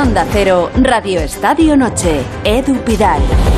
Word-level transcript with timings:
Onda 0.00 0.24
Cero, 0.32 0.70
Radio 0.82 1.20
Estadio 1.20 1.76
Noche, 1.76 2.24
Edu 2.42 2.74
Pidal. 2.84 3.49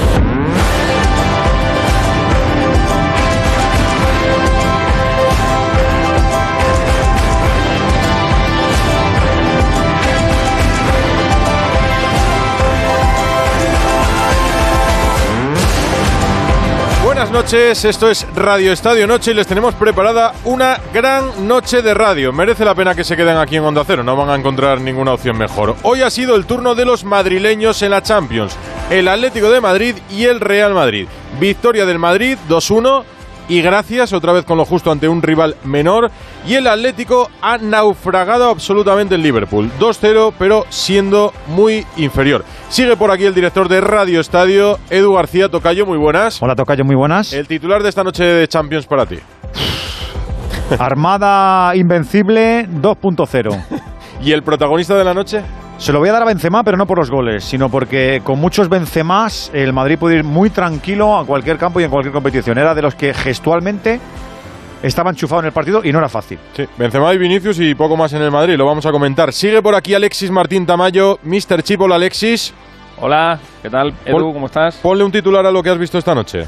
Noches, 17.32 17.86
esto 17.86 18.10
es 18.10 18.26
Radio 18.34 18.72
Estadio 18.72 19.06
Noche 19.06 19.30
y 19.30 19.34
les 19.34 19.46
tenemos 19.46 19.74
preparada 19.74 20.34
una 20.44 20.78
gran 20.92 21.48
noche 21.48 21.80
de 21.80 21.94
radio. 21.94 22.30
Merece 22.30 22.62
la 22.62 22.74
pena 22.74 22.94
que 22.94 23.04
se 23.04 23.16
queden 23.16 23.38
aquí 23.38 23.56
en 23.56 23.64
Onda 23.64 23.84
Cero, 23.86 24.04
no 24.04 24.16
van 24.16 24.28
a 24.28 24.34
encontrar 24.34 24.82
ninguna 24.82 25.14
opción 25.14 25.38
mejor. 25.38 25.74
Hoy 25.82 26.02
ha 26.02 26.10
sido 26.10 26.36
el 26.36 26.44
turno 26.44 26.74
de 26.74 26.84
los 26.84 27.04
madrileños 27.04 27.80
en 27.80 27.92
la 27.92 28.02
Champions, 28.02 28.54
el 28.90 29.08
Atlético 29.08 29.50
de 29.50 29.62
Madrid 29.62 29.96
y 30.10 30.24
el 30.24 30.40
Real 30.40 30.74
Madrid. 30.74 31.08
Victoria 31.40 31.86
del 31.86 31.98
Madrid 31.98 32.36
2-1 32.50 33.04
y 33.48 33.62
gracias 33.62 34.12
otra 34.12 34.32
vez 34.32 34.44
con 34.44 34.58
lo 34.58 34.64
justo 34.64 34.90
ante 34.90 35.08
un 35.08 35.22
rival 35.22 35.56
menor 35.64 36.10
y 36.46 36.54
el 36.54 36.66
Atlético 36.66 37.30
ha 37.40 37.58
naufragado 37.58 38.48
absolutamente 38.48 39.14
el 39.14 39.22
Liverpool 39.22 39.70
2-0 39.78 40.32
pero 40.38 40.64
siendo 40.68 41.32
muy 41.48 41.86
inferior. 41.96 42.44
Sigue 42.68 42.96
por 42.96 43.10
aquí 43.10 43.24
el 43.24 43.34
director 43.34 43.68
de 43.68 43.80
Radio 43.80 44.20
Estadio, 44.20 44.78
Edu 44.90 45.14
García 45.14 45.48
Tocayo, 45.48 45.86
muy 45.86 45.98
buenas. 45.98 46.42
Hola 46.42 46.54
Tocayo, 46.54 46.84
muy 46.84 46.96
buenas. 46.96 47.32
El 47.32 47.46
titular 47.46 47.82
de 47.82 47.88
esta 47.88 48.04
noche 48.04 48.24
de 48.24 48.48
Champions 48.48 48.86
para 48.86 49.06
ti. 49.06 49.18
Armada 50.78 51.74
Invencible 51.76 52.66
2.0. 52.68 53.64
¿Y 54.22 54.32
el 54.32 54.42
protagonista 54.42 54.96
de 54.96 55.04
la 55.04 55.14
noche? 55.14 55.42
Se 55.78 55.92
lo 55.92 55.98
voy 55.98 56.08
a 56.10 56.12
dar 56.12 56.22
a 56.22 56.26
Benzema, 56.26 56.62
pero 56.62 56.76
no 56.76 56.86
por 56.86 56.98
los 56.98 57.10
goles, 57.10 57.42
sino 57.42 57.68
porque 57.68 58.20
con 58.22 58.38
muchos 58.38 58.68
Benzemas 58.68 59.50
el 59.52 59.72
Madrid 59.72 59.98
puede 59.98 60.16
ir 60.18 60.24
muy 60.24 60.48
tranquilo 60.50 61.16
a 61.18 61.26
cualquier 61.26 61.58
campo 61.58 61.80
y 61.80 61.84
en 61.84 61.90
cualquier 61.90 62.12
competición. 62.12 62.56
Era 62.56 62.72
de 62.74 62.82
los 62.82 62.94
que 62.94 63.12
gestualmente 63.12 63.98
estaba 64.80 65.10
enchufado 65.10 65.40
en 65.40 65.46
el 65.46 65.52
partido 65.52 65.80
y 65.84 65.90
no 65.90 65.98
era 65.98 66.08
fácil. 66.08 66.38
Sí, 66.56 66.66
Benzema 66.78 67.12
y 67.12 67.18
Vinicius 67.18 67.58
y 67.58 67.74
poco 67.74 67.96
más 67.96 68.12
en 68.12 68.22
el 68.22 68.30
Madrid, 68.30 68.54
lo 68.56 68.64
vamos 68.66 68.86
a 68.86 68.92
comentar. 68.92 69.32
Sigue 69.32 69.60
por 69.60 69.74
aquí 69.74 69.92
Alexis 69.92 70.30
Martín 70.30 70.66
Tamayo, 70.66 71.18
Mr. 71.24 71.62
Chip, 71.64 71.80
hola 71.80 71.96
Alexis. 71.96 72.54
Hola, 73.00 73.40
¿qué 73.60 73.68
tal? 73.68 73.92
Edu, 74.04 74.18
Pon- 74.18 74.32
¿cómo 74.34 74.46
estás? 74.46 74.76
Ponle 74.76 75.02
un 75.02 75.10
titular 75.10 75.44
a 75.44 75.50
lo 75.50 75.64
que 75.64 75.70
has 75.70 75.78
visto 75.78 75.98
esta 75.98 76.14
noche. 76.14 76.46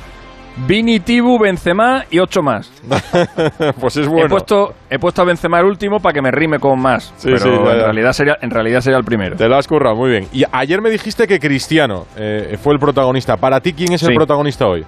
Vini, 0.57 1.01
Tibu, 1.01 1.39
Benzema 1.39 2.05
y 2.11 2.21
ocho 2.21 2.41
más. 2.41 2.71
pues 3.81 3.97
es 3.97 4.07
He, 4.07 4.09
bueno. 4.11 4.29
puesto, 4.29 4.75
he 4.89 4.99
puesto 4.99 5.23
a 5.23 5.25
Benzema 5.25 5.59
el 5.59 5.67
último 5.67 5.99
para 5.99 6.13
que 6.13 6.23
me 6.23 6.31
rime 6.31 6.59
con 6.61 6.81
más. 6.81 7.13
Sí, 7.17 7.29
pero 7.29 7.39
sí, 7.39 7.49
en, 7.49 7.65
ya. 7.65 7.73
Realidad 7.73 8.13
sería, 8.13 8.37
en 8.41 8.51
realidad 8.51 8.81
sería 8.81 8.99
el 8.99 9.05
primero. 9.05 9.37
Te 9.37 9.49
lo 9.49 9.57
has 9.57 9.67
currado, 9.67 9.97
muy 9.97 10.11
bien. 10.11 10.29
Y 10.33 10.45
ayer 10.53 10.81
me 10.81 10.91
dijiste 10.91 11.27
que 11.27 11.41
Cristiano 11.41 12.07
eh, 12.17 12.57
fue 12.63 12.73
el 12.73 12.79
protagonista. 12.79 13.37
Para 13.37 13.61
ti, 13.61 13.73
¿quién 13.73 13.93
es 13.95 14.03
el 14.05 14.15
protagonista 14.15 14.67
hoy? 14.67 14.85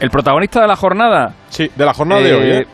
El 0.00 0.10
protagonista 0.10 0.60
de 0.60 0.68
la 0.68 0.76
jornada, 0.76 1.34
Sí, 1.48 1.70
de 1.74 1.84
la 1.84 1.94
jornada 1.94 2.20
de 2.20 2.34
hoy, 2.34 2.50
¿eh? 2.50 2.66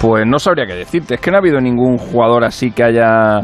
pues 0.00 0.26
no 0.26 0.38
sabría 0.38 0.66
qué 0.66 0.74
decirte. 0.74 1.14
Es 1.14 1.20
que 1.20 1.30
no 1.30 1.36
ha 1.36 1.40
habido 1.40 1.60
ningún 1.60 1.98
jugador 1.98 2.44
así 2.44 2.70
que 2.70 2.82
haya... 2.84 3.40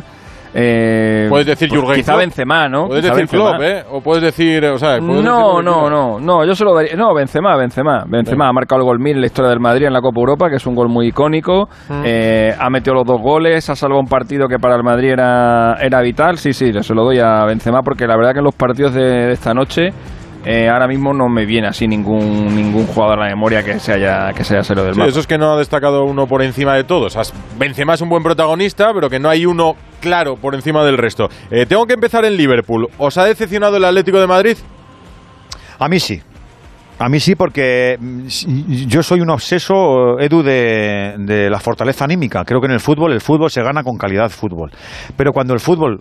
eh, 0.57 1.27
Puedes 1.29 1.47
decir 1.47 1.69
pues 1.69 1.81
Jürgen 1.81 1.97
Quizá 1.97 2.13
Klopp. 2.13 2.21
Benzema, 2.21 2.69
¿no? 2.69 2.87
Puedes 2.87 3.05
Quizá 3.05 3.15
decir 3.15 3.29
Benzema. 3.39 3.59
Klopp, 3.59 3.63
¿eh? 3.69 3.85
O 3.93 4.01
puedes 4.01 4.23
decir, 4.23 4.65
o 4.67 4.79
sea, 4.79 4.99
puedes 4.99 5.23
No, 5.25 5.59
decir- 5.59 5.65
no, 5.65 5.91
no, 5.91 6.19
no, 6.21 6.45
yo 6.45 6.55
se 6.55 6.65
lo 6.65 6.75
daría. 6.75 6.97
No, 6.97 7.13
Benzema, 7.15 7.57
Benzema. 7.57 8.05
Benzema 8.09 8.49
ha 8.49 8.53
marcado 8.53 8.81
el 8.81 8.87
gol 8.87 8.99
mil 8.99 9.15
en 9.17 9.21
la 9.21 9.27
historia 9.27 9.51
del 9.51 9.61
Madrid 9.61 9.87
en 9.87 9.93
la 9.93 10.01
Copa 10.01 10.19
Europa, 10.21 10.49
que 10.49 10.57
es 10.57 10.67
un 10.67 10.75
gol 10.75 10.89
muy 10.89 11.09
icónico. 11.09 11.69
Mm. 11.89 12.03
Eh, 12.05 12.55
ha 12.59 12.71
metido 12.71 12.95
los 12.95 13.05
dos 13.05 13.21
goles, 13.21 13.69
ha 13.69 13.75
salvado 13.77 14.01
un 14.01 14.09
partido 14.09 14.49
que 14.49 14.59
para 14.59 14.77
el 14.77 14.83
Madrid 14.83 15.11
era, 15.11 15.75
era 15.81 16.01
vital. 16.01 16.39
Sí, 16.39 16.53
sí, 16.53 16.73
se 16.81 16.95
lo 16.95 17.05
doy 17.05 17.19
a 17.19 17.45
Benzema 17.45 17.83
porque 17.83 18.07
la 18.07 18.17
verdad 18.17 18.33
que 18.33 18.39
en 18.39 18.45
los 18.45 18.55
partidos 18.55 18.95
de, 18.95 19.03
de 19.05 19.33
esta 19.33 19.53
noche. 19.53 19.91
Eh, 20.47 20.69
ahora 20.69 20.87
mismo 20.87 21.13
no 21.13 21.29
me 21.29 21.45
viene 21.45 21.67
así 21.69 21.87
ningún 21.89 22.55
ningún 22.55 22.87
jugador 22.87 23.19
a 23.19 23.25
la 23.25 23.31
memoria 23.31 23.63
que 23.65 23.79
se 23.81 23.93
haya 23.93 24.33
que 24.33 24.45
se 24.45 24.55
haya 24.55 24.63
salido 24.65 24.85
del 24.87 24.95
Sí, 24.95 25.01
mapa. 25.01 25.11
eso 25.11 25.21
es 25.21 25.27
que 25.27 25.37
no 25.39 25.53
ha 25.53 25.59
destacado 25.59 26.05
uno 26.05 26.27
por 26.27 26.43
encima 26.43 26.75
de 26.75 26.85
todos. 26.85 27.17
Has- 27.17 27.35
Benzema 27.59 27.95
es 27.95 28.01
un 28.01 28.09
buen 28.09 28.23
protagonista, 28.23 28.93
pero 28.95 29.11
que 29.11 29.19
no 29.19 29.29
hay 29.29 29.45
uno 29.45 29.75
claro 30.01 30.37
por 30.37 30.55
encima 30.55 30.85
del 30.85 30.97
resto. 30.99 31.29
Eh, 31.51 31.67
tengo 31.67 31.85
que 31.87 31.95
empezar 31.95 32.25
en 32.25 32.37
Liverpool. 32.37 32.89
¿Os 32.99 33.19
ha 33.19 33.25
decepcionado 33.25 33.77
el 33.77 33.85
Atlético 33.85 34.21
de 34.21 34.27
Madrid? 34.27 34.57
A 35.79 35.89
mí 35.89 35.99
sí. 36.01 36.21
A 36.99 37.11
mí 37.11 37.21
sí, 37.21 37.35
porque 37.35 37.99
mm, 38.01 38.27
yo 38.89 39.03
soy 39.03 39.21
un 39.21 39.29
obseso, 39.29 40.19
Edu, 40.19 40.43
de, 40.43 41.15
de 41.19 41.51
la 41.51 41.61
fortaleza 41.61 42.05
anímica. 42.05 42.43
Creo 42.45 42.59
que 42.61 42.67
en 42.69 42.73
el 42.73 42.81
fútbol, 42.81 43.13
el 43.13 43.21
fútbol 43.21 43.51
se 43.51 43.63
gana 43.63 43.83
con 43.83 43.99
calidad 43.99 44.31
fútbol. 44.31 44.71
Pero 45.15 45.33
cuando 45.33 45.53
el 45.53 45.61
fútbol 45.61 46.01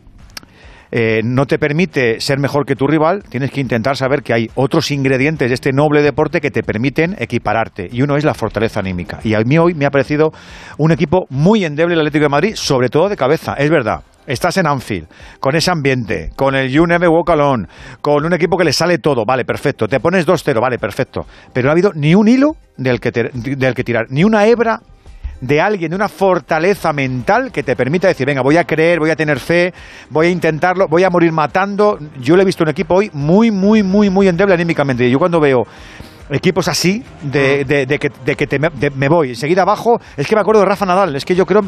eh, 0.97 1.19
no 1.25 1.45
te 1.45 1.59
permite 1.59 2.21
ser 2.21 2.39
mejor 2.39 2.65
que 2.65 2.77
tu 2.77 2.87
rival, 2.87 3.21
tienes 3.27 3.51
que 3.51 3.59
intentar 3.59 3.97
saber 3.97 4.23
que 4.23 4.31
hay 4.31 4.49
otros 4.55 4.91
ingredientes 4.91 5.49
de 5.49 5.53
este 5.53 5.73
noble 5.73 6.01
deporte 6.01 6.39
que 6.39 6.51
te 6.51 6.63
permiten 6.63 7.17
equipararte. 7.19 7.89
Y 7.91 8.01
uno 8.01 8.15
es 8.15 8.23
la 8.23 8.33
fortaleza 8.33 8.79
anímica. 8.79 9.19
Y 9.21 9.33
a 9.33 9.41
mí 9.41 9.57
hoy 9.57 9.73
me 9.73 9.85
ha 9.85 9.91
parecido 9.91 10.31
un 10.77 10.93
equipo 10.93 11.27
muy 11.29 11.65
endeble 11.65 11.95
el 11.95 11.99
Atlético 11.99 12.23
de 12.23 12.29
Madrid, 12.29 12.53
sobre 12.55 12.87
todo 12.87 13.09
de 13.09 13.17
cabeza. 13.17 13.55
Es 13.55 13.69
verdad. 13.69 14.03
Estás 14.25 14.55
en 14.55 14.67
Anfield, 14.67 15.07
con 15.41 15.53
ese 15.57 15.69
ambiente, 15.69 16.31
con 16.37 16.55
el 16.55 16.71
You 16.71 16.87
Never 16.87 17.09
Walk 17.09 17.29
con 18.01 18.25
un 18.25 18.33
equipo 18.33 18.57
que 18.57 18.63
le 18.63 18.71
sale 18.71 18.97
todo, 18.99 19.25
vale, 19.25 19.43
perfecto. 19.43 19.87
Te 19.89 19.99
pones 19.99 20.25
2-0, 20.25 20.61
vale, 20.61 20.79
perfecto. 20.79 21.25
Pero 21.51 21.65
no 21.65 21.71
ha 21.71 21.73
habido 21.73 21.91
ni 21.93 22.15
un 22.15 22.29
hilo 22.29 22.55
del 22.77 23.01
que, 23.01 23.11
te- 23.11 23.31
del 23.33 23.73
que 23.75 23.83
tirar, 23.83 24.05
ni 24.09 24.23
una 24.23 24.47
hebra 24.47 24.79
de 25.41 25.61
alguien, 25.61 25.89
de 25.91 25.95
una 25.95 26.07
fortaleza 26.09 26.93
mental 26.93 27.51
que 27.51 27.61
te 27.63 27.75
permita 27.75 28.07
decir, 28.07 28.25
venga, 28.25 28.41
voy 28.41 28.57
a 28.57 28.63
creer, 28.63 28.99
voy 28.99 29.09
a 29.09 29.15
tener 29.15 29.39
fe, 29.39 29.73
voy 30.09 30.27
a 30.27 30.29
intentarlo, 30.29 30.87
voy 30.87 31.03
a 31.03 31.09
morir 31.09 31.31
matando. 31.31 31.99
Yo 32.19 32.35
le 32.35 32.43
he 32.43 32.45
visto 32.45 32.63
un 32.63 32.69
equipo 32.69 32.95
hoy 32.95 33.09
muy, 33.13 33.51
muy, 33.51 33.83
muy, 33.83 34.09
muy 34.09 34.27
endeble 34.27 34.53
anímicamente. 34.53 35.05
Y 35.07 35.11
yo 35.11 35.19
cuando 35.19 35.39
veo 35.39 35.67
equipos 36.31 36.67
así, 36.67 37.03
de, 37.21 37.63
de- 37.65 37.85
de 37.85 37.99
que, 37.99 38.09
de 38.25 38.35
que 38.35 38.47
te 38.47 38.57
me, 38.57 39.07
voy 39.07 39.29
enseguida 39.29 39.61
abajo, 39.61 40.01
es 40.17 40.25
que 40.25 40.33
me 40.33 40.41
acuerdo 40.41 40.61
de 40.61 40.65
Rafa 40.67 40.83
Nadal, 40.83 41.15
es 41.15 41.23
que 41.23 41.35
yo 41.35 41.45
creo 41.45 41.61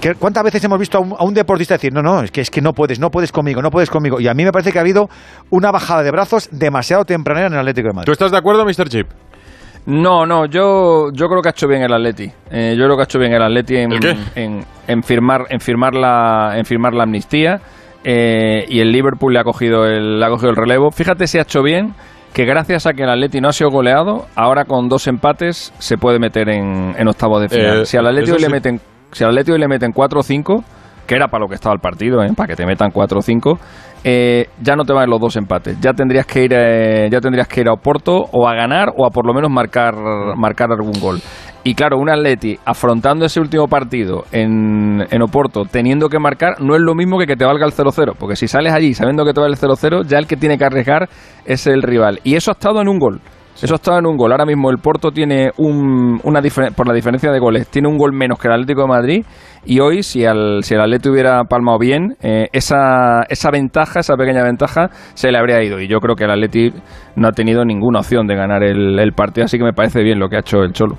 que 0.00 0.16
cuántas 0.16 0.42
veces 0.42 0.64
hemos 0.64 0.80
visto 0.80 0.98
a 0.98 1.00
un, 1.00 1.14
a 1.16 1.22
un 1.22 1.32
deportista 1.32 1.74
decir, 1.74 1.92
no, 1.92 2.02
no, 2.02 2.22
es 2.24 2.32
que, 2.32 2.40
es 2.40 2.50
que 2.50 2.60
no 2.60 2.72
puedes, 2.72 2.98
no 2.98 3.10
puedes 3.10 3.30
conmigo, 3.30 3.62
no 3.62 3.70
puedes 3.70 3.88
conmigo. 3.88 4.18
Y 4.20 4.26
a 4.26 4.34
mí 4.34 4.44
me 4.44 4.50
parece 4.50 4.72
que 4.72 4.78
ha 4.78 4.80
habido 4.80 5.08
una 5.50 5.70
bajada 5.70 6.02
de 6.02 6.10
brazos 6.10 6.48
demasiado 6.50 7.04
tempranera 7.04 7.46
en 7.46 7.52
el 7.52 7.58
Atlético 7.60 7.86
de 7.86 7.92
¿Tú 7.92 7.96
Madrid. 7.98 8.12
estás 8.12 8.32
de 8.32 8.38
acuerdo, 8.38 8.64
Mr. 8.64 8.88
Chip? 8.88 9.06
No, 9.86 10.26
no, 10.26 10.46
yo, 10.46 11.10
yo 11.12 11.28
creo 11.28 11.42
que 11.42 11.48
ha 11.48 11.52
hecho 11.52 11.66
bien 11.66 11.82
el 11.82 11.92
Atleti. 11.92 12.30
Eh, 12.50 12.74
yo 12.78 12.84
creo 12.84 12.96
que 12.96 13.02
ha 13.02 13.04
hecho 13.04 13.18
bien 13.18 13.32
el 13.32 13.42
Atleti 13.42 13.76
en, 13.76 13.90
en, 14.36 14.64
en 14.86 15.02
firmar, 15.02 15.46
en 15.48 15.60
firmar 15.60 15.94
la, 15.94 16.52
en 16.56 16.64
firmar 16.64 16.94
la 16.94 17.04
amnistía. 17.04 17.60
eh, 18.04 18.64
y 18.68 18.80
el 18.80 18.92
Liverpool 18.92 19.32
le 19.32 19.40
ha 19.40 19.44
cogido 19.44 19.84
el, 19.86 20.20
le 20.20 20.24
ha 20.24 20.28
cogido 20.28 20.50
el 20.50 20.56
relevo. 20.56 20.90
Fíjate 20.90 21.26
si 21.26 21.38
ha 21.38 21.42
hecho 21.42 21.62
bien 21.62 21.94
que 22.32 22.44
gracias 22.44 22.86
a 22.86 22.92
que 22.92 23.02
el 23.02 23.10
Atleti 23.10 23.40
no 23.40 23.48
ha 23.48 23.52
sido 23.52 23.70
goleado, 23.70 24.26
ahora 24.36 24.64
con 24.64 24.88
dos 24.88 25.06
empates 25.08 25.72
se 25.78 25.98
puede 25.98 26.18
meter 26.20 26.48
en, 26.48 26.94
en 26.96 27.08
octavos 27.08 27.40
de 27.42 27.48
final. 27.48 27.82
Eh, 27.82 27.86
si 27.86 27.96
al 27.96 28.06
Atleti 28.06 28.26
eso 28.26 28.34
hoy 28.36 28.40
le 28.40 28.46
sí. 28.46 28.52
meten, 28.52 28.80
si 29.10 29.24
al 29.24 29.30
Atleti 29.30 29.50
hoy 29.52 29.58
le 29.58 29.66
meten 29.68 29.90
4 29.92 30.20
o 30.20 30.22
5, 30.22 30.64
que 31.10 31.16
era 31.16 31.26
para 31.26 31.42
lo 31.42 31.48
que 31.48 31.56
estaba 31.56 31.74
el 31.74 31.80
partido, 31.80 32.22
¿eh? 32.22 32.30
para 32.36 32.46
que 32.46 32.54
te 32.54 32.64
metan 32.64 32.92
4 32.92 33.18
o 33.18 33.20
5, 33.20 33.58
eh, 34.04 34.46
ya 34.62 34.76
no 34.76 34.84
te 34.84 34.92
van 34.92 35.10
los 35.10 35.20
dos 35.20 35.34
empates. 35.34 35.76
Ya 35.80 35.92
tendrías 35.92 36.24
que 36.24 36.44
ir, 36.44 36.52
eh, 36.54 37.08
ya 37.10 37.20
tendrías 37.20 37.48
que 37.48 37.62
ir 37.62 37.68
a 37.68 37.72
Oporto 37.72 38.26
o 38.30 38.46
a 38.46 38.54
ganar 38.54 38.90
o 38.96 39.04
a 39.04 39.10
por 39.10 39.26
lo 39.26 39.34
menos 39.34 39.50
marcar, 39.50 39.92
marcar 40.36 40.70
algún 40.70 41.00
gol. 41.00 41.18
Y 41.64 41.74
claro, 41.74 41.98
un 41.98 42.08
Atleti 42.08 42.56
afrontando 42.64 43.24
ese 43.24 43.40
último 43.40 43.66
partido 43.66 44.22
en, 44.30 45.04
en 45.10 45.22
Oporto, 45.22 45.64
teniendo 45.64 46.08
que 46.08 46.20
marcar, 46.20 46.60
no 46.60 46.76
es 46.76 46.80
lo 46.80 46.94
mismo 46.94 47.18
que 47.18 47.26
que 47.26 47.34
te 47.34 47.44
valga 47.44 47.66
el 47.66 47.72
0-0. 47.72 48.14
Porque 48.16 48.36
si 48.36 48.46
sales 48.46 48.72
allí 48.72 48.94
sabiendo 48.94 49.24
que 49.24 49.32
te 49.32 49.40
va 49.40 49.48
el 49.48 49.56
0-0, 49.56 50.06
ya 50.06 50.16
el 50.16 50.28
que 50.28 50.36
tiene 50.36 50.58
que 50.58 50.64
arriesgar 50.64 51.08
es 51.44 51.66
el 51.66 51.82
rival. 51.82 52.20
Y 52.22 52.36
eso 52.36 52.52
ha 52.52 52.54
estado 52.54 52.80
en 52.80 52.88
un 52.88 53.00
gol. 53.00 53.20
Eso 53.60 53.74
ha 53.74 53.76
estado 53.76 53.98
en 53.98 54.06
un 54.06 54.16
gol. 54.16 54.32
Ahora 54.32 54.46
mismo 54.46 54.70
el 54.70 54.78
Porto 54.78 55.10
tiene 55.10 55.50
un, 55.58 56.20
una 56.22 56.40
por 56.74 56.86
la 56.86 56.94
diferencia 56.94 57.30
de 57.30 57.38
goles, 57.38 57.68
tiene 57.68 57.88
un 57.88 57.98
gol 57.98 58.12
menos 58.12 58.38
que 58.38 58.48
el 58.48 58.54
Atlético 58.54 58.82
de 58.82 58.88
Madrid. 58.88 59.24
Y 59.64 59.80
hoy, 59.80 60.02
si, 60.02 60.24
al, 60.24 60.64
si 60.64 60.74
el 60.74 60.80
Atlético 60.80 61.12
hubiera 61.12 61.44
palmado 61.44 61.78
bien, 61.78 62.16
eh, 62.22 62.48
esa, 62.52 63.22
esa 63.28 63.50
ventaja, 63.50 64.00
esa 64.00 64.16
pequeña 64.16 64.42
ventaja, 64.42 64.88
se 65.14 65.30
le 65.30 65.38
habría 65.38 65.62
ido. 65.62 65.80
Y 65.80 65.88
yo 65.88 65.98
creo 65.98 66.16
que 66.16 66.24
el 66.24 66.30
Atlético 66.30 66.78
no 67.16 67.28
ha 67.28 67.32
tenido 67.32 67.64
ninguna 67.64 68.00
opción 68.00 68.26
de 68.26 68.36
ganar 68.36 68.62
el, 68.62 68.98
el 68.98 69.12
partido. 69.12 69.44
Así 69.44 69.58
que 69.58 69.64
me 69.64 69.72
parece 69.72 70.02
bien 70.02 70.18
lo 70.18 70.28
que 70.28 70.36
ha 70.36 70.40
hecho 70.40 70.62
el 70.62 70.72
Cholo. 70.72 70.96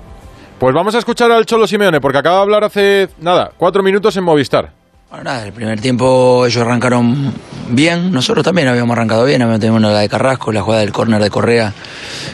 Pues 0.58 0.74
vamos 0.74 0.94
a 0.94 0.98
escuchar 0.98 1.32
al 1.32 1.44
Cholo 1.44 1.66
Simeone, 1.66 2.00
porque 2.00 2.18
acaba 2.18 2.36
de 2.36 2.42
hablar 2.42 2.62
hace, 2.62 3.08
nada, 3.20 3.50
cuatro 3.56 3.82
minutos 3.82 4.16
en 4.16 4.22
Movistar. 4.22 4.70
Bueno, 5.10 5.24
nada, 5.24 5.44
el 5.44 5.52
primer 5.52 5.80
tiempo 5.80 6.46
ellos 6.46 6.62
arrancaron 6.62 7.34
bien, 7.68 8.12
nosotros 8.12 8.44
también 8.44 8.68
habíamos 8.68 8.96
arrancado 8.96 9.24
bien, 9.24 9.42
habíamos 9.42 9.60
tenido 9.60 9.76
una 9.76 9.90
la 9.90 9.98
de 9.98 10.08
Carrasco, 10.08 10.52
la 10.52 10.62
jugada 10.62 10.80
del 10.82 10.92
córner 10.92 11.20
de 11.20 11.28
Correa, 11.30 11.72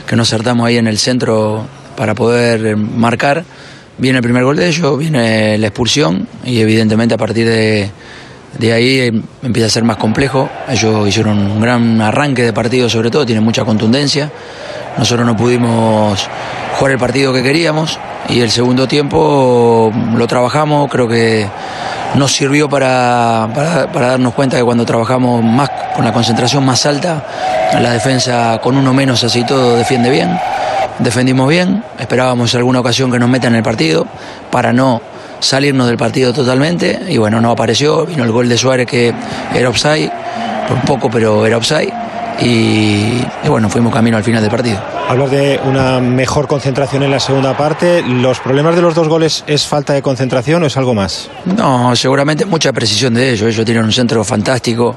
que 0.07 0.15
nos 0.15 0.33
acertamos 0.33 0.67
ahí 0.67 0.77
en 0.77 0.87
el 0.87 0.99
centro 0.99 1.65
para 1.97 2.15
poder 2.15 2.77
marcar. 2.77 3.45
Viene 3.99 4.19
el 4.19 4.23
primer 4.23 4.45
gol 4.45 4.57
de 4.57 4.69
ellos, 4.69 4.97
viene 4.97 5.59
la 5.59 5.67
expulsión 5.67 6.29
y 6.45 6.61
evidentemente 6.61 7.15
a 7.15 7.19
partir 7.19 7.49
de, 7.49 7.91
de 8.57 8.73
ahí 8.73 8.99
eh, 9.01 9.23
empieza 9.43 9.67
a 9.67 9.71
ser 9.71 9.83
más 9.83 9.97
complejo. 9.97 10.49
Ellos 10.69 11.09
hicieron 11.09 11.37
un 11.39 11.61
gran 11.61 12.01
arranque 12.01 12.43
de 12.43 12.53
partido 12.53 12.89
sobre 12.89 13.11
todo, 13.11 13.27
tienen 13.27 13.45
mucha 13.45 13.65
contundencia. 13.65 14.31
Nosotros 14.97 15.27
no 15.27 15.37
pudimos 15.37 16.29
jugar 16.77 16.93
el 16.93 16.99
partido 16.99 17.33
que 17.33 17.43
queríamos 17.43 17.99
y 18.29 18.41
el 18.41 18.51
segundo 18.51 18.87
tiempo 18.87 19.93
lo 20.17 20.27
trabajamos, 20.27 20.91
creo 20.91 21.09
que 21.09 21.47
nos 22.15 22.33
sirvió 22.33 22.69
para, 22.69 23.49
para, 23.93 24.09
darnos 24.09 24.35
cuenta 24.35 24.57
que 24.57 24.65
cuando 24.65 24.85
trabajamos 24.85 25.43
más 25.43 25.71
con 25.95 26.05
la 26.05 26.13
concentración 26.13 26.65
más 26.65 26.85
alta, 26.87 27.25
la 27.81 27.93
defensa 27.93 28.59
con 28.63 28.77
uno 28.77 28.93
menos 28.93 29.25
así 29.25 29.45
todo 29.45 29.77
defiende 29.77 30.11
bien. 30.11 30.39
Defendimos 30.99 31.49
bien, 31.49 31.85
esperábamos 31.99 32.55
alguna 32.55 32.81
ocasión 32.81 33.11
que 33.13 33.19
nos 33.19 33.29
metan 33.29 33.53
en 33.53 33.59
el 33.59 33.63
partido 33.63 34.07
para 34.51 34.73
no 34.73 35.01
salirnos 35.39 35.87
del 35.87 35.97
partido 35.97 36.33
totalmente 36.33 37.01
y 37.09 37.19
bueno, 37.19 37.41
no 37.41 37.53
apareció, 37.53 38.05
vino 38.05 38.25
el 38.25 38.33
gol 38.33 38.49
de 38.49 38.59
Suárez 38.59 38.87
que 38.87 39.15
era 39.55 39.69
offside, 39.69 40.11
por 40.67 40.81
poco 40.81 41.11
pero 41.11 41.47
era 41.47 41.57
offside 41.57 41.93
y, 42.41 43.25
y 43.45 43.49
bueno, 43.49 43.69
fuimos 43.69 43.93
camino 43.93 44.17
al 44.17 44.25
final 44.25 44.43
del 44.43 44.51
partido. 44.51 44.79
Hablas 45.09 45.31
de 45.31 45.61
una 45.65 46.01
mejor 46.01 46.47
concentración 46.47 47.03
en 47.03 47.11
la 47.11 47.21
segunda 47.21 47.57
parte. 47.57 48.03
¿Los 48.03 48.41
problemas 48.41 48.77
de 48.77 48.83
los 48.83 48.95
dos 48.95 49.09
goles 49.09 49.45
es 49.47 49.67
falta 49.67 49.95
de 49.95 50.03
concentración 50.03 50.63
o 50.63 50.67
es 50.67 50.77
algo 50.77 50.95
más? 50.95 51.31
No, 51.45 51.97
seguramente 51.97 52.45
mucha 52.45 52.73
precisión 52.73 53.15
de 53.15 53.31
ellos. 53.33 53.49
Ellos 53.49 53.65
tienen 53.65 53.85
un 53.85 53.93
centro 53.93 54.23
fantástico 54.25 54.97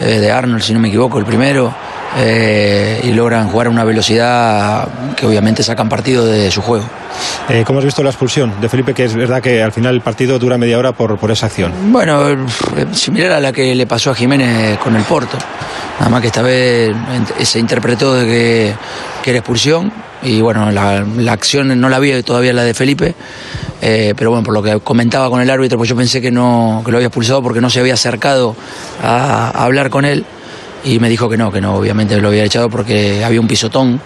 eh, 0.00 0.18
de 0.18 0.30
Arnold, 0.30 0.62
si 0.62 0.72
no 0.72 0.80
me 0.80 0.88
equivoco, 0.88 1.18
el 1.18 1.24
primero. 1.24 1.72
Eh, 2.16 3.00
y 3.04 3.12
logran 3.12 3.48
jugar 3.48 3.66
a 3.66 3.70
una 3.70 3.84
velocidad 3.84 4.88
que 5.16 5.26
obviamente 5.26 5.62
sacan 5.62 5.88
partido 5.88 6.26
de 6.26 6.50
su 6.50 6.62
juego. 6.62 6.84
Eh, 7.48 7.64
¿Cómo 7.66 7.78
has 7.78 7.84
visto 7.84 8.02
la 8.02 8.10
expulsión 8.10 8.60
de 8.60 8.68
Felipe? 8.68 8.94
Que 8.94 9.04
es 9.04 9.14
verdad 9.14 9.42
que 9.42 9.62
al 9.62 9.72
final 9.72 9.94
el 9.94 10.00
partido 10.00 10.38
dura 10.38 10.58
media 10.58 10.78
hora 10.78 10.92
por, 10.92 11.18
por 11.18 11.30
esa 11.30 11.46
acción. 11.46 11.72
Bueno, 11.92 12.28
eh, 12.30 12.36
similar 12.92 13.32
a 13.32 13.40
la 13.40 13.52
que 13.52 13.74
le 13.74 13.86
pasó 13.86 14.10
a 14.10 14.14
Jiménez 14.14 14.78
con 14.78 14.94
el 14.96 15.02
Porto. 15.02 15.36
Nada 15.98 16.10
más 16.10 16.20
que 16.20 16.28
esta 16.28 16.42
vez 16.42 16.94
se 17.42 17.58
interpretó 17.58 18.14
de 18.14 18.24
que, 18.24 18.74
que 19.22 19.30
era 19.30 19.40
expulsión 19.40 19.92
y 20.22 20.40
bueno, 20.40 20.70
la, 20.70 21.04
la 21.16 21.32
acción 21.32 21.80
no 21.80 21.88
la 21.88 21.98
vi 21.98 22.22
todavía 22.22 22.52
la 22.52 22.62
de 22.62 22.74
Felipe, 22.74 23.14
eh, 23.80 24.14
pero 24.16 24.30
bueno, 24.30 24.44
por 24.44 24.54
lo 24.54 24.62
que 24.62 24.78
comentaba 24.80 25.28
con 25.30 25.40
el 25.40 25.50
árbitro, 25.50 25.78
pues 25.78 25.88
yo 25.88 25.96
pensé 25.96 26.20
que 26.20 26.30
no 26.30 26.82
que 26.84 26.90
lo 26.90 26.98
había 26.98 27.08
expulsado 27.08 27.42
porque 27.42 27.60
no 27.60 27.70
se 27.70 27.80
había 27.80 27.94
acercado 27.94 28.54
a, 29.02 29.50
a 29.50 29.64
hablar 29.64 29.90
con 29.90 30.04
él 30.04 30.24
y 30.84 30.98
me 30.98 31.08
dijo 31.08 31.28
que 31.28 31.36
no, 31.36 31.50
que 31.50 31.60
no, 31.60 31.74
obviamente 31.74 32.20
lo 32.20 32.28
había 32.28 32.44
echado 32.44 32.68
porque 32.70 33.24
había 33.24 33.40
un 33.40 33.48
pisotón 33.48 34.00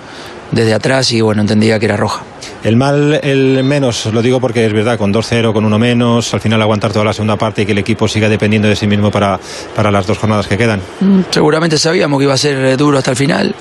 desde 0.50 0.74
atrás 0.74 1.10
y 1.12 1.20
bueno, 1.22 1.40
entendía 1.40 1.78
que 1.78 1.86
era 1.86 1.96
roja. 1.96 2.22
El 2.62 2.76
mal, 2.76 3.18
el 3.22 3.64
menos, 3.64 4.06
lo 4.06 4.20
digo 4.22 4.38
porque 4.38 4.66
es 4.66 4.72
verdad, 4.72 4.98
con 4.98 5.12
2-0, 5.12 5.52
con 5.52 5.64
uno 5.64 5.78
menos, 5.78 6.32
al 6.34 6.40
final 6.40 6.60
aguantar 6.62 6.92
toda 6.92 7.04
la 7.06 7.12
segunda 7.12 7.36
parte 7.36 7.62
y 7.62 7.66
que 7.66 7.72
el 7.72 7.78
equipo 7.78 8.06
siga 8.06 8.28
dependiendo 8.28 8.68
de 8.68 8.76
sí 8.76 8.86
mismo 8.86 9.10
para, 9.10 9.40
para 9.74 9.90
las 9.90 10.06
dos 10.06 10.18
jornadas 10.18 10.46
que 10.46 10.56
quedan. 10.58 10.80
Mm, 11.00 11.20
Seguramente 11.30 11.78
sabíamos 11.78 12.18
que 12.18 12.24
iba 12.24 12.34
a 12.34 12.38
ser 12.38 12.56
eh, 12.64 12.76
duro 12.76 12.98
hasta 12.98 13.10
el 13.10 13.16
final. 13.16 13.54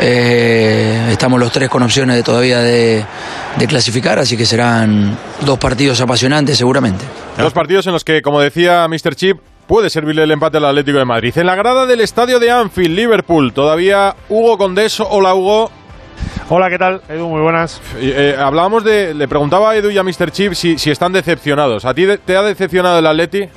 Eh, 0.00 1.08
estamos 1.12 1.38
los 1.38 1.52
tres 1.52 1.68
con 1.68 1.82
opciones 1.82 2.16
de 2.16 2.22
todavía 2.22 2.58
de, 2.60 3.04
de 3.58 3.66
clasificar, 3.66 4.18
así 4.18 4.36
que 4.36 4.46
serán 4.46 5.16
dos 5.44 5.58
partidos 5.58 6.00
apasionantes 6.00 6.56
seguramente. 6.58 7.04
Dos 7.38 7.52
partidos 7.52 7.86
en 7.86 7.92
los 7.92 8.02
que, 8.02 8.20
como 8.22 8.40
decía 8.40 8.86
Mr. 8.88 9.14
Chip, 9.14 9.38
puede 9.70 9.88
servirle 9.88 10.24
el 10.24 10.30
empate 10.32 10.56
al 10.56 10.64
Atlético 10.64 10.98
de 10.98 11.04
Madrid. 11.04 11.32
En 11.38 11.46
la 11.46 11.54
grada 11.54 11.86
del 11.86 12.00
estadio 12.00 12.40
de 12.40 12.50
Anfield, 12.50 12.92
Liverpool, 12.92 13.52
todavía 13.52 14.16
Hugo 14.28 14.58
Condés. 14.58 14.98
Hola, 14.98 15.32
Hugo. 15.32 15.70
Hola, 16.48 16.68
¿qué 16.68 16.76
tal? 16.76 17.00
Edu, 17.08 17.28
muy 17.28 17.40
buenas. 17.40 17.80
Eh, 18.00 18.34
eh, 18.34 18.36
hablábamos 18.36 18.82
de. 18.82 19.14
Le 19.14 19.28
preguntaba 19.28 19.70
a 19.70 19.76
Edu 19.76 19.90
y 19.90 19.96
a 19.98 20.02
Mr. 20.02 20.32
Chip 20.32 20.54
si, 20.54 20.76
si 20.76 20.90
están 20.90 21.12
decepcionados. 21.12 21.84
¿A 21.84 21.94
ti 21.94 22.04
de- 22.04 22.18
te 22.18 22.36
ha 22.36 22.42
decepcionado 22.42 22.98
el 22.98 23.06
Atleti? 23.06 23.48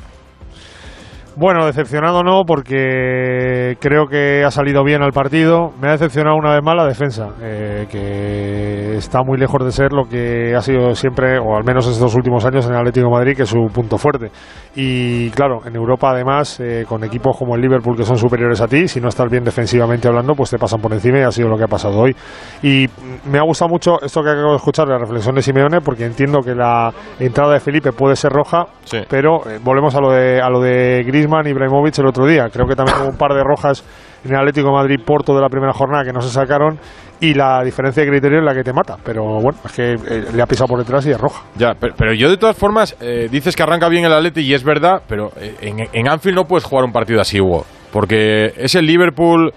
Bueno, 1.35 1.65
decepcionado 1.65 2.21
no, 2.21 2.43
porque 2.45 3.75
creo 3.79 4.05
que 4.05 4.43
ha 4.45 4.51
salido 4.51 4.83
bien 4.83 5.01
al 5.01 5.13
partido. 5.13 5.73
Me 5.81 5.87
ha 5.87 5.93
decepcionado 5.93 6.35
una 6.35 6.53
vez 6.53 6.61
más 6.63 6.75
la 6.75 6.85
defensa, 6.85 7.29
eh, 7.41 7.87
que 7.89 8.97
está 8.97 9.23
muy 9.23 9.39
lejos 9.39 9.65
de 9.65 9.71
ser 9.71 9.93
lo 9.93 10.03
que 10.07 10.53
ha 10.55 10.61
sido 10.61 10.93
siempre, 10.93 11.39
o 11.39 11.57
al 11.57 11.63
menos 11.63 11.87
estos 11.87 12.13
últimos 12.13 12.45
años, 12.45 12.67
en 12.67 12.73
el 12.73 12.77
Atlético 12.77 13.07
de 13.07 13.11
Madrid, 13.13 13.35
que 13.35 13.43
es 13.43 13.49
su 13.49 13.65
punto 13.73 13.97
fuerte. 13.97 14.29
Y 14.75 15.29
claro, 15.29 15.59
en 15.65 15.75
Europa 15.75 16.09
además, 16.09 16.59
eh, 16.59 16.83
con 16.87 17.03
equipos 17.03 17.37
como 17.37 17.55
el 17.55 17.61
Liverpool 17.61 17.95
que 17.95 18.03
son 18.03 18.17
superiores 18.17 18.59
a 18.59 18.67
ti, 18.67 18.87
si 18.87 18.99
no 18.99 19.09
estás 19.09 19.29
bien 19.29 19.43
defensivamente 19.43 20.07
hablando, 20.07 20.33
pues 20.33 20.49
te 20.49 20.57
pasan 20.57 20.81
por 20.81 20.91
encima 20.93 21.19
y 21.19 21.21
ha 21.21 21.31
sido 21.31 21.47
lo 21.47 21.57
que 21.57 21.65
ha 21.65 21.67
pasado 21.67 21.99
hoy. 21.99 22.15
Y 22.63 22.87
me 23.29 23.37
ha 23.37 23.43
gustado 23.43 23.69
mucho 23.69 24.01
esto 24.01 24.23
que 24.23 24.29
acabo 24.31 24.51
de 24.51 24.57
escuchar, 24.57 24.87
la 24.87 24.97
reflexión 24.97 25.35
de 25.35 25.43
Simeone, 25.43 25.79
porque 25.81 26.05
entiendo 26.05 26.39
que 26.41 26.55
la 26.55 26.91
entrada 27.19 27.53
de 27.53 27.59
Felipe 27.59 27.91
puede 27.91 28.15
ser 28.15 28.31
roja, 28.31 28.65
Sí. 28.85 28.97
pero 29.07 29.47
eh, 29.47 29.59
volvemos 29.63 29.93
a 29.95 29.99
lo 30.01 30.11
de 30.11 30.41
a 30.41 30.49
lo 30.49 30.59
de 30.59 31.03
Griezmann 31.05 31.45
y 31.45 31.51
Ibrahimovic 31.51 31.99
el 31.99 32.07
otro 32.07 32.25
día. 32.25 32.49
Creo 32.51 32.65
que 32.67 32.75
también 32.75 32.97
hubo 33.01 33.09
un 33.09 33.17
par 33.17 33.33
de 33.33 33.43
rojas 33.43 33.83
en 34.23 34.31
el 34.31 34.37
Atlético 34.37 34.71
Madrid 34.71 34.99
Porto 35.05 35.35
de 35.35 35.41
la 35.41 35.49
primera 35.49 35.73
jornada 35.73 36.03
que 36.03 36.11
no 36.11 36.21
se 36.21 36.29
sacaron 36.29 36.79
y 37.19 37.33
la 37.33 37.63
diferencia 37.63 38.03
de 38.03 38.09
criterio 38.09 38.39
es 38.39 38.45
la 38.45 38.53
que 38.53 38.63
te 38.63 38.73
mata. 38.73 38.97
Pero 39.03 39.23
bueno, 39.41 39.57
es 39.63 39.71
que 39.71 39.93
eh, 39.93 40.25
le 40.33 40.41
ha 40.41 40.45
pisado 40.45 40.67
por 40.67 40.79
detrás 40.79 41.05
y 41.05 41.11
es 41.11 41.19
roja. 41.19 41.43
Ya, 41.55 41.73
pero, 41.79 41.93
pero 41.97 42.13
yo 42.13 42.29
de 42.29 42.37
todas 42.37 42.57
formas, 42.57 42.95
eh, 42.99 43.27
dices 43.31 43.55
que 43.55 43.63
arranca 43.63 43.87
bien 43.87 44.05
el 44.05 44.13
Atleti 44.13 44.41
y 44.41 44.53
es 44.53 44.63
verdad, 44.63 45.01
pero 45.07 45.31
eh, 45.37 45.55
en, 45.61 45.87
en 45.91 46.09
Anfield 46.09 46.35
no 46.35 46.43
puedes 46.45 46.63
jugar 46.65 46.85
un 46.85 46.91
partido 46.91 47.21
así, 47.21 47.39
Hugo. 47.39 47.65
Porque 47.91 48.53
es 48.57 48.75
el 48.75 48.85
Liverpool, 48.85 49.53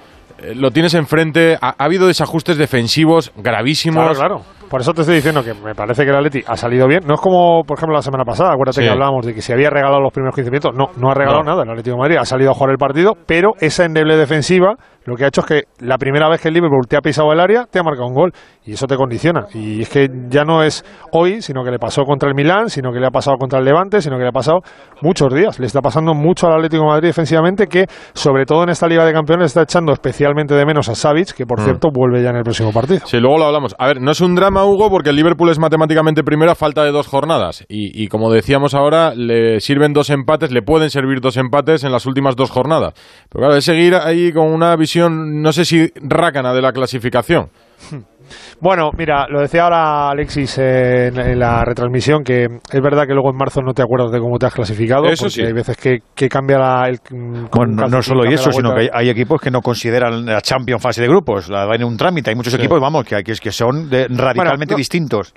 lo 0.55 0.71
tienes 0.71 0.95
enfrente, 0.95 1.57
ha, 1.61 1.69
ha 1.79 1.85
habido 1.85 2.07
desajustes 2.07 2.57
defensivos 2.59 3.33
gravísimos. 3.37 4.03
Claro, 4.17 4.19
claro. 4.43 4.57
Por 4.69 4.81
eso 4.81 4.93
te 4.93 5.03
estoy 5.03 5.17
diciendo 5.17 5.45
que 5.45 5.55
me 5.55 5.77
parece 5.77 6.03
que 6.03 6.11
el 6.11 6.17
Atleti 6.17 6.43
ha 6.45 6.57
salido 6.57 6.89
bien. 6.89 7.01
No 7.07 7.15
es 7.15 7.21
como, 7.21 7.63
por 7.65 7.79
ejemplo, 7.79 7.95
la 7.95 8.03
semana 8.03 8.25
pasada. 8.25 8.51
Acuérdate 8.53 8.81
Sí. 8.81 8.87
que 8.87 8.91
hablábamos 8.91 9.25
de 9.25 9.33
que 9.33 9.41
se 9.41 9.53
había 9.53 9.71
regalado 9.71 10.01
los 10.01 10.13
primeros 10.13 10.35
15 10.35 10.51
minutos. 10.51 10.73
No, 10.75 10.87
no 11.01 11.11
ha 11.11 11.15
regalado 11.15 11.45
No. 11.45 11.51
nada 11.53 11.63
el 11.63 11.71
Atlético 11.71 11.95
de 11.97 12.01
Madrid. 12.03 12.17
Ha 12.19 12.25
salido 12.25 12.51
a 12.51 12.55
jugar 12.55 12.71
el 12.73 12.77
partido, 12.79 13.13
pero 13.27 13.53
esa 13.61 13.85
endeble 13.85 14.17
defensiva 14.17 14.75
lo 15.07 15.17
que 15.17 15.25
ha 15.25 15.29
hecho 15.29 15.41
es 15.41 15.47
que 15.47 15.63
la 15.81 15.97
primera 15.99 16.29
vez 16.29 16.41
que 16.41 16.49
el 16.49 16.55
Liverpool 16.55 16.87
te 16.89 16.97
ha 16.97 17.01
pisado 17.01 17.33
el 17.33 17.41
área, 17.41 17.65
te 17.65 17.79
ha 17.79 17.83
marcado 17.83 18.07
un 18.07 18.15
gol. 18.15 18.33
Y 18.65 18.73
eso 18.73 18.87
te 18.87 18.97
condiciona. 18.97 19.47
Y 19.55 19.83
es 19.83 19.89
que 19.89 20.09
ya 20.29 20.43
no 20.45 20.63
es 20.63 20.85
hoy, 21.13 21.41
sino 21.41 21.63
que 21.65 21.71
le 21.71 21.79
pasó 21.79 22.03
contra 22.03 22.29
el 22.29 22.35
Milán, 22.35 22.69
sino 22.69 22.93
que 22.93 22.99
le 22.99 23.07
ha 23.07 23.11
pasado 23.11 23.37
contra 23.39 23.61
el 23.61 23.65
Levante, 23.65 24.01
sino 24.03 24.17
que 24.17 24.23
le 24.23 24.29
ha 24.29 24.33
pasado 24.33 24.59
muchos 25.03 25.33
días. 25.33 25.59
Le 25.61 25.67
está 25.67 25.81
pasando 25.81 26.15
mucho 26.15 26.49
al 26.49 26.55
Atlético 26.55 26.83
de 26.83 26.89
Madrid 26.89 27.09
defensivamente, 27.09 27.69
que 27.69 27.87
sobre 28.13 28.45
todo 28.45 28.65
en 28.65 28.71
esta 28.71 28.89
Liga 28.89 29.05
de 29.05 29.13
Campeones 29.13 29.47
está 29.47 29.63
echando 29.63 29.93
especialmente 29.93 30.55
de 30.55 30.67
menos 30.67 30.89
a 30.89 30.95
Savic, 30.97 31.33
que 31.35 31.47
por 31.47 31.61
Mm. 31.61 31.65
cierto 31.65 31.89
vuelve 31.93 32.23
ya 32.23 32.31
en 32.31 32.37
el 32.37 32.43
próximo 32.43 32.73
partido. 32.73 33.01
Sí, 33.07 33.19
luego 33.21 33.39
lo 33.39 33.45
hablamos. 33.45 33.75
A 33.79 33.87
ver, 33.87 34.01
no 34.01 34.11
es 34.11 34.21
un 34.21 34.35
drama, 34.35 34.65
Hugo, 34.65 34.91
porque 34.91 35.11
el 35.11 35.17
Liverpool 35.17 35.51
es 35.51 35.59
matemáticamente 35.61 36.25
primero 36.25 36.51
a 36.51 36.55
falta 36.57 36.83
de 36.83 36.91
dos 36.91 37.07
jornadas. 37.07 37.65
Y, 37.69 38.03
y 38.03 38.09
como 38.09 38.33
decíamos 38.33 38.75
ahora, 38.75 39.15
le 39.15 39.61
sirven 39.61 39.93
dos 39.93 40.11
empates, 40.11 40.51
le 40.51 40.63
pueden 40.63 40.91
servir 40.91 41.21
dos 41.21 41.37
empates 41.37 41.85
en 41.85 41.93
las 41.93 42.07
últimas 42.07 42.35
dos 42.35 42.51
jornadas. 42.51 42.95
Pero 43.31 43.43
claro, 43.43 43.57
es 43.57 43.65
seguir 43.65 43.95
ahí 43.95 44.33
con 44.33 44.49
una 44.53 44.75
visión, 44.75 44.96
no 45.09 45.53
sé 45.53 45.65
si 45.65 45.91
rácana 46.03 46.53
de 46.55 46.63
la 46.63 46.73
clasificación. 46.73 47.49
Bueno, 48.61 48.91
mira, 48.97 49.27
lo 49.29 49.41
decía 49.41 49.63
ahora 49.63 50.11
Alexis 50.11 50.59
en, 50.59 51.17
en 51.17 51.39
la 51.39 51.65
retransmisión, 51.65 52.25
que 52.25 52.45
es 52.47 52.81
verdad 52.83 53.07
que 53.07 53.13
luego 53.13 53.31
en 53.31 53.37
marzo 53.37 53.61
no 53.63 53.73
te 53.73 53.83
acuerdas 53.83 54.11
de 54.11 54.19
cómo 54.19 54.37
te 54.39 54.47
has 54.47 54.53
clasificado, 54.55 55.05
Eso 55.05 55.25
porque 55.27 55.31
sí. 55.35 55.43
hay 55.43 55.53
veces 55.53 55.77
que, 55.77 55.99
que 56.13 56.29
cambia 56.29 56.59
la... 56.59 56.89
El, 56.89 56.99
Bueno, 57.53 57.87
no, 57.87 58.03
solo 58.03 58.25
eso, 58.25 58.51
sino 58.51 58.75
que 58.75 58.81
hay, 58.81 58.89
hay 58.93 59.11
equipos 59.11 59.41
que 59.41 59.53
no 59.53 59.61
consideran 59.61 60.27
la 60.27 60.41
Champions 60.41 60.83
fase 60.83 61.03
de 61.03 61.07
grupos, 61.09 61.49
la 61.49 61.67
dan 61.67 61.83
en 61.83 61.85
un 61.87 61.97
trámite. 61.97 62.31
Hay 62.31 62.37
muchos 62.37 62.55
equipos, 62.55 62.81
vamos, 62.81 63.05
que, 63.05 63.23
que, 63.23 63.35
que 63.35 63.53
son 63.53 63.89
de- 63.89 64.09
radicalmente 64.09 64.75
no- 64.75 64.79
distintos. 64.79 65.33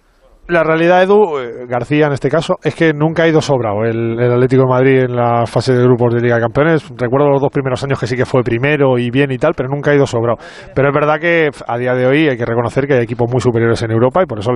La 0.49 0.63
realidad, 0.63 1.03
Edu, 1.03 1.37
eh, 1.37 1.67
García 1.67 2.07
en 2.07 2.13
este 2.13 2.27
caso, 2.27 2.55
es 2.63 2.73
que 2.73 2.91
nunca 2.91 3.21
ha 3.21 3.27
ido 3.27 3.39
sobrado 3.39 3.83
el, 3.83 4.19
el 4.19 4.33
Atlético 4.33 4.63
de 4.63 4.67
Madrid 4.67 4.99
en 5.03 5.15
la 5.15 5.45
fase 5.45 5.73
de 5.73 5.83
grupos 5.83 6.15
de 6.15 6.21
Liga 6.21 6.37
de 6.37 6.41
Campeones. 6.41 6.89
Recuerdo 6.97 7.29
los 7.29 7.39
dos 7.39 7.51
primeros 7.51 7.83
años 7.83 7.99
que 7.99 8.07
sí 8.07 8.15
que 8.15 8.25
fue 8.25 8.41
primero 8.41 8.97
y 8.97 9.11
bien 9.11 9.31
y 9.31 9.37
tal, 9.37 9.53
pero 9.55 9.69
nunca 9.69 9.91
ha 9.91 9.95
ido 9.95 10.07
sobrado. 10.07 10.37
Pero 10.73 10.87
es 10.87 10.93
verdad 10.95 11.19
que 11.19 11.51
a 11.67 11.77
día 11.77 11.93
de 11.93 12.07
hoy 12.07 12.29
hay 12.29 12.35
que 12.35 12.45
reconocer 12.45 12.87
que 12.87 12.95
hay 12.95 13.03
equipos 13.03 13.29
muy 13.31 13.41
superiores 13.41 13.79
en 13.83 13.91
Europa 13.91 14.23
y 14.23 14.25
por 14.25 14.39
eso 14.39 14.53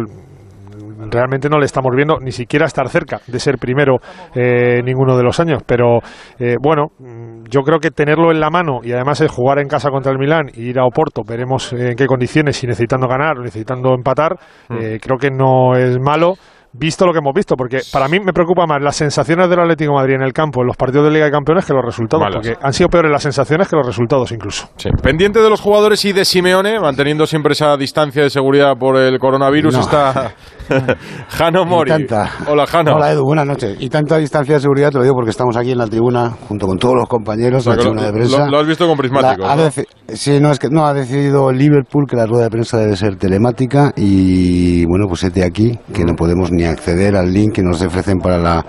realmente 1.13 1.49
no 1.49 1.59
le 1.59 1.65
estamos 1.65 1.95
viendo 1.95 2.17
ni 2.19 2.31
siquiera 2.31 2.65
estar 2.65 2.89
cerca 2.89 3.21
de 3.27 3.39
ser 3.39 3.57
primero 3.57 3.97
eh, 4.35 4.81
ninguno 4.83 5.15
de 5.15 5.23
los 5.23 5.39
años. 5.39 5.61
Pero 5.65 5.99
eh, 6.39 6.55
bueno, 6.61 6.87
mm, 6.99 7.43
yo 7.49 7.61
creo 7.61 7.79
que 7.79 7.91
tenerlo 7.91 8.31
en 8.31 8.39
la 8.39 8.49
mano 8.49 8.79
y 8.83 8.91
además 8.91 9.21
es 9.21 9.31
jugar 9.31 9.59
en 9.59 9.67
casa 9.67 9.89
contra 9.89 10.11
el 10.11 10.17
Milán 10.17 10.47
y 10.53 10.69
ir 10.69 10.79
a 10.79 10.85
Oporto, 10.85 11.21
veremos 11.27 11.71
eh, 11.73 11.91
en 11.91 11.95
qué 11.95 12.05
condiciones, 12.05 12.57
si 12.57 12.67
necesitando 12.67 13.07
ganar 13.07 13.37
o 13.37 13.43
necesitando 13.43 13.93
empatar, 13.93 14.37
eh, 14.69 14.99
creo 15.01 15.17
que 15.17 15.29
no 15.29 15.75
es 15.75 15.99
malo. 15.99 16.35
Visto 16.75 17.05
lo 17.05 17.11
que 17.13 17.19
hemos 17.19 17.33
visto, 17.35 17.55
porque 17.55 17.81
para 17.91 18.07
mí 18.07 18.19
me 18.19 18.33
preocupa 18.33 18.65
más 18.65 18.81
las 18.81 18.95
sensaciones 18.95 19.47
del 19.47 19.59
Atlético 19.59 19.91
de 19.91 19.95
Madrid 19.99 20.15
en 20.15 20.23
el 20.23 20.33
campo, 20.33 20.61
en 20.61 20.67
los 20.67 20.75
partidos 20.75 21.05
de 21.05 21.11
Liga 21.11 21.25
de 21.25 21.31
Campeones, 21.31 21.65
que 21.65 21.73
los 21.73 21.85
resultados, 21.85 22.23
Malas. 22.23 22.35
porque 22.47 22.57
han 22.65 22.73
sido 22.73 22.89
peores 22.89 23.11
las 23.11 23.21
sensaciones 23.21 23.67
que 23.67 23.75
los 23.75 23.85
resultados 23.85 24.31
incluso. 24.31 24.67
Sí. 24.77 24.89
Pendiente 25.03 25.39
de 25.39 25.49
los 25.51 25.61
jugadores 25.61 26.03
y 26.05 26.13
de 26.13 26.25
Simeone, 26.25 26.79
manteniendo 26.79 27.27
siempre 27.27 27.53
esa 27.53 27.77
distancia 27.77 28.23
de 28.23 28.31
seguridad 28.31 28.73
por 28.79 28.97
el 28.97 29.19
coronavirus, 29.19 29.75
No. 29.75 29.81
está 29.81 30.33
Jano 31.29 31.63
Mori. 31.65 31.91
Tanta- 31.91 32.31
Hola, 32.47 32.65
Jano. 32.65 32.95
Hola 32.95 33.11
Edu, 33.11 33.23
buenas 33.23 33.45
noches. 33.45 33.77
Y 33.79 33.89
tanta 33.89 34.17
distancia 34.17 34.55
de 34.55 34.61
seguridad 34.61 34.89
te 34.89 34.97
lo 34.97 35.03
digo 35.03 35.13
porque 35.15 35.29
estamos 35.29 35.55
aquí 35.55 35.71
en 35.73 35.77
la 35.77 35.85
tribuna 35.87 36.31
junto 36.47 36.65
con 36.65 36.77
todos 36.79 36.95
los 36.95 37.07
compañeros 37.07 37.67
O 37.67 37.71
sea, 37.71 37.73
en 37.73 37.77
la 37.77 37.81
tribuna 37.83 38.01
lo, 38.01 38.07
de 38.07 38.13
prensa. 38.13 38.45
lo- 38.45 38.51
lo 38.51 38.59
has 38.59 38.67
visto 38.67 38.87
con 38.87 38.97
prismáticos. 38.97 39.45
La- 39.45 39.71
sí, 40.15 40.39
no, 40.39 40.51
es 40.51 40.57
que 40.57 40.69
no, 40.69 40.87
ha 40.87 40.93
decidido 40.95 41.51
Liverpool 41.51 42.05
que 42.09 42.15
la 42.15 42.25
rueda 42.25 42.45
de 42.45 42.49
prensa 42.49 42.77
debe 42.79 42.95
ser 42.95 43.15
telemática 43.17 43.91
y 43.95 44.85
bueno, 44.85 45.05
pues 45.07 45.23
este 45.23 45.43
aquí, 45.43 45.77
que 45.93 46.03
no 46.03 46.13
podemos 46.15 46.49
ni 46.51 46.62
acceder 46.71 47.15
al 47.15 47.31
link 47.33 47.53
que 47.55 47.61
nos 47.63 47.81
ofrecen 47.81 48.19
para 48.19 48.37
la 48.37 48.65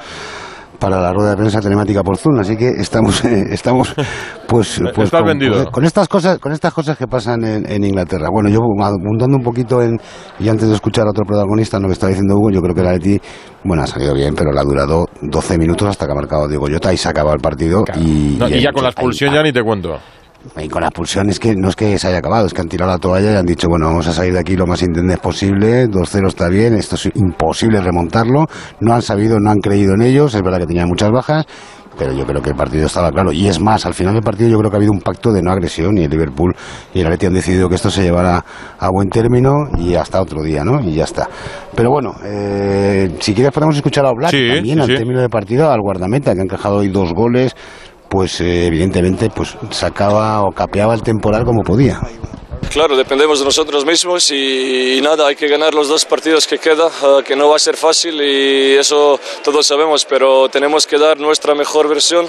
para 0.76 1.00
la 1.00 1.12
rueda 1.14 1.30
de 1.30 1.36
prensa 1.36 1.60
telemática 1.60 2.02
por 2.02 2.18
Zoom, 2.18 2.40
así 2.40 2.56
que 2.58 2.68
estamos, 2.68 3.24
eh, 3.24 3.44
estamos 3.52 3.94
pues, 4.46 4.80
pues 4.94 5.06
Estás 5.06 5.20
con, 5.20 5.28
vendido. 5.28 5.62
con- 5.64 5.72
con 5.72 5.84
estas 5.84 6.08
cosas, 6.08 6.38
con 6.38 6.52
estas 6.52 6.74
cosas 6.74 6.98
que 6.98 7.06
pasan 7.06 7.42
en, 7.44 7.70
en 7.70 7.84
Inglaterra. 7.84 8.28
Bueno, 8.30 8.50
yo 8.50 8.58
apuntando 8.58 9.36
un 9.36 9.42
poquito 9.42 9.80
en 9.80 9.96
y 10.40 10.48
antes 10.48 10.68
de 10.68 10.74
escuchar 10.74 11.06
a 11.06 11.10
otro 11.10 11.24
protagonista, 11.24 11.78
lo 11.78 11.86
que 11.86 11.94
está 11.94 12.08
diciendo 12.08 12.34
Hugo, 12.36 12.50
yo 12.50 12.60
creo 12.60 12.74
que 12.74 12.82
la 12.82 12.92
Leti, 12.92 13.18
bueno, 13.62 13.82
ha 13.82 13.86
salido 13.86 14.12
bien, 14.14 14.34
pero 14.34 14.52
le 14.52 14.60
ha 14.60 14.64
durado 14.64 15.06
12 15.22 15.56
minutos 15.58 15.88
hasta 15.88 16.04
que 16.06 16.12
ha 16.12 16.16
marcado 16.16 16.48
Diego 16.48 16.68
Llota 16.68 16.92
y 16.92 16.98
se 16.98 17.08
ha 17.08 17.12
acabado 17.12 17.36
el 17.36 17.40
partido 17.40 17.84
y, 17.96 18.36
No, 18.38 18.48
y 18.48 18.54
hay 18.54 18.60
ya 18.62 18.72
con 18.72 18.82
la 18.82 18.90
expulsión 18.90 19.32
ya 19.32 19.42
ni 19.42 19.52
te 19.52 19.62
cuento. 19.62 19.96
Y 20.60 20.68
con 20.68 20.82
la 20.82 20.88
expulsión 20.88 21.30
es 21.30 21.40
que 21.40 21.54
no 21.54 21.68
es 21.68 21.76
que 21.76 21.98
se 21.98 22.08
haya 22.08 22.18
acabado, 22.18 22.46
es 22.46 22.54
que 22.54 22.60
han 22.60 22.68
tirado 22.68 22.90
la 22.90 22.98
toalla 22.98 23.32
y 23.32 23.36
han 23.36 23.46
dicho, 23.46 23.68
bueno, 23.68 23.86
vamos 23.86 24.06
a 24.06 24.12
salir 24.12 24.34
de 24.34 24.40
aquí 24.40 24.56
lo 24.56 24.66
más 24.66 24.82
indemnes 24.82 25.18
posible, 25.18 25.88
2-0 25.88 26.28
está 26.28 26.48
bien, 26.48 26.74
esto 26.74 26.96
es 26.96 27.10
imposible 27.14 27.80
remontarlo, 27.80 28.46
no 28.80 28.94
han 28.94 29.02
sabido, 29.02 29.40
no 29.40 29.50
han 29.50 29.58
creído 29.58 29.94
en 29.94 30.02
ellos, 30.02 30.34
es 30.34 30.42
verdad 30.42 30.58
que 30.58 30.66
tenían 30.66 30.88
muchas 30.88 31.10
bajas, 31.10 31.46
pero 31.98 32.12
yo 32.12 32.26
creo 32.26 32.42
que 32.42 32.50
el 32.50 32.56
partido 32.56 32.86
estaba 32.86 33.10
claro. 33.10 33.32
Y 33.32 33.46
es 33.46 33.60
más, 33.60 33.86
al 33.86 33.94
final 33.94 34.14
del 34.14 34.22
partido 34.22 34.50
yo 34.50 34.58
creo 34.58 34.70
que 34.70 34.76
ha 34.76 34.78
habido 34.78 34.92
un 34.92 35.00
pacto 35.00 35.32
de 35.32 35.42
no 35.42 35.52
agresión 35.52 35.96
y 35.96 36.04
el 36.04 36.10
Liverpool 36.10 36.54
y 36.92 37.00
el 37.00 37.06
Atleti 37.06 37.26
han 37.26 37.34
decidido 37.34 37.68
que 37.68 37.76
esto 37.76 37.90
se 37.90 38.02
llevara 38.02 38.44
a 38.78 38.88
buen 38.90 39.08
término 39.08 39.68
y 39.78 39.94
hasta 39.94 40.20
otro 40.20 40.42
día, 40.42 40.64
¿no? 40.64 40.80
Y 40.80 40.94
ya 40.94 41.04
está. 41.04 41.28
Pero 41.74 41.90
bueno, 41.90 42.14
eh, 42.24 43.14
si 43.20 43.32
quieres 43.34 43.52
podemos 43.52 43.76
escuchar 43.76 44.04
a 44.06 44.10
Sí, 44.28 44.48
también 44.54 44.76
sí, 44.76 44.80
al 44.80 44.86
sí. 44.88 44.94
término 44.96 45.20
del 45.20 45.30
partido, 45.30 45.70
al 45.70 45.80
guardameta 45.80 46.34
que 46.34 46.40
ha 46.40 46.44
encajado 46.44 46.78
hoy 46.78 46.88
dos 46.88 47.12
goles 47.12 47.54
pues 48.14 48.40
eh, 48.40 48.66
evidentemente 48.68 49.28
pues 49.28 49.56
sacaba 49.70 50.44
o 50.44 50.52
capeaba 50.52 50.94
el 50.94 51.02
temporal 51.02 51.44
como 51.44 51.62
podía. 51.64 51.98
Claro, 52.70 52.96
dependemos 52.96 53.40
de 53.40 53.44
nosotros 53.44 53.84
mismos 53.84 54.30
y, 54.30 54.98
y 54.98 55.00
nada, 55.00 55.26
hay 55.26 55.34
que 55.34 55.48
ganar 55.48 55.74
los 55.74 55.88
dos 55.88 56.04
partidos 56.04 56.46
que 56.46 56.58
queda, 56.58 56.86
eh, 56.86 57.24
que 57.24 57.34
no 57.34 57.48
va 57.48 57.56
a 57.56 57.58
ser 57.58 57.76
fácil 57.76 58.20
y 58.20 58.74
eso 58.74 59.18
todos 59.42 59.66
sabemos, 59.66 60.04
pero 60.04 60.48
tenemos 60.48 60.86
que 60.86 60.96
dar 60.96 61.18
nuestra 61.18 61.56
mejor 61.56 61.88
versión, 61.88 62.24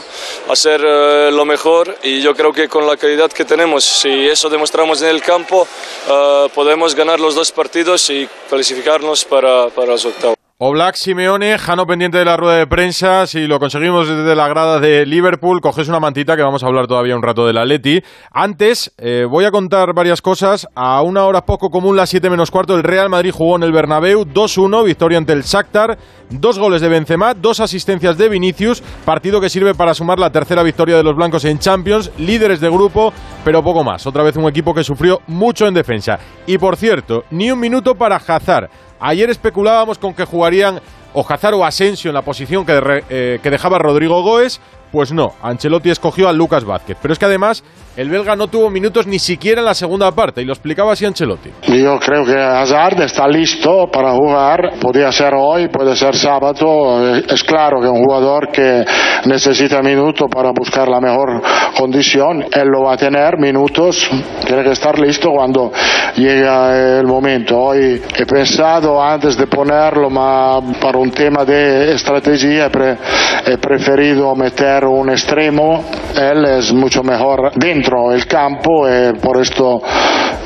hacer 0.50 0.82
eh, 0.84 1.30
lo 1.32 1.46
mejor 1.46 1.96
y 2.02 2.20
yo 2.20 2.34
creo 2.34 2.52
que 2.52 2.68
con 2.68 2.88
la 2.88 2.98
calidad 2.98 3.32
que 3.32 3.46
tenemos, 3.46 3.84
si 3.86 4.28
eso 4.28 4.50
demostramos 4.50 5.04
en 5.04 5.10
el 5.10 5.22
campo, 5.22 5.68
eh, 6.10 6.48
podemos 6.56 6.96
ganar 6.96 7.20
los 7.20 7.36
dos 7.36 7.52
partidos 7.52 8.10
y 8.10 8.28
clasificarnos 8.50 9.24
para, 9.24 9.70
para 9.70 9.92
los 9.92 10.06
octavos. 10.06 10.45
Oblak, 10.58 10.96
Simeone, 10.96 11.58
Jano 11.58 11.86
pendiente 11.86 12.18
de 12.18 12.24
la 12.24 12.38
rueda 12.38 12.56
de 12.56 12.66
prensa. 12.66 13.28
Si 13.28 13.46
lo 13.46 13.60
conseguimos 13.60 14.08
desde 14.08 14.38
la 14.38 14.48
grada 14.48 14.80
de 14.80 15.06
Liverpool, 15.06 15.60
coges 15.60 15.90
una 15.90 16.00
mantita 16.00 16.38
que 16.38 16.44
vamos 16.44 16.64
a 16.64 16.68
hablar 16.68 16.88
todavía 16.88 17.18
un 17.18 17.24
rato 17.24 17.46
del 17.46 17.58
Atleti. 17.58 18.02
Antes, 18.32 18.94
eh, 18.98 19.26
voy 19.30 19.44
a 19.44 19.52
contar 19.52 19.94
varias 19.94 20.22
cosas. 20.22 20.66
A 20.74 21.02
una 21.02 21.26
hora 21.26 21.46
poco 21.46 21.70
común, 21.70 21.98
las 21.98 22.10
7 22.10 22.30
menos 22.30 22.52
cuarto, 22.52 22.74
el 22.74 22.84
Real 22.84 23.10
Madrid 23.10 23.34
jugó 23.34 23.58
en 23.58 23.64
el 23.64 23.74
Bernabéu 23.74 24.24
2-1, 24.24 24.86
victoria 24.86 25.18
ante 25.18 25.34
el 25.34 25.44
Shakhtar. 25.44 25.98
Dos 26.30 26.58
goles 26.58 26.80
de 26.80 26.88
Benzema, 26.88 27.34
dos 27.34 27.60
asistencias 27.60 28.18
de 28.18 28.30
Vinicius. 28.30 28.82
Partido 29.04 29.42
que 29.42 29.50
sirve 29.50 29.76
para 29.76 29.94
sumar 29.94 30.20
la 30.20 30.32
tercera 30.32 30.64
victoria 30.64 30.96
de 30.96 31.04
los 31.04 31.18
blancos 31.18 31.44
en 31.44 31.60
Champions. 31.60 32.12
Líderes 32.18 32.62
de 32.62 32.70
grupo, 32.70 33.12
pero 33.44 33.62
poco 33.62 33.84
más. 33.84 34.08
Otra 34.08 34.24
vez 34.24 34.38
un 34.38 34.48
equipo 34.48 34.74
que 34.74 34.86
sufrió 34.86 35.20
mucho 35.28 35.68
en 35.68 35.74
defensa. 35.74 36.18
Y 36.48 36.58
por 36.58 36.78
cierto, 36.78 37.26
ni 37.30 37.52
un 37.52 37.60
minuto 37.60 37.96
para 37.96 38.16
Hazard. 38.16 38.70
Ayer 39.00 39.30
especulábamos 39.30 39.98
con 39.98 40.14
que 40.14 40.24
jugarían 40.24 40.80
o 41.16 41.26
Hazard 41.28 41.56
o 41.56 41.66
Asensio 41.66 42.10
en 42.10 42.16
la 42.16 42.22
posición 42.22 42.66
que, 42.66 43.04
eh, 43.10 43.40
que 43.42 43.50
dejaba 43.50 43.80
Rodrigo 43.80 44.22
Goes. 44.22 44.62
Pues 44.92 45.12
no, 45.12 45.34
Ancelotti 45.42 45.90
escogió 45.90 46.30
a 46.30 46.32
Lucas 46.32 46.64
Vázquez. 46.64 46.98
Pero 47.02 47.12
es 47.12 47.20
que 47.20 47.26
además 47.26 47.64
el 47.98 48.10
belga 48.10 48.36
no 48.36 48.48
tuvo 48.48 48.70
minutos 48.70 49.08
ni 49.08 49.20
siquiera 49.20 49.60
en 49.60 49.66
la 49.66 49.74
segunda 49.74 50.12
parte 50.12 50.42
y 50.42 50.46
lo 50.46 50.54
explicaba 50.54 50.94
así 50.94 51.06
Ancelotti. 51.06 51.50
Yo 51.64 52.00
creo 52.00 52.24
que 52.24 52.38
Hazard 52.38 53.02
está 53.02 53.28
listo 53.28 53.88
para 53.92 54.14
jugar. 54.14 54.80
Podría 54.80 55.12
ser 55.12 55.34
hoy, 55.34 55.68
puede 55.68 55.96
ser 55.96 56.16
sábado. 56.16 57.18
Es 57.18 57.44
claro 57.44 57.82
que 57.82 57.88
un 57.88 58.06
jugador 58.06 58.50
que 58.52 58.86
necesita 59.26 59.82
minutos 59.82 60.30
para 60.34 60.52
buscar 60.52 60.88
la 60.88 61.02
mejor 61.02 61.42
condición, 61.78 62.46
él 62.54 62.68
lo 62.68 62.84
va 62.84 62.94
a 62.94 62.98
tener 62.98 63.38
minutos. 63.38 64.10
Tiene 64.46 64.64
que 64.64 64.72
estar 64.72 64.98
listo 64.98 65.30
cuando 65.32 65.72
llega 66.16 67.00
el 67.00 67.06
momento. 67.06 67.58
Hoy 67.58 68.02
he 68.18 68.26
pensado 68.26 69.02
antes 69.02 69.36
de 69.38 69.48
ponerlo, 69.48 70.10
para 70.10 70.98
un 70.98 71.05
tema 71.12 71.44
de 71.46 71.94
estrategia 71.94 72.70
pre- 72.70 72.98
he 73.46 73.58
preferido 73.58 74.36
meter 74.36 74.86
un 74.86 75.10
extremo. 75.10 75.84
Él 76.16 76.46
es 76.46 76.74
mucho 76.74 77.04
mejor 77.04 77.52
dentro 77.56 78.10
del 78.10 78.26
campo 78.28 78.88
y 78.88 79.18
por 79.20 79.42
esto 79.42 79.82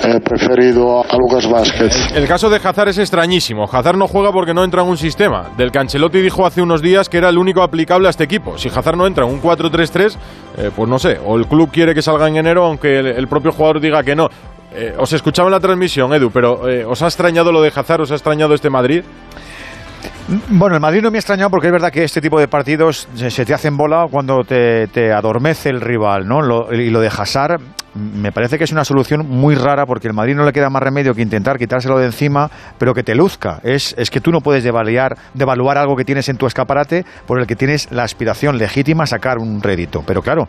he 0.04 0.20
preferido 0.22 1.02
a 1.04 1.16
Lucas 1.18 1.48
Vázquez. 1.50 2.12
El 2.16 2.28
caso 2.28 2.50
de 2.50 2.58
Hazard 2.64 2.90
es 2.90 2.98
extrañísimo. 2.98 3.66
Hazard 3.72 3.98
no 3.98 4.08
juega 4.08 4.32
porque 4.32 4.54
no 4.54 4.64
entra 4.64 4.82
en 4.82 4.90
un 4.90 4.98
sistema. 4.98 5.50
Del 5.58 5.72
que 5.72 5.80
Ancelotti 5.80 6.22
dijo 6.22 6.46
hace 6.46 6.62
unos 6.62 6.82
días 6.82 7.10
que 7.10 7.18
era 7.18 7.30
el 7.30 7.38
único 7.38 7.62
aplicable 7.62 8.08
a 8.08 8.12
este 8.12 8.24
equipo. 8.24 8.58
Si 8.58 8.70
Hazard 8.70 8.96
no 8.98 9.06
entra 9.08 9.26
en 9.26 9.34
un 9.34 9.42
4-3-3, 9.42 10.16
eh, 10.58 10.72
pues 10.76 10.90
no 10.90 10.98
sé. 11.00 11.20
O 11.26 11.38
el 11.38 11.48
club 11.48 11.70
quiere 11.72 11.94
que 11.94 12.02
salga 12.02 12.28
en 12.28 12.38
enero, 12.38 12.66
aunque 12.66 13.00
el, 13.00 13.08
el 13.08 13.28
propio 13.28 13.52
jugador 13.52 13.80
diga 13.82 14.02
que 14.04 14.16
no. 14.16 14.28
Eh, 14.72 14.94
os 14.98 15.12
escuchaba 15.14 15.48
en 15.48 15.54
la 15.54 15.60
transmisión, 15.60 16.14
Edu, 16.14 16.30
pero 16.32 16.70
eh, 16.70 16.86
¿os 16.86 17.02
ha 17.02 17.08
extrañado 17.08 17.52
lo 17.52 17.60
de 17.62 17.72
Hazard? 17.76 18.02
¿Os 18.02 18.12
ha 18.12 18.16
extrañado 18.16 18.54
este 18.54 18.70
Madrid? 18.70 19.04
Bueno, 20.50 20.76
el 20.76 20.82
Madrid 20.82 21.02
no 21.02 21.10
me 21.12 21.18
ha 21.18 21.20
extrañado 21.20 21.50
porque 21.50 21.68
es 21.68 21.74
verdad 21.74 21.92
que 21.92 22.04
este 22.04 22.22
tipo 22.22 22.40
de 22.40 22.48
partidos 22.48 23.08
se, 23.16 23.46
te 23.46 23.54
hacen 23.54 23.76
bola 23.76 24.06
cuando 24.10 24.44
te, 24.44 25.12
adormece 25.12 25.70
el 25.70 25.82
rival, 25.82 26.28
¿no? 26.28 26.42
Lo- 26.42 26.72
y 26.74 26.90
lo 26.92 27.00
de 27.02 27.08
Hazard 27.08 27.60
mm, 27.60 28.22
me 28.22 28.32
parece 28.32 28.58
que 28.60 28.64
es 28.64 28.72
una 28.72 28.86
solución 28.86 29.28
muy 29.28 29.56
rara 29.56 29.86
porque 29.88 30.08
el 30.08 30.14
Madrid 30.14 30.36
no 30.36 30.46
le 30.46 30.54
queda 30.54 30.70
más 30.70 30.84
remedio 30.84 31.16
que 31.16 31.22
intentar 31.24 31.58
quitárselo 31.58 31.98
de 31.98 32.06
encima, 32.06 32.50
pero 32.78 32.94
que 32.94 33.02
te 33.04 33.16
luzca. 33.16 33.60
Es, 33.64 33.96
es 33.98 34.12
que 34.12 34.22
tú 34.22 34.32
no 34.32 34.42
puedes 34.42 34.64
devaluar, 34.64 35.18
devaluar 35.34 35.78
algo 35.80 35.96
que 35.96 36.06
tienes 36.06 36.30
en 36.30 36.38
tu 36.38 36.46
escaparate 36.46 37.06
por 37.26 37.40
el 37.40 37.48
que 37.48 37.56
tienes 37.56 37.92
la 37.92 38.04
aspiración 38.04 38.58
legítima 38.60 39.04
a 39.06 39.08
sacar 39.08 39.40
un 39.40 39.62
rédito. 39.64 40.04
Pero 40.06 40.22
claro, 40.22 40.48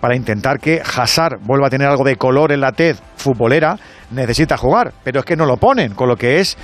para 0.00 0.14
intentar 0.16 0.58
que 0.60 0.80
Hazard 0.80 1.38
vuelva 1.42 1.66
a 1.66 1.70
tener 1.70 1.88
algo 1.88 2.04
de 2.04 2.16
color 2.16 2.52
en 2.52 2.60
la 2.60 2.72
tez 2.72 3.00
futbolera, 3.16 3.76
necesita 4.10 4.56
jugar, 4.56 4.92
pero 5.04 5.20
es 5.20 5.24
que 5.26 5.36
no 5.36 5.46
lo 5.46 5.56
ponen, 5.56 5.94
con 5.94 6.08
lo 6.08 6.16
que 6.16 6.40
es 6.40 6.56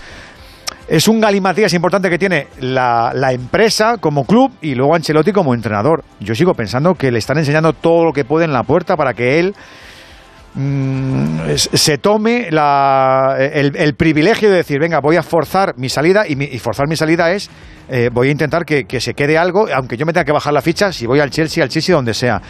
es 0.89 1.07
un 1.07 1.21
galimatías 1.21 1.75
importante 1.75 2.09
que 2.09 2.19
tiene 2.19 2.49
la, 2.61 3.13
la 3.15 3.33
empresa 3.33 3.99
como 3.99 4.25
club 4.25 4.51
y 4.63 4.75
luego 4.75 4.95
Ancelotti 4.95 5.33
como 5.33 5.53
entrenador. 5.53 6.03
Yo 6.19 6.35
sigo 6.35 6.55
pensando 6.55 6.95
que 6.95 7.11
le 7.11 7.19
están 7.19 7.37
enseñando 7.37 7.75
todo 7.75 8.05
lo 8.05 8.13
que 8.13 8.25
puede 8.25 8.47
en 8.47 8.55
la 8.55 8.63
puerta 8.63 8.97
para 8.97 9.13
que 9.13 9.39
él 9.39 9.55
se 10.55 11.99
tome 11.99 12.49
la- 12.51 13.37
el, 13.39 13.77
el 13.77 13.95
privilegio 13.95 14.51
de 14.51 14.57
decir, 14.57 14.79
venga, 14.81 15.01
voy 15.01 15.17
a 15.17 15.23
forzar 15.23 15.75
mi 15.77 15.89
salida 15.89 16.27
y, 16.27 16.37
mi- 16.37 16.47
y 16.51 16.59
forzar 16.59 16.89
mi 16.89 16.97
salida 16.97 17.31
es, 17.33 17.49
eh, 17.89 18.11
voy 18.13 18.29
a 18.29 18.31
intentar 18.33 18.65
que, 18.65 18.85
que 18.85 19.01
se 19.01 19.15
quede 19.15 19.39
algo, 19.39 19.67
aunque 19.75 19.97
yo 19.97 20.05
me 20.05 20.13
tenga 20.13 20.25
que 20.25 20.33
bajar 20.33 20.53
la 20.53 20.61
ficha, 20.61 20.93
si 20.93 21.07
voy 21.07 21.21
al 21.21 21.31
Chelsea, 21.31 21.63
al 21.63 21.71
Chelsea, 21.71 21.95
donde 21.95 22.13
sea. 22.15 22.41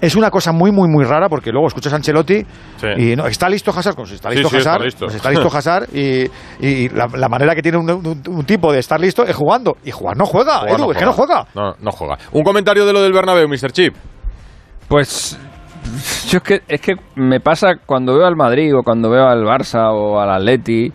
Es 0.00 0.14
una 0.14 0.30
cosa 0.30 0.52
muy, 0.52 0.70
muy, 0.72 0.88
muy 0.88 1.04
rara 1.04 1.28
porque 1.28 1.50
luego 1.50 1.66
escuchas 1.68 1.92
a 1.92 1.96
Ancelotti 1.96 2.44
Sí. 2.80 2.86
y 2.98 3.16
no, 3.16 3.26
¿está 3.26 3.48
listo 3.48 3.70
Hazard? 3.70 3.96
Pues 3.96 4.10
está 4.12 4.30
Sí, 4.30 4.36
listo 4.36 4.50
sí, 4.50 4.56
está 4.58 4.78
listo. 4.78 5.04
pues 5.06 5.14
está 5.16 5.30
listo 5.30 5.48
Hazard 5.56 5.88
y, 5.94 6.26
y 6.60 6.88
la, 6.90 7.06
la 7.14 7.28
manera 7.28 7.54
que 7.54 7.62
tiene 7.62 7.78
un, 7.78 7.90
un- 7.90 8.22
un 8.28 8.44
tipo 8.44 8.72
de 8.72 8.80
estar 8.80 9.00
listo 9.00 9.24
es 9.24 9.34
jugando. 9.34 9.76
Y 9.84 9.90
jugar 9.90 10.16
no 10.16 10.26
juega, 10.26 10.58
Juega, 10.60 10.76
Edu, 10.76 10.90
es 10.92 10.98
que 10.98 11.04
no 11.04 11.12
juega. 11.12 11.46
No, 11.54 11.74
no 11.80 11.90
juega. 11.92 12.18
Un 12.32 12.42
comentario 12.42 12.84
de 12.86 12.92
lo 12.92 13.02
del 13.02 13.12
Bernabéu, 13.12 13.48
Mr. 13.48 13.72
Chip. 13.72 13.94
Pues 14.88 15.38
yo 16.28 16.38
es 16.38 16.42
que, 16.42 16.60
es 16.68 16.80
que 16.80 16.94
me 17.16 17.40
pasa 17.40 17.74
cuando 17.84 18.14
veo 18.14 18.26
al 18.26 18.36
Madrid 18.36 18.74
o 18.74 18.82
cuando 18.82 19.10
veo 19.10 19.26
al 19.26 19.44
Barça 19.44 19.90
o 19.92 20.18
al 20.18 20.30
Atleti 20.30 20.90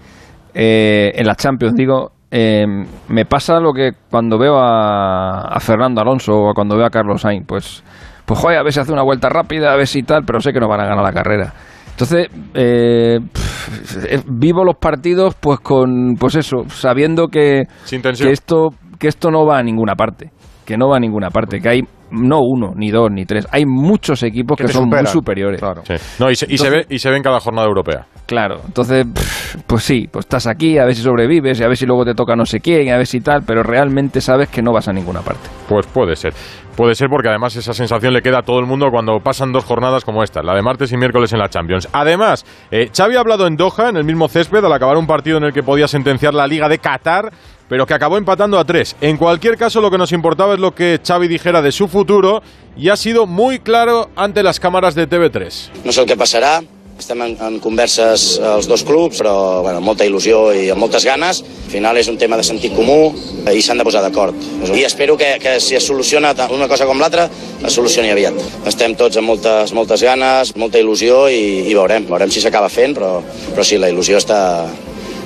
eh, 0.53 1.12
en 1.13 1.27
la 1.27 1.36
Champions, 1.36 1.75
digo, 1.75 2.12
eh, 2.31 2.65
me 3.08 3.25
pasa 3.25 3.60
lo 3.60 3.74
que 3.74 3.91
cuando 4.10 4.38
veo 4.38 4.58
a, 4.58 5.41
a 5.41 5.60
Fernando 5.60 6.01
Alonso 6.01 6.34
o 6.34 6.53
cuando 6.53 6.75
veo 6.75 6.86
a 6.86 6.89
Carlos 6.89 7.22
Sainz, 7.22 7.46
pues, 7.48 7.84
pues 8.25 8.39
joder, 8.39 8.60
a 8.60 8.63
ver 8.63 8.74
si 8.74 8.79
hace 8.79 8.91
una 8.91 9.03
vuelta 9.03 9.29
rápida, 9.29 9.72
a 9.72 9.75
ver 9.75 9.88
si 9.88 10.03
tal, 10.03 10.24
pero 10.25 10.39
sé 10.39 10.51
que 10.51 10.60
no 10.60 10.67
van 10.67 10.81
a 10.81 10.86
ganar 10.86 11.03
la 11.03 11.13
carrera. 11.13 11.53
Entonces, 11.91 12.27
eh, 12.53 13.19
pff, 13.31 14.05
eh, 14.05 14.22
vivo 14.25 14.63
los 14.63 14.77
partidos 14.77 15.36
pues 15.39 15.60
con, 15.60 16.15
pues 16.19 16.36
eso, 16.36 16.63
sabiendo 16.69 17.27
que, 17.27 17.63
Sin 17.84 18.01
que 18.01 18.31
esto, 18.31 18.69
que 18.98 19.08
esto 19.08 19.31
no 19.31 19.46
va 19.46 19.60
a 19.60 19.63
ninguna 19.63 19.96
parte, 19.96 20.31
que 20.65 20.77
no 20.77 20.88
va 20.88 20.98
a 20.98 21.00
ninguna 21.00 21.29
parte, 21.29 21.60
que 21.60 21.69
hay 21.69 21.81
no 22.12 22.39
uno, 22.42 22.74
ni 22.75 22.92
dos, 22.92 23.10
ni 23.12 23.25
tres, 23.25 23.48
hay 23.51 23.66
muchos 23.66 24.24
equipos 24.24 24.58
Que 24.58 24.68
son 24.68 24.84
superan. 24.86 25.04
muy 25.06 25.12
superiores. 25.12 25.60
Claro. 25.60 25.82
Sí. 25.86 25.96
No, 26.20 26.30
y 26.30 26.36
se, 26.36 26.46
y 26.50 26.58
se 26.58 26.70
ve, 26.70 26.86
y 26.89 27.00
se 27.00 27.10
ve 27.10 27.18
en 27.18 27.24
cada 27.24 27.39
jornada 27.39 27.68
europea. 27.68 28.06
Claro, 28.25 28.62
entonces, 28.66 29.06
pues 29.66 29.84
sí, 29.84 30.08
pues 30.12 30.25
estás 30.25 30.48
aquí, 30.48 30.78
a 30.78 30.86
ver 30.86 30.96
si 30.96 31.01
sobrevives, 31.01 31.60
y 31.60 31.63
a 31.63 31.68
ver 31.68 31.78
si 31.78 31.86
luego 31.86 32.06
te 32.06 32.13
toca 32.13 32.36
no 32.36 32.46
sé 32.46 32.60
quién, 32.60 32.88
y 32.88 32.89
a 32.92 32.98
ver 32.98 33.08
si 33.08 33.22
tal, 33.22 33.42
pero 33.46 33.63
realmente 33.63 34.22
sabes 34.22 34.50
que 34.50 34.62
no 34.62 34.72
vas 34.72 34.88
a 34.88 34.94
ninguna 34.94 35.22
parte. 35.22 35.50
Pues 35.68 35.88
puede 35.88 36.16
ser. 36.16 36.34
Puede 36.75 36.96
ser 36.96 37.10
porque 37.10 37.28
además 37.28 37.56
esa 37.58 37.74
sensación 37.74 38.13
le 38.13 38.22
queda 38.22 38.39
a 38.39 38.42
todo 38.42 38.60
el 38.60 38.66
mundo 38.66 38.88
cuando 38.89 39.20
pasan 39.20 39.51
dos 39.51 39.66
jornadas 39.66 40.06
como 40.06 40.24
esta, 40.24 40.42
la 40.42 40.56
de 40.56 40.62
martes 40.62 40.94
y 40.94 40.98
miércoles 40.98 41.34
en 41.34 41.39
la 41.39 41.50
Champions. 41.50 41.89
Además, 41.92 42.46
eh, 42.72 42.89
Xavi 42.96 43.18
ha 43.18 43.20
hablado 43.20 43.48
en 43.48 43.58
Doha, 43.58 43.89
en 43.89 43.98
el 43.98 44.06
mismo 44.06 44.30
césped, 44.30 44.63
al 44.63 44.72
acabar 44.72 44.96
un 44.96 45.06
partido 45.06 45.38
en 45.39 45.44
el 45.44 45.51
que 45.51 45.62
podía 45.62 45.89
sentenciar 45.89 46.34
la 46.34 46.48
Liga 46.48 46.70
de 46.70 46.78
Qatar, 46.78 47.32
pero 47.69 47.85
que 47.85 47.93
acabó 47.93 48.17
empatando 48.17 48.59
a 48.59 48.65
tres. 48.65 48.97
En 48.99 49.15
cualquier 49.15 49.55
caso, 49.55 49.79
lo 49.79 49.89
que 49.89 49.97
nos 49.97 50.11
importaba 50.11 50.55
es 50.55 50.59
lo 50.59 50.75
que 50.75 50.99
Xavi 51.05 51.29
dijera 51.29 51.61
de 51.61 51.71
su 51.71 51.88
futuro 51.88 52.41
y 52.75 52.89
ha 52.89 52.97
sido 52.97 53.25
muy 53.27 53.59
claro 53.59 54.09
ante 54.17 54.43
las 54.43 54.59
cámaras 54.59 54.95
de 54.95 55.07
TV3. 55.07 55.69
No 55.85 55.91
sé 55.93 56.01
el 56.01 56.07
que 56.07 56.17
pasará, 56.17 56.61
Estem 56.99 57.21
en, 57.23 57.38
en 57.39 57.59
converses 57.63 58.23
els 58.43 58.67
dos 58.67 58.81
clubs, 58.83 59.21
però 59.21 59.61
bueno, 59.63 59.79
molta 59.79 60.03
il·lusió 60.03 60.49
i 60.51 60.65
amb 60.73 60.83
moltes. 60.83 61.05
Al 61.07 61.71
final 61.71 61.95
és 61.95 62.09
un 62.11 62.17
tema 62.19 62.35
de 62.35 62.43
sentit 62.43 62.75
comú 62.75 63.13
i 63.47 63.61
s'han 63.63 63.79
de 63.79 63.85
posar 63.88 64.01
d'acord. 64.03 64.35
I 64.75 64.83
espero 64.83 65.15
que, 65.15 65.38
que 65.39 65.61
si 65.63 65.77
es 65.79 65.88
soluciona 65.88 66.33
una 66.51 66.67
cosa 66.67 66.85
com 66.85 66.99
l'altra, 66.99 67.29
es 67.63 67.71
solucioni 67.71 68.11
aviat. 68.11 68.35
Estem 68.67 68.97
tots 68.99 69.15
amb 69.15 69.31
moltes, 69.31 69.71
moltes 69.71 70.03
ganes, 70.03 70.51
molta 70.59 70.81
il·lusió 70.83 71.29
i, 71.31 71.71
i 71.71 71.73
veurem, 71.73 72.03
veurem 72.09 72.35
si 72.35 72.43
s'acaba 72.43 72.67
fent, 72.67 72.97
però, 72.99 73.21
però 73.53 73.63
sí, 73.63 73.79
la 73.79 73.88
il·lusió 73.93 74.19
està, 74.19 74.41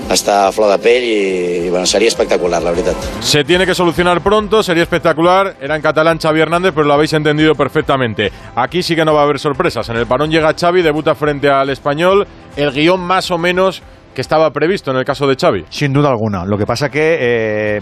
està 0.09 0.47
a 0.47 0.51
flor 0.51 0.71
de 0.71 0.79
pell 0.83 1.03
i, 1.03 1.67
i 1.67 1.69
bueno, 1.69 1.85
sería 1.85 2.07
espectacular, 2.07 2.61
la 2.61 2.71
verdad. 2.71 2.93
Se 3.19 3.43
tiene 3.43 3.65
que 3.65 3.75
solucionar 3.75 4.21
pronto, 4.21 4.63
sería 4.63 4.83
espectacular. 4.83 5.55
Era 5.61 5.75
en 5.75 5.81
catalán 5.81 6.19
Xavi 6.19 6.41
Hernández, 6.41 6.71
pero 6.73 6.87
lo 6.87 6.93
habéis 6.93 7.13
entendido 7.13 7.55
perfectamente. 7.55 8.31
Aquí 8.55 8.83
sí 8.83 8.95
que 8.95 9.05
no 9.05 9.13
va 9.13 9.21
a 9.21 9.23
haber 9.23 9.39
sorpresas. 9.39 9.87
En 9.89 9.97
el 9.97 10.05
parón 10.07 10.29
llega 10.29 10.53
Xavi, 10.53 10.81
debuta 10.81 11.15
frente 11.15 11.49
al 11.49 11.69
español. 11.69 12.27
El 12.55 12.71
guion 12.71 12.99
más 12.99 13.31
o 13.31 13.37
menos 13.37 13.81
que 14.13 14.21
estaba 14.21 14.51
previsto 14.51 14.91
en 14.91 14.97
el 14.97 15.05
caso 15.05 15.27
de 15.27 15.35
Xavi. 15.35 15.65
Sin 15.69 15.93
duda 15.93 16.09
alguna. 16.09 16.45
Lo 16.45 16.57
que 16.57 16.65
pasa 16.65 16.89
que... 16.89 17.17
Eh... 17.19 17.81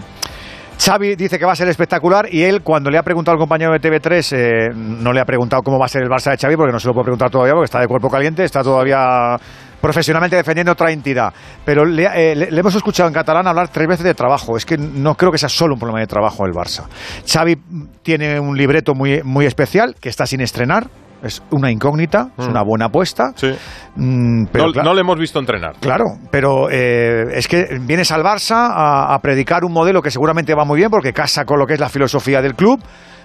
Xavi 0.78 1.14
dice 1.14 1.38
que 1.38 1.44
va 1.44 1.52
a 1.52 1.56
ser 1.56 1.68
espectacular 1.68 2.26
y 2.32 2.42
él 2.42 2.62
cuando 2.62 2.90
le 2.90 2.98
ha 2.98 3.04
preguntado 3.04 3.34
al 3.34 3.38
compañero 3.38 3.72
de 3.72 3.78
TV3 3.78 4.32
eh, 4.32 4.68
no 4.74 5.12
le 5.12 5.20
ha 5.20 5.24
preguntado 5.24 5.62
cómo 5.62 5.78
va 5.78 5.84
a 5.84 5.88
ser 5.88 6.02
el 6.02 6.08
Barça 6.08 6.32
de 6.32 6.38
Xavi 6.38 6.56
porque 6.56 6.72
no 6.72 6.80
se 6.80 6.88
lo 6.88 6.94
puede 6.94 7.04
preguntar 7.04 7.30
todavía 7.30 7.52
porque 7.52 7.66
está 7.66 7.78
de 7.78 7.86
cuerpo 7.86 8.08
caliente, 8.08 8.42
está 8.42 8.64
todavía 8.64 9.36
profesionalmente 9.82 10.36
defendiendo 10.36 10.72
otra 10.72 10.90
entidad. 10.90 11.34
Pero 11.66 11.84
le, 11.84 12.04
eh, 12.04 12.34
le, 12.34 12.50
le, 12.50 12.60
hemos 12.60 12.74
escuchado 12.74 13.08
en 13.08 13.12
catalán 13.12 13.46
hablar 13.46 13.68
tres 13.68 13.88
veces 13.88 14.04
de 14.04 14.14
trabajo. 14.14 14.56
Es 14.56 14.64
que 14.64 14.78
no 14.78 15.16
creo 15.16 15.30
que 15.30 15.38
sea 15.38 15.50
solo 15.50 15.74
un 15.74 15.80
problema 15.80 16.00
de 16.00 16.06
trabajo 16.06 16.46
el 16.46 16.52
Barça. 16.52 16.84
Xavi 17.26 17.56
tiene 18.02 18.40
un 18.40 18.56
libreto 18.56 18.94
muy, 18.94 19.20
muy 19.24 19.44
especial 19.44 19.96
que 20.00 20.08
está 20.08 20.24
sin 20.24 20.40
estrenar. 20.40 20.86
Es 21.22 21.40
una 21.50 21.70
incógnita, 21.70 22.24
mm. 22.24 22.40
es 22.40 22.48
una 22.48 22.62
buena 22.62 22.86
apuesta. 22.86 23.32
Sí. 23.36 23.52
Mm, 23.94 24.46
pero 24.50 24.66
no, 24.66 24.72
claro, 24.72 24.88
no, 24.88 24.94
le 24.94 25.02
hemos 25.02 25.18
visto 25.18 25.38
entrenar. 25.38 25.74
Claro, 25.80 26.04
pero 26.30 26.68
eh, 26.70 27.26
es 27.34 27.46
que 27.46 27.78
vienes 27.80 28.10
al 28.10 28.22
Barça 28.22 28.70
a, 28.72 29.14
a 29.14 29.18
predicar 29.20 29.64
un 29.64 29.72
modelo 29.72 30.00
que 30.00 30.10
seguramente 30.10 30.54
va 30.54 30.64
muy 30.64 30.78
bien 30.78 30.90
porque 30.90 31.12
casa 31.12 31.44
con 31.44 31.60
lo 31.60 31.66
que 31.66 31.74
es 31.74 31.80
la 31.80 31.88
filosofía 31.88 32.40
del 32.40 32.54
club 32.54 32.80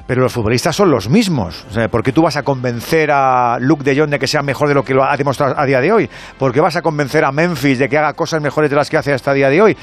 pero 0.07 0.21
los 0.21 0.33
futbolistas 0.33 0.75
son 0.75 0.89
los 0.89 1.09
mismos. 1.09 1.65
O 1.69 1.73
sea, 1.73 1.89
¿Por 1.89 2.01
qué 2.01 2.11
tú 2.11 2.23
vas 2.23 2.37
a 2.37 2.43
convencer 2.43 3.11
a 3.11 3.57
Luke 3.59 3.83
de 3.83 3.99
Jong 3.99 4.09
de 4.09 4.17
que 4.17 4.27
sea 4.27 4.41
mejor 4.41 4.69
de 4.69 4.73
lo 4.73 4.83
que 4.83 4.93
lo 4.93 5.03
ha 5.03 5.15
demostrado 5.17 5.53
a 5.57 5.65
día 5.65 5.81
de 5.81 5.91
hoy? 5.91 6.09
¿Por 6.39 6.53
qué 6.53 6.61
vas 6.61 6.77
a 6.77 6.81
convencer 6.81 7.25
a 7.25 7.31
Memphis 7.31 7.77
de 7.77 7.89
que 7.89 7.97
haga 7.97 8.13
cosas 8.13 8.41
mejores 8.41 8.69
de 8.69 8.77
las 8.77 8.89
que 8.89 8.97
hace 8.97 9.13
hasta 9.13 9.31
el 9.31 9.37
día 9.37 9.49
de 9.49 9.61
hoy? 9.61 9.77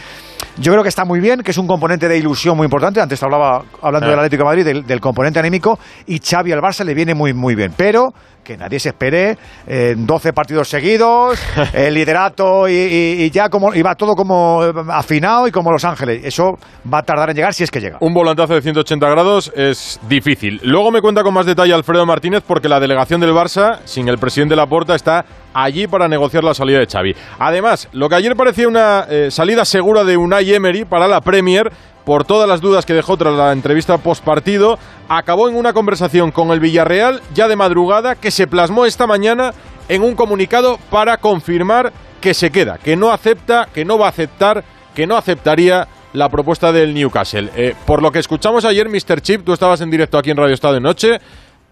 Yo 0.57 0.73
creo 0.73 0.83
que 0.83 0.89
está 0.89 1.05
muy 1.05 1.21
bien, 1.21 1.43
que 1.43 1.51
es 1.51 1.59
un 1.59 1.67
componente 1.67 2.09
de 2.09 2.17
ilusión 2.17 2.57
muy 2.57 2.65
importante. 2.65 3.01
Antes 3.01 3.21
te 3.21 3.25
hablaba, 3.25 3.65
hablando 3.83 4.09
del 4.09 4.19
Atlético 4.19 4.45
de 4.45 4.49
Madrid, 4.49 4.65
del, 4.65 4.87
del 4.87 5.01
componente 5.01 5.39
anímico, 5.39 5.79
y 6.07 6.19
Xavi 6.19 6.53
al 6.53 6.61
Barça 6.61 6.85
le 6.85 6.95
viene 6.95 7.15
muy, 7.15 7.35
muy 7.35 7.55
bien. 7.55 7.75
Pero 7.77 8.15
que 8.45 8.57
nadie 8.57 8.79
se 8.79 8.91
espere 8.91 9.37
eh, 9.67 9.95
12 9.97 10.33
partidos 10.33 10.69
seguidos, 10.69 11.41
el 11.73 11.95
liderato 11.95 12.69
y, 12.69 12.73
y- 12.75 13.23
y 13.25 13.31
ya 13.31 13.49
como 13.49 13.75
y 13.75 13.83
va 13.83 13.95
todo 13.95 14.15
como 14.15 14.63
eh, 14.65 14.73
afinado 14.91 15.49
y 15.49 15.51
como 15.51 15.73
Los 15.73 15.85
Ángeles. 15.85 16.21
Eso 16.25 16.59
va 16.93 16.99
a 16.99 17.03
tardar 17.03 17.31
en 17.31 17.37
llegar 17.37 17.55
si 17.55 17.65
es 17.65 17.71
que 17.71 17.81
llega. 17.81 17.97
Un 18.01 18.15
volantazo 18.15 18.55
de 18.55 18.63
180 18.63 19.09
grados 19.09 19.53
es 19.57 19.99
difícil. 20.09 20.61
Luego 20.63 20.91
me 20.93 21.01
cuenta 21.01 21.23
con 21.23 21.35
más 21.35 21.47
detalle 21.47 21.73
Alfredo 21.73 22.07
Martínez 22.07 22.43
porque 22.47 22.69
la 22.69 22.79
delegación 22.79 23.21
del 23.21 23.31
Barça, 23.33 23.79
sin 23.85 24.09
el 24.09 24.19
presidente 24.19 24.55
Laporta, 24.55 24.95
está 24.95 25.25
allí 25.55 25.87
para 25.87 26.09
negociar 26.09 26.45
la 26.45 26.53
salida 26.53 26.79
de 26.81 26.87
Xavi. 26.87 27.15
Además, 27.39 27.89
lo 27.93 28.09
que 28.09 28.17
ayer 28.17 28.35
parecía 28.37 28.69
una 28.69 29.07
eh, 29.09 29.31
salida 29.31 29.65
segura 29.65 30.05
de 30.05 30.17
Unai 30.17 30.53
Emery 30.53 30.85
para 30.85 31.07
la 31.09 31.21
Premier, 31.21 31.71
por 32.05 32.25
todas 32.25 32.49
las 32.49 32.61
dudas 32.61 32.87
que 32.87 32.95
dejó 32.95 33.17
tras 33.17 33.35
la 33.35 33.53
entrevista 33.53 33.99
postpartido, 33.99 34.79
acabó 35.09 35.49
en 35.49 35.57
una 35.57 35.73
conversación 35.73 36.31
con 36.31 36.51
el 36.51 36.61
Villarreal 36.61 37.21
ya 37.35 37.49
de 37.49 37.57
madrugada 37.57 38.15
que 38.15 38.31
se 38.31 38.47
plasmó 38.47 38.87
esta 38.87 39.07
mañana 39.07 39.53
en 39.89 40.03
un 40.03 40.15
comunicado 40.15 40.79
para 40.91 41.17
confirmar 41.19 41.93
que 42.21 42.35
se 42.35 42.51
queda, 42.51 42.79
que 42.79 42.97
no 42.97 43.11
acepta, 43.13 43.69
que 43.73 43.85
no 43.85 43.99
va 43.99 44.07
a 44.07 44.11
aceptar, 44.11 44.65
que 44.95 45.07
no 45.07 45.17
aceptaría 45.17 45.89
la 46.15 46.29
propuesta 46.29 46.73
del 46.73 46.95
Newcastle. 46.95 47.51
Eh, 47.57 47.75
por 47.87 48.01
lo 48.01 48.11
que 48.13 48.21
escuchamos 48.21 48.65
ayer, 48.65 48.89
Mr. 48.89 49.21
Chip, 49.21 49.45
tú 49.45 49.53
estabas 49.53 49.81
en 49.81 49.91
directo 49.91 50.17
aquí 50.17 50.31
en 50.31 50.37
Radio 50.37 50.55
Estado 50.55 50.75
de 50.75 50.81
Noche. 50.81 51.19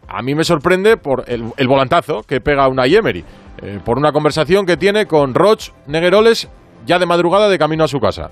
A 0.08 0.20
mí 0.20 0.34
me 0.34 0.44
sorprende 0.44 0.96
por 0.96 1.24
el, 1.28 1.52
volantazo 1.66 2.22
que 2.24 2.40
pega 2.40 2.68
una 2.68 2.86
Emery, 2.86 3.24
eh, 3.62 3.78
por 3.84 3.96
una 3.96 4.12
conversación 4.12 4.66
que 4.66 4.76
tiene 4.76 5.06
con 5.06 5.32
Roch 5.32 5.70
Negueroles 5.86 6.48
ya 6.84 6.98
de 6.98 7.06
madrugada 7.06 7.48
de 7.48 7.58
camino 7.58 7.84
a 7.84 7.88
su 7.88 8.00
casa. 8.00 8.30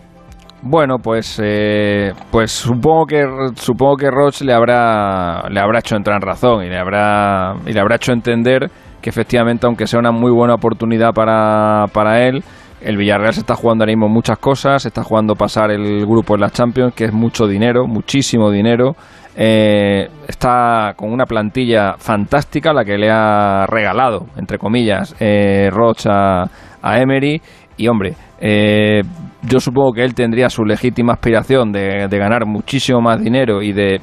Bueno, 0.63 0.99
pues, 0.99 1.41
eh, 1.43 2.13
pues 2.31 2.53
supongo 2.53 3.07
que 3.07 3.25
supongo 3.55 3.97
que 3.97 4.11
Roch 4.11 4.43
le 4.43 4.53
habrá 4.53 5.49
le 5.49 5.59
habrá 5.59 5.79
hecho 5.79 5.97
entrar 5.97 6.17
en 6.17 6.23
razón 6.23 6.65
y 6.65 6.69
le 6.69 6.79
habrá 6.79 7.55
y 7.67 7.73
le 7.73 7.81
habrá 7.81 7.97
hecho 7.97 8.13
entender 8.13 8.71
que 9.01 9.09
efectivamente, 9.09 9.67
aunque 9.67 9.87
sea 9.87 9.99
una 9.99 10.13
muy 10.13 10.31
buena 10.31 10.55
oportunidad 10.55 11.13
para, 11.15 11.87
para 11.95 12.27
él, 12.27 12.45
el 12.83 12.97
Villarreal 12.99 13.33
se 13.33 13.41
está 13.41 13.55
jugando 13.55 13.85
ahora 13.85 13.93
mismo 13.93 14.09
muchas 14.09 14.39
cosas, 14.39 14.83
se 14.83 14.89
está 14.89 15.03
jugando 15.03 15.35
pasar 15.35 15.71
el 15.71 16.05
grupo 16.07 16.35
en 16.35 16.43
la 16.43 16.51
Champions, 16.51 16.95
que 16.95 17.05
es 17.05 17.13
mucho 17.13 17.47
dinero, 17.47 17.87
muchísimo 17.87 18.51
dinero. 18.51 18.95
Eh, 19.37 20.09
está 20.29 20.93
con 20.97 21.13
una 21.13 21.25
plantilla 21.25 21.95
fantástica, 21.99 22.73
la 22.73 22.85
que 22.85 22.99
le 22.99 23.11
ha 23.11 23.65
regalado, 23.67 24.27
entre 24.37 24.59
comillas, 24.59 25.15
eh, 25.21 25.71
Roch 25.71 26.07
a, 26.07 26.45
a 26.83 26.99
Emery. 26.99 27.41
Y 27.81 27.89
hombre, 27.89 28.13
eh, 28.39 29.01
yo 29.43 29.59
supongo 29.59 29.93
que 29.93 30.05
él 30.05 30.15
tendría 30.15 30.51
su 30.51 30.65
legítima 30.65 31.15
aspiración 31.15 31.73
de, 31.73 32.09
de 32.11 32.19
ganar 32.19 32.45
muchísimo 32.45 33.01
más 33.01 33.23
dinero 33.23 33.63
y 33.63 33.73
de, 33.73 34.03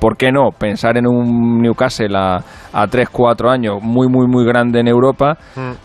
¿por 0.00 0.16
qué 0.16 0.32
no?, 0.32 0.52
pensar 0.58 0.96
en 0.96 1.06
un 1.06 1.60
Newcastle 1.60 2.16
a, 2.16 2.36
a 2.72 2.86
3-4 2.86 3.50
años 3.50 3.74
muy, 3.82 4.08
muy, 4.08 4.26
muy 4.26 4.46
grande 4.46 4.80
en 4.80 4.88
Europa. 4.88 5.36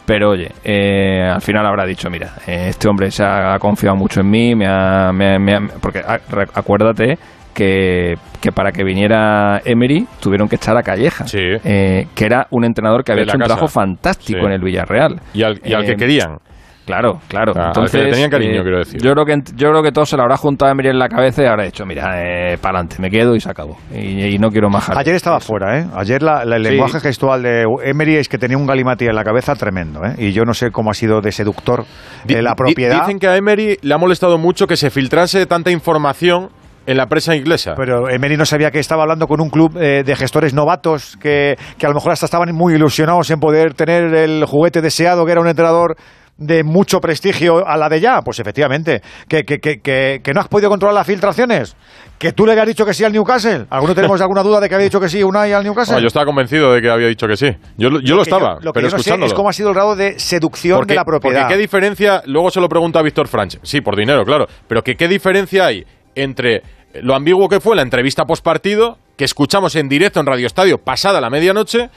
Pero 0.05 0.29
oye, 0.29 0.49
eh, 0.63 1.27
al 1.29 1.41
final 1.41 1.65
habrá 1.65 1.85
dicho, 1.85 2.09
mira, 2.09 2.35
eh, 2.47 2.67
este 2.69 2.87
hombre 2.87 3.11
se 3.11 3.25
ha, 3.25 3.59
confiado 3.59 3.97
mucho 3.97 4.21
en 4.21 4.29
mí, 4.29 4.55
me 4.55 4.65
ha, 4.67 5.11
me 5.11 5.37
me 5.37 5.55
ha- 5.55 5.59
porque 5.81 5.99
ah, 5.99 6.17
acuérdate 6.53 7.17
que, 7.53 8.15
que 8.41 8.51
para 8.51 8.71
que 8.71 8.83
viniera 8.83 9.61
Emery 9.63 10.05
tuvieron 10.21 10.47
que 10.49 10.55
echar 10.57 10.75
a 10.77 10.83
Calleja, 10.83 11.25
eh, 11.33 12.07
que 12.13 12.25
era 12.25 12.47
un 12.51 12.65
entrenador 12.65 13.03
que 13.03 13.13
había 13.13 13.23
hecho 13.23 13.35
un 13.35 13.39
casa. 13.39 13.55
trabajo 13.55 13.67
fantástico 13.69 14.39
Sí. 14.41 14.45
en 14.45 14.51
el 14.51 14.61
Villarreal. 14.61 15.21
Y 15.33 15.43
al, 15.43 15.59
y 15.63 15.73
al 15.73 15.85
que 15.85 15.93
Eh, 15.93 15.95
querían. 15.95 16.37
Claro, 16.85 17.19
claro. 17.27 17.53
Ah, 17.55 17.67
Entonces, 17.67 18.03
le 18.03 18.11
tenían 18.11 18.29
cariño, 18.29 18.59
eh, 18.59 18.63
quiero 18.63 18.77
decir. 18.77 19.01
Yo 19.01 19.11
creo 19.13 19.25
que 19.25 19.33
yo 19.55 19.69
creo 19.71 19.81
que 19.81 19.91
todo 19.91 20.05
se 20.05 20.15
lo 20.15 20.23
habrá 20.23 20.37
juntado 20.37 20.69
a 20.69 20.71
Emery 20.73 20.89
en 20.89 20.99
la 20.99 21.09
cabeza 21.09 21.41
y 21.41 21.45
habrá 21.47 21.63
dicho, 21.63 21.85
mira, 21.85 22.21
eh, 22.21 22.57
para 22.59 22.77
adelante, 22.79 22.97
me 22.99 23.09
quedo 23.09 23.35
y 23.35 23.39
se 23.41 23.49
acabó. 23.49 23.77
Y, 23.93 24.23
y 24.35 24.37
no 24.37 24.49
quiero 24.49 24.69
más. 24.69 24.89
Ayer 24.91 25.15
estaba 25.15 25.39
fuera, 25.39 25.79
¿eh? 25.79 25.85
Ayer 25.95 26.21
la- 26.21 26.45
la- 26.45 26.57
el 26.57 26.63
Sí. 26.65 26.69
lenguaje 26.71 26.99
gestual 26.99 27.41
de 27.41 27.65
Emery 27.83 28.17
es 28.17 28.29
que 28.29 28.37
tenía 28.37 28.57
un 28.57 28.67
galimati 28.67 29.05
en 29.05 29.15
la 29.15 29.23
cabeza 29.23 29.55
tremendo, 29.55 30.01
¿eh? 30.05 30.13
Y 30.17 30.31
yo 30.31 30.43
no 30.45 30.53
sé 30.53 30.69
cómo 30.71 30.91
ha 30.91 30.93
sido 30.93 31.21
de 31.21 31.31
seductor 31.31 31.85
de 32.23 32.41
la 32.41 32.51
di- 32.51 32.55
propiedad. 32.55 32.99
Dicen 33.01 33.17
que 33.19 33.27
a 33.27 33.35
Emery 33.35 33.77
le 33.81 33.93
ha 33.93 33.97
molestado 33.97 34.37
mucho 34.37 34.67
que 34.67 34.77
se 34.77 34.89
filtrase 34.91 35.45
tanta 35.47 35.71
información 35.71 36.49
en 36.87 36.97
la 36.97 37.07
prensa 37.07 37.35
inglesa. 37.35 37.73
Pero 37.75 38.07
Emery 38.09 38.37
no 38.37 38.45
sabía 38.45 38.69
que 38.69 38.77
estaba 38.77 39.01
hablando 39.01 39.25
con 39.27 39.41
un 39.41 39.49
club 39.49 39.75
eh, 39.81 40.03
de 40.05 40.15
gestores 40.15 40.53
novatos 40.53 41.17
que, 41.19 41.55
que 41.79 41.85
a 41.87 41.89
lo 41.89 41.95
mejor 41.95 42.11
hasta 42.11 42.27
estaban 42.27 42.53
muy 42.53 42.75
ilusionados 42.75 43.31
en 43.31 43.39
poder 43.39 43.73
tener 43.73 44.13
el 44.13 44.45
juguete 44.45 44.81
deseado, 44.81 45.25
que 45.25 45.31
era 45.31 45.41
un 45.41 45.47
entrenador 45.47 45.95
de 46.37 46.63
mucho 46.63 46.99
prestigio 46.99 47.65
a 47.67 47.77
la 47.77 47.87
de 47.89 48.01
ya. 48.01 48.21
Pues 48.21 48.39
efectivamente, 48.39 49.01
que, 49.27 49.43
que, 49.45 49.59
que, 49.59 49.79
que, 49.79 50.19
que 50.23 50.33
no 50.33 50.41
has 50.41 50.47
podido 50.47 50.69
controlar 50.69 50.93
las 50.95 51.07
filtraciones. 51.07 51.75
Que 52.17 52.31
tú 52.33 52.45
le 52.45 52.51
habías 52.53 52.67
dicho 52.67 52.85
que 52.85 52.93
sí 52.93 53.03
al 53.03 53.11
Newcastle. 53.13 53.65
¿Alguno 53.69 53.93
tenemos 53.95 54.19
alguna 54.21 54.43
duda 54.43 54.59
de 54.59 54.69
que 54.69 54.75
había 54.75 54.85
dicho 54.85 54.99
que 54.99 55.09
sí 55.09 55.23
Unai 55.23 55.53
al 55.53 55.63
Newcastle? 55.63 55.95
No, 55.95 56.01
yo 56.01 56.07
estaba 56.07 56.25
convencido 56.25 56.73
de 56.73 56.81
que 56.81 56.89
había 56.89 57.07
dicho 57.07 57.27
que 57.27 57.37
sí. 57.37 57.47
Yo, 57.77 57.89
lo- 57.89 57.99
yo 57.99 58.15
lo 58.15 58.17
yo- 58.17 58.21
estaba, 58.23 58.55
lo 58.61 58.71
que 58.73 58.79
pero 58.79 58.87
yo 58.89 58.97
no 58.97 59.03
sé 59.03 59.25
es 59.25 59.33
cómo 59.33 59.49
ha 59.49 59.53
sido 59.53 59.69
el 59.69 59.75
grado 59.75 59.95
de 59.95 60.19
seducción 60.19 60.77
Porque- 60.79 60.93
de 60.93 60.97
la 60.97 61.05
propiedad. 61.05 61.41
Porque 61.43 61.53
qué 61.55 61.59
diferencia, 61.59 62.21
luego 62.25 62.51
se 62.51 62.59
lo 62.61 62.67
pregunta 62.69 62.99
a 62.99 63.01
Víctor 63.01 63.27
Franch, 63.27 63.59
sí, 63.63 63.81
por 63.81 63.95
dinero, 63.95 64.23
claro, 64.25 64.47
pero 64.67 64.83
que 64.83 64.95
qué 64.95 65.07
diferencia 65.07 65.65
hay 65.65 65.85
entre 66.15 66.63
lo 67.01 67.15
ambiguo 67.15 67.49
que 67.49 67.59
fue 67.59 67.75
la 67.75 67.81
entrevista 67.81 68.23
postpartido, 68.25 68.97
que 69.17 69.25
escuchamos 69.25 69.75
en 69.75 69.89
directo 69.89 70.19
en 70.21 70.25
Radio 70.25 70.47
Estadio 70.47 70.77
pasada 70.77 71.19
la 71.19 71.29
medianoche, 71.29 71.89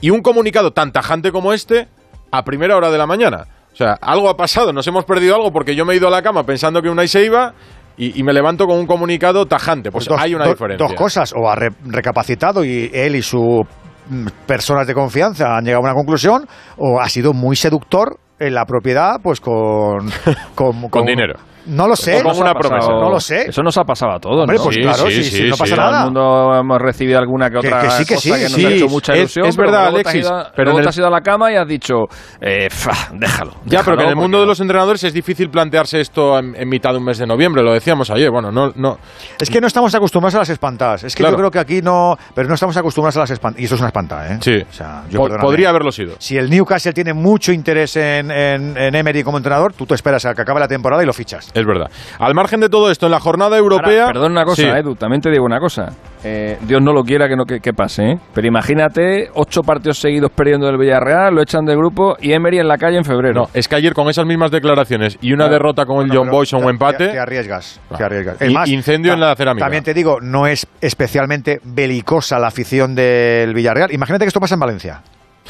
y 0.00 0.10
un 0.10 0.22
comunicado 0.22 0.72
tan 0.72 0.92
tajante 0.92 1.32
como 1.32 1.52
este 1.52 1.88
a 2.30 2.44
primera 2.44 2.76
hora 2.76 2.90
de 2.92 2.98
la 2.98 3.06
mañana. 3.06 3.46
Sea, 3.80 3.96
algo 4.02 4.28
ha 4.28 4.36
pasado, 4.36 4.74
nos 4.74 4.86
hemos 4.86 5.06
perdido 5.06 5.34
algo 5.34 5.50
porque 5.52 5.74
yo 5.74 5.86
me 5.86 5.94
he 5.94 5.96
ido 5.96 6.06
a 6.06 6.10
la 6.10 6.20
cama 6.20 6.42
pensando 6.44 6.82
que 6.82 6.90
Unai 6.90 7.08
se 7.08 7.24
iba 7.24 7.54
y, 7.96 8.20
y 8.20 8.22
me 8.22 8.34
levanto 8.34 8.66
con 8.66 8.78
un 8.78 8.86
comunicado 8.86 9.46
tajante. 9.46 9.90
Pues, 9.90 10.06
Pues 10.06 10.16
dos- 10.18 10.22
hay 10.22 10.34
una 10.34 10.44
do- 10.44 10.50
diferencia. 10.50 10.86
Dos 10.86 10.94
cosas, 10.94 11.32
o 11.34 11.48
ha 11.48 11.54
re- 11.56 11.70
recapacitado 11.86 12.62
y 12.62 12.90
él 12.92 13.16
y 13.16 13.22
su 13.22 13.62
mm, 14.10 14.26
personas 14.46 14.86
de 14.86 14.92
confianza 14.92 15.56
han 15.56 15.64
llegado 15.64 15.82
a 15.82 15.84
una 15.86 15.94
conclusión, 15.94 16.46
o 16.76 17.00
ha 17.00 17.08
sido 17.08 17.32
muy 17.32 17.56
seductor 17.56 18.18
en 18.38 18.52
la 18.52 18.66
propiedad, 18.66 19.16
pues 19.22 19.40
con, 19.40 20.10
con, 20.54 20.90
Con 20.90 21.06
dinero. 21.06 21.36
No 21.66 21.86
lo 21.86 21.96
sé. 21.96 22.22
Como 22.22 22.38
una 22.38 22.52
pasado- 22.54 22.68
promesa. 22.78 22.88
No 22.92 23.10
lo 23.10 23.20
sé. 23.20 23.48
Eso 23.48 23.62
nos 23.62 23.76
ha 23.78 23.84
pasado 23.84 24.12
a 24.12 24.18
todos, 24.18 24.40
Hombre, 24.40 24.56
¿no? 24.56 24.64
pues 24.64 24.76
Sí, 24.76 24.82
claro, 24.82 25.06
sí, 25.06 25.10
sí, 25.12 25.24
sí, 25.24 25.36
sí, 25.36 25.48
no 25.48 25.56
sí. 25.56 25.60
pasa 25.60 25.74
Todo 25.76 25.84
Todo 25.84 25.86
el 25.86 25.92
nada. 25.92 26.04
mundo 26.04 26.54
hemos 26.60 26.78
recibido 26.80 27.18
alguna 27.18 27.50
que 27.50 27.56
otra 27.58 27.80
que 27.82 27.90
sí, 27.90 28.04
que 28.04 28.14
cosa 28.14 28.20
sí, 28.28 28.30
que 28.34 28.42
nos 28.44 28.52
sí. 28.52 28.66
ha 28.66 28.70
hecho 28.70 28.88
mucha 28.88 29.12
Es- 29.12 29.18
ilusión. 29.20 29.46
es 29.46 29.56
verdad, 29.56 29.82
te 29.90 29.94
Alexis, 30.00 30.20
ido- 30.22 30.46
pero 30.56 30.64
luego 30.64 30.78
en 30.78 30.80
el- 30.80 30.84
te 30.84 30.88
has 30.90 30.96
ido 30.98 31.06
a 31.06 31.10
la 31.10 31.20
cama 31.20 31.52
y 31.52 31.56
has 31.56 31.68
dicho, 31.68 31.94
eh, 32.40 32.68
fa, 32.70 32.92
déjalo. 33.12 33.52
Ya, 33.66 33.82
pero 33.82 33.96
que 33.96 34.02
en 34.04 34.08
el 34.10 34.16
mundo 34.16 34.40
de 34.40 34.46
los 34.46 34.60
entrenadores 34.60 35.04
es 35.04 35.12
difícil 35.12 35.50
plantearse 35.50 36.00
esto 36.00 36.38
en, 36.38 36.54
en 36.56 36.68
mitad 36.68 36.90
de 36.92 36.98
un 36.98 37.04
mes 37.04 37.18
de 37.18 37.26
noviembre, 37.26 37.62
lo 37.62 37.72
decíamos 37.72 38.10
ayer. 38.10 38.30
Bueno, 38.30 38.50
no, 38.50 38.72
no. 38.76 38.98
Es 39.38 39.50
que 39.50 39.60
no 39.60 39.66
estamos 39.66 39.94
acostumbrados 39.94 40.34
a 40.36 40.38
las 40.38 40.50
espantadas. 40.50 41.04
Es 41.04 41.14
que 41.14 41.22
Claro. 41.22 41.34
yo 41.34 41.38
creo 41.38 41.50
que 41.50 41.58
aquí 41.58 41.80
no. 41.82 42.16
Pero 42.34 42.48
no 42.48 42.54
estamos 42.54 42.76
acostumbrados 42.76 43.16
a 43.16 43.20
las 43.20 43.30
espantadas. 43.30 43.60
Y 43.62 43.64
eso 43.66 43.74
es 43.74 43.80
una 43.80 43.88
espantada, 43.88 44.32
¿eh? 44.34 44.38
Sí. 44.40 44.56
O 44.68 44.72
sea, 44.72 45.02
yo 45.10 45.18
Po- 45.18 45.24
perdóname. 45.24 45.44
podría 45.46 45.68
haberlo 45.70 45.92
sido. 45.92 46.14
Si 46.18 46.36
el 46.36 46.48
Newcastle 46.50 46.92
tiene 46.92 47.12
mucho 47.14 47.52
interés 47.52 47.96
en, 47.96 48.30
en, 48.30 48.76
en 48.76 48.94
Emery 48.94 49.22
como 49.22 49.36
entrenador, 49.38 49.72
tú 49.72 49.86
te 49.86 49.94
esperas 49.94 50.24
a 50.24 50.34
que 50.34 50.42
acabe 50.42 50.60
la 50.60 50.68
temporada 50.68 51.02
y 51.02 51.06
lo 51.06 51.12
fichas. 51.12 51.49
Es 51.54 51.66
verdad. 51.66 51.86
Al 52.18 52.34
margen 52.34 52.60
de 52.60 52.68
todo 52.68 52.90
esto, 52.90 53.06
en 53.06 53.12
la 53.12 53.20
jornada 53.20 53.56
europea. 53.56 54.02
Ahora, 54.02 54.12
perdón 54.12 54.32
una 54.32 54.44
cosa, 54.44 54.62
Sí. 54.62 54.68
Edu, 54.68 54.94
también 54.94 55.20
te 55.20 55.30
digo 55.30 55.44
una 55.44 55.58
cosa. 55.58 55.88
Eh, 56.22 56.58
Dios 56.62 56.82
no 56.82 56.92
lo 56.92 57.02
quiera 57.02 57.28
que 57.28 57.34
no 57.36 57.44
que, 57.44 57.60
que 57.60 57.72
pase, 57.72 58.02
¿eh? 58.04 58.18
Pero 58.34 58.46
imagínate 58.46 59.28
ocho 59.34 59.62
partidos 59.62 59.98
seguidos 59.98 60.30
perdiendo 60.34 60.66
del 60.66 60.76
Villarreal, 60.76 61.34
lo 61.34 61.42
echan 61.42 61.64
del 61.64 61.76
grupo 61.78 62.16
y 62.20 62.32
Emery 62.32 62.58
en 62.58 62.68
la 62.68 62.76
calle 62.76 62.98
en 62.98 63.04
febrero. 63.04 63.42
No, 63.42 63.48
es 63.54 63.68
que 63.68 63.76
ayer 63.76 63.94
con 63.94 64.08
esas 64.08 64.26
mismas 64.26 64.50
declaraciones 64.50 65.16
y 65.22 65.32
una 65.32 65.46
Ah. 65.46 65.48
derrota 65.48 65.86
con 65.86 66.04
el 66.04 66.16
John 66.16 66.28
Boyce 66.30 66.56
o 66.56 66.58
un 66.58 66.64
te- 66.66 66.70
empate. 66.70 67.06
Te, 67.06 67.12
te 67.12 67.18
arriesgas. 67.18 67.80
Ah. 67.90 67.96
te 67.96 68.04
arriesgas. 68.04 68.36
Y- 68.42 68.74
incendio 68.74 69.12
en 69.14 69.20
la 69.20 69.34
cerámica. 69.34 69.64
También 69.64 69.82
te 69.82 69.94
digo, 69.94 70.18
no 70.20 70.46
es 70.46 70.66
especialmente 70.80 71.60
belicosa 71.64 72.38
la 72.38 72.48
afición 72.48 72.94
del 72.94 73.54
Villarreal. 73.54 73.92
Imagínate 73.92 74.24
que 74.24 74.28
esto 74.28 74.40
pasa 74.40 74.54
en 74.54 74.60
Valencia. 74.60 75.00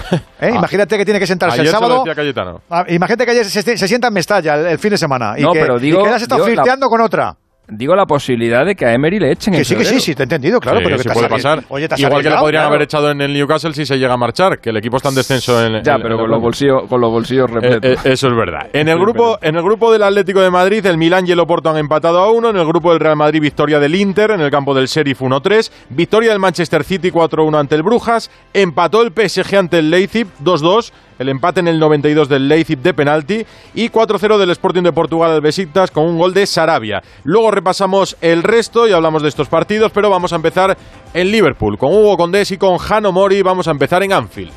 ¿Eh? 0.40 0.50
Imagínate 0.54 0.96
que 0.96 1.04
tiene 1.04 1.20
que 1.20 1.26
sentarse 1.26 1.54
Ayer 1.60 1.66
el 1.66 1.70
se 1.70 1.76
lo 1.76 1.80
sábado. 1.80 1.98
decía 2.04 2.14
Cayetano. 2.14 2.60
Ah, 2.70 2.84
Imagínate 2.88 3.24
que 3.24 3.30
ayer 3.32 3.44
se, 3.44 3.76
se 3.76 3.88
sienta 3.88 4.08
en 4.08 4.14
Mestalla 4.14 4.54
el, 4.54 4.66
el 4.66 4.78
fin 4.78 4.90
de 4.90 4.98
semana 4.98 5.34
y 5.36 5.42
No, 5.42 5.52
que, 5.52 5.60
pero 5.60 5.78
digo- 5.78 6.00
y 6.00 6.04
que 6.04 6.08
has 6.10 6.22
estado 6.22 6.40
la- 6.40 6.46
flirteando 6.46 6.88
con 6.88 7.00
otra. 7.00 7.34
Digo 7.70 7.94
la 7.96 8.06
posibilidad 8.06 8.64
de 8.66 8.74
que 8.74 8.84
a 8.86 8.92
Emery 8.92 9.18
le 9.20 9.32
echen 9.32 9.52
Que 9.52 9.60
en 9.60 9.64
sí, 9.64 9.76
que 9.76 9.84
sí, 9.84 10.00
sí, 10.00 10.14
te 10.14 10.22
he 10.22 10.24
entendido, 10.24 10.58
claro. 10.60 10.78
Sí, 10.78 10.84
pero 10.84 10.96
que 10.96 11.02
sí 11.02 11.06
te 11.08 11.12
has 11.12 11.18
puede 11.18 11.28
pasar. 11.28 11.64
Oye, 11.68 11.88
te 11.88 11.94
has 11.94 12.00
Igual 12.00 12.22
que 12.22 12.30
le 12.30 12.36
podrían 12.36 12.62
claro. 12.62 12.68
haber 12.74 12.82
echado 12.82 13.10
en 13.10 13.20
el 13.20 13.32
Newcastle 13.32 13.72
si 13.74 13.86
se 13.86 13.98
llega 13.98 14.14
a 14.14 14.16
marchar, 14.16 14.58
que 14.58 14.70
el 14.70 14.76
equipo 14.76 14.96
está 14.96 15.08
en 15.10 15.14
descenso 15.14 15.64
en 15.64 15.82
Ya, 15.82 15.94
en- 15.94 16.02
pero 16.02 16.14
en 16.14 16.20
con 16.20 16.24
el- 16.26 16.30
los 16.32 16.40
bolsillos, 16.42 16.82
con 16.88 17.00
los 17.00 17.10
bolsillos 17.10 17.48
Eh, 17.50 17.54
repletos. 17.54 18.06
eh, 18.06 18.12
eso 18.12 18.28
es 18.28 18.34
verdad. 18.36 18.66
En 18.72 18.88
el 18.88 18.98
grupo, 18.98 19.38
en 19.40 19.56
el 19.56 19.62
grupo 19.62 19.92
del 19.92 20.02
Atlético 20.02 20.40
de 20.40 20.50
Madrid, 20.50 20.84
el 20.86 20.98
Milán 20.98 21.26
y 21.26 21.32
el 21.32 21.38
Oporto 21.40 21.70
han 21.70 21.76
empatado 21.76 22.18
a 22.18 22.30
uno. 22.30 22.50
En 22.50 22.56
el 22.56 22.66
grupo 22.66 22.90
del 22.90 23.00
Real 23.00 23.16
Madrid, 23.16 23.40
victoria 23.40 23.78
del 23.78 23.94
Inter. 23.94 24.32
En 24.32 24.40
el 24.40 24.50
campo 24.50 24.74
del 24.74 24.86
Sheriff 24.86 25.20
1-3. 25.22 25.70
Victoria 25.90 26.30
del 26.30 26.38
Manchester 26.40 26.82
City 26.84 27.10
4-1 27.10 27.58
ante 27.58 27.74
el 27.76 27.82
Brujas. 27.82 28.30
Empató 28.52 29.02
el 29.02 29.12
PSG 29.12 29.56
ante 29.56 29.78
el 29.78 29.90
Leipzig 29.90 30.26
2-2. 30.40 30.92
El 31.20 31.28
empate 31.28 31.60
en 31.60 31.68
el 31.68 31.78
92 31.78 32.30
del 32.30 32.48
Leipzig 32.48 32.78
de 32.78 32.94
penalti. 32.94 33.44
Y 33.74 33.90
4-0 33.90 34.38
del 34.38 34.50
Sporting 34.52 34.82
de 34.82 34.92
Portugal 34.92 35.30
al 35.30 35.42
Besiktas 35.42 35.90
con 35.90 36.06
un 36.06 36.16
gol 36.16 36.32
de 36.32 36.46
Sarabia. 36.46 37.02
Luego 37.24 37.50
repasamos 37.50 38.16
el 38.22 38.42
resto 38.42 38.88
y 38.88 38.92
hablamos 38.92 39.22
de 39.22 39.28
estos 39.28 39.48
partidos, 39.48 39.92
pero 39.92 40.08
vamos 40.08 40.32
a 40.32 40.36
empezar 40.36 40.78
en 41.12 41.30
Liverpool. 41.30 41.76
Con 41.76 41.92
Hugo 41.92 42.16
Condés 42.16 42.52
y 42.52 42.56
con 42.56 42.78
Jano 42.78 43.12
Mori 43.12 43.42
vamos 43.42 43.68
a 43.68 43.72
empezar 43.72 44.02
en 44.02 44.14
Anfield. 44.14 44.50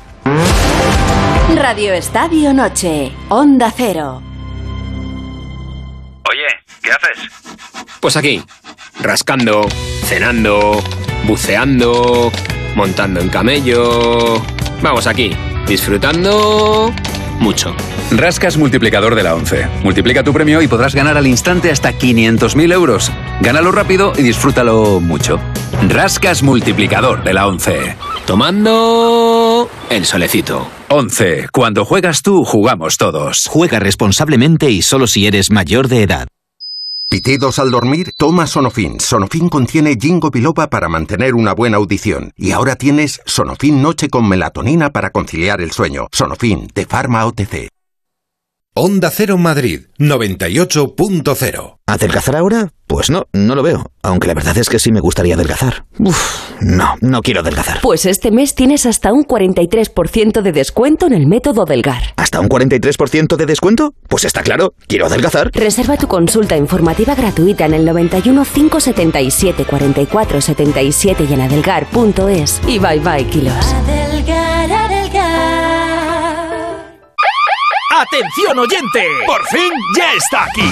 Radio 1.54 1.92
Estadio 1.92 2.54
Noche, 2.54 3.12
Onda 3.28 3.70
Cero. 3.70 4.22
Oye, 6.30 6.48
¿qué 6.82 6.90
haces? 6.90 7.88
Pues 8.00 8.16
aquí, 8.16 8.42
rascando, 9.02 9.68
cenando, 10.04 10.82
buceando, 11.26 12.32
montando 12.74 13.20
en 13.20 13.28
camello. 13.28 14.40
Vamos 14.84 15.06
aquí, 15.06 15.30
disfrutando 15.66 16.92
mucho. 17.40 17.74
Rascas 18.10 18.58
multiplicador 18.58 19.14
de 19.14 19.22
la 19.22 19.34
11. 19.34 19.66
Multiplica 19.82 20.22
tu 20.22 20.34
premio 20.34 20.60
y 20.60 20.68
podrás 20.68 20.94
ganar 20.94 21.16
al 21.16 21.26
instante 21.26 21.70
hasta 21.70 21.92
500.000 21.92 22.70
euros. 22.70 23.10
Gánalo 23.40 23.72
rápido 23.72 24.12
y 24.14 24.20
disfrútalo 24.20 25.00
mucho. 25.00 25.40
Rascas 25.88 26.42
multiplicador 26.42 27.24
de 27.24 27.32
la 27.32 27.46
11. 27.46 27.96
Tomando 28.26 29.70
el 29.88 30.04
solecito. 30.04 30.68
11. 30.90 31.46
Cuando 31.50 31.86
juegas 31.86 32.20
tú, 32.20 32.44
jugamos 32.44 32.98
todos. 32.98 33.46
Juega 33.48 33.78
responsablemente 33.78 34.70
y 34.70 34.82
solo 34.82 35.06
si 35.06 35.26
eres 35.26 35.50
mayor 35.50 35.88
de 35.88 36.02
edad. 36.02 36.28
¿Pitidos 37.14 37.60
al 37.60 37.70
dormir? 37.70 38.12
Toma 38.18 38.44
Sonofin. 38.48 38.98
Sonofin 38.98 39.48
contiene 39.48 39.94
ginkgo 39.94 40.32
biloba 40.32 40.68
para 40.68 40.88
mantener 40.88 41.36
una 41.36 41.54
buena 41.54 41.76
audición. 41.76 42.32
Y 42.36 42.50
ahora 42.50 42.74
tienes 42.74 43.20
Sonofin 43.24 43.80
Noche 43.80 44.08
con 44.08 44.28
melatonina 44.28 44.90
para 44.90 45.10
conciliar 45.10 45.60
el 45.60 45.70
sueño. 45.70 46.08
Sonofin, 46.10 46.66
de 46.74 46.86
Pharma 46.86 47.24
OTC. 47.24 47.73
Onda 48.76 49.12
Cero 49.12 49.38
Madrid 49.38 49.82
98.0. 50.00 51.76
¿Adelgazar 51.86 52.34
ahora? 52.34 52.72
Pues 52.88 53.08
no, 53.08 53.28
no 53.32 53.54
lo 53.54 53.62
veo. 53.62 53.92
Aunque 54.02 54.26
la 54.26 54.34
verdad 54.34 54.58
es 54.58 54.68
que 54.68 54.80
sí 54.80 54.90
me 54.90 54.98
gustaría 54.98 55.36
adelgazar. 55.36 55.86
Uf, 56.00 56.50
no, 56.60 56.96
no 57.00 57.22
quiero 57.22 57.42
adelgazar. 57.42 57.78
Pues 57.82 58.04
este 58.04 58.32
mes 58.32 58.56
tienes 58.56 58.84
hasta 58.84 59.12
un 59.12 59.22
43% 59.22 60.42
de 60.42 60.50
descuento 60.50 61.06
en 61.06 61.12
el 61.12 61.28
método 61.28 61.66
Delgar. 61.66 62.02
¿Hasta 62.16 62.40
un 62.40 62.48
43% 62.48 63.36
de 63.36 63.46
descuento? 63.46 63.94
Pues 64.08 64.24
está 64.24 64.42
claro, 64.42 64.74
quiero 64.88 65.06
adelgazar. 65.06 65.52
Reserva 65.54 65.96
tu 65.96 66.08
consulta 66.08 66.56
informativa 66.56 67.14
gratuita 67.14 67.66
en 67.66 67.74
el 67.74 67.84
91 67.84 68.44
577 68.44 69.66
44 69.66 70.40
77 70.40 71.26
y 71.30 71.32
en 71.32 71.40
adelgar.es. 71.42 72.60
Y 72.66 72.80
bye 72.80 72.98
bye 72.98 73.24
kilos. 73.28 73.54
Adelgar, 73.54 74.10
adelgar. 74.10 74.33
¡Atención 78.04 78.58
oyente! 78.58 79.06
¡Por 79.26 79.46
fin 79.46 79.72
ya 79.96 80.12
está 80.12 80.44
aquí! 80.44 80.70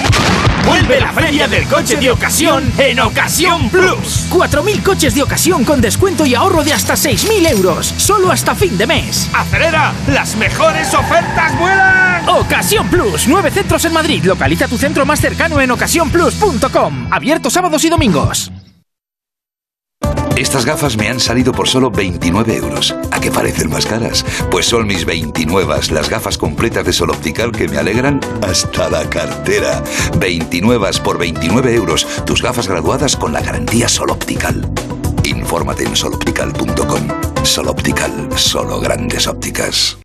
Vuelve 0.67 0.99
la 0.99 1.11
feria 1.13 1.47
del 1.47 1.67
coche 1.67 1.95
de 1.95 2.11
ocasión 2.11 2.71
en 2.77 2.99
Ocasión 2.99 3.69
Plus. 3.69 4.27
4.000 4.29 4.83
coches 4.83 5.15
de 5.15 5.23
ocasión 5.23 5.63
con 5.63 5.81
descuento 5.81 6.27
y 6.27 6.35
ahorro 6.35 6.63
de 6.63 6.73
hasta 6.73 6.93
6.000 6.93 7.49
euros. 7.49 7.93
Solo 7.97 8.31
hasta 8.31 8.53
fin 8.53 8.77
de 8.77 8.85
mes. 8.85 9.29
¡Acelera! 9.33 9.93
¡Las 10.09 10.35
mejores 10.35 10.93
ofertas 10.93 11.57
vuelan! 11.57 12.29
Ocasión 12.29 12.87
Plus. 12.89 13.27
Nueve 13.27 13.49
centros 13.49 13.83
en 13.85 13.93
Madrid. 13.93 14.23
Localiza 14.23 14.67
tu 14.67 14.77
centro 14.77 15.05
más 15.05 15.19
cercano 15.19 15.59
en 15.59 15.71
ocasiónplus.com. 15.71 17.07
Abierto 17.11 17.49
sábados 17.49 17.83
y 17.83 17.89
domingos. 17.89 18.51
Estas 20.37 20.65
gafas 20.65 20.97
me 20.97 21.09
han 21.09 21.19
salido 21.19 21.51
por 21.51 21.69
solo 21.69 21.91
29 21.91 22.55
euros. 22.57 22.95
¿A 23.11 23.19
qué 23.19 23.29
parecen 23.29 23.69
más 23.69 23.85
caras? 23.85 24.25
Pues 24.49 24.65
son 24.65 24.87
mis 24.87 25.05
29, 25.05 25.79
las 25.91 26.09
gafas 26.09 26.37
completas 26.37 26.85
de 26.85 26.91
Sol 26.91 27.11
Optical 27.11 27.51
que 27.51 27.67
me 27.67 27.77
alegran 27.77 28.19
hasta 28.41 28.89
la 28.89 29.07
cartera. 29.09 29.83
29 30.17 30.89
por 31.03 31.17
29 31.19 31.75
euros. 31.75 32.07
Tus 32.25 32.41
gafas 32.41 32.67
graduadas 32.67 33.15
con 33.15 33.31
la 33.31 33.41
garantía 33.41 33.87
Sol 33.87 34.09
Optical. 34.09 34.69
Infórmate 35.23 35.83
en 35.83 35.95
soloptical.com. 35.95 37.07
Sol 37.43 37.67
Optical, 37.67 38.29
solo 38.35 38.79
grandes 38.79 39.27
ópticas. 39.27 40.02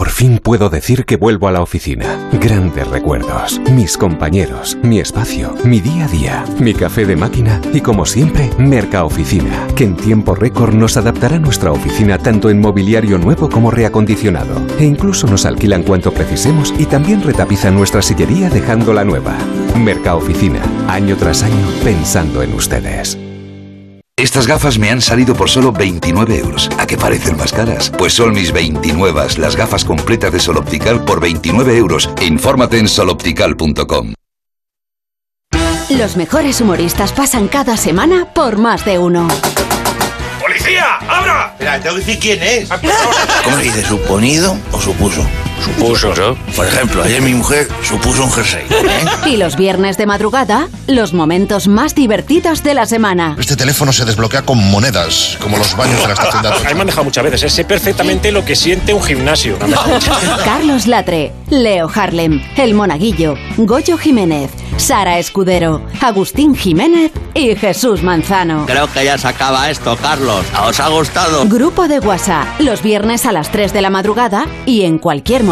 Por 0.00 0.08
fin 0.08 0.38
puedo 0.38 0.70
decir 0.70 1.04
que 1.04 1.16
vuelvo 1.16 1.46
a 1.46 1.52
la 1.52 1.60
oficina. 1.60 2.30
Grandes 2.32 2.88
recuerdos, 2.88 3.60
mis 3.70 3.98
compañeros, 3.98 4.78
mi 4.82 4.98
espacio, 4.98 5.54
mi 5.62 5.82
día 5.82 6.06
a 6.06 6.08
día, 6.08 6.44
mi 6.58 6.72
café 6.72 7.04
de 7.04 7.16
máquina 7.16 7.60
y 7.74 7.82
como 7.82 8.06
siempre, 8.06 8.48
Mercaoficina, 8.56 9.66
que 9.76 9.84
en 9.84 9.96
tiempo 9.96 10.34
récord 10.34 10.72
nos 10.72 10.96
adaptará 10.96 11.38
nuestra 11.38 11.70
oficina 11.70 12.16
tanto 12.16 12.48
en 12.48 12.62
mobiliario 12.62 13.18
nuevo 13.18 13.50
como 13.50 13.70
reacondicionado. 13.70 14.62
E 14.78 14.86
incluso 14.86 15.26
nos 15.26 15.44
alquilan 15.44 15.82
cuanto 15.82 16.14
precisemos 16.14 16.72
y 16.78 16.86
también 16.86 17.22
retapizan 17.22 17.74
nuestra 17.74 18.00
sillería 18.00 18.48
dejándola 18.48 19.04
nueva. 19.04 19.36
Mercaoficina, 19.76 20.62
año 20.88 21.14
tras 21.18 21.42
año 21.42 21.66
pensando 21.84 22.42
en 22.42 22.54
ustedes. 22.54 23.18
Estas 24.20 24.46
gafas 24.46 24.78
me 24.78 24.90
han 24.90 25.00
salido 25.00 25.34
por 25.34 25.48
solo 25.48 25.72
29 25.72 26.36
euros. 26.36 26.68
¿A 26.76 26.86
qué 26.86 26.98
parecen 26.98 27.38
más 27.38 27.52
caras? 27.52 27.90
Pues 27.96 28.12
son 28.12 28.34
mis 28.34 28.52
29, 28.52 29.38
las 29.38 29.56
gafas 29.56 29.82
completas 29.82 30.30
de 30.30 30.38
Sol 30.38 30.58
Optical 30.58 31.02
por 31.06 31.20
29 31.20 31.74
euros. 31.78 32.10
Infórmate 32.20 32.78
en 32.78 32.86
soloptical.com. 32.86 34.12
Los 35.88 36.18
mejores 36.18 36.60
humoristas 36.60 37.12
pasan 37.12 37.48
cada 37.48 37.78
semana 37.78 38.26
por 38.34 38.58
más 38.58 38.84
de 38.84 38.98
uno. 38.98 39.26
¡Policía! 40.38 40.96
¡Abra! 41.08 41.52
Espera, 41.52 41.80
tengo 41.80 41.96
que 41.96 42.00
decir 42.02 42.18
quién 42.18 42.42
es. 42.42 42.68
¿Cómo 43.42 43.56
se 43.56 43.62
dice? 43.62 43.82
¿Suponido 43.86 44.54
o 44.70 44.80
supuso? 44.82 45.26
Supuso, 45.64 46.14
¿no? 46.14 46.36
Por 46.56 46.66
ejemplo, 46.66 47.02
ayer 47.02 47.20
mi 47.20 47.34
mujer 47.34 47.68
supuso 47.82 48.24
un 48.24 48.32
jersey. 48.32 48.64
¿eh? 48.70 49.04
Y 49.26 49.36
los 49.36 49.56
viernes 49.56 49.96
de 49.98 50.06
madrugada, 50.06 50.68
los 50.86 51.12
momentos 51.12 51.68
más 51.68 51.94
divertidos 51.94 52.62
de 52.62 52.74
la 52.74 52.86
semana. 52.86 53.36
Este 53.38 53.56
teléfono 53.56 53.92
se 53.92 54.04
desbloquea 54.04 54.42
con 54.42 54.58
monedas, 54.70 55.36
como 55.40 55.58
los 55.58 55.76
baños 55.76 56.00
de 56.00 56.06
la 56.08 56.14
estación 56.14 56.42
de 56.42 56.48
A 56.50 56.68
mí 56.68 56.74
me 56.74 56.80
han 56.80 56.86
dejado 56.86 57.04
muchas 57.04 57.24
veces. 57.24 57.42
¿eh? 57.42 57.50
Sé 57.50 57.64
perfectamente 57.64 58.32
lo 58.32 58.44
que 58.44 58.56
siente 58.56 58.94
un 58.94 59.02
gimnasio. 59.02 59.58
Carlos 60.44 60.86
Latre, 60.86 61.32
Leo 61.50 61.90
Harlem, 61.94 62.40
El 62.56 62.74
Monaguillo, 62.74 63.34
Goyo 63.58 63.98
Jiménez, 63.98 64.50
Sara 64.78 65.18
Escudero, 65.18 65.82
Agustín 66.00 66.54
Jiménez 66.54 67.12
y 67.34 67.54
Jesús 67.54 68.02
Manzano. 68.02 68.64
Creo 68.66 68.90
que 68.90 69.04
ya 69.04 69.18
se 69.18 69.28
acaba 69.28 69.70
esto, 69.70 69.96
Carlos. 70.00 70.44
¿Os 70.66 70.80
ha 70.80 70.88
gustado? 70.88 71.44
Grupo 71.46 71.86
de 71.86 71.98
WhatsApp, 71.98 72.46
los 72.60 72.82
viernes 72.82 73.26
a 73.26 73.32
las 73.32 73.52
3 73.52 73.72
de 73.72 73.82
la 73.82 73.90
madrugada 73.90 74.46
y 74.64 74.82
en 74.82 74.98
cualquier 74.98 75.44
momento 75.44 75.49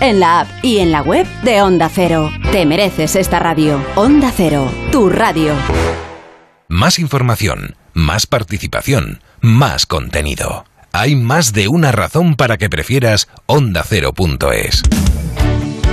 en 0.00 0.20
la 0.20 0.40
app 0.40 0.48
y 0.62 0.78
en 0.78 0.90
la 0.90 1.02
web 1.02 1.26
de 1.42 1.60
Onda 1.60 1.90
Cero. 1.92 2.30
Te 2.50 2.64
mereces 2.64 3.14
esta 3.14 3.40
radio. 3.40 3.78
Onda 3.94 4.32
Cero, 4.34 4.70
tu 4.90 5.10
radio. 5.10 5.52
Más 6.66 6.98
información, 6.98 7.76
más 7.92 8.26
participación, 8.26 9.20
más 9.42 9.84
contenido. 9.84 10.64
Hay 10.92 11.14
más 11.14 11.52
de 11.52 11.68
una 11.68 11.92
razón 11.92 12.36
para 12.36 12.56
que 12.56 12.70
prefieras 12.70 13.28
ondacero.es. 13.44 14.82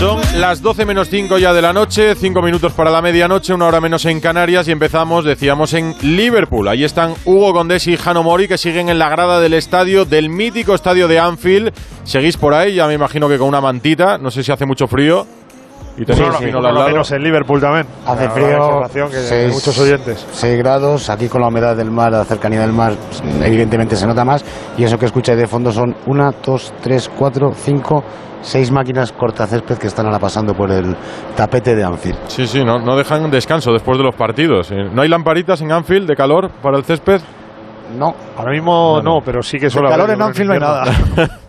Son 0.00 0.18
las 0.40 0.62
12 0.62 0.86
menos 0.86 1.10
5 1.10 1.36
ya 1.36 1.52
de 1.52 1.60
la 1.60 1.74
noche, 1.74 2.14
5 2.14 2.40
minutos 2.40 2.72
para 2.72 2.90
la 2.90 3.02
medianoche, 3.02 3.52
una 3.52 3.66
hora 3.66 3.82
menos 3.82 4.06
en 4.06 4.18
Canarias 4.18 4.66
y 4.66 4.72
empezamos, 4.72 5.26
decíamos, 5.26 5.74
en 5.74 5.94
Liverpool. 6.00 6.68
Ahí 6.68 6.84
están 6.84 7.12
Hugo 7.26 7.52
Condés 7.52 7.86
y 7.86 7.98
Jano 7.98 8.22
Mori 8.22 8.48
que 8.48 8.56
siguen 8.56 8.88
en 8.88 8.98
la 8.98 9.10
grada 9.10 9.40
del 9.40 9.52
estadio, 9.52 10.06
del 10.06 10.30
mítico 10.30 10.74
estadio 10.74 11.06
de 11.06 11.18
Anfield. 11.18 11.74
Seguís 12.04 12.38
por 12.38 12.54
ahí, 12.54 12.74
ya 12.76 12.86
me 12.86 12.94
imagino 12.94 13.28
que 13.28 13.36
con 13.36 13.46
una 13.48 13.60
mantita, 13.60 14.16
no 14.16 14.30
sé 14.30 14.42
si 14.42 14.50
hace 14.50 14.64
mucho 14.64 14.86
frío. 14.86 15.26
Y 15.98 16.06
tenéis 16.06 16.28
Sí, 16.38 16.46
por 16.46 16.66
al 16.66 16.74
lado. 16.74 16.86
menos 16.88 17.10
en 17.12 17.22
Liverpool 17.22 17.60
también. 17.60 17.86
Hace 18.06 18.22
dar 18.24 18.32
frío, 18.32 19.10
que 19.10 19.16
seis- 19.18 19.52
muchos 19.52 19.78
oyentes. 19.80 20.26
6 20.32 20.56
grados, 20.56 21.10
aquí 21.10 21.28
con 21.28 21.42
la 21.42 21.48
humedad 21.48 21.76
del 21.76 21.90
mar, 21.90 22.10
la 22.12 22.24
cercanía 22.24 22.60
del 22.62 22.72
mar, 22.72 22.94
evidentemente 23.44 23.96
se 23.96 24.06
nota 24.06 24.24
más. 24.24 24.42
Y 24.78 24.84
eso 24.84 24.98
que 24.98 25.04
escucháis 25.04 25.36
de 25.38 25.46
fondo 25.46 25.70
son 25.70 25.94
1, 26.06 26.30
2, 26.42 26.72
3, 26.80 27.10
4, 27.18 27.52
5, 27.54 28.02
6 28.42 28.70
máquinas 28.72 29.12
cortacésped 29.12 29.76
que 29.78 29.86
están 29.86 30.06
ahora 30.06 30.18
pasando 30.18 30.54
por 30.54 30.70
el 30.70 30.96
tapete 31.36 31.74
de 31.74 31.84
Anfield. 31.84 32.18
Sí, 32.28 32.46
sí, 32.46 32.64
no, 32.64 32.78
no 32.78 32.96
dejan 32.96 33.30
descanso 33.30 33.72
después 33.72 33.98
de 33.98 34.04
los 34.04 34.14
partidos. 34.14 34.70
Eh, 34.70 34.88
¿No 34.92 35.02
hay 35.02 35.08
lamparitas 35.08 35.60
en 35.60 35.72
Anfield 35.72 36.08
de 36.08 36.16
calor 36.16 36.50
para 36.62 36.78
el 36.78 36.84
césped? 36.84 37.20
No. 37.98 38.14
Ahora 38.36 38.52
mismo 38.52 39.00
no, 39.02 39.18
pero 39.24 39.42
sí 39.42 39.58
que 39.58 39.68
suele 39.68 39.88
De 39.88 39.94
haber, 39.94 40.06
calor 40.06 40.22
en 40.22 40.26
Anfield 40.28 40.48
no 40.48 40.54
hay 40.54 40.60
nada. 40.60 40.84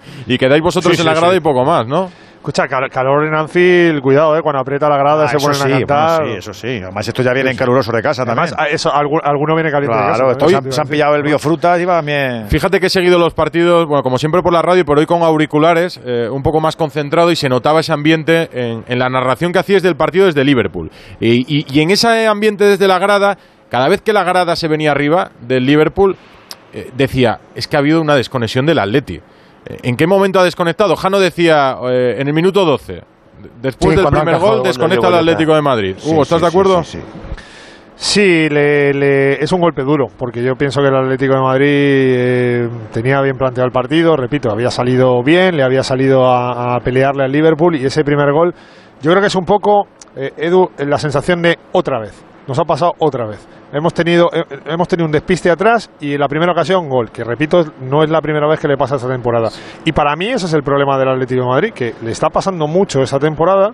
y 0.28 0.38
quedáis 0.38 0.62
vosotros 0.62 0.96
Sí, 0.96 1.02
en 1.02 1.06
la 1.06 1.14
sí, 1.14 1.20
grada 1.20 1.34
sí. 1.34 1.38
y 1.38 1.42
poco 1.42 1.64
más, 1.64 1.88
¿no? 1.88 2.10
Escucha, 2.42 2.68
cal- 2.68 2.90
calor 2.90 3.28
en 3.28 3.36
Anfield, 3.36 4.02
cuidado, 4.02 4.36
eh, 4.36 4.42
cuando 4.42 4.62
aprieta 4.62 4.90
la 4.90 4.98
grada 4.98 5.26
Ah, 5.26 5.28
se 5.28 5.38
ponen 5.38 5.54
sí, 5.54 5.62
a 5.62 5.78
cantar. 5.78 6.22
bueno, 6.22 6.34
sí, 6.34 6.38
eso 6.40 6.54
sí. 6.56 6.80
Además, 6.82 7.08
esto 7.08 7.22
ya 7.22 7.34
viene 7.34 7.52
en 7.52 7.56
caluroso 7.58 7.92
de 7.92 8.02
casa. 8.02 8.24
Además, 8.24 8.56
eso, 8.72 8.90
algu- 8.92 9.22
alguno 9.24 9.54
viene 9.54 9.70
caliente 9.70 9.96
de 9.96 10.04
casa. 10.04 10.16
Claro, 10.16 10.32
estos 10.32 10.50
se, 10.50 10.58
han, 10.58 10.72
se 10.72 10.82
pillado 10.86 11.16
el 11.16 11.22
biofrutas 11.22 11.80
y 11.80 11.86
va 11.86 11.98
también. 11.98 12.48
Fíjate 12.48 12.80
que 12.80 12.88
he 12.88 12.90
seguido 12.90 13.20
los 13.20 13.36
partidos, 13.36 13.86
bueno, 13.86 14.02
como 14.02 14.18
siempre 14.18 14.42
por 14.42 14.54
la 14.54 14.64
radio, 14.64 14.84
pero 14.86 15.00
hoy 15.00 15.06
con 15.06 15.22
auriculares, 15.22 16.02
eh, 16.04 16.28
un 16.32 16.42
poco 16.42 16.60
más 16.60 16.76
concentrado 16.76 17.30
y 17.32 17.36
se 17.36 17.48
notaba 17.48 17.82
ese 17.82 17.94
ambiente 17.94 18.50
en, 18.54 18.86
en 18.88 18.98
la 18.98 19.08
narración 19.10 19.52
que 19.54 19.60
hacías 19.60 19.84
del 19.84 19.96
partido 19.96 20.26
desde 20.26 20.44
Liverpool. 20.44 20.90
Y, 21.20 21.46
y- 21.60 21.66
y 21.72 21.82
en 21.82 21.92
ese 21.92 22.26
ambiente 22.26 22.64
desde 22.64 22.88
la 22.88 22.98
grada, 22.98 23.38
cada 23.70 23.88
vez 23.88 24.02
que 24.02 24.14
la 24.14 24.24
grada 24.24 24.56
se 24.56 24.68
venía 24.68 24.90
arriba 24.90 25.30
del 25.42 25.64
Liverpool, 25.68 26.16
eh, 26.74 26.90
decía, 26.98 27.40
es 27.54 27.68
que 27.68 27.76
ha 27.76 27.80
habido 27.82 28.02
una 28.02 28.16
desconexión 28.16 28.66
del 28.66 28.80
Atleti. 28.80 29.20
¿En 29.66 29.96
qué 29.96 30.08
momento 30.08 30.40
ha 30.40 30.44
desconectado? 30.44 30.96
Jano 30.96 31.20
decía 31.20 31.76
eh, 31.90 32.16
en 32.20 32.28
el 32.28 32.34
minuto 32.34 32.66
12. 32.66 32.94
de- 32.94 33.02
Después 33.62 33.96
Sí, 33.96 34.02
del 34.02 34.10
primer 34.12 34.38
gol, 34.40 34.62
desconecta 34.64 35.08
al 35.08 35.16
Atlético 35.16 35.56
de 35.56 35.62
Madrid. 35.62 35.96
Sí, 35.98 36.12
Hugo, 36.12 36.24
¿estás 36.24 36.40
sí, 36.40 36.44
de 36.46 36.48
acuerdo? 36.50 36.84
sí, 36.84 37.00
sí. 37.00 37.06
Sí, 37.96 38.50
le, 38.50 38.94
le- 38.94 39.44
es 39.44 39.52
un 39.52 39.62
golpe 39.62 39.84
duro, 39.84 40.08
porque 40.18 40.42
yo 40.44 40.56
pienso 40.56 40.82
que 40.82 40.88
el 40.88 40.96
Atlético 40.96 41.36
de 41.36 41.42
Madrid 41.42 41.68
eh, 41.70 42.70
tenía 42.92 43.22
bien 43.22 43.38
planteado 43.38 43.68
el 43.68 43.72
partido, 43.72 44.16
repito, 44.18 44.50
había 44.52 44.72
salido 44.72 45.22
bien, 45.24 45.56
le 45.56 45.64
había 45.64 45.84
salido 45.84 46.26
a, 46.26 46.76
a 46.76 46.80
pelearle 46.80 47.26
al 47.26 47.32
Liverpool 47.32 47.76
y 47.76 47.86
ese 47.86 48.04
primer 48.04 48.32
gol, 48.32 48.54
yo 49.02 49.12
creo 49.12 49.22
que 49.22 49.28
es 49.28 49.36
un 49.36 49.46
poco, 49.46 49.84
eh, 50.16 50.32
Edu, 50.38 50.70
la 50.80 50.98
sensación 50.98 51.44
de 51.44 51.58
otra 51.74 52.00
vez, 52.00 52.24
nos 52.48 52.58
ha 52.58 52.64
pasado 52.64 52.94
otra 52.98 53.28
vez. 53.28 53.48
Hemos 53.74 53.94
tenido, 53.94 54.30
eh, 54.34 54.44
hemos 54.66 54.88
tenido 54.88 55.06
un 55.06 55.14
despiste 55.14 55.50
atrás 55.50 55.90
y 56.02 56.14
en 56.16 56.20
la 56.20 56.28
primera 56.28 56.52
ocasión 56.52 56.90
gol, 56.90 57.10
que 57.10 57.24
repito, 57.24 57.64
no 57.80 58.04
es 58.04 58.10
la 58.10 58.22
primera 58.22 58.46
vez 58.46 58.60
que 58.60 58.68
le 58.68 58.76
pasa 58.76 58.96
esta 58.98 59.08
temporada. 59.08 59.50
Y 59.86 59.94
para 59.94 60.14
mí 60.18 60.28
ese 60.28 60.46
es 60.46 60.54
el 60.54 60.62
problema 60.62 60.98
del 60.98 61.08
Atlético 61.08 61.42
de 61.44 61.48
Madrid, 61.48 61.74
que 61.74 61.96
le 62.04 62.12
está 62.12 62.30
pasando 62.30 62.68
mucho 62.68 63.02
esa 63.02 63.18
temporada 63.18 63.72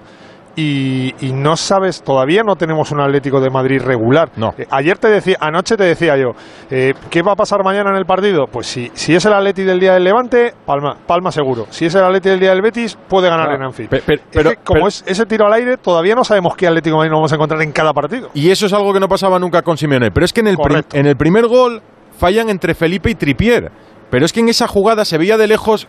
y, 0.59 1.13
y 1.25 1.31
no 1.33 1.55
sabes, 1.55 2.01
todavía 2.01 2.41
no 2.43 2.55
tenemos 2.55 2.91
un 2.91 2.99
Atlético 2.99 3.39
de 3.39 3.49
Madrid 3.51 3.79
regular. 3.81 4.31
No. 4.35 4.53
Eh, 4.57 4.65
ayer 4.71 4.97
te 4.97 5.07
decía, 5.07 5.37
anoche 5.39 5.77
te 5.77 5.83
decía 5.83 6.17
yo, 6.17 6.31
eh, 6.71 6.93
¿qué 7.11 7.21
va 7.21 7.33
a 7.33 7.35
pasar 7.35 7.63
mañana 7.63 7.91
en 7.91 7.95
el 7.97 8.05
partido? 8.05 8.47
Pues 8.51 8.65
si, 8.65 8.91
si 8.95 9.13
es 9.15 9.23
el 9.25 9.33
Atleti 9.33 9.63
del 9.63 9.79
día 9.79 9.93
del 9.93 10.03
Levante, 10.03 10.53
palma, 10.65 10.97
palma 11.05 11.31
seguro. 11.31 11.67
Si 11.69 11.85
es 11.85 11.93
el 11.93 12.03
Atleti 12.03 12.29
del 12.29 12.39
día 12.39 12.49
del 12.49 12.63
Betis, 12.63 12.97
puede 13.07 13.29
ganar 13.29 13.45
Claro. 13.45 13.61
en 13.61 13.67
Anfield. 13.67 13.93
Es 13.93 14.03
pero- 14.31 14.49
que 14.49 14.55
como 14.57 14.79
pero- 14.79 14.87
es 14.87 15.03
ese 15.05 15.25
tiro 15.27 15.45
al 15.45 15.53
aire, 15.53 15.77
todavía 15.77 16.15
no 16.15 16.23
sabemos 16.23 16.55
qué 16.57 16.67
Atlético 16.67 16.95
de 16.95 16.97
Madrid 16.97 17.11
nos 17.11 17.17
vamos 17.19 17.31
a 17.31 17.35
encontrar 17.35 17.61
en 17.61 17.71
cada 17.71 17.93
partido. 17.93 18.29
Y 18.33 18.49
eso 18.49 18.65
es 18.65 18.73
algo 18.73 18.91
que 18.91 18.99
no 18.99 19.07
pasaba 19.07 19.37
nunca 19.37 19.61
con 19.61 19.77
Simeone. 19.77 20.09
Pero 20.11 20.25
es 20.25 20.33
que 20.33 20.39
en 20.41 20.47
el, 20.47 20.57
prim- 20.57 20.81
en 20.91 21.05
el 21.05 21.15
primer 21.15 21.45
gol 21.47 21.83
fallan 22.17 22.49
entre 22.49 22.73
Felipe 22.73 23.11
y 23.11 23.15
Tripier. 23.15 23.71
Pero 24.09 24.25
es 24.25 24.33
que 24.33 24.39
en 24.39 24.49
esa 24.49 24.67
jugada 24.67 25.05
se 25.05 25.19
veía 25.19 25.37
de 25.37 25.45
lejos 25.47 25.87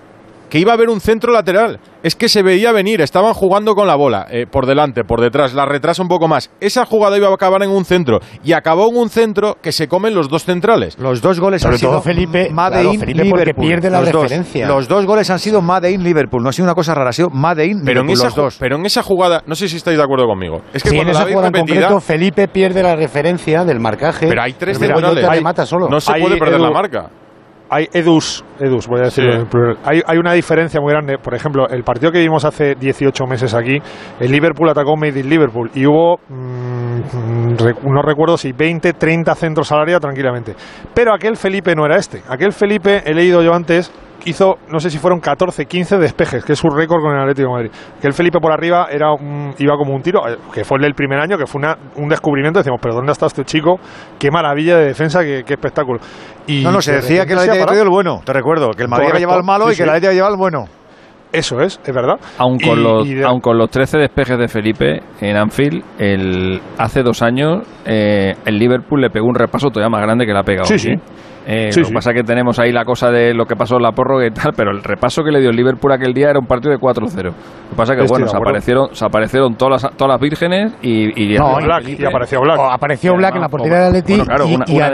que 0.48 0.58
iba 0.58 0.72
a 0.72 0.74
haber 0.74 0.88
un 0.88 1.00
centro 1.00 1.32
lateral. 1.32 1.80
Es 2.02 2.14
que 2.14 2.28
se 2.28 2.42
veía 2.42 2.70
venir, 2.70 3.00
estaban 3.00 3.34
jugando 3.34 3.74
con 3.74 3.86
la 3.88 3.96
bola, 3.96 4.26
eh, 4.30 4.46
por 4.48 4.66
delante, 4.66 5.02
por 5.02 5.20
detrás, 5.20 5.52
la 5.52 5.66
retrasa 5.66 6.00
un 6.00 6.08
poco 6.08 6.28
más. 6.28 6.48
Esa 6.60 6.86
jugada 6.86 7.16
iba 7.16 7.28
a 7.28 7.34
acabar 7.34 7.60
en 7.64 7.70
un 7.70 7.84
centro 7.84 8.20
y 8.44 8.52
acabó 8.52 8.88
en 8.88 8.96
un 8.96 9.08
centro 9.10 9.56
que 9.60 9.72
se 9.72 9.88
comen 9.88 10.14
los 10.14 10.28
dos 10.28 10.44
centrales. 10.44 10.96
Los 10.98 11.20
dos 11.20 11.40
goles 11.40 11.60
Sobre 11.62 11.74
han 11.74 11.78
sido 11.80 12.00
Felipe, 12.00 12.50
Made 12.50 12.70
claro, 12.82 12.92
in 12.94 13.00
Felipe 13.00 13.18
porque 13.28 13.44
Liverpool. 13.44 13.66
pierde 13.66 13.90
la 13.90 14.00
los 14.00 14.12
dos. 14.12 14.22
referencia. 14.22 14.68
Los 14.68 14.86
dos 14.88 15.06
goles 15.06 15.28
han 15.30 15.38
sido 15.40 15.60
Made 15.60 15.90
in 15.90 16.04
Liverpool. 16.04 16.42
No 16.42 16.50
ha 16.50 16.52
sido 16.52 16.64
una 16.66 16.74
cosa 16.74 16.94
rara, 16.94 17.10
ha 17.10 17.12
sido 17.12 17.30
Made 17.30 17.66
in 17.66 17.82
Pero 17.84 18.02
en, 18.02 18.06
Liverpool 18.06 18.12
esa, 18.12 18.26
los 18.26 18.34
dos. 18.36 18.56
pero 18.60 18.76
en 18.76 18.86
esa 18.86 19.02
jugada, 19.02 19.42
no 19.46 19.54
sé 19.56 19.68
si 19.68 19.76
estáis 19.76 19.96
de 19.98 20.04
acuerdo 20.04 20.26
conmigo. 20.26 20.62
Es 20.72 20.82
que 20.84 20.90
Sí, 20.90 20.96
en 20.96 21.02
cuando 21.02 21.12
la 21.14 21.18
esa 21.24 21.28
jugada 21.32 21.48
en 21.48 21.52
concreto, 21.66 22.00
Felipe 22.00 22.46
pierde 22.48 22.82
la 22.82 22.94
referencia 22.94 23.64
del 23.64 23.80
marcaje. 23.80 24.28
pero 24.28 24.42
hay 24.42 24.52
tres 24.52 24.78
Pero 24.78 24.94
centrales. 25.00 25.68
Solo. 25.68 25.88
No 25.88 26.00
se 26.00 26.12
Hay, 26.12 26.22
puede 26.22 26.36
perder 26.36 26.60
la 26.60 26.70
marca. 26.70 27.10
Hay 27.70 27.86
Edus, 27.92 28.44
Edus, 28.58 28.86
voy 28.88 29.00
a 29.00 29.04
decirlo 29.04 29.32
Sí. 29.32 29.38
en 29.40 29.46
plural. 29.46 29.76
Hay, 29.84 30.00
hay 30.06 30.16
una 30.18 30.32
diferencia 30.32 30.80
muy 30.80 30.90
grande. 30.92 31.18
Por 31.18 31.34
ejemplo, 31.34 31.68
el 31.68 31.82
partido 31.84 32.10
que 32.10 32.18
vimos 32.20 32.44
hace 32.44 32.74
18 32.74 33.26
meses 33.26 33.52
aquí, 33.54 33.76
el 34.20 34.32
Liverpool 34.32 34.68
atacó 34.70 34.96
Made 34.96 35.20
in 35.20 35.28
Liverpool 35.28 35.70
y 35.74 35.84
hubo, 35.86 36.16
mm, 36.28 37.56
rec- 37.58 37.82
no 37.82 38.02
recuerdo 38.02 38.36
si 38.38 38.52
20, 38.52 38.94
30 38.94 39.34
centros 39.34 39.70
al 39.72 39.80
área 39.80 40.00
tranquilamente. 40.00 40.54
Pero 40.94 41.12
aquel 41.14 41.36
Felipe 41.36 41.74
no 41.74 41.84
era 41.84 41.96
este. 41.96 42.22
Aquel 42.28 42.52
Felipe, 42.52 43.02
he 43.04 43.12
leído 43.14 43.42
yo 43.42 43.52
antes, 43.54 43.92
hizo, 44.28 44.56
no 44.70 44.78
sé 44.80 44.90
si 44.90 44.98
fueron 44.98 45.20
14, 45.20 45.66
15 45.66 45.98
despejes, 45.98 46.44
que 46.44 46.52
es 46.52 46.58
su 46.58 46.68
récord 46.68 47.00
con 47.02 47.12
el 47.14 47.20
Atlético 47.20 47.48
de 47.48 47.54
Madrid. 47.54 47.70
Que 48.00 48.06
el 48.06 48.12
Felipe 48.12 48.38
por 48.40 48.52
arriba 48.52 48.88
era 48.90 49.12
un- 49.12 49.54
iba 49.58 49.76
como 49.76 49.94
un 49.94 50.02
tiro, 50.02 50.26
eh, 50.28 50.36
que 50.52 50.64
fue 50.64 50.78
el 50.78 50.82
del 50.82 50.94
primer 50.94 51.18
año, 51.18 51.36
que 51.38 51.46
fue 51.46 51.58
una- 51.60 51.76
un 51.96 52.08
descubrimiento. 52.08 52.60
Decimos, 52.60 52.78
pero 52.82 52.94
¿dónde 52.94 53.12
está 53.12 53.26
este 53.26 53.44
chico? 53.44 53.78
Qué 54.18 54.30
maravilla 54.30 54.76
de 54.76 54.86
defensa, 54.86 55.22
qué, 55.22 55.42
qué 55.46 55.54
espectáculo. 55.54 56.00
Y 56.46 56.62
no, 56.62 56.72
no, 56.72 56.80
se 56.80 56.92
de 56.92 56.96
decía 56.98 57.26
que 57.26 57.32
el 57.32 57.38
Atlético 57.38 57.52
había 57.52 57.62
ha 57.64 57.66
traído 57.66 57.84
el 57.84 57.90
bueno. 57.90 58.20
Te 58.24 58.32
recuerdo, 58.32 58.70
que 58.70 58.82
el 58.82 58.88
Madrid 58.88 59.06
había 59.08 59.20
llevado 59.20 59.38
el 59.40 59.44
malo 59.46 59.66
sí, 59.68 59.72
y 59.72 59.76
que 59.76 59.82
el. 59.82 59.88
Atlético 59.90 60.08
había 60.08 60.16
llevado 60.18 60.34
el 60.34 60.38
bueno. 60.38 60.64
Eso 61.30 61.60
es, 61.60 61.78
es 61.84 61.94
verdad. 61.94 62.16
Aun 62.38 62.58
con, 62.58 62.78
Y- 62.78 62.82
los, 62.82 63.06
y 63.06 63.14
de- 63.16 63.24
aun 63.26 63.40
con 63.40 63.58
los 63.58 63.68
13 63.68 63.98
despejes 63.98 64.38
de 64.38 64.48
Felipe 64.48 65.02
en 65.20 65.36
Anfield, 65.36 65.84
el, 65.98 66.58
hace 66.78 67.02
dos 67.02 67.20
años 67.20 67.66
eh, 67.84 68.34
el 68.46 68.58
Liverpool 68.58 69.02
le 69.02 69.10
pegó 69.10 69.26
un 69.26 69.34
repaso 69.34 69.68
todavía 69.68 69.90
más 69.90 70.00
grande 70.00 70.24
que 70.24 70.32
le 70.32 70.38
ha 70.38 70.42
pegado. 70.42 70.64
Sí, 70.64 70.72
hoy, 70.74 70.78
sí. 70.78 70.90
¿eh? 70.92 71.00
Eh, 71.50 71.72
Sí, 71.72 71.80
lo 71.80 71.84
que 71.86 71.88
sí. 71.88 71.94
pasa 71.94 72.10
es 72.10 72.16
que 72.16 72.22
tenemos 72.24 72.58
ahí 72.58 72.72
la 72.72 72.84
cosa 72.84 73.10
de 73.10 73.32
lo 73.32 73.46
que 73.46 73.56
pasó 73.56 73.76
en 73.76 73.82
la 73.82 73.92
prórroga 73.92 74.26
y 74.26 74.30
tal, 74.30 74.52
pero 74.54 74.70
el 74.70 74.82
repaso 74.84 75.22
que 75.24 75.30
le 75.30 75.40
dio 75.40 75.48
el 75.48 75.56
Liverpool 75.56 75.90
aquel 75.92 76.12
día 76.12 76.28
era 76.28 76.38
un 76.38 76.46
partido 76.46 76.72
de 76.72 76.78
4-0. 76.78 77.24
Lo 77.24 77.32
que 77.32 77.76
pasa 77.76 77.94
es 77.94 77.98
que, 77.98 78.04
Estoy 78.04 78.08
bueno, 78.08 78.26
de 78.26 78.30
se 78.30 78.36
aparecieron, 78.36 78.94
se 78.94 79.04
aparecieron 79.06 79.54
todas, 79.56 79.82
las, 79.82 79.96
todas 79.96 80.12
las 80.12 80.20
vírgenes 80.20 80.74
y... 80.82 81.32
y 81.34 81.38
No, 81.38 81.58
y 81.58 81.64
Black, 81.64 81.88
y 81.88 82.04
apareció 82.04 82.40
Black. 82.42 82.58
O 82.58 82.70
apareció 82.70 83.14
Black 83.14 83.34
en 83.36 83.40
la 83.40 83.48
portería 83.48 83.78
del 83.78 83.86
Atleti 83.88 84.12
Bueno, 84.12 84.24
claro, 84.26 84.44
y, 84.46 84.54
una- 84.54 84.64
y 84.68 84.76
una 84.76 84.90
de 84.90 84.92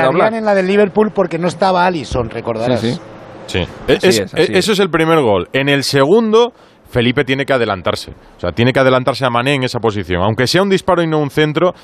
Adrián, 0.00 0.34
en 0.34 0.44
la 0.44 0.54
del 0.56 0.66
Liverpool 0.66 1.12
porque 1.14 1.38
no 1.38 1.46
estaba 1.46 1.86
Allison, 1.86 2.28
recordarás. 2.30 2.80
Sí, 2.80 2.94
sí. 2.94 3.00
Sí. 3.46 3.58
Así 3.60 4.08
Es- 4.08 4.18
es, 4.20 4.34
así 4.34 4.52
eso 4.54 4.72
es 4.72 4.80
el 4.80 4.90
primer 4.90 5.20
gol. 5.20 5.48
En 5.52 5.68
el 5.68 5.84
segundo, 5.84 6.52
Felipe 6.90 7.24
tiene 7.24 7.44
que 7.44 7.52
adelantarse. 7.52 8.10
O 8.36 8.40
sea, 8.40 8.50
tiene 8.52 8.72
que 8.72 8.80
adelantarse 8.80 9.24
a 9.24 9.30
Mané 9.30 9.54
en 9.54 9.62
esa 9.64 9.78
posición. 9.78 10.22
Aunque 10.22 10.46
sea 10.46 10.62
un 10.62 10.68
disparo 10.68 11.02
y 11.02 11.06
no 11.06 11.18
un 11.18 11.30
centro, 11.30 11.74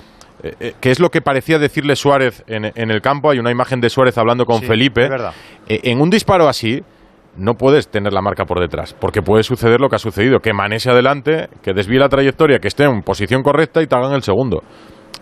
eh, 0.43 0.55
eh, 0.61 0.75
que 0.81 0.91
es 0.91 1.01
lo 1.01 1.11
que 1.11 1.21
parecía 1.21 1.59
decirle 1.59 1.97
Suárez 1.97 2.45
en, 2.47 2.65
en 2.65 2.91
el 2.91 3.01
campo. 3.01 3.31
Hay 3.31 3.39
una 3.39 3.51
imagen 3.51 3.81
de 3.81 3.91
Suárez 3.91 4.17
hablando 4.19 4.45
con 4.45 4.61
Sí, 4.61 4.67
Felipe. 4.67 5.09
Eh, 5.69 5.81
en 5.85 6.01
un 6.01 6.11
disparo 6.11 6.49
así, 6.49 6.83
no 7.37 7.55
puedes 7.55 7.89
tener 7.89 8.13
la 8.13 8.21
marca 8.21 8.45
por 8.45 8.61
detrás, 8.61 8.95
porque 8.99 9.23
puede 9.23 9.43
suceder 9.43 9.81
lo 9.81 9.89
que 9.89 9.97
ha 9.97 10.01
sucedido, 10.01 10.41
que 10.41 10.53
Mané 10.53 10.81
se 10.81 10.91
adelante, 10.91 11.49
que 11.63 11.73
desvíe 11.73 11.99
la 11.99 12.09
trayectoria, 12.09 12.59
que 12.59 12.69
esté 12.69 12.85
en 12.85 13.03
posición 13.03 13.43
correcta 13.43 13.83
y 13.83 13.87
te 13.87 13.95
hagan 13.95 14.13
el 14.13 14.23
segundo. 14.23 14.63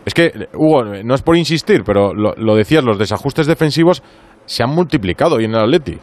Es 0.05 0.15
que, 0.15 0.33
Hugo, 0.55 0.85
no 1.05 1.15
es 1.15 1.23
por 1.23 1.37
insistir, 1.37 1.83
pero 1.85 2.15
lo, 2.15 2.33
lo 2.37 2.55
decías, 2.55 2.85
los 2.85 2.99
desajustes 2.99 3.47
defensivos 3.47 4.03
se 4.45 4.63
han 4.63 4.71
multiplicado 4.71 5.37
hoy 5.37 5.45
en 5.45 5.55
el 5.55 5.61
Atleti. 5.61 5.99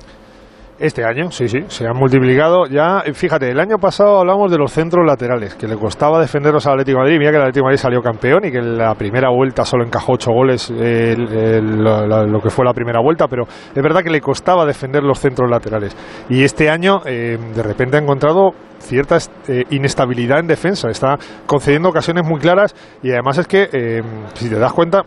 Este 0.80 1.06
año, 1.06 1.30
sí, 1.30 1.48
sí, 1.48 1.60
se 1.68 1.86
han 1.86 1.96
multiplicado 1.96 2.66
ya. 2.66 3.04
Fíjate, 3.14 3.50
el 3.50 3.60
año 3.60 3.78
pasado 3.78 4.20
hablamos 4.20 4.52
de 4.52 4.58
los 4.58 4.72
centros 4.72 5.06
laterales, 5.06 5.54
que 5.56 5.68
le 5.68 5.78
costaba 5.78 6.20
defenderlos 6.20 6.66
al 6.66 6.74
Atlético 6.74 6.98
de 6.98 7.04
Madrid. 7.04 7.20
Mira 7.20 7.32
que 7.32 7.38
el 7.38 7.44
Atlético 7.44 7.66
Madrid 7.66 7.78
salió 7.78 8.02
campeón 8.02 8.46
y 8.46 8.52
que 8.52 8.60
la 8.60 8.96
primera 8.96 9.30
vuelta 9.30 9.66
solo 9.66 9.86
encajó 9.86 10.14
ocho 10.14 10.32
goles, 10.32 10.74
eh, 10.76 11.16
lo 11.62 12.40
que 12.42 12.50
fue 12.50 12.66
la 12.66 12.74
primera 12.74 13.00
vuelta, 13.02 13.28
pero 13.28 13.44
es 13.44 13.84
verdad 13.84 14.02
que 14.02 14.10
le 14.10 14.20
costaba 14.20 14.66
defender 14.66 15.04
los 15.04 15.20
centros 15.20 15.50
laterales. 15.50 15.96
Y 16.30 16.44
este 16.44 16.70
año, 16.70 17.02
eh, 17.06 17.38
de 17.56 17.64
repente, 17.64 17.98
ha 17.98 18.02
encontrado 18.02 18.52
cierta 18.80 19.18
eh, 19.48 19.64
inestabilidad 19.70 20.40
en 20.40 20.48
defensa. 20.48 20.90
Está 20.90 21.18
concediendo 21.46 21.90
ocasiones 21.90 22.26
muy 22.28 22.40
claras 22.40 22.76
y 23.02 23.12
además 23.12 23.38
es 23.38 23.48
que, 23.48 23.70
eh, 23.72 24.02
si 24.34 24.50
te 24.50 24.60
das 24.60 24.74
cuenta, 24.74 25.04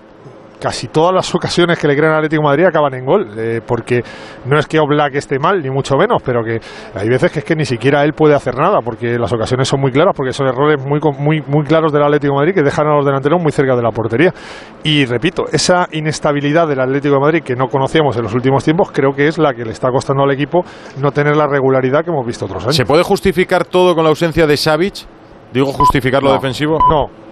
casi 0.61 0.89
todas 0.89 1.15
las 1.15 1.35
ocasiones 1.35 1.79
que 1.79 1.87
le 1.87 1.95
crean 1.97 2.13
al 2.13 2.19
Atlético 2.19 2.43
de 2.43 2.49
Madrid 2.49 2.65
acaban 2.67 2.95
en 2.95 3.05
gol, 3.05 3.29
eh, 3.37 3.61
porque 3.67 4.03
no 4.47 4.59
es 4.59 4.67
que 4.67 4.79
Oblak 4.79 5.15
esté 5.15 5.39
mal, 5.39 5.63
ni 5.63 5.71
mucho 5.71 5.97
menos, 5.97 6.23
pero 6.25 6.43
que 6.43 6.61
hay 6.95 7.09
veces 7.09 7.31
que 7.31 7.41
es 7.41 7.45
que 7.45 7.55
ni 7.55 7.65
siquiera 7.65 8.05
él 8.05 8.13
puede 8.13 8.35
hacer 8.35 8.55
nada, 8.57 8.81
porque 8.85 9.19
las 9.19 9.33
ocasiones 9.33 9.69
son 9.69 9.81
muy 9.81 9.93
claras, 9.93 10.15
porque 10.17 10.33
son 10.33 10.47
errores 10.47 10.85
muy, 10.85 11.01
muy, 11.19 11.43
muy 11.47 11.65
claros 11.65 11.93
del 11.93 12.03
Atlético 12.03 12.33
de 12.35 12.39
Madrid 12.41 12.55
que 12.55 12.63
dejan 12.63 12.87
a 12.87 12.97
los 12.97 13.05
delanteros 13.05 13.41
muy 13.43 13.53
cerca 13.53 13.77
de 13.77 13.83
la 13.83 13.91
portería. 13.91 14.33
Y 14.83 15.05
repito, 15.05 15.45
esa 15.53 15.87
inestabilidad 15.93 16.67
del 16.69 16.81
Atlético 16.81 17.15
de 17.17 17.21
Madrid 17.21 17.43
que 17.43 17.55
no 17.55 17.69
conocíamos 17.69 18.17
en 18.17 18.23
los 18.23 18.35
últimos 18.35 18.65
tiempos, 18.65 18.91
creo 18.93 19.13
que 19.13 19.29
es 19.29 19.39
la 19.39 19.53
que 19.55 19.65
le 19.65 19.73
está 19.73 19.91
costando 19.91 20.23
al 20.25 20.31
equipo 20.31 20.65
no 21.01 21.11
tener 21.13 21.37
la 21.37 21.47
regularidad 21.47 22.03
que 22.05 22.11
hemos 22.11 22.27
visto 22.27 22.47
otros 22.47 22.63
años. 22.65 22.77
¿Se 22.77 22.85
puede 22.85 23.03
justificar 23.03 23.65
todo 23.65 23.95
con 23.95 24.05
la 24.05 24.11
ausencia 24.11 24.47
de 24.47 24.57
Savic? 24.57 24.95
Digo, 25.53 25.67
justificar 25.73 26.23
lo 26.23 26.31
No. 26.31 26.35
defensivo. 26.35 26.79
No. 26.91 27.26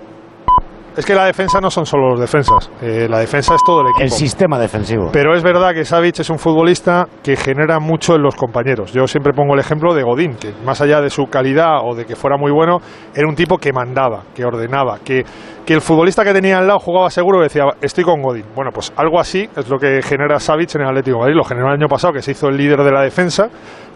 Es 0.97 1.05
que 1.05 1.15
la 1.15 1.25
defensa 1.25 1.61
no 1.61 1.71
son 1.71 1.87
solo 1.87 2.11
los 2.11 2.21
defensas, 2.21 2.71
eh, 2.81 3.09
la 3.11 3.19
defensa 3.19 3.57
es 3.57 3.61
todo 3.67 3.81
el 3.81 3.89
equipo. 3.89 4.05
El 4.05 4.11
sistema 4.11 4.61
defensivo. 4.61 5.11
Pero 5.13 5.35
es 5.35 5.43
verdad 5.43 5.75
que 5.75 5.85
Savic 5.85 6.21
es 6.21 6.31
un 6.31 6.39
futbolista 6.39 7.09
que 7.23 7.35
genera 7.35 7.81
mucho 7.81 8.15
en 8.15 8.23
los 8.23 8.37
compañeros. 8.37 8.93
Yo 8.93 9.07
siempre 9.09 9.33
pongo 9.33 9.55
el 9.55 9.61
ejemplo 9.61 9.93
de 9.93 10.05
Godín, 10.05 10.37
que 10.37 10.53
más 10.65 10.81
allá 10.81 11.01
de 11.01 11.11
su 11.11 11.25
calidad 11.27 11.79
o 11.83 11.97
de 11.97 12.05
que 12.05 12.15
fuera 12.15 12.37
muy 12.37 12.53
bueno, 12.53 12.79
era 13.13 13.27
un 13.29 13.35
tipo 13.35 13.59
que 13.59 13.73
mandaba, 13.73 14.23
que 14.35 14.45
ordenaba, 14.45 14.99
que, 15.05 15.25
que 15.67 15.75
el 15.75 15.81
futbolista 15.81 16.23
que 16.23 16.33
tenía 16.33 16.59
al 16.59 16.69
lado 16.69 16.79
jugaba 16.79 17.11
seguro 17.11 17.41
y 17.41 17.45
decía, 17.45 17.65
estoy 17.81 18.05
con 18.05 18.23
Godín. 18.23 18.45
Bueno, 18.55 18.71
pues 18.73 18.93
algo 18.97 19.19
así 19.19 19.49
es 19.57 19.69
lo 19.69 19.79
que 19.79 20.01
genera 20.01 20.39
Savic 20.39 20.77
en 20.77 20.83
el 20.83 20.89
Atlético 20.89 21.17
de 21.17 21.21
Madrid. 21.23 21.37
Lo 21.37 21.45
generó 21.45 21.69
el 21.69 21.75
año 21.75 21.89
pasado, 21.89 22.13
que 22.13 22.23
se 22.23 22.31
hizo 22.31 22.49
el 22.49 22.57
líder 22.57 22.85
de 22.85 22.93
la 22.93 23.03
defensa. 23.03 23.49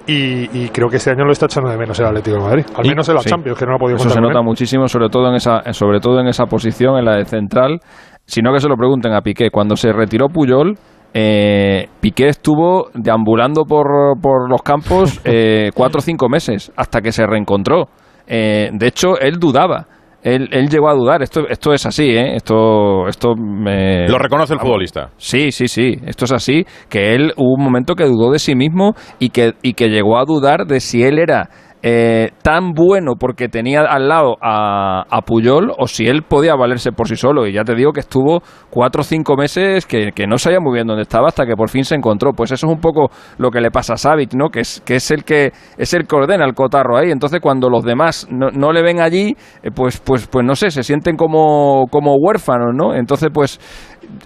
Y, 0.09 0.64
y 0.64 0.68
creo 0.71 0.88
que 0.88 0.97
este 0.97 1.11
año 1.11 1.27
lo 1.27 1.33
está 1.33 1.44
echando 1.47 1.68
de 1.68 1.77
menos 1.77 2.01
el 2.01 2.07
Atlético 2.07 2.38
de 2.38 2.42
Madrid. 2.42 2.64
Al 2.75 2.88
menos 2.88 3.07
en 3.11 3.14
la 3.14 3.21
sí. 3.21 3.29
Champions, 3.29 3.59
que 3.59 3.66
no 3.66 3.75
ha 3.75 3.79
podido 3.79 3.99
Eso 3.99 4.09
se 4.09 4.21
nota 4.23 4.40
muchísimo, 4.40 4.88
sobre 4.88 5.11
todo 5.11 5.29
en 5.29 5.35
esa, 5.35 5.71
sobre 5.75 6.01
todo 6.01 6.18
en 6.21 6.29
esa 6.29 6.47
posición, 6.47 6.99
en 6.99 7.05
la 7.05 7.16
de 7.16 7.27
central. 7.27 7.79
Sino 8.25 8.51
que 8.53 8.61
se 8.61 8.68
lo 8.68 8.77
pregunten 8.77 9.12
a 9.12 9.21
Piqué. 9.21 9.51
Cuando 9.51 9.77
se 9.77 9.92
retiró 9.92 10.29
Puyol, 10.29 10.77
eh, 11.12 11.88
Piqué 12.01 12.29
estuvo 12.29 12.88
deambulando 12.94 13.64
por, 13.64 14.18
por 14.21 14.51
los 14.51 14.62
campos 14.62 15.21
eh, 15.25 15.71
cuatro 15.75 15.99
o 15.99 16.03
cinco 16.03 16.31
meses 16.31 16.73
hasta 16.75 17.03
que 17.03 17.12
se 17.12 17.27
reencontró. 17.27 17.88
Eh, 18.27 18.71
de 18.73 18.87
hecho, 18.87 19.18
él 19.21 19.38
dudaba. 19.38 19.87
Él, 20.22 20.48
él 20.52 20.68
llegó 20.68 20.88
a 20.88 20.94
dudar. 20.94 21.22
Esto, 21.22 21.46
esto 21.48 21.72
es 21.72 21.87
así, 21.87 22.11
¿eh? 22.11 22.35
Esto, 22.37 23.07
esto 23.07 23.35
me- 23.37 24.09
Lo 24.09 24.18
reconoce 24.18 24.54
el 24.54 24.61
futbolista. 24.61 25.11
Sí, 25.16 25.52
sí, 25.52 25.68
sí. 25.68 25.94
Esto 26.04 26.24
es 26.24 26.33
así. 26.33 26.64
Que 26.88 27.14
él 27.14 27.33
hubo 27.37 27.54
un 27.54 27.62
momento 27.64 27.94
que 27.94 28.04
dudó 28.04 28.33
de 28.33 28.38
sí 28.38 28.54
mismo 28.57 28.94
y 29.18 29.31
que, 29.31 29.54
y 29.62 29.74
que 29.74 29.88
llegó 29.88 30.18
a 30.18 30.24
dudar 30.24 30.66
de 30.66 30.81
si 30.81 31.02
él 31.04 31.18
era 31.18 31.48
eh, 31.82 32.30
tan 32.42 32.72
bueno 32.72 33.14
porque 33.18 33.48
tenía 33.48 33.82
al 33.82 34.08
lado 34.08 34.36
a, 34.42 35.04
a 35.08 35.22
Puyol 35.22 35.72
o 35.76 35.86
si 35.86 36.06
él 36.06 36.22
podía 36.22 36.54
valerse 36.54 36.92
por 36.92 37.08
sí 37.08 37.16
solo. 37.16 37.46
Y 37.46 37.52
ya 37.52 37.64
te 37.64 37.74
digo 37.74 37.92
que 37.92 38.00
estuvo 38.00 38.42
cuatro 38.70 39.02
o 39.02 39.04
cinco 39.04 39.36
meses 39.36 39.86
que, 39.86 40.12
que 40.12 40.26
no 40.26 40.38
sabía 40.38 40.60
muy 40.60 40.74
bien 40.74 40.86
dónde 40.86 41.02
estaba 41.02 41.28
hasta 41.28 41.46
que 41.46 41.54
por 41.54 41.68
fin 41.68 41.84
se 41.84 41.94
encontró. 41.94 42.32
Pues 42.32 42.50
eso 42.52 42.66
es 42.66 42.72
un 42.72 42.80
poco 42.80 43.10
lo 43.38 43.50
que 43.50 43.60
le 43.60 43.70
pasa 43.70 43.94
a 43.94 43.96
Savic, 43.96 44.34
¿no? 44.34 44.48
Que 44.50 44.60
es, 44.60 44.82
que 44.84 44.96
es 44.96 45.10
el 45.10 45.24
que 45.24 45.52
es 45.76 45.94
el 45.94 46.06
que 46.06 46.16
ordena 46.16 46.44
el 46.44 46.54
cotarro 46.54 46.96
ahí. 46.96 47.10
Entonces 47.10 47.40
cuando 47.40 47.68
los 47.70 47.84
demás 47.84 48.26
no, 48.30 48.50
no 48.50 48.72
le 48.72 48.82
ven 48.82 49.00
allí, 49.00 49.36
eh, 49.62 49.70
pues, 49.74 50.00
pues, 50.00 50.26
pues 50.26 50.44
no 50.44 50.54
sé, 50.54 50.70
se 50.70 50.82
sienten 50.82 51.16
como, 51.16 51.86
como 51.90 52.16
huérfanos, 52.16 52.74
¿no? 52.74 52.94
Entonces, 52.94 53.30
pues 53.32 53.60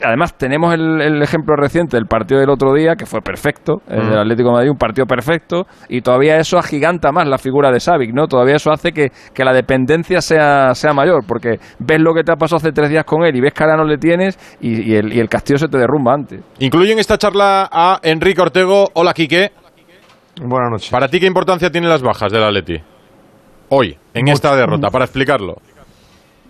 además 0.04 0.36
tenemos 0.36 0.74
el, 0.74 1.00
el 1.00 1.22
ejemplo 1.22 1.56
reciente 1.56 1.96
del 1.96 2.06
partido 2.06 2.40
del 2.40 2.50
otro 2.50 2.72
día, 2.74 2.94
que 2.96 3.06
fue 3.06 3.20
perfecto, 3.20 3.82
el 3.88 4.08
del 4.08 4.18
Atlético 4.18 4.48
de 4.48 4.54
Madrid, 4.54 4.70
un 4.70 4.78
partido 4.78 5.06
perfecto, 5.06 5.66
y 5.88 6.00
todavía 6.00 6.38
eso 6.38 6.58
agiganta 6.58 7.12
más 7.12 7.26
la 7.26 7.38
figura 7.38 7.70
de 7.70 7.80
Savic, 7.80 8.12
¿no? 8.14 8.26
Todavía 8.26 8.56
eso 8.56 8.70
hace 8.70 8.92
que, 8.92 9.10
que 9.34 9.44
la 9.44 9.52
dependencia 9.52 10.20
sea, 10.20 10.74
sea 10.74 10.92
mayor, 10.92 11.24
porque 11.26 11.58
ves 11.78 12.00
lo 12.00 12.14
que 12.14 12.22
te 12.22 12.32
ha 12.32 12.36
pasado 12.36 12.58
hace 12.58 12.72
tres 12.72 12.90
días 12.90 13.04
con 13.04 13.24
él 13.24 13.34
y 13.36 13.40
ves 13.40 13.52
que 13.52 13.62
ahora 13.64 13.76
no 13.76 13.84
le 13.84 13.98
tienes 13.98 14.38
y, 14.60 14.92
y 14.92 14.96
el, 14.96 15.12
y 15.12 15.20
el 15.20 15.28
castillo 15.28 15.58
se 15.58 15.68
te 15.68 15.78
derrumba 15.78 16.14
antes. 16.14 16.40
Incluye 16.58 16.92
en 16.92 16.98
esta 16.98 17.18
charla 17.18 17.68
a 17.70 17.98
Enrique 18.02 18.40
Ortego. 18.40 18.88
Hola, 18.94 19.12
Quique. 19.14 19.50
Buenas 20.40 20.70
noches. 20.70 20.90
¿Para 20.90 21.08
ti 21.08 21.20
qué 21.20 21.26
importancia 21.26 21.70
tienen 21.70 21.90
las 21.90 22.02
bajas 22.02 22.32
del 22.32 22.42
Atleti? 22.42 22.80
Hoy, 23.68 23.96
en 24.14 24.28
esta 24.28 24.54
derrota, 24.54 24.90
para 24.90 25.04
explicarlo. 25.04 25.56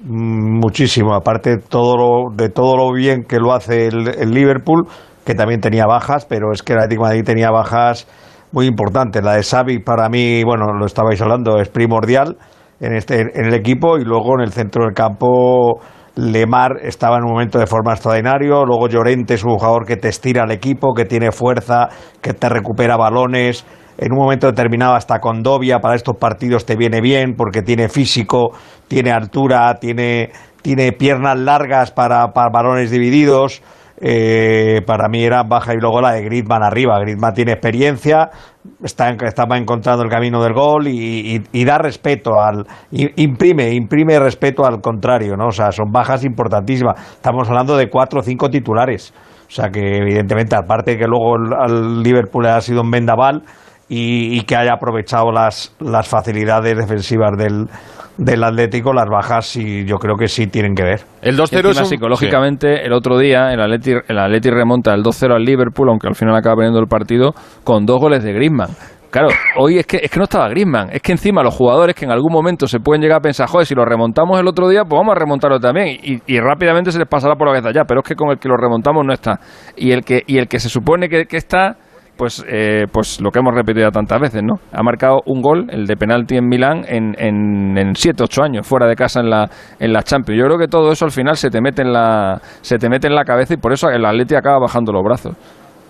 Mm, 0.04 0.58
Muchísimo, 0.60 1.14
aparte 1.14 1.58
todo 1.58 1.96
lo- 1.96 2.34
de 2.34 2.48
todo 2.48 2.76
lo 2.76 2.92
bien 2.92 3.24
que 3.24 3.38
lo 3.38 3.52
hace 3.52 3.86
el, 3.86 4.08
el 4.18 4.30
Liverpool, 4.32 4.86
que 5.24 5.34
también 5.34 5.60
tenía 5.60 5.86
bajas, 5.86 6.24
pero 6.26 6.52
es 6.52 6.62
que 6.62 6.72
el 6.72 6.80
Atlético 6.80 7.04
de 7.04 7.08
Madrid 7.10 7.24
tenía 7.24 7.50
bajas 7.50 8.08
muy 8.52 8.66
importantes. 8.66 9.22
La 9.22 9.34
de 9.34 9.42
Xavi 9.44 9.78
para 9.78 10.08
mí, 10.08 10.42
bueno, 10.44 10.72
lo 10.72 10.86
estabais 10.86 11.20
hablando, 11.22 11.58
es 11.58 11.68
primordial 11.68 12.36
en, 12.80 12.94
este, 12.94 13.20
en 13.20 13.46
el 13.46 13.54
equipo 13.54 13.96
y 13.98 14.04
luego 14.04 14.34
en 14.38 14.40
el 14.44 14.52
centro 14.52 14.84
del 14.84 14.94
campo 14.94 15.80
Lemar 16.16 16.72
estaba 16.82 17.16
en 17.18 17.24
un 17.24 17.30
momento 17.30 17.58
de 17.58 17.66
forma 17.66 17.92
extraordinario, 17.92 18.64
luego 18.66 18.88
Llorente 18.88 19.34
es 19.34 19.44
un 19.44 19.54
jugador 19.56 19.86
que 19.86 19.96
te 19.96 20.08
estira 20.08 20.42
al 20.42 20.50
equipo, 20.50 20.92
que 20.94 21.04
tiene 21.06 21.30
fuerza, 21.32 21.88
que 22.20 22.34
te 22.34 22.48
recupera 22.48 22.96
balones, 22.96 23.64
en 24.02 24.12
un 24.12 24.18
momento 24.18 24.48
determinado 24.48 24.94
hasta 24.94 25.20
con 25.20 25.42
Dobia 25.42 25.78
para 25.78 25.94
estos 25.94 26.16
partidos 26.16 26.66
te 26.66 26.74
viene 26.74 27.00
bien 27.00 27.34
porque 27.36 27.62
tiene 27.62 27.88
físico, 27.88 28.50
tiene 28.88 29.12
altura, 29.12 29.74
tiene, 29.80 30.30
tiene 30.60 30.92
piernas 30.92 31.38
largas 31.38 31.92
para, 31.92 32.32
para 32.32 32.50
balones 32.50 32.90
divididos. 32.90 33.62
Eh, 34.04 34.80
para 34.84 35.08
mí 35.08 35.22
era 35.22 35.44
baja 35.44 35.74
y 35.74 35.76
luego 35.76 36.00
la 36.00 36.12
de 36.14 36.24
Griezmann 36.24 36.64
arriba. 36.64 36.98
Griezmann 36.98 37.34
tiene 37.34 37.52
experiencia, 37.52 38.30
está, 38.82 39.10
estaba 39.10 39.56
encontrando 39.56 40.02
el 40.02 40.10
camino 40.10 40.42
del 40.42 40.54
gol 40.54 40.88
y, 40.88 41.64
da 41.64 41.78
respeto 41.78 42.40
al 42.40 42.66
imprime 42.90 43.72
imprime 43.72 44.18
respeto 44.18 44.66
al 44.66 44.80
contrario, 44.80 45.36
¿no? 45.36 45.46
O 45.46 45.52
sea, 45.52 45.70
son 45.70 45.92
bajas 45.92 46.24
importantísimas. 46.24 47.00
Estamos 47.12 47.48
hablando 47.48 47.76
de 47.76 47.88
cuatro 47.88 48.18
o 48.18 48.22
cinco 48.24 48.50
titulares. 48.50 49.14
O 49.46 49.54
sea 49.54 49.68
que 49.68 49.98
evidentemente, 49.98 50.56
aparte 50.56 50.98
que 50.98 51.06
luego 51.06 51.36
al 51.36 52.02
Liverpool 52.02 52.46
ha 52.46 52.60
sido 52.60 52.80
un 52.80 52.90
vendaval 52.90 53.44
y, 53.92 54.38
y 54.38 54.40
que 54.44 54.56
haya 54.56 54.72
aprovechado 54.72 55.30
las, 55.30 55.76
las 55.78 56.08
facilidades 56.08 56.74
defensivas 56.74 57.32
del, 57.36 57.66
del 58.16 58.42
Atlético, 58.42 58.94
las 58.94 59.04
bajas 59.06 59.44
sí, 59.44 59.84
yo 59.84 59.96
creo 59.96 60.16
que 60.16 60.28
sí 60.28 60.46
tienen 60.46 60.74
que 60.74 60.82
ver. 60.82 61.00
El 61.20 61.36
Y 61.36 61.40
encima, 61.42 61.84
psicológicamente, 61.84 62.86
el 62.86 62.94
otro 62.94 63.18
día 63.18 63.52
el 63.52 63.60
Atleti, 63.60 63.92
el 64.08 64.18
Atleti 64.18 64.48
remonta 64.48 64.94
el 64.94 65.02
2-0 65.02 65.34
al 65.34 65.44
Liverpool, 65.44 65.90
aunque 65.90 66.08
al 66.08 66.14
final 66.14 66.34
acaba 66.34 66.56
perdiendo 66.56 66.80
el 66.80 66.86
partido, 66.86 67.34
con 67.64 67.84
dos 67.84 68.00
goles 68.00 68.24
de 68.24 68.32
Griezmann. 68.32 68.70
Claro, 69.10 69.28
hoy 69.58 69.76
es 69.76 69.86
que, 69.86 69.98
es 69.98 70.10
que 70.10 70.18
no 70.18 70.24
estaba 70.24 70.48
Griezmann, 70.48 70.88
es 70.90 71.02
que 71.02 71.12
encima 71.12 71.42
los 71.42 71.54
jugadores 71.54 71.94
que 71.94 72.06
en 72.06 72.12
algún 72.12 72.32
momento 72.32 72.66
se 72.66 72.80
pueden 72.80 73.02
llegar 73.02 73.18
a 73.18 73.20
pensar, 73.20 73.46
joder, 73.46 73.66
si 73.66 73.74
lo 73.74 73.84
remontamos 73.84 74.40
el 74.40 74.48
otro 74.48 74.70
día, 74.70 74.84
pues 74.84 74.98
vamos 74.98 75.14
a 75.14 75.18
remontarlo 75.18 75.60
también. 75.60 75.88
Y, 76.02 76.22
y 76.26 76.40
rápidamente 76.40 76.92
se 76.92 76.98
les 76.98 77.08
pasará 77.08 77.34
por 77.36 77.46
la 77.46 77.52
cabeza 77.52 77.78
ya, 77.78 77.84
pero 77.84 78.00
es 78.00 78.08
que 78.08 78.14
con 78.14 78.30
el 78.30 78.38
que 78.38 78.48
lo 78.48 78.56
remontamos 78.56 79.04
no 79.04 79.12
está. 79.12 79.38
Y 79.76 79.92
el 79.92 80.02
que, 80.02 80.22
y 80.26 80.38
el 80.38 80.48
que 80.48 80.58
se 80.58 80.70
supone 80.70 81.10
que, 81.10 81.26
que 81.26 81.36
está, 81.36 81.76
pues, 82.16 82.44
eh, 82.48 82.86
pues 82.92 83.20
lo 83.20 83.30
que 83.30 83.38
hemos 83.38 83.54
repetido 83.54 83.86
ya 83.86 83.90
tantas 83.90 84.20
veces, 84.20 84.42
¿no? 84.42 84.54
Ha 84.72 84.82
marcado 84.82 85.20
un 85.26 85.40
gol, 85.40 85.66
el 85.70 85.86
de 85.86 85.96
penalti 85.96 86.36
en 86.36 86.48
Milán, 86.48 86.84
en, 86.86 87.14
en, 87.18 87.76
en 87.78 87.94
7, 87.94 88.22
8 88.22 88.42
años, 88.42 88.66
fuera 88.66 88.86
de 88.86 88.94
casa 88.94 89.20
en 89.20 89.30
la, 89.30 89.48
en 89.78 89.92
la 89.92 90.02
Champions. 90.02 90.38
Yo 90.38 90.46
creo 90.46 90.58
que 90.58 90.68
todo 90.68 90.92
eso 90.92 91.04
al 91.04 91.10
final 91.10 91.36
se 91.36 91.50
te 91.50 91.60
mete 91.60 91.82
en 91.82 91.92
la, 91.92 92.40
se 92.60 92.78
te 92.78 92.88
mete 92.88 93.08
en 93.08 93.14
la 93.14 93.24
cabeza 93.24 93.54
y 93.54 93.56
por 93.56 93.72
eso 93.72 93.88
el 93.88 94.04
Atleti 94.04 94.34
acaba 94.34 94.58
bajando 94.58 94.92
los 94.92 95.02
brazos. 95.02 95.34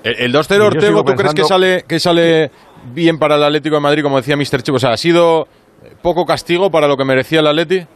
El, 0.02 0.16
el 0.18 0.30
Y 0.30 0.34
2-0 0.34 0.58
yo 0.58 0.66
Ortego, 0.66 1.04
¿tú 1.04 1.12
crees 1.12 1.34
que 1.34 1.44
sale, 1.44 1.84
que 1.86 2.00
sale 2.00 2.50
bien 2.92 3.18
para 3.18 3.36
el 3.36 3.44
Atlético 3.44 3.76
de 3.76 3.82
Madrid, 3.82 4.02
como 4.02 4.16
decía 4.16 4.36
Mr. 4.36 4.62
Chico? 4.62 4.76
O 4.76 4.80
sea, 4.80 4.90
¿ha 4.90 4.96
sido 4.96 5.46
poco 6.02 6.24
castigo 6.24 6.70
para 6.70 6.88
lo 6.88 6.96
que 6.96 7.04
merecía 7.04 7.40
el 7.40 7.46
Atleti? 7.46 7.86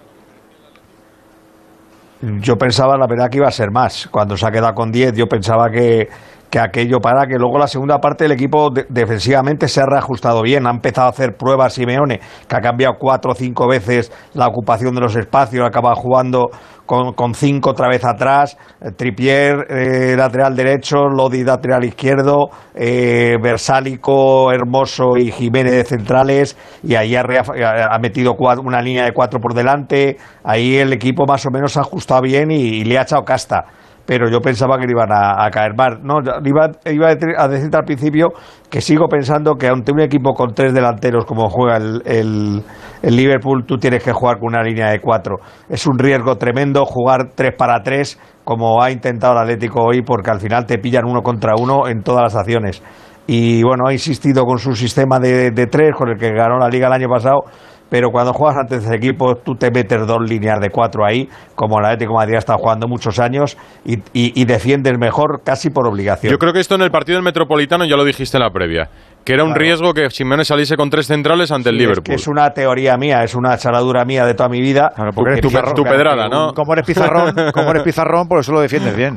Yo 2.22 2.56
pensaba, 2.56 2.96
la 2.96 3.06
verdad, 3.06 3.28
que 3.30 3.38
iba 3.38 3.46
a 3.46 3.52
ser 3.52 3.70
más. 3.70 4.08
Cuando 4.10 4.36
se 4.36 4.46
ha 4.46 4.50
quedado 4.50 4.72
con 4.74 4.90
10, 4.90 5.14
yo 5.16 5.26
pensaba 5.26 5.68
que, 5.70 6.08
que 6.56 6.60
aquello 6.60 7.00
para 7.00 7.26
que 7.26 7.36
luego 7.36 7.58
la 7.58 7.66
segunda 7.66 7.98
parte 7.98 8.24
el 8.24 8.32
equipo 8.32 8.70
de- 8.70 8.86
defensivamente 8.88 9.68
se 9.68 9.82
ha 9.82 9.84
reajustado 9.86 10.40
bien. 10.40 10.66
Ha 10.66 10.70
empezado 10.70 11.08
a 11.08 11.10
hacer 11.10 11.36
pruebas 11.36 11.74
Simeone, 11.74 12.18
que 12.48 12.56
ha 12.56 12.60
cambiado 12.60 12.94
cuatro 12.98 13.32
o 13.32 13.34
cinco 13.34 13.68
veces 13.68 14.10
la 14.32 14.46
ocupación 14.46 14.94
de 14.94 15.02
los 15.02 15.14
espacios, 15.16 15.66
acaba 15.66 15.94
jugando 15.94 16.48
con, 16.86 17.12
con 17.12 17.34
cinco 17.34 17.70
otra 17.70 17.88
vez 17.88 18.02
atrás. 18.06 18.56
Eh, 18.80 18.90
Tripier, 18.96 19.66
eh, 19.68 20.14
lateral 20.16 20.56
derecho, 20.56 21.08
Lodi, 21.08 21.44
lateral 21.44 21.84
izquierdo, 21.84 22.48
eh, 22.74 23.36
Versálico, 23.42 24.50
Hermoso 24.50 25.18
y 25.18 25.30
Jiménez 25.32 25.72
de 25.72 25.84
centrales. 25.84 26.56
Y 26.82 26.94
ahí 26.94 27.16
ha, 27.16 27.22
rea- 27.22 27.42
ha 27.90 27.98
metido 27.98 28.34
una 28.64 28.80
línea 28.80 29.04
de 29.04 29.12
cuatro 29.12 29.40
por 29.40 29.52
delante. 29.52 30.16
Ahí 30.42 30.76
el 30.76 30.94
equipo 30.94 31.26
más 31.26 31.44
o 31.44 31.50
menos 31.50 31.72
se 31.72 31.80
ha 31.80 31.82
ajustado 31.82 32.22
bien 32.22 32.50
y, 32.50 32.78
y 32.80 32.84
le 32.84 32.98
ha 32.98 33.02
echado 33.02 33.24
casta. 33.24 33.66
Pero 34.06 34.30
yo 34.30 34.40
pensaba 34.40 34.78
que 34.78 34.86
le 34.86 34.92
iban 34.92 35.10
a, 35.12 35.50
caer 35.50 35.74
más. 35.76 36.00
No, 36.02 36.18
iba, 36.44 36.70
iba 36.90 37.08
a 37.36 37.48
decirte 37.48 37.76
al 37.76 37.84
principio 37.84 38.28
que 38.70 38.80
sigo 38.80 39.08
pensando 39.08 39.54
que 39.56 39.68
ante 39.68 39.92
un 39.92 40.00
equipo 40.00 40.32
con 40.32 40.54
tres 40.54 40.72
delanteros 40.72 41.24
como 41.24 41.48
juega 41.50 41.76
el, 41.76 42.02
el- 42.06 42.62
el 43.02 43.16
Liverpool, 43.16 43.64
tú 43.66 43.76
tienes 43.76 44.02
que 44.02 44.12
jugar 44.12 44.38
con 44.38 44.48
una 44.48 44.62
línea 44.62 44.88
de 44.90 45.00
cuatro. 45.00 45.36
Es 45.68 45.86
un 45.86 45.98
riesgo 45.98 46.36
tremendo 46.36 46.84
jugar 46.86 47.30
tres 47.34 47.52
para 47.56 47.82
tres 47.82 48.18
como 48.44 48.80
ha 48.82 48.90
intentado 48.90 49.32
el 49.34 49.40
Atlético 49.40 49.82
hoy, 49.82 50.02
porque 50.02 50.30
al 50.30 50.40
final 50.40 50.66
te 50.66 50.78
pillan 50.78 51.04
uno 51.04 51.20
contra 51.22 51.54
uno 51.58 51.88
en 51.88 52.02
todas 52.02 52.22
las 52.22 52.36
acciones. 52.36 52.82
Y 53.26 53.62
bueno, 53.64 53.88
ha 53.88 53.92
insistido 53.92 54.44
con 54.44 54.58
su 54.58 54.74
sistema 54.76 55.18
de, 55.18 55.50
de 55.50 55.66
tres, 55.66 55.90
con 55.96 56.08
el 56.10 56.16
que 56.16 56.30
ganó 56.32 56.58
la 56.58 56.68
liga 56.68 56.86
el 56.86 56.92
año 56.92 57.08
pasado, 57.08 57.40
pero 57.88 58.10
cuando 58.10 58.32
juegas 58.32 58.58
ante 58.58 58.76
ese 58.76 58.94
equipo, 58.94 59.36
tú 59.36 59.54
te 59.54 59.70
metes 59.70 60.06
dos 60.06 60.20
líneas 60.28 60.60
de 60.60 60.70
cuatro 60.70 61.04
ahí, 61.04 61.28
como 61.54 61.78
el 61.78 61.84
Atlético 61.86 62.12
de 62.12 62.16
Madrid 62.18 62.34
ha 62.34 62.38
estado 62.38 62.58
jugando 62.58 62.88
muchos 62.88 63.18
años, 63.18 63.56
y, 63.84 63.94
y- 64.12 64.32
y 64.40 64.44
defiendes 64.44 64.98
mejor 64.98 65.42
casi 65.44 65.70
por 65.70 65.86
obligación. 65.86 66.30
Yo 66.32 66.38
creo 66.38 66.52
que 66.52 66.60
esto 66.60 66.74
en 66.74 66.82
el 66.82 66.90
partido 66.90 67.16
del 67.16 67.24
Metropolitano 67.24 67.84
ya 67.84 67.96
lo 67.96 68.04
dijiste 68.04 68.36
en 68.36 68.42
la 68.42 68.50
previa, 68.50 68.88
que 69.24 69.32
era 69.34 69.42
un 69.44 69.50
Claro. 69.50 69.60
riesgo 69.60 69.92
que 69.94 70.10
Simeone 70.10 70.44
saliese 70.44 70.76
con 70.76 70.90
tres 70.90 71.06
centrales 71.06 71.50
ante 71.52 71.70
el 71.70 71.76
es 71.76 71.80
Liverpool. 71.82 72.04
que 72.04 72.14
es 72.14 72.26
una 72.26 72.50
teoría 72.50 72.96
mía, 72.96 73.22
es 73.22 73.34
una 73.34 73.56
charadura 73.56 74.04
mía 74.04 74.24
de 74.26 74.34
toda 74.34 74.48
mi 74.48 74.60
vida. 74.60 74.92
porque 75.14 75.38
eres 75.38 75.74
tu 75.74 75.82
pedrada, 75.84 76.28
¿no? 76.28 76.52
Como 76.54 76.72
eres 76.72 76.84
pizarrón, 76.86 77.34
como 77.52 77.70
eres 77.70 77.82
pizarrón, 77.82 78.26
por 78.28 78.40
eso 78.40 78.52
lo 78.52 78.60
defiendes 78.60 78.96
bien. 78.96 79.16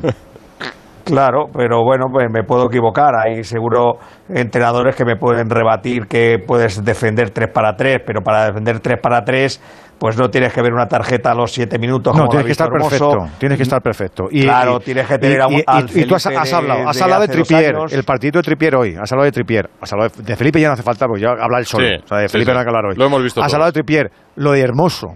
Claro, 1.10 1.46
pero 1.52 1.82
bueno, 1.84 2.06
pues 2.12 2.26
me 2.32 2.42
puedo 2.44 2.66
equivocar. 2.66 3.14
Hay 3.16 3.44
seguro 3.44 3.98
entrenadores 4.28 4.94
que 4.96 5.04
me 5.04 5.16
pueden 5.16 5.50
rebatir 5.50 6.06
que 6.06 6.36
puedes 6.46 6.84
defender 6.84 7.30
3 7.30 7.48
para 7.52 7.74
3, 7.76 7.98
pero 8.06 8.22
para 8.22 8.46
defender 8.46 8.80
3 8.80 8.98
para 9.02 9.22
3, 9.24 9.60
pues 9.98 10.16
no 10.16 10.28
tienes 10.30 10.52
que 10.52 10.62
ver 10.62 10.72
una 10.72 10.86
tarjeta 10.86 11.32
a 11.32 11.34
los 11.34 11.52
7 11.52 11.78
minutos. 11.78 12.14
No, 12.14 12.20
como 12.20 12.30
tienes 12.30 12.46
que 12.46 12.52
estar 12.52 12.68
Hermoso. 12.68 12.90
perfecto. 13.10 13.38
Tienes 13.38 13.56
que 13.58 13.62
estar 13.64 13.82
perfecto. 13.82 14.24
Claro, 14.30 14.80
tienes 14.80 15.06
que 15.06 15.18
tener 15.18 15.40
a 15.42 15.46
un- 15.46 15.54
y, 15.54 15.62
al 15.66 15.84
y 15.94 16.04
tú 16.06 16.14
has, 16.14 16.24
de- 16.24 16.36
hablado, 16.54 16.88
has 16.88 16.96
de 16.96 17.02
hablado 17.02 17.20
de 17.22 17.26
dos 17.36 17.48
Tripier, 17.48 17.74
el 17.90 18.04
partido 18.04 18.38
de 18.38 18.42
Tripier 18.42 18.76
hoy. 18.76 18.96
Has 19.00 19.12
hablado 19.12 19.26
de 19.26 19.32
Tripier. 19.32 19.68
Has 19.80 19.92
hablado 19.92 20.10
de, 20.16 20.22
de 20.22 20.36
Felipe 20.36 20.60
ya 20.60 20.68
no 20.68 20.72
hace 20.74 20.82
falta 20.82 21.06
porque 21.06 21.22
ya 21.22 21.30
habla 21.32 21.58
el 21.58 21.66
solo. 21.66 21.86
Sí, 21.86 21.94
o 22.02 22.06
sea, 22.06 22.18
de 22.18 22.28
sí, 22.28 22.32
Felipe 22.32 22.50
sí. 22.50 22.54
no 22.54 22.58
hay 22.60 22.64
que 22.64 22.68
hablar 22.70 22.84
hoy. 22.86 22.94
Lo 22.96 23.04
hemos 23.06 23.22
visto 23.22 23.40
Has 23.40 23.46
todos. 23.46 23.54
hablado 23.54 23.68
de 23.72 23.74
Tripier. 23.74 24.10
Lo 24.36 24.52
de 24.52 24.60
Hermoso. 24.60 25.08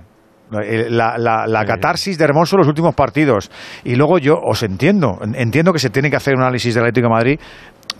La, 0.90 1.16
la- 1.18 1.46
la 1.46 1.64
catarsis 1.64 2.16
de 2.18 2.24
Hermoso 2.24 2.56
en 2.56 2.60
los 2.60 2.68
últimos 2.68 2.94
partidos. 2.94 3.50
Y 3.84 3.94
luego 3.96 4.18
yo 4.18 4.34
os 4.42 4.62
entiendo. 4.62 5.18
Entiendo 5.34 5.72
que 5.72 5.78
se 5.78 5.90
tiene 5.90 6.10
que 6.10 6.16
hacer 6.16 6.34
un 6.34 6.42
análisis 6.42 6.74
del 6.74 6.84
Atlético 6.84 7.08
de 7.08 7.12
Madrid 7.14 7.40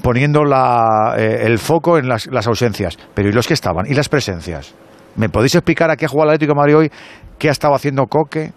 poniendo 0.03 0.45
la, 0.45 1.15
eh, 1.17 1.43
el 1.45 1.59
foco 1.59 1.99
en 1.99 2.09
las, 2.09 2.27
las 2.27 2.47
ausencias. 2.47 2.99
Pero 3.15 3.29
¿y 3.29 3.33
los 3.33 3.47
que 3.47 3.55
estaban? 3.55 3.87
¿Y 3.89 3.95
las 3.95 4.09
presencias? 4.09 4.75
¿Me 5.17 5.29
podéis 5.29 5.55
explicar 5.55 5.91
a 5.91 5.97
qué 5.97 6.07
ha 6.07 6.09
jugado 6.09 6.31
el 6.31 6.35
Atlético 6.35 6.55
de 6.55 6.61
Madrid 6.61 6.77
hoy? 6.77 6.91
¿Qué 7.39 7.49
ha 7.49 7.53
estado 7.53 7.75
haciendo 7.75 8.07
Coque? 8.07 8.53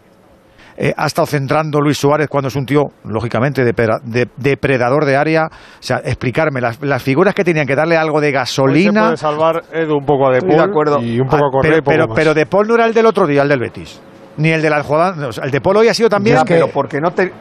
Eh, 0.79 0.93
ha 0.95 1.07
estado 1.07 1.25
centrando 1.25 1.81
Luis 1.81 1.97
Suárez 1.97 2.27
cuando 2.29 2.49
es 2.49 2.55
un 2.55 2.65
tío, 2.65 2.83
lógicamente, 3.03 3.63
depera- 3.65 3.99
de- 4.03 4.27
depredador 4.37 5.05
de 5.05 5.15
área. 5.17 5.45
O 5.47 5.81
sea, 5.81 5.97
explicarme 6.05 6.61
las, 6.61 6.79
las 6.83 7.01
figuras 7.01 7.33
que 7.33 7.43
tenían 7.43 7.65
que 7.65 7.75
darle 7.75 7.97
algo 7.97 8.21
de 8.21 8.27
Hoy 8.27 8.31
se 8.33 8.37
gasolina. 8.37 9.03
puede 9.05 9.17
salvar 9.17 9.63
Edu 9.73 9.95
un 9.97 10.05
poco 10.05 10.27
a 10.27 10.33
De 10.33 10.39
de 10.41 10.59
acuerdo. 10.61 11.01
y 11.01 11.19
un 11.19 11.27
poco 11.27 11.45
Ah, 11.45 11.47
a 11.47 11.51
Correa 11.51 11.81
pero, 11.83 12.07
pero, 12.13 12.33
De 12.35 12.45
Paul 12.45 12.67
no 12.67 12.75
era 12.75 12.85
el 12.85 12.93
del 12.93 13.07
otro 13.07 13.25
día, 13.25 13.41
el 13.41 13.49
del 13.49 13.59
Betis. 13.59 13.99
Ni 14.37 14.49
el 14.49 14.61
de 14.61 14.69
la 14.69 14.83
jugada. 14.83 15.27
o 15.27 15.31
sea, 15.31 15.45
el 15.45 15.51
de 15.51 15.61
Paul 15.61 15.77
hoy 15.77 15.87
ha 15.87 15.93
sido 15.95 16.09
también. 16.09 16.35
Ya, 16.37 16.43
pero 16.45 16.67
porque 16.67 16.99
no 17.01 17.09
te 17.09 17.31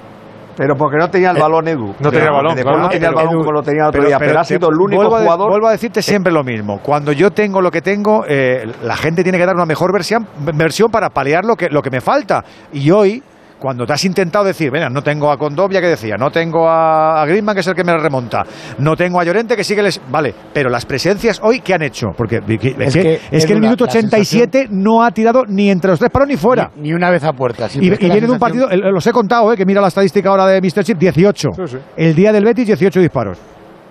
pero 0.56 0.74
porque 0.76 0.96
no 0.96 1.08
tenía 1.10 1.30
el 1.30 1.36
Eh, 1.36 1.40
balón 1.40 1.68
Edu. 1.68 1.86
no 2.00 2.10
tenía 2.10 2.24
Pero 2.24 2.34
balón, 2.36 2.54
claro. 2.56 2.78
No 2.78 2.88
tenía 2.88 3.08
el 3.08 3.14
balón 3.14 3.34
Edu- 3.34 3.38
como 3.38 3.52
lo 3.52 3.62
tenía 3.62 3.82
el 3.82 3.88
otro 3.88 4.04
día, 4.06 4.18
pero, 4.18 4.40
ha 4.40 4.44
sido 4.44 4.68
el 4.70 4.76
único 4.80 5.02
vuelvo 5.02 5.16
a, 5.16 5.20
jugador 5.22 5.50
vuelvo 5.50 5.68
a 5.68 5.72
decirte 5.72 6.02
siempre 6.02 6.32
lo 6.32 6.42
mismo. 6.42 6.80
Cuando 6.82 7.12
yo 7.12 7.30
tengo 7.30 7.60
lo 7.60 7.70
que 7.70 7.82
tengo, 7.82 8.24
eh, 8.28 8.66
la 8.82 8.96
gente 8.96 9.22
tiene 9.22 9.38
que 9.38 9.46
dar 9.46 9.54
una 9.54 9.66
mejor 9.66 9.92
versión, 9.92 10.26
versión 10.54 10.90
para 10.90 11.10
paliar 11.10 11.44
lo 11.44 11.56
que, 11.56 11.68
lo 11.68 11.82
que 11.82 11.90
me 11.90 12.00
falta. 12.00 12.44
Y 12.72 12.90
hoy, 12.90 13.22
cuando 13.58 13.86
te 13.86 13.92
has 13.92 14.04
intentado 14.04 14.44
decir, 14.44 14.70
venga, 14.70 14.88
no 14.88 15.02
tengo 15.02 15.30
a 15.30 15.36
Condovia 15.36 15.80
que 15.80 15.88
decía, 15.88 16.16
no 16.18 16.30
tengo 16.30 16.68
a, 16.68 17.24
Griezmann 17.26 17.54
que 17.54 17.60
es 17.60 17.66
el 17.66 17.74
que 17.74 17.84
me 17.84 17.92
la 17.92 17.98
remonta, 17.98 18.44
no 18.78 18.96
tengo 18.96 19.20
a 19.20 19.24
Llorente 19.24 19.56
que 19.56 19.64
sigue 19.64 19.82
les. 19.82 20.00
Vale, 20.10 20.34
pero 20.52 20.68
las 20.68 20.84
presencias 20.86 21.40
hoy, 21.42 21.60
¿qué 21.60 21.74
han 21.74 21.82
hecho? 21.82 22.08
Porque 22.16 22.36
es, 22.36 22.94
que, 22.94 23.20
es 23.30 23.46
que, 23.46 23.52
el 23.52 23.60
minuto 23.60 23.84
la 23.84 23.90
87 23.90 24.68
no 24.70 25.02
ha 25.02 25.10
tirado 25.10 25.44
ni 25.46 25.70
entre 25.70 25.90
los 25.90 25.98
tres 25.98 26.10
palos 26.10 26.28
ni 26.28 26.36
fuera. 26.36 26.70
Ni, 26.76 26.88
ni 26.88 26.94
una 26.94 27.10
vez 27.10 27.24
a 27.24 27.32
puerta. 27.32 27.68
sí, 27.68 27.78
y 27.82 27.90
que 27.90 28.06
y 28.06 28.10
viene 28.10 28.26
de 28.26 28.32
un 28.32 28.38
partido, 28.38 28.68
los 28.68 29.06
he 29.06 29.12
contado, 29.12 29.52
eh, 29.52 29.56
que 29.56 29.64
mira 29.64 29.80
la 29.80 29.88
estadística 29.88 30.28
ahora 30.28 30.46
de 30.46 30.60
Mr. 30.60 30.84
Chip, 30.84 30.98
18. 30.98 31.48
Sí, 31.54 31.62
sí. 31.66 31.76
El 31.96 32.14
día 32.14 32.32
del 32.32 32.44
Betis, 32.44 32.66
18 32.66 33.00
disparos. 33.00 33.38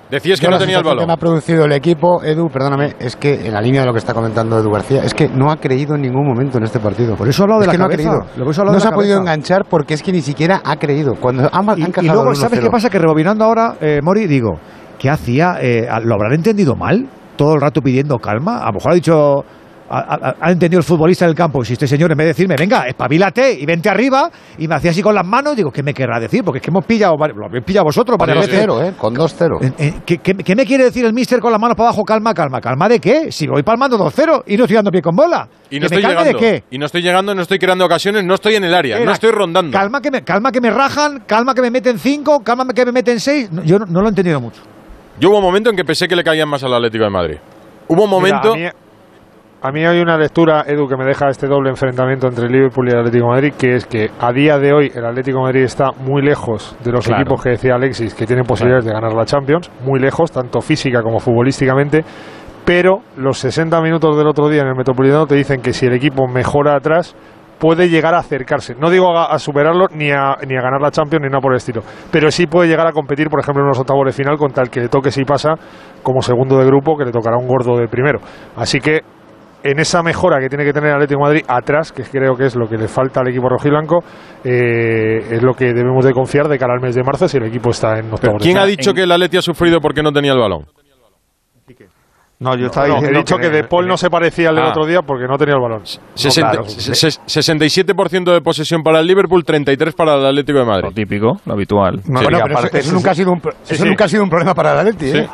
Decías 0.10 0.40
que 0.40 0.46
Yo 0.46 0.52
no 0.52 0.58
la 0.58 0.60
tenía 0.60 0.78
el 0.78 0.84
sensación 0.84 0.84
que 0.84 0.90
balón. 0.90 1.08
me 1.08 1.14
ha 1.14 1.18
producido 1.18 1.66
el 1.66 1.72
equipo, 1.72 2.24
Edu, 2.24 2.48
perdóname, 2.50 2.96
es 3.00 3.16
que 3.16 3.48
en 3.48 3.54
la 3.54 3.62
línea 3.62 3.82
de 3.82 3.88
lo 3.88 3.94
que 3.94 4.00
está 4.00 4.14
comentando 4.14 4.60
Edu 4.60 4.70
García, 4.72 5.04
es 5.04 5.14
que 5.16 5.28
no 5.28 5.52
ha 5.52 5.58
creído 5.58 5.96
en 5.96 6.02
ningún 6.02 6.28
momento 6.28 6.58
en 6.60 6.64
este 6.66 6.80
partido. 6.80 7.16
Por 7.16 7.28
eso 7.28 7.42
he 7.42 7.44
hablado 7.46 7.62
es 7.62 7.68
de 7.68 7.68
la 7.68 7.72
que 7.74 7.78
no 7.80 7.86
ha 7.86 7.90
creído. 7.90 8.20
Lo 8.38 8.46
que 8.46 8.64
No 8.64 8.74
de 8.74 8.80
se 8.80 8.88
ha 8.88 8.92
podido 8.92 9.20
enganchar 9.20 9.66
porque 9.70 9.96
es 9.96 10.04
que 10.04 10.12
ni 10.12 10.22
siquiera 10.22 10.62
ha 10.64 10.76
creído. 10.76 11.16
Cuando 11.16 11.50
han, 11.52 11.70
han 11.70 11.80
Y, 11.80 12.06
y 12.06 12.08
luego, 12.10 12.36
¿sabes 12.36 12.60
1-0. 12.60 12.64
qué 12.64 12.70
pasa? 12.70 12.90
Que 12.90 13.00
rebobinando 13.00 13.44
ahora, 13.46 13.76
eh, 13.82 14.00
Mori, 14.04 14.28
digo, 14.28 14.60
¿qué 15.00 15.10
hacía? 15.10 15.56
Eh, 15.60 15.88
¿Lo 16.04 16.14
habrán 16.16 16.34
entendido 16.34 16.76
mal? 16.76 17.08
Todo 17.36 17.56
el 17.56 17.62
rato 17.62 17.82
pidiendo 17.82 18.18
calma. 18.20 18.60
A 18.60 18.68
lo 18.68 18.74
mejor 18.74 18.92
ha 18.92 18.96
dicho. 18.96 19.44
Ha, 19.90 20.52
entendido 20.52 20.80
el 20.80 20.84
futbolista 20.84 21.26
del 21.26 21.36
campo. 21.36 21.64
Si 21.64 21.74
este 21.74 21.88
señor, 21.88 22.12
en 22.12 22.18
vez 22.18 22.26
de 22.26 22.30
decirme, 22.30 22.56
venga, 22.58 22.88
espabilate 22.88 23.54
y 23.54 23.66
vente 23.66 23.90
arriba, 23.90 24.30
y 24.58 24.68
me 24.68 24.76
hacía 24.76 24.92
así 24.92 25.02
con 25.02 25.14
las 25.14 25.26
manos, 25.26 25.56
digo, 25.56 25.72
¿qué 25.72 25.84
me 25.84 25.94
querrá 25.94 26.20
decir? 26.20 26.44
Porque 26.44 26.58
es 26.58 26.64
que 26.64 26.72
hemos 26.72 26.86
pillado, 26.86 27.16
lo 27.18 27.46
habéis 27.46 27.64
pillado 27.64 27.86
vosotros 27.86 28.18
Con 28.18 28.28
varias 28.28 28.48
veces. 28.48 28.68
2-0, 28.68 28.90
¿eh? 28.90 28.94
Con 28.98 29.16
2-0. 29.16 29.64
Eh, 29.64 29.74
eh, 29.78 29.94
¿Qué, 30.06 30.18
qué, 30.18 30.34
qué 30.34 30.56
me 30.56 30.66
quiere 30.66 30.86
decir 30.86 31.06
el 31.06 31.14
mister 31.14 31.40
con 31.40 31.52
las 31.52 31.62
manos 31.62 31.76
para 31.78 31.90
abajo? 31.90 32.04
Calma, 32.04 32.34
calma. 32.34 32.60
¿Calma 32.62 32.90
de 32.90 33.00
qué? 33.00 33.32
Si 33.32 33.48
voy 33.48 33.64
palmando 33.64 33.98
2-0 33.98 34.44
y 34.48 34.58
no 34.58 34.64
estoy 34.64 34.76
dando 34.76 34.92
pie 34.92 35.02
con 35.02 35.16
bola. 35.16 35.48
Y 35.70 35.80
no 35.80 35.88
¿Que 35.88 35.96
estoy 35.96 36.02
llegando. 36.02 36.24
de 36.24 36.36
qué? 36.36 36.64
Y 36.72 36.78
no 36.78 36.86
estoy 36.86 37.02
llegando, 37.02 37.36
no 37.36 37.42
estoy 37.42 37.60
creando 37.60 37.86
ocasiones, 37.86 38.24
no 38.26 38.34
estoy 38.34 38.56
en 38.56 38.64
el 38.64 38.74
área, 38.74 38.98
Era, 38.98 39.06
no 39.06 39.12
estoy 39.12 39.32
rondando. 39.32 39.72
Calma 39.72 40.02
que 40.02 40.12
me, 40.12 40.24
calma 40.24 40.52
que 40.52 40.62
me 40.62 40.72
rajan, 40.72 41.24
calma 41.28 41.54
que 41.54 41.62
me 41.62 41.72
meten 41.72 42.00
5, 42.00 42.42
calma 42.44 42.66
que 42.74 42.86
me 42.86 42.92
meten 42.92 43.20
6. 43.20 43.50
yo 43.64 43.80
no, 43.80 43.86
no 43.86 44.02
lo 44.02 44.08
he 44.08 44.10
entendido 44.10 44.40
mucho. 44.42 44.62
Yo 45.20 45.30
hubo 45.30 45.38
un 45.38 45.44
momento 45.44 45.70
en 45.70 45.76
que 45.76 45.86
pensé 45.86 46.08
que 46.08 46.16
le 46.16 46.24
caían 46.24 46.50
más 46.50 46.64
al 46.64 46.74
Atlético 46.74 47.06
de 47.06 47.10
Madrid. 47.10 47.38
Hubo 47.88 48.04
un 48.04 48.10
momento. 48.10 48.56
Mira, 48.56 48.74
a, 49.62 49.72
mí, 49.72 49.84
hay 49.86 50.00
una 50.00 50.18
lectura, 50.18 50.64
Edu, 50.68 50.88
que 50.88 50.96
me 50.96 51.06
deja 51.06 51.30
este 51.30 51.48
doble 51.48 51.70
enfrentamiento 51.70 52.28
entre 52.28 52.48
Liverpool 52.50 52.88
y 52.88 52.92
el 52.92 53.00
Atlético 53.00 53.26
de 53.26 53.32
Madrid, 53.32 53.54
que 53.58 53.76
es 53.76 53.86
que 53.86 54.10
a 54.20 54.32
día 54.32 54.58
de 54.60 54.74
hoy 54.74 54.92
el 54.94 55.06
Atlético 55.06 55.38
de 55.40 55.44
Madrid 55.44 55.64
está 55.64 55.92
muy 55.92 56.22
lejos 56.22 56.76
de 56.84 56.92
los 56.92 57.06
Claro. 57.06 57.22
equipos 57.22 57.42
que 57.42 57.50
decía 57.50 57.76
Alexis 57.76 58.14
que 58.14 58.26
tienen 58.26 58.46
posibilidades 58.46 58.86
de 58.86 58.94
ganar 58.94 59.14
la 59.14 59.26
Champions, 59.26 59.72
muy 59.84 60.00
lejos, 60.00 60.32
tanto 60.32 60.62
física 60.62 61.02
como 61.02 61.20
futbolísticamente. 61.20 62.04
Pero 62.66 63.02
los 63.18 63.38
60 63.40 63.80
minutos 63.82 64.18
del 64.18 64.28
otro 64.28 64.50
día 64.50 64.62
en 64.62 64.68
el 64.70 64.76
Metropolitano 64.76 65.28
te 65.28 65.36
dicen 65.36 65.62
que 65.62 65.72
si 65.74 65.86
el 65.86 65.94
equipo 65.94 66.28
mejora 66.28 66.76
atrás, 66.76 67.16
puede 67.60 67.90
llegar 67.90 68.14
a 68.14 68.18
acercarse. 68.20 68.76
No 68.76 68.90
digo 68.90 69.18
a, 69.18 69.28
a 69.34 69.40
superarlo 69.40 69.86
ni 69.94 70.12
a, 70.12 70.36
ni 70.48 70.58
a 70.58 70.62
ganar 70.62 70.82
la 70.82 70.92
Champions 70.92 71.22
ni 71.24 71.30
nada 71.30 71.40
por 71.42 71.54
el 71.54 71.58
estilo, 71.58 71.82
pero 72.12 72.30
sí 72.32 72.48
puede 72.48 72.68
llegar 72.68 72.86
a 72.88 72.92
competir, 72.92 73.30
por 73.30 73.40
ejemplo, 73.40 73.62
en 73.62 73.68
unos 73.68 73.80
octavos 73.80 74.06
de 74.06 74.12
final 74.12 74.38
contra 74.38 74.64
el 74.64 74.70
que 74.70 74.82
le 74.82 74.90
toque 74.90 75.10
si 75.12 75.24
pasa 75.24 75.54
como 76.04 76.22
segundo 76.22 76.58
de 76.58 76.66
grupo, 76.66 76.98
que 76.98 77.06
le 77.06 77.12
tocará 77.12 77.38
un 77.38 77.48
gordo 77.48 77.78
de 77.78 77.88
primero. 77.88 78.20
Así 78.58 78.80
que 78.80 79.02
en 79.66 79.80
esa 79.80 80.04
mejora 80.04 80.40
que 80.40 80.48
tiene 80.48 80.64
que 80.64 80.72
tener 80.72 80.90
el 80.90 80.96
Atlético 80.96 81.20
de 81.22 81.24
Madrid 81.26 81.46
atrás, 81.48 81.92
que 81.92 82.04
creo 82.04 82.36
que 82.36 82.46
es 82.46 82.56
lo 82.56 82.68
que 82.68 82.78
le 82.78 82.88
falta 82.88 83.22
al 83.22 83.28
equipo 83.30 83.50
rojiblanco, 83.50 84.04
eh, 84.44 85.18
es 85.32 85.42
lo 85.42 85.54
que 85.54 85.66
debemos 85.74 86.06
de 86.06 86.12
confiar 86.14 86.48
de 86.48 86.58
cara 86.60 86.74
al 86.76 86.82
mes 86.82 86.94
de 86.96 87.04
marzo 87.04 87.28
si 87.28 87.38
el 87.38 87.46
equipo 87.46 87.72
está 87.72 87.98
en 87.98 88.14
octavos 88.14 88.42
¿Quién 88.42 88.58
ha 88.60 88.66
dicho 88.66 88.94
que 88.94 89.02
el 89.04 89.12
Atleti 89.12 89.38
ha 89.38 89.42
sufrido 89.42 89.80
porque 89.82 90.04
no 90.04 90.12
tenía 90.12 90.34
el 90.34 90.40
balón? 90.40 90.66
No, 92.38 92.54
yo 92.58 92.66
estaba 92.66 92.86
No, 92.88 92.94
he 92.96 92.98
diciendo 92.98 93.20
dicho 93.20 93.38
que, 93.38 93.50
De 93.50 93.64
Paul 93.64 93.88
no 93.88 93.96
se 93.96 94.10
parecía 94.10 94.50
al 94.50 94.56
del 94.56 94.66
Ah. 94.66 94.70
otro 94.72 94.86
día 94.86 95.02
porque 95.02 95.26
no 95.26 95.38
tenía 95.38 95.56
el 95.56 95.62
balón. 95.62 95.84
Sesenta- 96.16 96.52
claro. 96.52 96.66
ses- 96.66 97.22
67% 97.26 98.34
de 98.34 98.42
posesión 98.42 98.84
para 98.84 99.00
el 99.00 99.08
Liverpool, 99.08 99.46
33% 99.46 99.96
para 99.96 100.16
el 100.16 100.26
Atlético 100.26 100.60
de 100.60 100.66
Madrid. 100.66 100.84
Lo 100.84 100.92
típico, 100.92 101.38
lo 101.46 101.54
habitual. 101.54 102.02
No, 102.08 102.22
bueno, 102.22 102.40
y 102.40 102.42
pero 102.44 102.60
eso, 102.78 102.94
nunca 102.94 103.12
ha 103.12 103.16
sido 103.16 103.32
un, 103.32 103.40
Sí, 103.42 103.74
eso 103.76 103.84
sí. 103.84 103.90
nunca 103.90 104.04
ha 104.06 104.08
sido 104.10 104.24
un 104.24 104.30
problema 104.30 104.54
para 104.54 104.74
el 104.74 104.80
Atleti, 104.80 105.18
¿eh? 105.18 105.30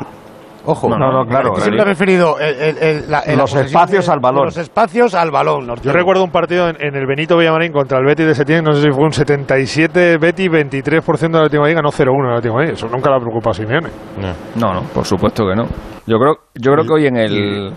Ojo. 0.64 0.88
No, 0.88 0.96
no, 0.96 1.24
claro, 1.24 1.24
Es 1.24 1.26
que 1.26 1.28
claro. 1.28 1.54
siempre 1.62 1.82
he 1.82 1.84
referido 1.84 2.38
el- 2.38 2.54
el- 2.56 2.78
el- 2.78 3.10
la- 3.10 3.20
el- 3.20 3.36
la 3.36 3.42
Los 3.42 3.54
espacios 3.54 4.06
de- 4.06 4.12
al 4.12 4.20
balón. 4.20 4.40
de 4.42 4.44
Los 4.46 4.56
espacios 4.58 5.14
al 5.14 5.30
balón. 5.30 5.74
Yo 5.82 5.92
recuerdo 5.92 6.22
un 6.22 6.30
partido 6.30 6.68
en, 6.68 6.76
en 6.80 6.94
el 6.94 7.06
Benito 7.06 7.36
Villamarín 7.36 7.72
contra 7.72 7.98
el 7.98 8.04
Betis 8.04 8.26
de 8.26 8.34
Setién, 8.34 8.62
no 8.64 8.72
sé 8.72 8.82
si 8.82 8.90
fue 8.92 9.04
un 9.04 9.12
77 9.12 10.18
Betis, 10.18 10.48
23% 10.50 11.38
del 11.38 11.46
Atlético 11.46 11.64
de 11.64 11.74
Madrid, 11.74 11.74
ganó 11.76 11.90
0-1 11.90 12.24
el 12.28 12.36
Atlético 12.36 12.54
de 12.54 12.60
Madrid. 12.60 12.74
Eso 12.74 12.88
nunca 12.88 13.10
le 13.10 13.16
ha 13.16 13.18
preocupado 13.20 13.50
a 13.50 13.54
Simeone. 13.54 13.88
No, 14.56 14.72
no, 14.74 14.82
por 14.94 15.04
supuesto 15.04 15.44
que 15.48 15.54
no. 15.56 15.64
Yo 16.06 16.18
creo, 16.18 16.34
yo 16.54 16.72
creo 16.72 16.84
que 16.84 16.92
hoy 16.92 17.06
en 17.06 17.16
el 17.16 17.72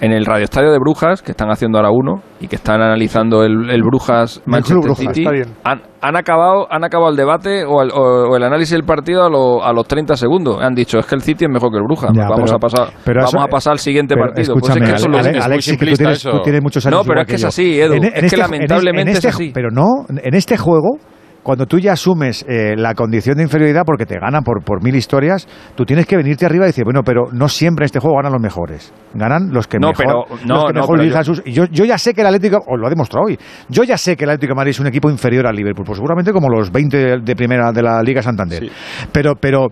en 0.00 0.12
el 0.12 0.24
Radio 0.24 0.44
Estadio 0.44 0.70
de 0.72 0.78
Brujas, 0.78 1.22
que 1.22 1.32
están 1.32 1.50
haciendo 1.50 1.78
ahora 1.78 1.90
uno 1.90 2.22
y 2.40 2.48
que 2.48 2.56
están 2.56 2.80
analizando 2.80 3.44
el, 3.44 3.68
el 3.70 3.82
Brujas 3.82 4.40
Manchester 4.46 4.78
Brujas, 4.82 5.14
City, 5.14 5.26
han, 5.62 5.82
han 6.00 6.16
acabado 6.16 6.66
han 6.72 6.84
acabado 6.84 7.10
el 7.10 7.16
debate 7.16 7.64
o 7.66 7.82
el, 7.82 7.90
o- 7.92 8.34
el 8.34 8.42
análisis 8.42 8.72
del 8.72 8.84
partido 8.84 9.24
a, 9.24 9.28
lo- 9.28 9.62
a 9.62 9.72
los 9.74 9.86
30 9.86 10.16
segundos. 10.16 10.58
Han 10.60 10.74
dicho, 10.74 10.98
es 10.98 11.06
que 11.06 11.14
el 11.16 11.20
City 11.20 11.44
es 11.44 11.50
mejor 11.50 11.70
que 11.70 11.76
el 11.78 11.84
Brujas. 11.84 12.10
Ya, 12.14 12.22
vamos 12.28 12.44
pero- 12.44 12.56
a 12.56 12.58
pasar 12.58 12.88
pero 13.04 13.18
vamos 13.20 13.34
eso- 13.34 13.42
a 13.42 13.46
pasar 13.48 13.72
al 13.72 13.78
siguiente 13.78 14.14
Pero 14.14 14.26
partido. 14.28 14.54
Pues 14.54 14.62
es 14.64 14.68
escúchame, 14.70 14.86
que 14.86 14.96
eso 14.96 15.08
es 15.10 15.14
Ale- 15.44 15.58
que 15.58 15.70
muy 15.72 15.78
tú 15.90 15.96
tienes, 15.96 16.18
eso. 16.18 16.30
tú 16.30 16.42
tienes 16.42 16.62
muchos 16.62 16.86
años 16.86 16.98
No, 16.98 17.04
pero 17.04 17.20
es 17.20 17.26
que 17.26 17.34
es 17.34 17.44
así, 17.44 17.80
Edu. 17.80 17.94
Es 17.94 18.30
que 18.30 18.36
en 18.36 18.40
lamentablemente 18.40 19.10
en 19.10 19.16
este, 19.16 19.28
es 19.28 19.34
así. 19.34 19.50
Pero 19.52 19.68
no, 19.70 20.06
en 20.08 20.34
este 20.34 20.56
juego 20.56 20.96
cuando 21.42 21.66
tú 21.66 21.78
ya 21.78 21.92
asumes 21.92 22.44
eh, 22.48 22.74
la 22.76 22.94
condición 22.94 23.36
de 23.36 23.42
inferioridad 23.44 23.82
porque 23.86 24.04
te 24.06 24.18
ganan 24.18 24.42
por, 24.42 24.62
por 24.62 24.82
mil 24.82 24.94
historias, 24.94 25.46
tú 25.74 25.84
tienes 25.84 26.06
que 26.06 26.16
venirte 26.16 26.44
arriba 26.46 26.64
y 26.66 26.68
decir, 26.68 26.84
bueno, 26.84 27.02
pero 27.02 27.28
no 27.32 27.48
siempre 27.48 27.84
en 27.84 27.86
este 27.86 27.98
juego 27.98 28.16
ganan 28.16 28.32
los 28.32 28.42
mejores. 28.42 28.92
Ganan 29.14 29.50
los 29.50 29.66
que 29.66 29.78
No, 29.78 29.88
mejor, 29.88 30.04
pero- 30.06 30.46
no, 30.46 30.54
los 30.54 30.64
que 30.66 30.72
no, 30.74 30.80
mejor 30.80 30.98
pero 30.98 31.10
yo- 31.10 31.24
sus- 31.24 31.44
yo, 31.44 31.64
yo 31.66 31.84
ya 31.84 31.96
sé 31.98 32.12
que 32.14 32.20
el 32.20 32.26
Atlético, 32.26 32.58
os 32.66 32.78
lo 32.78 32.86
ha 32.86 32.90
demostrado 32.90 33.26
hoy, 33.26 33.38
yo 33.68 33.84
ya 33.84 33.96
sé 33.96 34.16
que 34.16 34.24
el 34.24 34.30
Atlético 34.30 34.52
de 34.52 34.56
Madrid 34.56 34.70
es 34.70 34.80
un 34.80 34.86
equipo 34.86 35.08
inferior 35.10 35.46
al 35.46 35.56
Liverpool, 35.56 35.84
pues 35.86 35.96
seguramente 35.96 36.32
como 36.32 36.48
los 36.48 36.70
20 36.70 37.20
de, 37.20 37.36
primera 37.36 37.72
de 37.72 37.82
la 37.82 38.02
Liga 38.02 38.22
Santander. 38.22 38.70
Pero, 39.12 39.34
pero 39.34 39.68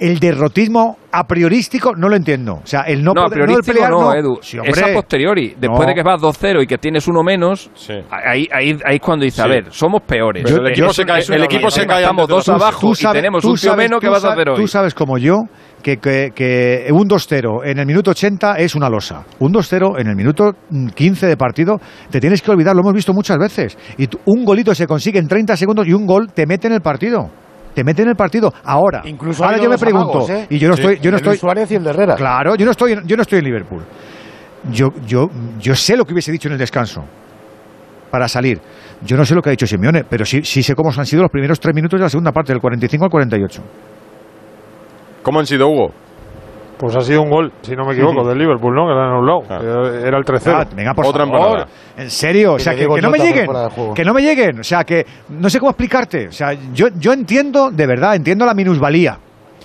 el 0.00 0.18
derrotismo 0.18 0.96
a 1.12 1.24
priorístico 1.26 1.94
no 1.94 2.08
lo 2.08 2.16
entiendo. 2.16 2.54
O 2.54 2.66
sea, 2.66 2.82
el 2.82 3.02
no, 3.04 3.12
No, 3.12 3.22
a 3.22 3.24
poder- 3.26 3.40
el 3.40 3.44
priorístico 3.46 3.74
pelear, 3.74 3.90
no, 3.90 4.14
Edu. 4.14 4.38
Sí, 4.40 4.58
es 4.64 4.82
a 4.82 4.86
posteriori. 4.94 5.54
Después 5.58 5.80
No. 5.82 5.86
de 5.86 5.94
que 5.94 6.02
vas 6.02 6.20
2-0 6.20 6.62
y 6.62 6.66
que 6.66 6.78
tienes 6.78 7.06
uno 7.06 7.22
menos, 7.22 7.70
ahí, 8.10 8.48
ahí, 8.52 8.78
ahí 8.84 8.96
es 8.96 9.00
cuando 9.00 9.24
dice, 9.24 9.42
a 9.42 9.44
Sí. 9.44 9.50
ver, 9.50 9.64
somos 9.70 10.02
peores. 10.02 10.44
Pero 10.46 10.62
el 10.64 10.68
equipo 10.72 10.92
se 10.92 11.04
cae- 11.04 11.22
el 11.28 11.44
equipo 11.44 11.70
se 11.70 11.86
cae 11.86 12.02
Estamos 12.02 12.28
dos 12.28 12.48
abajo 12.48 12.80
Tú 12.80 12.92
y 12.92 12.94
sabes- 12.96 13.18
tenemos 13.20 13.42
tú 13.42 13.50
un 13.50 13.56
tío 13.56 13.76
menos 13.76 14.00
que 14.00 14.08
vas 14.08 14.24
a 14.24 14.32
hacer 14.32 14.48
hoy. 14.48 14.56
Tú 14.56 14.66
sabes 14.68 14.94
como 14.94 15.18
yo 15.18 15.42
que, 15.82 15.96
que, 15.98 16.30
que 16.34 16.86
un 16.92 17.06
2-0 17.08 17.62
en 17.64 17.78
el 17.78 17.86
minuto 17.86 18.10
80 18.12 18.54
es 18.56 18.74
una 18.74 18.88
losa. 18.88 19.24
Un 19.40 19.52
2-0 19.52 19.98
en 19.98 20.06
el 20.08 20.16
minuto 20.16 20.52
mm, 20.70 20.88
15 20.88 21.26
de 21.26 21.36
partido 21.36 21.76
te 22.10 22.20
tienes 22.20 22.40
que 22.42 22.50
olvidar, 22.50 22.74
lo 22.74 22.80
hemos 22.82 22.94
visto 22.94 23.12
muchas 23.12 23.38
veces. 23.38 23.76
Y 23.98 24.06
tú- 24.06 24.18
un 24.26 24.44
golito 24.44 24.74
se 24.74 24.86
consigue 24.86 25.18
en 25.18 25.28
30 25.28 25.56
segundos 25.56 25.86
y 25.86 25.92
un 25.92 26.06
gol 26.06 26.32
te 26.32 26.46
mete 26.46 26.68
en 26.68 26.74
el 26.74 26.80
partido. 26.80 27.30
Te 27.74 27.84
mete 27.84 28.02
en 28.02 28.08
el 28.08 28.16
partido. 28.16 28.52
Ahora, 28.64 29.02
Incluso 29.04 29.44
ahora 29.44 29.58
yo 29.58 29.70
me 29.70 29.78
pregunto, 29.78 30.10
amagos, 30.10 30.30
¿eh? 30.30 30.46
y 30.50 30.58
yo 30.58 30.68
no 30.68 30.74
Sí. 30.76 30.82
estoy, 30.82 30.98
yo 31.00 31.10
no 31.10 31.16
estoy 31.18 31.36
Suárez 31.36 31.70
y 31.70 31.76
el 31.76 31.84
de 31.84 31.90
Herrera. 31.90 32.14
Claro, 32.16 32.54
yo 32.56 32.64
no 32.64 32.72
estoy, 32.72 32.92
en- 32.92 33.06
yo 33.06 33.16
no 33.16 33.22
estoy 33.22 33.38
en 33.38 33.44
Liverpool. 33.44 33.82
Yo, 34.70 34.88
yo, 35.06 35.28
yo 35.58 35.74
sé 35.74 35.96
lo 35.96 36.04
que 36.04 36.12
hubiese 36.12 36.32
dicho 36.32 36.48
en 36.48 36.52
el 36.52 36.58
descanso 36.58 37.02
para 38.10 38.28
salir. 38.28 38.60
Yo 39.02 39.16
no 39.16 39.24
sé 39.24 39.34
lo 39.34 39.40
que 39.40 39.48
ha 39.48 39.52
dicho 39.52 39.66
Simeone, 39.66 40.04
pero 40.04 40.24
sí, 40.26 40.42
sí 40.42 40.62
sé 40.62 40.74
cómo 40.74 40.90
han 40.90 41.06
sido 41.06 41.22
los 41.22 41.30
primeros 41.30 41.58
tres 41.60 41.74
minutos 41.74 41.98
de 41.98 42.04
la 42.04 42.10
segunda 42.10 42.32
parte, 42.32 42.52
del 42.52 42.60
45 42.60 43.04
al 43.04 43.10
48. 43.10 43.62
¿Cómo 45.22 45.38
han 45.38 45.46
sido, 45.46 45.68
Hugo? 45.68 45.92
Pues 46.80 46.96
ha 46.96 47.00
sido 47.02 47.22
un 47.22 47.28
gol, 47.30 47.52
si 47.60 47.76
no 47.76 47.84
me 47.84 47.92
equivoco, 47.92 48.26
del 48.26 48.38
Liverpool, 48.38 48.74
¿no? 48.74 48.86
Que 48.86 48.94
lo 48.94 49.00
han 49.00 49.12
anulado. 49.12 49.40
Que 49.46 50.08
Era 50.08 50.16
el 50.16 50.24
3-0. 50.24 50.52
Ah, 50.54 50.66
venga, 50.74 50.94
por 50.94 51.06
Otra 51.06 51.26
favor. 51.26 51.40
empanada. 51.60 51.68
En 51.98 52.10
serio, 52.10 52.54
o 52.54 52.58
sea, 52.58 52.74
que, 52.74 52.86
que 52.88 53.02
no 53.02 53.10
me 53.10 53.18
lleguen. 53.18 53.46
Que 53.94 54.04
no 54.04 54.14
me 54.14 54.22
lleguen. 54.22 54.60
O 54.60 54.64
sea, 54.64 54.82
que 54.84 55.04
no 55.28 55.50
sé 55.50 55.58
cómo 55.60 55.70
explicarte. 55.70 56.28
O 56.28 56.32
sea, 56.32 56.52
yo, 56.72 56.86
yo 56.98 57.12
entiendo, 57.12 57.70
de 57.70 57.86
verdad, 57.86 58.14
entiendo 58.16 58.46
la 58.46 58.54
minusvalía. 58.54 59.18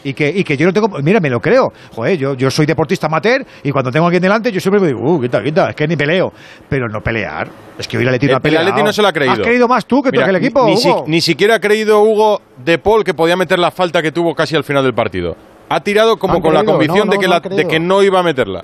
Y 0.04 0.14
que, 0.14 0.30
y 0.30 0.44
que 0.44 0.56
yo 0.56 0.68
no 0.68 0.74
tengo. 0.74 0.88
Mira, 1.02 1.20
me 1.20 1.32
lo 1.32 1.40
creo. 1.40 1.70
Joder, 1.96 2.16
yo, 2.18 2.36
yo 2.36 2.52
soy 2.52 2.68
deportista 2.68 3.08
amateur 3.08 3.44
y 3.64 3.72
cuando 3.72 3.90
tengo 3.92 4.06
a 4.06 4.10
alguien 4.10 4.22
delante, 4.22 4.52
yo 4.52 4.60
siempre 4.60 4.80
me 4.80 4.88
digo, 4.88 5.00
uh, 5.02 5.20
quita, 5.20 5.42
quita, 5.42 5.70
es 5.70 5.76
que 5.76 5.88
ni 5.88 5.96
peleo. 5.96 6.32
Pero 6.70 6.88
no 6.88 7.00
pelear. 7.02 7.48
Es 7.80 7.88
que 7.88 7.98
hoy 7.98 8.04
el 8.04 8.10
Atleti 8.10 8.28
no 8.28 8.34
ha 8.34 8.36
El, 8.36 8.38
el 8.38 8.42
peleado. 8.44 8.68
Atleti 8.68 8.84
no 8.86 8.94
se 8.94 9.02
lo 9.02 9.08
ha 9.08 9.12
creído. 9.14 9.34
Has 9.34 9.40
creído 9.40 9.68
más 9.68 9.86
tú 9.88 10.04
que, 10.04 10.10
tú 10.12 10.18
Mira, 10.18 10.26
que 10.26 10.30
el 10.30 10.36
equipo. 10.36 10.78
Si- 10.78 10.94
ni 11.08 11.22
siquiera 11.22 11.56
ha 11.56 11.60
creído 11.60 12.02
Hugo 12.02 12.40
de 12.64 12.78
Paul 12.78 13.04
que 13.04 13.16
podía 13.16 13.36
meter 13.36 13.58
la 13.58 13.72
falta 13.72 14.04
que 14.04 14.12
tuvo 14.12 14.36
casi 14.36 14.56
al 14.56 14.64
final 14.64 14.84
del 14.84 14.94
partido. 14.94 15.36
Ha 15.70 15.80
tirado 15.82 16.18
como 16.18 16.42
con 16.42 16.54
la 16.54 16.64
convicción 16.64 17.08
no, 17.08 17.12
de, 17.12 17.18
no, 17.18 17.22
que 17.22 17.28
no 17.28 17.34
la- 17.34 17.56
de 17.64 17.68
que 17.68 17.80
no 17.80 18.04
iba 18.04 18.20
a 18.20 18.24
meterla. 18.24 18.64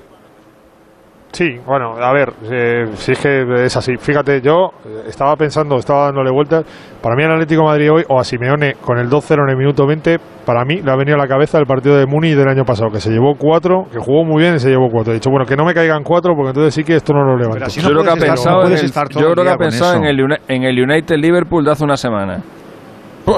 Sí, 1.34 1.48
bueno, 1.66 1.94
a 1.98 2.12
ver, 2.12 2.34
eh, 2.52 2.88
si 2.96 3.14
es 3.14 3.20
que 3.20 3.64
es 3.64 3.78
así. 3.78 3.96
Fíjate, 3.98 4.42
yo 4.42 4.72
eh, 4.86 5.04
estaba 5.08 5.34
pensando, 5.38 5.78
estaba 5.78 6.08
dándole 6.08 6.30
vueltas. 6.30 6.66
Para 7.02 7.16
mí, 7.16 7.24
el 7.24 7.32
Atlético 7.32 7.62
de 7.62 7.68
Madrid 7.68 7.90
hoy, 7.94 8.04
o 8.10 8.20
a 8.20 8.24
Simeone 8.26 8.74
con 8.82 8.98
el 9.00 9.08
2-0 9.10 9.42
en 9.46 9.50
el 9.50 9.56
minuto 9.56 9.88
20, 9.88 10.20
para 10.46 10.66
mí 10.66 10.82
le 10.82 10.92
ha 10.92 10.96
venido 10.98 11.16
a 11.16 11.20
la 11.20 11.30
cabeza 11.30 11.58
el 11.58 11.66
partido 11.66 11.96
de 11.96 12.06
Muni 12.06 12.32
del 12.36 12.50
año 12.50 12.66
pasado, 12.66 12.92
que 12.92 13.00
se 13.00 13.12
llevó 13.12 13.36
4, 13.38 13.86
que 13.94 14.00
jugó 14.00 14.26
muy 14.26 14.42
bien 14.42 14.56
y 14.56 14.60
se 14.60 14.70
llevó 14.70 14.90
4. 14.92 15.14
He 15.14 15.16
dicho, 15.16 15.30
bueno, 15.30 15.46
que 15.46 15.56
no 15.56 15.64
me 15.64 15.74
caigan 15.74 16.04
4, 16.04 16.34
porque 16.36 16.50
entonces 16.50 16.74
sí 16.74 16.84
que 16.84 16.98
esto 16.98 17.14
no 17.14 17.24
lo 17.24 17.38
levanto. 17.38 17.66
yo 17.66 17.82
creo 17.90 18.04
que 18.04 18.10
ha 18.10 18.16
pensado, 18.16 18.66
en 18.68 18.74
el, 18.74 18.92
yo 18.92 19.32
creo 19.32 19.44
que 19.46 19.50
ha 19.52 19.58
pensado 19.58 19.94
en, 19.96 20.04
el, 20.04 20.22
Uni- 20.22 20.38
en 20.50 20.64
el 20.64 20.84
United 20.84 21.16
Liverpool 21.16 21.64
de 21.64 21.72
hace 21.72 21.86
una 21.86 21.96
semana. 21.96 22.44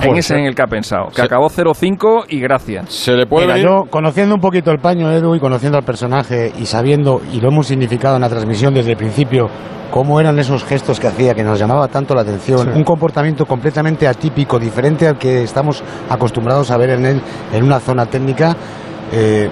En 0.01 0.15
ese 0.17 0.35
en 0.35 0.45
el 0.45 0.55
que 0.55 0.61
ha 0.61 0.67
pensado. 0.67 1.07
Que 1.15 1.21
acabó 1.21 1.49
0-5 1.49 2.25
y 2.29 2.39
gracias. 2.39 2.89
Se 2.93 3.11
le 3.13 3.25
Mira, 3.25 3.57
yo, 3.57 3.83
conociendo 3.89 4.35
un 4.35 4.41
poquito 4.41 4.71
el 4.71 4.79
paño, 4.79 5.11
Edu, 5.11 5.35
y 5.35 5.39
conociendo 5.39 5.77
al 5.77 5.83
personaje, 5.83 6.51
y 6.59 6.65
sabiendo, 6.65 7.21
y 7.31 7.39
lo 7.39 7.49
hemos 7.49 7.67
significado 7.67 8.15
en 8.15 8.21
la 8.21 8.29
transmisión 8.29 8.73
desde 8.73 8.91
el 8.91 8.97
principio, 8.97 9.49
cómo 9.91 10.19
eran 10.19 10.39
esos 10.39 10.63
gestos 10.63 10.99
que 10.99 11.07
hacía, 11.07 11.33
que 11.35 11.43
nos 11.43 11.59
llamaba 11.59 11.87
tanto 11.87 12.15
la 12.15 12.21
atención, 12.21 12.59
Sí. 12.73 12.77
un 12.77 12.83
comportamiento 12.83 13.45
completamente 13.45 14.07
atípico, 14.07 14.57
diferente 14.57 15.07
al 15.07 15.17
que 15.17 15.43
estamos 15.43 15.83
acostumbrados 16.09 16.71
a 16.71 16.77
ver 16.77 16.91
en 16.91 17.05
él 17.05 17.21
en 17.53 17.63
una 17.63 17.79
zona 17.79 18.05
técnica, 18.07 18.55
eh, 19.11 19.49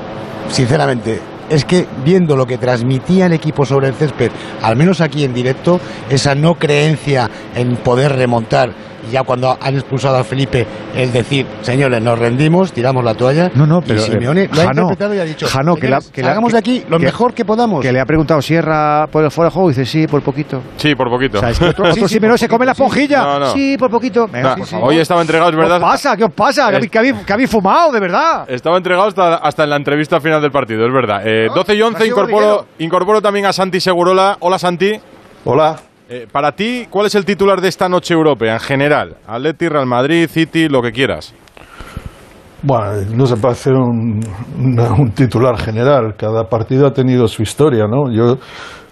sinceramente, 0.48 1.20
es 1.50 1.66
que 1.66 1.86
viendo 2.04 2.36
lo 2.36 2.46
que 2.46 2.58
transmitía 2.58 3.26
el 3.26 3.34
equipo 3.34 3.66
sobre 3.66 3.90
el 3.90 3.94
césped, 3.94 4.32
al 4.64 4.76
menos 4.78 5.02
aquí 5.02 5.24
en 5.24 5.34
directo, 5.34 5.80
esa 6.10 6.34
no 6.34 6.56
creencia 6.56 7.30
en 7.56 7.76
poder 7.78 8.14
remontar, 8.16 8.72
y 9.08 9.12
ya 9.12 9.24
cuando 9.24 9.58
han 9.60 9.76
expulsado 9.76 10.18
a 10.18 10.24
Felipe, 10.24 10.66
el 10.96 11.12
decir, 11.12 11.46
señores, 11.62 12.02
nos 12.02 12.18
rendimos, 12.20 12.72
tiramos 12.74 13.04
la 13.04 13.14
toalla, 13.16 13.52
No, 13.56 13.66
no, 13.66 13.82
pero, 13.82 14.00
y 14.00 14.04
Simeone 14.04 14.44
eh, 14.44 14.50
lo 14.54 14.62
ha 14.62 14.66
Jano, 14.66 14.82
interpretado 14.84 15.16
y 15.16 15.20
ha 15.20 15.24
dicho, 15.26 15.48
Jano, 15.48 15.76
que 15.76 15.88
la- 15.88 16.02
"Señores, 16.02 16.12
que 16.12 16.22
la- 16.22 16.32
hagamos 16.32 16.50
que- 16.50 16.54
de 16.54 16.60
aquí 16.60 16.84
lo 16.90 16.98
que- 17.00 17.06
mejor 17.06 17.34
que 17.34 17.46
podamos. 17.46 17.82
Que 17.82 17.92
le 17.92 18.00
ha 18.00 18.06
preguntado 18.06 18.42
Sierra 18.42 19.08
por 19.12 19.24
el 19.24 19.32
fuera 19.32 19.50
de 19.50 19.54
juego 19.54 19.70
y 19.70 19.74
dice, 19.74 19.86
sí, 19.86 20.08
por 20.08 20.22
poquito. 20.22 20.62
Sí, 20.78 20.96
por 20.96 21.10
poquito. 21.10 21.38
O 21.38 21.42
sea, 21.42 21.50
es 21.50 21.60
que 21.60 21.66
otro, 21.66 21.86
otro 21.92 22.08
Simeone 22.08 22.38
se 22.38 22.48
come 22.48 22.66
la 22.66 22.72
esponjilla. 22.74 23.22
No, 23.24 23.40
no. 23.40 23.54
Sí, 23.54 23.76
por 23.78 23.90
poquito. 23.90 24.28
Nah, 24.32 24.56
hoy 24.82 24.98
estaba 25.00 25.22
entregado, 25.22 25.50
es 25.52 25.56
verdad. 25.58 25.78
¿Qué 25.80 25.84
os 25.86 25.92
pasa? 25.92 26.18
¿Qué 26.18 26.24
os 26.24 26.34
pasa? 26.34 26.70
¿Que, 26.70 26.76
habéis- 26.78 26.92
que 26.92 27.00
habéis, 27.00 27.16
que 27.26 27.34
habéis 27.34 27.50
fumado, 27.50 27.92
de 27.92 28.00
verdad? 28.00 28.46
Estaba 28.50 28.78
entregado 28.78 29.08
hasta, 29.08 29.36
hasta 29.38 29.64
en 29.64 29.70
la 29.72 29.76
entrevista 29.78 30.20
final 30.22 30.42
del 30.42 30.52
partido, 30.52 30.86
es 30.86 30.94
verdad. 30.94 31.22
Eh, 31.26 31.48
12 31.54 31.76
y 31.76 31.82
11 31.82 31.98
ha 31.98 32.02
sido 32.06 32.16
incorporo, 32.18 32.66
incorporo 32.80 33.22
también 33.22 33.46
a 33.46 33.54
Santi 33.54 33.80
Segurola. 33.80 34.38
Hola, 34.40 34.60
Santi. 34.60 35.00
Hola. 35.46 35.76
Para 36.32 36.52
ti, 36.52 36.88
¿cuál 36.90 37.06
es 37.08 37.16
el 37.16 37.26
titular 37.26 37.62
de 37.62 37.68
esta 37.70 37.88
noche 37.88 38.14
europea 38.14 38.54
en 38.54 38.60
general? 38.60 39.16
Atleti, 39.28 39.68
Real 39.70 39.86
Madrid, 39.86 40.28
City, 40.30 40.68
lo 40.68 40.82
que 40.82 40.92
quieras. 40.92 41.34
Bueno, 42.64 42.92
no 43.16 43.26
se 43.26 43.38
puede 43.38 43.54
hacer 43.54 43.74
un, 43.74 44.20
un 45.00 45.12
titular 45.12 45.58
general. 45.58 46.14
Cada 46.18 46.44
partido 46.44 46.86
ha 46.86 46.92
tenido 46.94 47.28
su 47.28 47.42
historia, 47.42 47.86
¿no? 47.88 48.12
Yo 48.14 48.38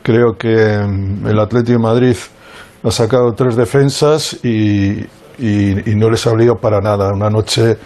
creo 0.01 0.33
que 0.37 0.49
mm, 0.79 1.27
el 1.27 1.39
Atlético 1.39 1.77
de 1.77 1.83
Madrid 1.83 2.15
ha 2.83 2.91
sacado 2.91 3.33
tres 3.33 3.55
defensas 3.55 4.39
y, 4.43 5.01
y- 5.37 5.95
no 5.95 6.09
les 6.09 6.25
ha 6.25 6.31
valido 6.31 6.55
para 6.55 6.79
nada. 6.79 7.09
Una 7.13 7.29
noche 7.29 7.77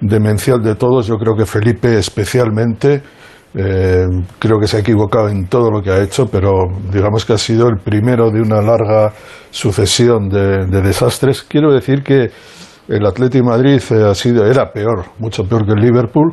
demencial 0.00 0.60
de 0.60 0.74
todos. 0.74 1.06
Yo 1.06 1.16
creo 1.16 1.36
que 1.36 1.46
Felipe 1.46 1.98
especialmente. 1.98 3.02
Eh, 3.54 4.04
creo 4.38 4.58
que 4.60 4.66
se 4.66 4.76
ha 4.76 4.80
equivocado 4.80 5.28
en 5.28 5.46
todo 5.46 5.70
lo 5.70 5.82
que 5.82 5.90
ha 5.90 6.02
hecho, 6.02 6.26
pero 6.26 6.64
digamos 6.92 7.24
que 7.24 7.32
ha 7.32 7.38
sido 7.38 7.68
el 7.68 7.78
primero 7.78 8.30
de 8.30 8.40
una 8.40 8.60
larga 8.60 9.12
sucesión 9.50 10.28
de, 10.28 10.66
de 10.66 10.82
desastres. 10.82 11.42
Quiero 11.42 11.72
decir 11.72 12.02
que 12.02 12.30
el 12.88 13.06
Atlético 13.06 13.46
Madrid 13.46 13.80
eh, 13.90 14.04
ha 14.10 14.14
sido, 14.14 14.46
era 14.46 14.70
peor, 14.72 15.04
mucho 15.18 15.44
peor 15.44 15.66
que 15.66 15.72
el 15.72 15.80
Liverpool, 15.80 16.32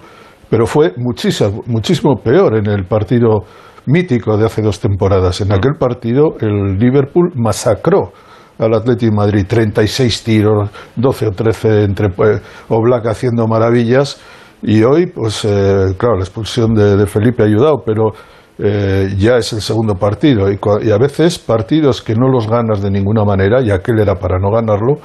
pero 0.50 0.66
fue 0.66 0.94
muchísimo, 0.98 1.64
muchísimo 1.66 2.16
peor 2.24 2.58
en 2.58 2.68
el 2.68 2.86
partido 2.86 3.44
mítico 3.86 4.38
de 4.38 4.46
hace 4.46 4.62
dos 4.62 4.80
temporadas. 4.80 5.42
En 5.42 5.52
aquel 5.52 5.74
partido 5.80 6.36
el 6.40 6.78
Liverpool 6.78 7.32
masacró 7.36 8.12
al 8.58 8.74
Atlético 8.74 9.12
de 9.12 9.18
Madrid, 9.18 9.46
36 9.48 10.24
tiros, 10.24 10.70
12 10.96 11.28
o 11.28 11.32
13 11.32 11.84
entre 11.84 12.10
pues, 12.10 12.42
Oblak 12.70 13.08
haciendo 13.08 13.48
maravillas. 13.48 14.22
Y 14.68 14.84
hoy, 14.84 15.06
pues 15.06 15.46
eh, 15.46 15.94
claro, 15.96 16.16
la 16.16 16.24
expulsión 16.24 16.74
de, 16.74 17.06
Felipe 17.06 17.44
ha 17.44 17.46
ayudado, 17.46 17.84
pero 17.86 18.14
eh, 18.58 19.14
ya 19.16 19.38
es 19.38 19.54
el 19.54 19.62
segundo 19.62 19.94
partido. 19.94 20.52
Y, 20.52 20.58
y 20.82 20.92
a 20.92 20.98
veces 20.98 21.38
partidos 21.38 22.02
que 22.02 22.16
no 22.16 22.28
los 22.30 22.48
ganas 22.50 22.82
de 22.82 22.90
ninguna 22.90 23.24
manera, 23.24 23.62
y 23.62 23.70
aquel 23.70 24.00
era 24.00 24.16
para 24.16 24.40
no 24.40 24.50
ganarlo, 24.50 24.96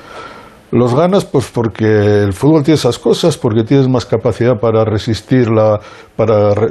los 0.73 0.95
ganas 0.95 1.25
pues 1.25 1.51
porque 1.53 2.23
el 2.23 2.33
fútbol 2.33 2.63
tiene 2.63 2.77
esas 2.77 2.99
cosas, 2.99 3.37
porque 3.37 3.65
tienes 3.65 3.89
más 3.89 4.07
capacidad 4.07 4.61
para 4.61 4.85
resistir 4.85 5.51
la, 5.51 5.81
para 6.17 6.55
re- 6.55 6.71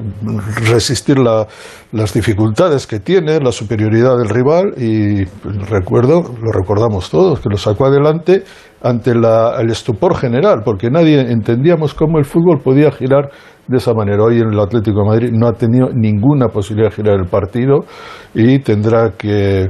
resistir 0.72 1.20
la- 1.20 1.45
las 1.91 2.14
dificultades 2.14 2.88
que 2.88 3.00
tiene, 3.00 3.39
la 3.41 3.52
superioridad 3.52 4.18
del 4.18 4.30
rival 4.30 4.74
y 4.78 5.26
recuerdo, 5.70 6.22
lo 6.22 6.52
recordamos 6.52 7.10
todos, 7.10 7.39
que 7.39 7.50
lo 7.50 7.58
sacó 7.58 7.88
adelante 7.88 8.43
ante 8.82 9.14
la- 9.16 9.60
el 9.60 9.70
estupor 9.70 10.16
general, 10.16 10.62
porque 10.64 10.89
nadie 10.89 11.20
entendíamos 11.20 11.93
cómo 11.93 12.20
el 12.20 12.26
fútbol 12.26 12.62
podía 12.64 12.91
girar 12.91 13.30
de 13.68 13.78
esa 13.78 13.93
manera. 13.93 14.24
Hoy 14.24 14.39
en 14.39 14.54
el 14.54 14.60
Atlético 14.60 15.02
de 15.02 15.08
Madrid 15.10 15.30
no 15.34 15.47
ha 15.47 15.54
tenido 15.54 15.89
ninguna 15.93 16.47
posibilidad 16.47 16.89
de 16.89 16.95
girar 16.95 17.20
el 17.20 17.28
partido 17.28 17.80
y 18.34 18.60
tendrá 18.60 19.12
que 19.18 19.68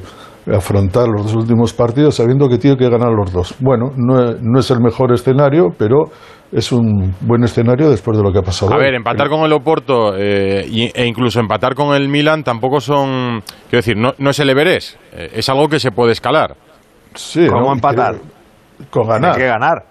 afrontar 0.56 1.08
los 1.08 1.24
dos 1.24 1.36
últimos 1.36 1.74
partidos 1.74 2.16
sabiendo 2.16 2.48
que 2.48 2.58
tiene 2.58 2.78
que 2.78 2.90
ganar 2.90 3.12
los 3.12 3.32
dos. 3.32 3.56
Bueno, 3.60 3.92
no, 3.96 4.22
es- 4.32 4.38
no 4.42 4.60
es 4.60 4.72
el 4.72 4.80
mejor 4.82 5.12
escenario, 5.14 5.68
pero 5.78 6.06
es 6.52 6.72
un 6.72 7.14
buen 7.22 7.44
escenario 7.44 7.90
después 7.90 8.18
de 8.18 8.24
lo 8.24 8.32
que 8.32 8.40
ha 8.40 8.42
pasado. 8.42 8.72
A 8.74 8.76
hoy. 8.78 8.82
ver, 8.84 8.96
empatar 8.96 9.30
con 9.30 9.42
el 9.42 9.54
Oporto 9.54 10.16
eh, 10.18 10.66
e 10.96 11.06
incluso 11.06 11.40
empatar 11.40 11.76
con 11.76 11.96
el 11.96 12.10
Milan 12.10 12.44
tampoco 12.44 12.80
son. 12.80 13.42
Quiero 13.70 13.80
decir, 13.80 13.98
no, 13.98 14.14
no 14.18 14.30
es 14.32 14.40
el 14.40 14.50
Everest. 14.50 14.96
eh, 15.14 15.30
es 15.36 15.48
algo 15.50 15.68
que 15.68 15.80
se 15.80 15.92
puede 15.92 16.14
escalar. 16.14 16.56
Sí, 17.14 17.46
¿Cómo 17.48 17.68
¿no? 17.68 17.74
empatar? 17.74 18.16
Con 18.90 19.08
ganar. 19.08 19.32
Hay 19.34 19.38
que 19.42 19.48
ganar. 19.48 19.84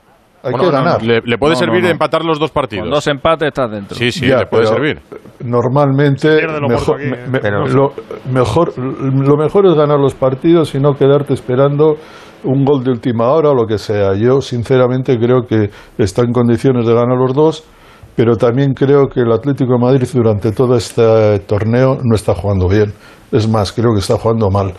Hay 0.49 0.53
Bueno, 0.53 0.71
que 0.71 0.77
no, 0.77 0.85
ganar. 0.85 1.03
Le, 1.03 1.21
le 1.25 1.39
puede 1.39 1.55
No, 1.55 1.59
servir 1.59 1.81
no, 1.83 1.87
no. 1.89 1.93
empatar 1.93 2.25
los 2.25 2.39
dos 2.39 2.51
partidos. 2.51 2.85
Con 2.85 2.91
dos 2.91 3.07
empates 3.07 3.49
estás 3.49 3.71
dentro. 3.71 3.97
Sí, 3.97 4.11
sí, 4.13 4.27
Ya, 4.27 4.39
le 4.41 4.47
puede 4.47 4.67
servir. 4.67 5.01
Normalmente 5.45 6.37
Pierde 6.37 6.61
lo 6.61 6.69
mejor, 6.69 6.87
Porto 6.87 7.03
aquí, 7.03 7.11
me- 7.11 7.27
me- 7.29 7.39
Pero- 7.41 7.67
lo, 7.67 7.93
mejor, 8.33 8.79
lo 8.79 9.37
mejor 9.37 9.67
es 9.67 9.75
ganar 9.75 9.99
los 9.99 10.15
partidos 10.15 10.75
y 10.75 10.81
no 10.81 10.95
quedarte 10.95 11.35
esperando 11.35 11.97
un 12.45 12.65
gol 12.65 12.85
de 12.85 12.91
última 12.91 13.29
hora 13.33 13.51
o 13.51 13.55
lo 13.55 13.67
que 13.67 13.79
sea. 13.79 14.15
Yo 14.15 14.41
sinceramente 14.41 15.17
creo 15.19 15.43
que 15.49 15.71
está 15.99 16.23
en 16.23 16.33
condiciones 16.33 16.87
de 16.87 16.95
ganar 16.95 17.17
los 17.19 17.35
dos, 17.35 17.65
pero 18.17 18.37
también 18.37 18.75
creo 18.75 19.07
que 19.09 19.21
el 19.21 19.33
Atlético 19.33 19.73
de 19.75 19.79
Madrid 19.79 20.09
durante 20.13 20.53
todo 20.53 20.77
este 20.77 21.39
torneo 21.41 21.99
no 22.03 22.15
está 22.15 22.35
jugando 22.35 22.69
bien. 22.69 22.93
Es 23.31 23.49
más, 23.49 23.73
creo 23.73 23.93
que 23.93 24.01
está 24.01 24.17
jugando 24.17 24.51
mal. 24.51 24.73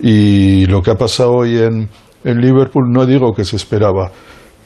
Y 0.00 0.66
lo 0.66 0.80
que 0.82 0.90
ha 0.90 0.94
pasado 0.94 1.32
hoy 1.32 1.58
en, 1.58 1.88
en 2.24 2.40
Liverpool 2.40 2.84
no 2.92 3.04
digo 3.06 3.32
que 3.32 3.44
se 3.44 3.56
esperaba, 3.56 4.10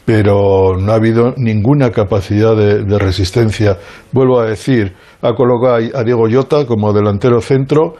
pero 0.04 0.76
no 0.78 0.92
ha 0.92 0.96
habido 0.96 1.32
ninguna 1.36 1.90
capacidad 1.90 2.56
de, 2.56 2.84
de 2.84 2.98
resistencia. 2.98 3.78
Vuelvo 4.12 4.40
a 4.40 4.46
decir, 4.46 4.92
ha 5.22 5.32
colocado 5.34 5.74
a 5.76 6.00
a 6.00 6.04
Diego 6.04 6.26
Llota 6.28 6.66
como 6.66 6.92
delantero 6.92 7.40
centro 7.40 7.94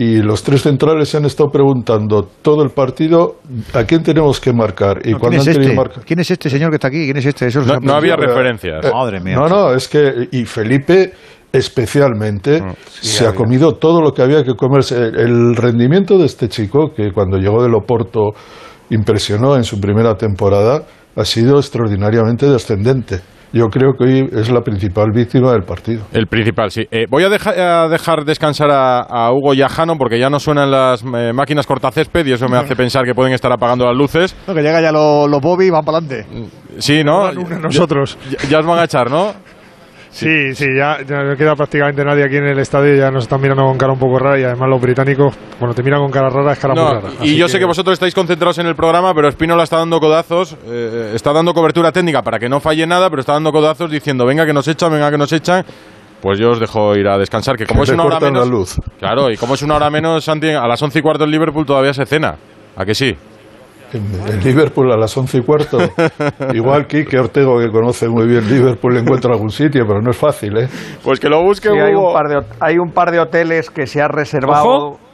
y 0.00 0.18
los 0.22 0.44
tres 0.44 0.62
centrales 0.62 1.08
se 1.08 1.16
han 1.16 1.24
estado 1.24 1.48
preguntando 1.50 2.22
todo 2.42 2.62
el 2.62 2.70
partido 2.70 3.36
a 3.74 3.82
quién 3.84 4.02
tenemos 4.04 4.40
que 4.40 4.52
marcar. 4.52 4.98
Y 5.04 5.12
No, 5.12 5.18
¿Quién 5.18 5.18
cuando 5.18 5.36
es 5.38 5.48
han 5.48 5.54
tenido 5.54 5.70
este? 5.72 5.76
marcar- 5.76 6.04
¿Quién 6.04 6.20
es 6.20 6.30
este 6.30 6.50
señor 6.50 6.70
que 6.70 6.76
está 6.76 6.88
aquí? 6.88 7.04
¿Quién 7.04 7.16
es 7.16 7.26
este? 7.26 7.46
Eso 7.48 7.62
No- 7.80 7.94
había 7.94 8.14
referencias. 8.14 8.84
eh, 8.84 8.90
Madre 8.94 9.20
mía. 9.20 9.34
No, 9.36 9.48
no, 9.48 9.72
es 9.74 9.88
que. 9.88 10.28
Y 10.30 10.44
Felipe, 10.44 11.12
especialmente, 11.52 12.62
se 12.88 13.26
ha 13.26 13.32
comido 13.34 13.74
todo 13.74 14.00
lo 14.00 14.12
que 14.12 14.22
había 14.22 14.44
que 14.44 14.54
comerse. 14.54 14.96
El, 14.96 15.18
el 15.18 15.56
rendimiento 15.56 16.16
de 16.18 16.26
este 16.26 16.48
chico, 16.48 16.92
que 16.94 17.10
cuando 17.12 17.36
llegó 17.38 17.62
del 17.62 17.74
Oporto 17.74 18.30
impresionó 18.90 19.56
en 19.56 19.64
su 19.64 19.80
primera 19.80 20.14
temporada, 20.14 20.82
ha 21.18 21.24
sido 21.24 21.58
extraordinariamente 21.58 22.46
descendente. 22.46 23.20
Yo 23.50 23.68
creo 23.68 23.94
que 23.98 24.04
hoy 24.04 24.28
es 24.30 24.50
la 24.50 24.60
principal 24.60 25.06
víctima 25.10 25.52
del 25.52 25.62
partido. 25.62 26.02
El 26.12 26.26
principal, 26.26 26.70
sí. 26.70 26.86
Eh, 26.90 27.06
voy 27.08 27.24
a, 27.24 27.30
deja- 27.30 27.84
a 27.84 27.88
dejar 27.88 28.26
descansar 28.26 28.70
a, 28.70 29.00
a 29.00 29.32
Hugo 29.32 29.54
y 29.54 29.62
a 29.62 29.70
Jano 29.70 29.96
porque 29.96 30.18
ya 30.18 30.28
no 30.28 30.38
suenan 30.38 30.70
las 30.70 31.02
eh, 31.02 31.32
máquinas 31.32 31.66
cortacésped 31.66 32.26
y 32.26 32.32
eso 32.32 32.46
me 32.48 32.58
hace 32.58 32.76
pensar 32.76 33.06
que 33.06 33.14
pueden 33.14 33.32
estar 33.32 33.50
apagando 33.50 33.86
las 33.86 33.96
luces. 33.96 34.36
No, 34.46 34.52
que 34.54 34.60
llega 34.60 34.82
ya 34.82 34.92
los, 34.92 35.30
los 35.30 35.40
Bobby 35.40 35.66
y 35.66 35.70
van 35.70 35.82
para 35.82 35.96
adelante. 35.98 36.26
Sí, 36.78 37.02
¿no? 37.02 37.32
nosotros. 37.32 38.18
Ya, 38.30 38.48
ya 38.50 38.58
os 38.58 38.66
van 38.66 38.80
a 38.80 38.84
echar, 38.84 39.10
¿no? 39.10 39.32
Sí, 40.18 40.52
sí, 40.52 40.66
ya, 40.76 40.98
ya 41.06 41.22
no 41.22 41.36
queda 41.36 41.54
prácticamente 41.54 42.04
nadie 42.04 42.24
aquí 42.24 42.38
en 42.38 42.46
el 42.46 42.58
estadio, 42.58 42.96
ya 42.96 43.08
nos 43.08 43.22
están 43.22 43.40
mirando 43.40 43.62
con 43.62 43.78
cara 43.78 43.92
un 43.92 44.00
poco 44.00 44.18
rara 44.18 44.36
y 44.36 44.42
además 44.42 44.68
los 44.68 44.80
británicos, 44.80 45.32
cuando 45.60 45.76
te 45.76 45.82
miran 45.84 46.00
con 46.00 46.10
cara 46.10 46.28
rara 46.28 46.54
es 46.54 46.58
cara 46.58 46.74
No, 46.74 46.84
muy 46.86 46.94
rara. 46.94 47.08
y 47.22 47.36
yo 47.36 47.46
sé 47.46 47.60
que 47.60 47.64
vosotros 47.64 47.92
estáis 47.92 48.16
concentrados 48.16 48.58
en 48.58 48.66
el 48.66 48.74
programa, 48.74 49.14
pero 49.14 49.28
Espinola 49.28 49.62
está 49.62 49.76
dando 49.76 50.00
codazos, 50.00 50.56
eh, 50.66 51.12
está 51.14 51.32
dando 51.32 51.54
cobertura 51.54 51.92
técnica 51.92 52.22
para 52.22 52.40
que 52.40 52.48
no 52.48 52.58
falle 52.58 52.84
nada, 52.84 53.08
pero 53.10 53.20
está 53.20 53.34
dando 53.34 53.52
codazos 53.52 53.92
diciendo, 53.92 54.26
venga 54.26 54.44
que 54.44 54.52
nos 54.52 54.66
echan, 54.66 54.90
venga 54.90 55.08
que 55.08 55.18
nos 55.18 55.32
echan. 55.32 55.64
Pues 56.20 56.36
yo 56.40 56.50
os 56.50 56.58
dejo 56.58 56.96
ir 56.96 57.06
a 57.06 57.16
descansar, 57.16 57.56
que 57.56 57.64
como 57.64 57.82
Que 57.82 57.90
es 57.90 57.94
una 57.94 58.02
hora 58.02 58.18
la 58.18 58.26
menos... 58.26 58.48
luz. 58.48 58.74
Claro, 58.98 59.30
y 59.30 59.36
como 59.36 59.54
es 59.54 59.62
una 59.62 59.76
hora 59.76 59.88
menos, 59.88 60.24
Santi, 60.24 60.48
a 60.50 60.66
las 60.66 60.82
once 60.82 60.98
y 60.98 61.02
cuarto 61.02 61.22
en 61.22 61.30
Liverpool 61.30 61.64
todavía 61.64 61.94
se 61.94 62.04
cena. 62.06 62.34
¿A 62.76 62.84
que 62.84 62.92
sí? 62.96 63.16
En, 63.92 64.02
en 64.30 64.44
Liverpool 64.44 64.92
a 64.92 64.96
las 64.96 65.16
once 65.16 65.38
y 65.38 65.42
cuarto. 65.42 65.78
Igual 66.54 66.86
Quique 66.86 67.18
Ortego, 67.18 67.58
que 67.58 67.70
conoce 67.70 68.08
muy 68.08 68.26
bien 68.26 68.48
Liverpool, 68.48 68.96
encuentra 68.96 69.32
algún 69.32 69.50
sitio, 69.50 69.84
pero 69.86 70.00
no 70.00 70.10
es 70.10 70.16
fácil, 70.16 70.56
¿eh? 70.58 70.68
Pues 71.02 71.18
que 71.20 71.28
lo 71.28 71.42
busque 71.42 71.68
Sí, 71.68 71.78
hay 71.78 71.94
un, 71.94 72.12
par 72.12 72.28
de, 72.28 72.40
hay 72.60 72.78
un 72.78 72.90
par 72.92 73.10
de 73.10 73.20
hoteles 73.20 73.70
que 73.70 73.86
se 73.86 74.00
ha 74.00 74.08
reservado. 74.08 74.68
Ojo. 74.68 75.07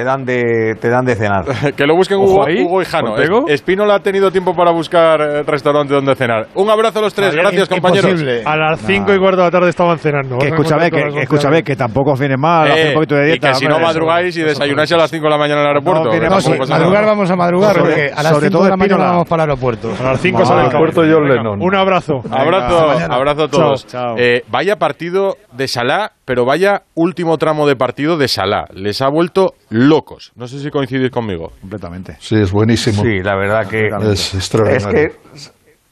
Te 0.00 0.04
dan 0.04 0.24
de, 0.24 0.76
te 0.80 0.88
dan 0.88 1.04
de 1.04 1.14
cenar. 1.14 1.44
Que 1.76 1.86
lo 1.86 1.94
busquen 1.94 2.16
Hugo, 2.16 2.46
ahí, 2.46 2.62
Hugo 2.64 2.80
y 2.80 2.86
Jano. 2.86 3.12
Ortego. 3.12 3.44
Es- 3.46 3.54
Espínola 3.60 3.96
ha 3.96 4.00
tenido 4.00 4.30
tiempo 4.30 4.54
para 4.56 4.70
buscar 4.72 5.20
eh, 5.20 5.42
restaurante 5.42 5.92
donde 5.92 6.14
cenar. 6.14 6.46
Un 6.54 6.70
abrazo 6.70 7.00
a 7.00 7.02
los 7.02 7.12
tres. 7.12 7.34
Gracias, 7.34 7.68
compañeros. 7.68 8.18
A 8.46 8.56
las 8.56 8.80
5 8.80 9.12
y 9.12 9.18
cuarto 9.18 9.36
de 9.40 9.44
la 9.44 9.50
tarde 9.50 9.68
estaban 9.68 9.98
cenando. 9.98 10.38
Que 10.38 10.48
escúchame, 10.48 10.90
que, 10.90 11.00
las 11.04 11.16
escúchame, 11.16 11.62
que 11.62 11.76
tampoco 11.76 12.12
os 12.12 12.18
viene 12.18 12.38
mal 12.38 12.70
hacer 12.70 12.86
Eh, 12.86 12.88
un 12.88 12.94
poquito 12.94 13.14
de 13.16 13.22
y 13.24 13.26
dieta. 13.32 13.48
que 13.48 13.54
si 13.56 13.66
no 13.66 13.78
madrugáis 13.78 14.34
y 14.38 14.40
desayunáis 14.42 14.90
a 14.92 14.96
las 14.96 15.10
5 15.10 15.22
de 15.24 15.30
la 15.30 15.36
mañana 15.36 15.60
en 15.60 15.66
el 15.66 15.68
aeropuerto. 15.76 16.08
que 16.10 16.40
Sí, 16.40 16.70
madrugar 16.70 17.04
vamos 17.04 17.30
a 17.30 17.36
madrugar, 17.36 17.74
Sobre- 17.74 17.84
porque 17.90 18.10
a 18.16 18.22
las 18.22 18.32
sobre 18.32 18.46
5 18.46 18.52
todo 18.52 18.64
de 18.64 18.70
la 18.70 18.76
mañana 18.78 19.04
vamos 19.04 19.28
para 19.28 19.44
el 19.44 19.50
aeropuerto. 19.50 19.90
A 20.00 20.02
las 20.02 20.20
5 20.22 20.38
Vale. 20.38 20.46
sale 20.48 20.60
el 20.60 20.66
Aeropuerto. 20.68 21.02
John 21.02 21.28
Lennon. 21.28 21.58
Un 21.62 21.74
abrazo. 21.74 22.22
Abrazo, 22.30 22.90
abrazo 23.10 23.42
a 23.44 23.48
todos. 23.48 23.86
Eh, 24.16 24.44
vaya 24.50 24.76
partido 24.76 25.36
de 25.52 25.68
Salah, 25.68 26.12
pero 26.24 26.46
vaya 26.46 26.84
último 26.94 27.36
tramo 27.36 27.66
de 27.68 27.76
partido 27.76 28.16
de 28.16 28.28
Salah. 28.28 28.64
Les 28.72 29.02
ha 29.02 29.08
vuelto 29.10 29.52
locos. 29.90 30.32
No 30.36 30.46
sé 30.48 30.58
si 30.60 30.70
coincidís 30.70 31.10
conmigo. 31.10 31.52
Completamente. 31.60 32.16
Sí, 32.20 32.36
es 32.36 32.50
buenísimo. 32.52 33.02
Sí, 33.02 33.18
la 33.22 33.36
verdad 33.36 33.68
que 33.68 33.88
Es 33.88 34.32
es 34.32 34.34
extraordinario. 34.36 34.92
que 35.10 35.16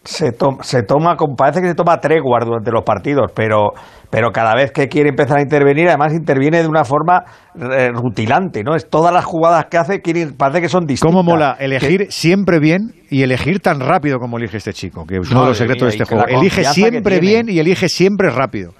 se, 0.05 0.33
to- 0.33 0.57
se 0.63 0.83
toma, 0.85 1.17
con- 1.17 1.35
parece 1.37 1.61
que 1.61 1.69
se 1.69 1.75
toma 1.75 1.99
tregua 1.99 2.39
durante 2.43 2.71
los 2.71 2.83
partidos, 2.83 3.31
pero, 3.35 3.73
pero 4.09 4.31
cada 4.31 4.55
vez 4.55 4.71
que 4.73 4.89
quiere 4.89 5.11
empezar 5.11 5.37
a 5.39 5.43
intervenir, 5.43 5.89
además 5.89 6.15
interviene 6.15 6.63
de 6.63 6.69
una 6.69 6.85
forma 6.85 7.25
eh, 7.55 7.91
rutilante, 7.93 8.63
¿no? 8.65 8.75
Es 8.75 8.89
todas 8.89 9.13
las 9.13 9.27
jugadas 9.27 9.67
que 9.71 9.77
hace, 9.77 10.01
quiere- 10.01 10.29
parece 10.33 10.63
que 10.63 10.69
son 10.71 10.87
distintas. 10.87 11.13
¿Cómo 11.15 11.23
mola 11.23 11.57
Que- 11.59 11.67
elegir 11.67 12.07
siempre 12.11 12.59
bien 12.59 12.95
y 13.11 13.23
elegir 13.23 13.61
tan 13.61 13.81
rápido 13.81 14.19
como 14.19 14.39
elige 14.39 14.57
este 14.57 14.73
chico? 14.73 15.05
Que 15.05 15.17
es 15.19 15.31
uno 15.31 15.43
de 15.43 15.49
los 15.49 15.59
secretos 15.59 15.83
mía, 15.83 15.91
de 15.91 15.97
este 16.03 16.05
juego. 16.15 16.27
Elige 16.27 16.65
siempre 16.65 17.21
bien 17.21 17.51
y 17.51 17.59
elige 17.59 17.91
siempre 17.91 18.31
rápido. 18.31 18.73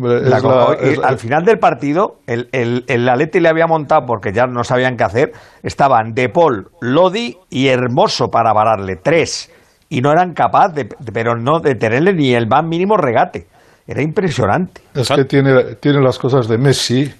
La 0.00 0.38
la- 0.40 0.74
es 0.80 0.98
al 0.98 1.18
final 1.18 1.44
del 1.44 1.58
partido, 1.58 2.18
el, 2.26 2.48
el, 2.52 2.84
el 2.88 3.08
Atleti 3.08 3.40
le 3.40 3.48
había 3.48 3.66
montado, 3.66 4.02
porque 4.06 4.32
ya 4.32 4.46
no 4.46 4.64
sabían 4.64 4.96
qué 4.96 5.04
hacer, 5.04 5.32
estaban 5.62 6.12
De 6.14 6.28
Paul, 6.28 6.68
Lodi 6.80 7.36
y 7.50 7.68
Hermoso 7.68 8.28
para 8.28 8.52
pararle, 8.52 8.96
tres. 8.96 9.50
Y 9.90 10.00
no 10.00 10.12
eran 10.12 10.32
capaces, 10.34 10.74
de, 10.74 10.84
de- 10.84 11.12
pero 11.12 11.34
no 11.36 11.60
de 11.60 11.74
tenerle 11.74 12.12
ni 12.14 12.34
el 12.34 12.46
más 12.46 12.64
mínimo 12.64 12.96
regate. 12.96 13.46
Era 13.86 14.02
impresionante. 14.02 14.82
Es 14.94 15.08
que 15.08 15.24
tiene, 15.24 15.76
tiene 15.80 16.00
las 16.02 16.18
cosas 16.18 16.46
de 16.46 16.58
Messi, 16.58 17.10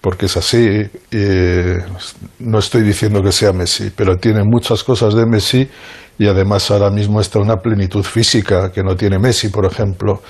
porque 0.00 0.24
es 0.26 0.36
así. 0.38 0.80
eh, 1.10 1.76
no 2.38 2.58
estoy 2.58 2.80
diciendo 2.82 3.20
que 3.22 3.32
sea 3.32 3.52
Messi, 3.52 3.90
pero 3.94 4.16
tiene 4.16 4.42
muchas 4.44 4.82
cosas 4.82 5.14
de 5.14 5.26
Messi 5.26 5.68
y 6.20 6.28
además 6.28 6.70
ahora 6.70 6.90
mismo 6.90 7.18
está 7.18 7.38
una 7.38 7.56
plenitud 7.56 8.02
física 8.04 8.70
que 8.70 8.82
no 8.82 8.94
tiene 8.94 9.18
Messi, 9.18 9.48
por 9.48 9.64
ejemplo. 9.64 10.20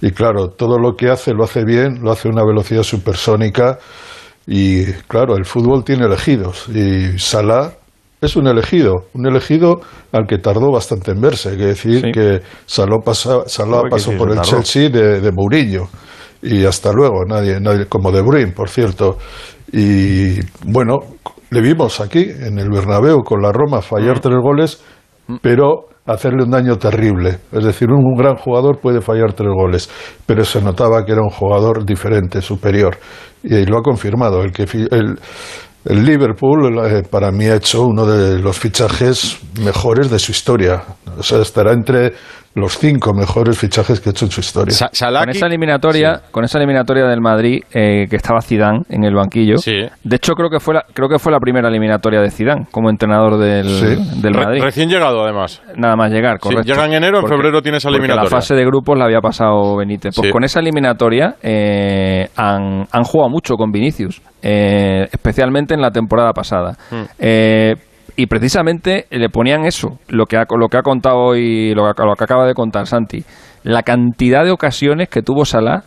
Y 0.00 0.10
claro, 0.10 0.48
todo 0.48 0.76
lo 0.76 0.96
que 0.96 1.08
hace 1.08 1.32
lo 1.32 1.44
hace 1.44 1.64
bien, 1.64 2.00
lo 2.02 2.10
hace 2.10 2.26
a 2.26 2.32
una 2.32 2.44
velocidad 2.44 2.82
supersónica 2.82 3.78
y 4.44 4.84
claro, 5.06 5.36
el 5.36 5.44
fútbol 5.44 5.84
tiene 5.84 6.06
elegidos 6.06 6.68
y 6.68 7.16
Salah 7.20 7.70
es 8.20 8.34
un 8.34 8.48
elegido, 8.48 8.94
un 9.14 9.26
elegido 9.28 9.80
al 10.10 10.26
que 10.26 10.38
tardó 10.38 10.72
bastante 10.72 11.12
en 11.12 11.20
verse. 11.20 11.50
Hay 11.50 11.56
que 11.58 11.66
decir 11.66 12.00
Sí. 12.06 12.10
que 12.12 12.40
Salah, 12.66 12.98
pasa- 13.04 13.44
Salah 13.46 13.82
que 13.84 13.90
pasó 13.90 14.10
por 14.18 14.30
el 14.30 14.36
tardó. 14.36 14.50
Chelsea 14.50 14.88
de, 14.88 15.20
de 15.20 15.30
Mourinho 15.30 15.88
y 16.42 16.64
hasta 16.64 16.92
luego, 16.92 17.24
nadie, 17.24 17.60
nadie 17.60 17.86
como 17.86 18.10
De 18.10 18.20
Bruyne, 18.20 18.50
por 18.50 18.68
cierto. 18.68 19.18
Y 19.72 20.40
bueno, 20.64 20.96
le 21.50 21.60
vimos 21.60 22.00
aquí 22.00 22.20
en 22.20 22.58
el 22.58 22.68
Bernabéu 22.70 23.22
con 23.22 23.40
la 23.42 23.52
Roma 23.52 23.80
fallar 23.80 24.18
tres 24.18 24.38
goles, 24.42 24.82
pero 25.40 25.88
hacerle 26.06 26.44
un 26.44 26.50
daño 26.50 26.76
terrible. 26.76 27.38
Es 27.52 27.64
decir, 27.64 27.90
un, 27.90 28.14
gran 28.16 28.36
jugador 28.36 28.80
puede 28.80 29.00
fallar 29.00 29.32
tres 29.32 29.50
goles, 29.52 29.90
pero 30.24 30.44
se 30.44 30.60
notaba 30.60 31.04
que 31.04 31.12
era 31.12 31.22
un 31.22 31.30
jugador 31.30 31.84
diferente, 31.84 32.40
superior. 32.40 32.96
Y 33.42 33.64
lo 33.66 33.78
ha 33.78 33.82
confirmado. 33.82 34.42
El 34.42 34.52
que 34.52 34.62
el, 34.62 35.18
el 35.84 36.04
Liverpool 36.04 36.78
eh, 36.84 37.02
para 37.08 37.30
mí 37.30 37.46
ha 37.46 37.56
hecho 37.56 37.84
uno 37.84 38.06
de 38.06 38.38
los 38.38 38.58
fichajes 38.58 39.38
mejores 39.60 40.10
de 40.10 40.18
su 40.18 40.32
historia. 40.32 40.82
O 41.18 41.22
sea, 41.22 41.40
estará 41.40 41.72
entre 41.72 42.12
los 42.56 42.78
cinco 42.78 43.12
mejores 43.12 43.58
fichajes 43.58 44.00
que 44.00 44.08
ha 44.08 44.12
hecho 44.12 44.24
en 44.24 44.30
su 44.30 44.40
historia. 44.40 44.74
Sa- 44.74 44.88
Con 45.20 45.28
esa 45.28 45.46
eliminatoria, 45.46 46.22
con 46.30 46.42
esa 46.42 46.56
eliminatoria 46.56 47.04
del 47.06 47.20
Madrid 47.20 47.60
eh, 47.70 48.06
que 48.08 48.16
estaba 48.16 48.40
Zidane 48.40 48.80
en 48.88 49.04
el 49.04 49.14
banquillo. 49.14 49.58
Sí. 49.58 49.72
De 50.02 50.16
hecho 50.16 50.32
creo 50.32 50.48
que 50.48 50.58
fue 50.58 50.72
la, 50.72 50.84
creo 50.94 51.06
que 51.08 51.18
fue 51.18 51.30
la 51.32 51.38
primera 51.38 51.68
eliminatoria 51.68 52.20
de 52.22 52.30
Zidane 52.30 52.66
como 52.72 52.88
entrenador 52.88 53.36
del, 53.38 53.68
Sí. 53.68 54.20
del 54.22 54.32
Re- 54.32 54.44
Madrid. 54.44 54.62
recién 54.62 54.88
llegado, 54.88 55.22
además. 55.22 55.60
Nada 55.76 55.96
más 55.96 56.10
llegar, 56.10 56.36
Sí, 56.36 56.48
correcto. 56.48 56.64
llega 56.72 56.86
en 56.86 56.94
enero, 56.94 57.18
en 57.18 57.22
Porque- 57.24 57.36
febrero 57.36 57.60
tiene 57.60 57.76
esa 57.78 57.90
eliminatoria. 57.90 58.24
la 58.24 58.30
fase 58.30 58.54
de 58.54 58.64
grupos 58.64 58.98
la 58.98 59.04
había 59.04 59.20
pasado 59.20 59.76
Benítez. 59.76 60.14
Pues 60.16 60.28
Sí. 60.28 60.32
con 60.32 60.42
esa 60.42 60.60
eliminatoria 60.60 61.34
eh, 61.42 62.28
han, 62.36 62.86
han 62.90 63.04
jugado 63.04 63.28
mucho 63.28 63.56
con 63.56 63.70
Vinicius, 63.70 64.22
eh, 64.40 65.06
especialmente 65.12 65.74
en 65.74 65.82
la 65.82 65.90
temporada 65.90 66.32
pasada. 66.32 66.72
Hmm. 66.90 67.02
Y 68.16 68.26
precisamente 68.26 69.06
le 69.10 69.28
ponían 69.28 69.66
eso, 69.66 69.98
lo 70.08 70.24
que 70.24 70.38
ha, 70.38 70.46
lo 70.48 70.68
que 70.68 70.78
ha 70.78 70.82
contado 70.82 71.18
hoy, 71.18 71.74
lo 71.74 71.92
que, 71.92 72.02
lo 72.02 72.14
que 72.14 72.24
acaba 72.24 72.46
de 72.46 72.54
contar 72.54 72.86
Santi, 72.86 73.22
la 73.62 73.82
cantidad 73.82 74.42
de 74.42 74.52
ocasiones 74.52 75.10
que 75.10 75.20
tuvo 75.20 75.44
Salah 75.44 75.82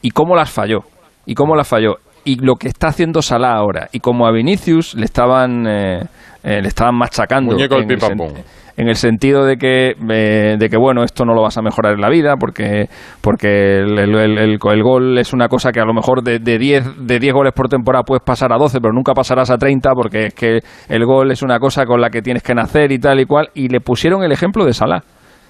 y 0.00 0.10
cómo 0.10 0.34
las 0.34 0.50
falló. 0.50 0.84
Y 1.26 1.34
cómo 1.34 1.54
las 1.54 1.68
falló. 1.68 1.96
Y 2.24 2.36
lo 2.36 2.54
que 2.54 2.68
está 2.68 2.88
haciendo 2.88 3.20
Salah 3.20 3.54
ahora. 3.54 3.88
Y 3.92 4.00
como 4.00 4.26
a 4.26 4.32
Vinicius 4.32 4.94
le 4.94 5.04
estaban, 5.04 5.66
eh, 5.66 6.00
eh, 6.42 6.62
le 6.62 6.68
estaban 6.68 6.96
machacando. 6.96 7.52
Muñeco 7.52 7.74
del 7.74 7.84
en 7.84 7.90
el 7.90 8.44
en 8.76 8.88
el 8.88 8.96
sentido 8.96 9.44
de 9.44 9.56
que, 9.56 9.94
eh, 10.10 10.56
de 10.58 10.68
que 10.68 10.76
bueno, 10.76 11.02
esto 11.02 11.24
no 11.24 11.34
lo 11.34 11.42
vas 11.42 11.56
a 11.56 11.62
mejorar 11.62 11.94
en 11.94 12.00
la 12.00 12.10
vida 12.10 12.36
porque, 12.38 12.88
porque 13.20 13.78
el- 13.78 13.98
el- 13.98 14.38
el 14.38 14.82
gol 14.82 15.18
es 15.18 15.32
una 15.32 15.48
cosa 15.48 15.72
que 15.72 15.80
a 15.80 15.84
lo 15.84 15.94
mejor 15.94 16.22
de, 16.22 16.38
de 16.38 16.58
10 16.58 16.84
de 17.06 17.18
10 17.18 17.32
goles 17.32 17.52
por 17.54 17.68
temporada 17.68 18.02
puedes 18.04 18.22
pasar 18.22 18.52
a 18.52 18.58
12, 18.58 18.80
pero 18.80 18.92
nunca 18.92 19.12
pasarás 19.14 19.50
a 19.50 19.56
30 19.58 19.92
porque 19.94 20.26
es 20.26 20.34
que 20.34 20.60
el 20.88 21.04
gol 21.06 21.30
es 21.30 21.42
una 21.42 21.58
cosa 21.58 21.84
con 21.86 22.00
la 22.00 22.10
que 22.10 22.20
tienes 22.22 22.42
que 22.42 22.54
nacer 22.54 22.92
y 22.92 22.98
tal 22.98 23.18
y 23.20 23.24
cual. 23.24 23.48
Y 23.54 23.68
le 23.68 23.80
pusieron 23.80 24.22
el 24.22 24.32
ejemplo 24.32 24.64
de 24.64 24.72
Salah. 24.72 25.02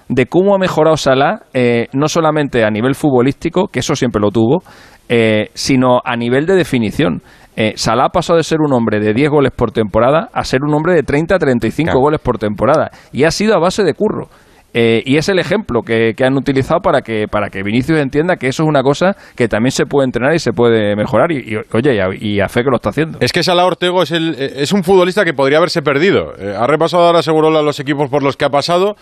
de 0.09 0.25
cómo 0.25 0.55
ha 0.55 0.57
mejorado 0.57 0.95
Salah, 0.95 1.41
eh, 1.53 1.87
no 1.91 2.07
solamente 2.07 2.63
a 2.63 2.69
nivel 2.69 2.95
futbolístico, 2.95 3.67
que 3.67 3.79
eso 3.79 3.93
siempre 3.93 4.21
lo 4.21 4.31
tuvo, 4.31 4.63
eh, 5.09 5.49
sino 5.53 5.99
a 6.01 6.15
nivel 6.15 6.45
de 6.45 6.55
definición. 6.55 7.21
Eh, 7.59 7.73
Salah 7.75 8.05
ha 8.05 8.09
pasado 8.09 8.37
de 8.37 8.43
ser 8.43 8.59
un 8.61 8.71
hombre 8.71 8.99
de 8.99 9.13
10 9.15 9.29
goles 9.31 9.51
por 9.51 9.71
temporada 9.71 10.29
a 10.31 10.43
ser 10.45 10.61
un 10.63 10.73
hombre 10.75 10.93
de 10.93 11.01
30 11.01 11.35
a 11.35 11.39
35 11.39 11.99
goles 11.99 12.19
por 12.21 12.37
temporada. 12.37 12.91
Y 13.11 13.23
ha 13.23 13.31
sido 13.31 13.55
a 13.55 13.59
base 13.59 13.83
de 13.83 13.93
curro. 13.95 14.29
Eh, 14.73 15.01
y 15.05 15.17
es 15.17 15.27
el 15.29 15.39
ejemplo 15.39 15.81
que, 15.81 16.13
que 16.15 16.23
han 16.23 16.35
utilizado 16.37 16.81
para 16.81 17.01
que, 17.01 17.25
para 17.27 17.49
que 17.49 17.63
Vinicius 17.63 17.97
entienda 17.99 18.35
que 18.35 18.47
eso 18.49 18.61
es 18.61 18.69
una 18.69 18.83
cosa 18.83 19.15
que 19.35 19.47
también 19.47 19.71
se 19.71 19.85
puede 19.87 20.05
entrenar 20.05 20.35
y 20.35 20.39
se 20.39 20.51
puede 20.51 20.95
mejorar. 20.95 21.31
Y, 21.31 21.37
y, 21.37 21.55
oye, 21.75 21.95
y 21.95 21.99
a, 21.99 22.07
y 22.13 22.39
a 22.41 22.47
fe 22.47 22.63
que 22.63 22.69
lo 22.69 22.75
está 22.75 22.89
haciendo. 22.89 23.17
Es 23.21 23.31
que 23.33 23.41
Salah 23.41 23.65
Ortego 23.65 24.03
es, 24.03 24.11
el, 24.11 24.35
es 24.35 24.71
un 24.73 24.83
futbolista 24.83 25.25
que 25.25 25.33
podría 25.33 25.57
haberse 25.57 25.81
perdido. 25.81 26.33
Eh, 26.37 26.53
ha 26.55 26.67
repasado 26.67 27.07
ahora 27.07 27.23
seguro 27.23 27.49
los 27.49 27.79
equipos 27.79 28.07
por 28.11 28.21
los 28.21 28.37
que 28.37 28.45
ha 28.45 28.49
pasado. 28.49 28.95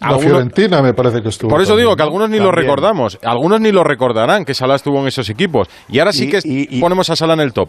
La 0.00 0.06
Algunos- 0.08 0.24
Fiorentina 0.30 0.80
me 0.80 0.94
parece 0.94 1.20
que 1.20 1.28
estuvo. 1.28 1.50
Por 1.50 1.60
eso 1.60 1.72
también, 1.72 1.88
digo 1.88 1.96
que 1.96 2.00
¿no? 2.02 2.04
algunos 2.06 2.30
ni 2.30 2.38
lo 2.38 2.52
recordamos, 2.52 3.18
algunos 3.22 3.60
ni 3.60 3.72
lo 3.72 3.84
recordarán 3.84 4.44
que 4.46 4.54
Salah 4.54 4.76
estuvo 4.76 5.00
en 5.00 5.08
esos 5.08 5.28
equipos. 5.28 5.68
Y 5.90 5.98
ahora 5.98 6.12
sí 6.12 6.26
Y- 6.26 6.30
que 6.30 6.36
es- 6.38 6.46
y- 6.46 6.68
y- 6.70 6.80
ponemos 6.80 7.10
a 7.10 7.16
Salah 7.16 7.34
en 7.34 7.40
el 7.40 7.52
top. 7.52 7.68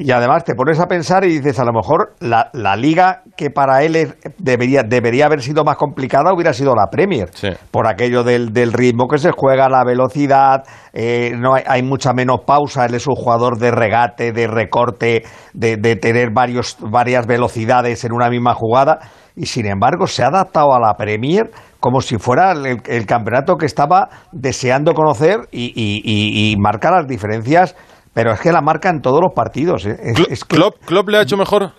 Y 0.00 0.12
además 0.12 0.44
te 0.44 0.54
pones 0.54 0.78
a 0.78 0.86
pensar 0.86 1.24
y 1.24 1.28
dices, 1.38 1.58
a 1.58 1.64
lo 1.64 1.72
mejor 1.72 2.14
la, 2.20 2.50
la 2.52 2.76
liga 2.76 3.22
que 3.36 3.50
para 3.50 3.82
él 3.82 3.96
es- 3.96 4.14
debería, 4.38 4.82
debería 4.84 5.26
haber 5.26 5.42
sido 5.42 5.64
más 5.64 5.76
complicada 5.76 6.32
hubiera 6.32 6.52
sido 6.52 6.72
la 6.76 6.86
Premier. 6.88 7.30
Por 7.72 7.88
aquello 7.88 8.22
del, 8.22 8.52
del 8.52 8.72
ritmo 8.72 9.08
que 9.08 9.18
se 9.18 9.32
juega, 9.32 9.68
la 9.68 9.82
velocidad, 9.84 10.62
eh, 10.92 11.32
no 11.36 11.54
hay, 11.54 11.64
hay 11.66 11.82
mucha 11.82 12.12
menos 12.12 12.42
pausa. 12.46 12.86
Él 12.86 12.94
es 12.94 13.08
un 13.08 13.16
jugador 13.16 13.58
de 13.58 13.72
regate, 13.72 14.30
de 14.32 14.46
recorte, 14.46 15.24
de, 15.52 15.76
de 15.76 15.96
tener 15.96 16.30
varios, 16.32 16.76
varias 16.80 17.26
velocidades 17.26 18.04
en 18.04 18.12
una 18.12 18.30
misma 18.30 18.54
jugada. 18.54 19.00
Y 19.34 19.46
sin 19.46 19.66
embargo 19.66 20.06
se 20.06 20.22
ha 20.22 20.28
adaptado 20.28 20.74
a 20.74 20.80
la 20.80 20.94
Premier 20.94 21.50
como 21.80 22.00
si 22.00 22.18
fuera 22.18 22.52
el, 22.52 22.80
el 22.86 23.06
campeonato 23.06 23.56
que 23.56 23.66
estaba 23.66 24.08
deseando 24.32 24.94
conocer 24.94 25.38
y, 25.52 25.66
y- 25.74 26.02
y- 26.04 26.52
y 26.52 26.56
marca 26.56 26.90
las 26.90 27.06
diferencias. 27.06 27.76
Pero 28.14 28.32
es 28.32 28.40
que 28.40 28.50
la 28.52 28.60
marca 28.60 28.88
en 28.90 29.00
todos 29.00 29.20
los 29.20 29.32
partidos. 29.34 29.86
¿eh? 29.86 29.96
Es- 30.02 30.20
es 30.30 30.44
que- 30.44 30.56
Klopp, 30.56 30.76
Klopp 30.84 31.08
le 31.08 31.18
ha 31.18 31.22
hecho 31.22 31.36
mejor. 31.36 31.70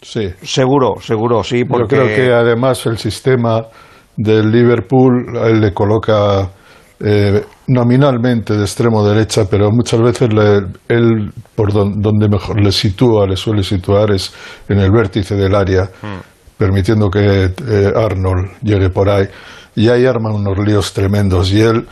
Sí. 0.00 0.28
Seguro, 0.42 0.94
seguro, 1.00 1.42
sí. 1.42 1.64
Porque 1.64 1.96
Yo 1.96 2.02
creo 2.04 2.16
que 2.16 2.32
además 2.32 2.86
el 2.86 2.98
sistema 2.98 3.62
del 4.16 4.50
Liverpool 4.50 5.60
le 5.60 5.72
coloca 5.72 6.50
eh, 7.00 7.44
nominalmente 7.68 8.54
de 8.56 8.62
extremo 8.62 9.06
derecha, 9.06 9.42
pero 9.48 9.70
muchas 9.70 10.00
veces 10.00 10.32
le- 10.34 10.66
él 10.88 11.30
por 11.54 11.72
don- 11.72 12.00
donde 12.02 12.28
mejor 12.28 12.60
le 12.60 12.72
sitúa, 12.72 13.24
le 13.24 13.36
suele 13.36 13.62
situar 13.62 14.10
es 14.10 14.32
en 14.68 14.80
el 14.80 14.90
vértice 14.90 15.36
del 15.36 15.54
área, 15.54 15.88
permitiendo 16.56 17.08
que 17.08 17.44
eh, 17.44 17.92
Arnold 17.94 18.50
llegue 18.62 18.90
por 18.90 19.08
ahí. 19.08 19.26
Y 19.78 19.88
ahí 19.90 20.06
arman 20.06 20.32
unos 20.34 20.58
líos 20.58 20.92
tremendos. 20.92 21.52
Y 21.52 21.60
él, 21.60 21.86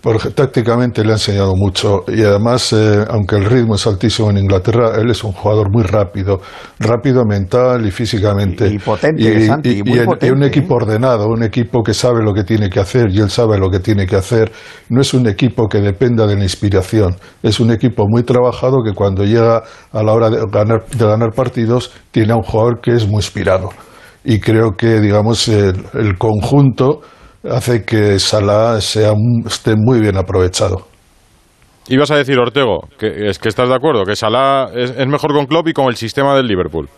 por, 0.00 0.18
tácticamente, 0.32 1.04
le 1.04 1.10
ha 1.10 1.12
enseñado 1.12 1.54
mucho. 1.54 2.02
Y 2.08 2.22
además, 2.24 2.72
eh, 2.72 3.04
aunque 3.08 3.36
el 3.36 3.44
ritmo 3.44 3.76
es 3.76 3.86
altísimo 3.86 4.28
en 4.30 4.38
Inglaterra, 4.38 4.96
él 5.00 5.08
es 5.10 5.22
un 5.22 5.30
jugador 5.30 5.70
muy 5.70 5.84
rápido. 5.84 6.40
Rápido 6.80 7.24
mental 7.24 7.86
y 7.86 7.92
físicamente. 7.92 8.66
Y 8.66 8.78
potente, 8.80 9.46
Santi, 9.46 9.78
y 9.78 9.82
muy 9.84 10.00
en- 10.00 10.06
potente, 10.06 10.34
un 10.34 10.42
¿eh? 10.42 10.46
equipo 10.48 10.74
ordenado, 10.74 11.28
un 11.28 11.44
equipo 11.44 11.84
que 11.84 11.94
sabe 11.94 12.24
lo 12.24 12.34
que 12.34 12.42
tiene 12.42 12.68
que 12.68 12.80
hacer 12.80 13.06
y 13.12 13.20
él 13.20 13.30
sabe 13.30 13.56
lo 13.56 13.70
que 13.70 13.78
tiene 13.78 14.04
que 14.04 14.16
hacer. 14.16 14.50
No 14.88 15.00
es 15.00 15.14
un 15.14 15.28
equipo 15.28 15.68
que 15.68 15.78
dependa 15.78 16.26
de 16.26 16.34
la 16.34 16.42
inspiración. 16.42 17.14
Es 17.40 17.60
un 17.60 17.70
equipo 17.70 18.04
muy 18.08 18.24
trabajado 18.24 18.78
que 18.84 18.94
cuando 18.94 19.22
llega 19.22 19.62
a 19.92 20.02
la 20.02 20.12
hora 20.12 20.28
de 20.28 20.38
ganar, 20.50 20.86
de 20.86 21.06
ganar 21.06 21.30
partidos 21.36 21.92
tiene 22.10 22.32
a 22.32 22.36
un 22.36 22.42
jugador 22.42 22.80
que 22.82 22.96
es 22.96 23.06
muy 23.06 23.18
inspirado. 23.18 23.68
Y 24.24 24.40
creo 24.40 24.72
que, 24.76 24.98
digamos, 25.00 25.46
el, 25.46 25.84
el 25.94 26.18
conjunto 26.18 27.00
hace 27.50 27.84
que 27.84 28.18
Salah 28.18 28.80
sea, 28.80 29.12
un- 29.12 29.44
esté 29.46 29.74
muy 29.76 30.00
bien 30.00 30.16
aprovechado. 30.16 30.86
Ibas 31.88 32.10
a 32.10 32.16
decir, 32.16 32.38
Ortego, 32.38 32.80
que 32.98 33.28
es 33.28 33.38
que 33.38 33.48
estás 33.48 33.68
de 33.68 33.74
acuerdo, 33.74 34.04
que 34.04 34.14
Salah 34.14 34.66
es, 34.74 34.90
es 34.90 35.06
mejor 35.06 35.32
con 35.32 35.46
Klopp 35.46 35.68
y 35.68 35.72
con 35.72 35.86
el 35.86 35.96
sistema 35.96 36.36
del 36.36 36.46
Liverpool. 36.46 36.88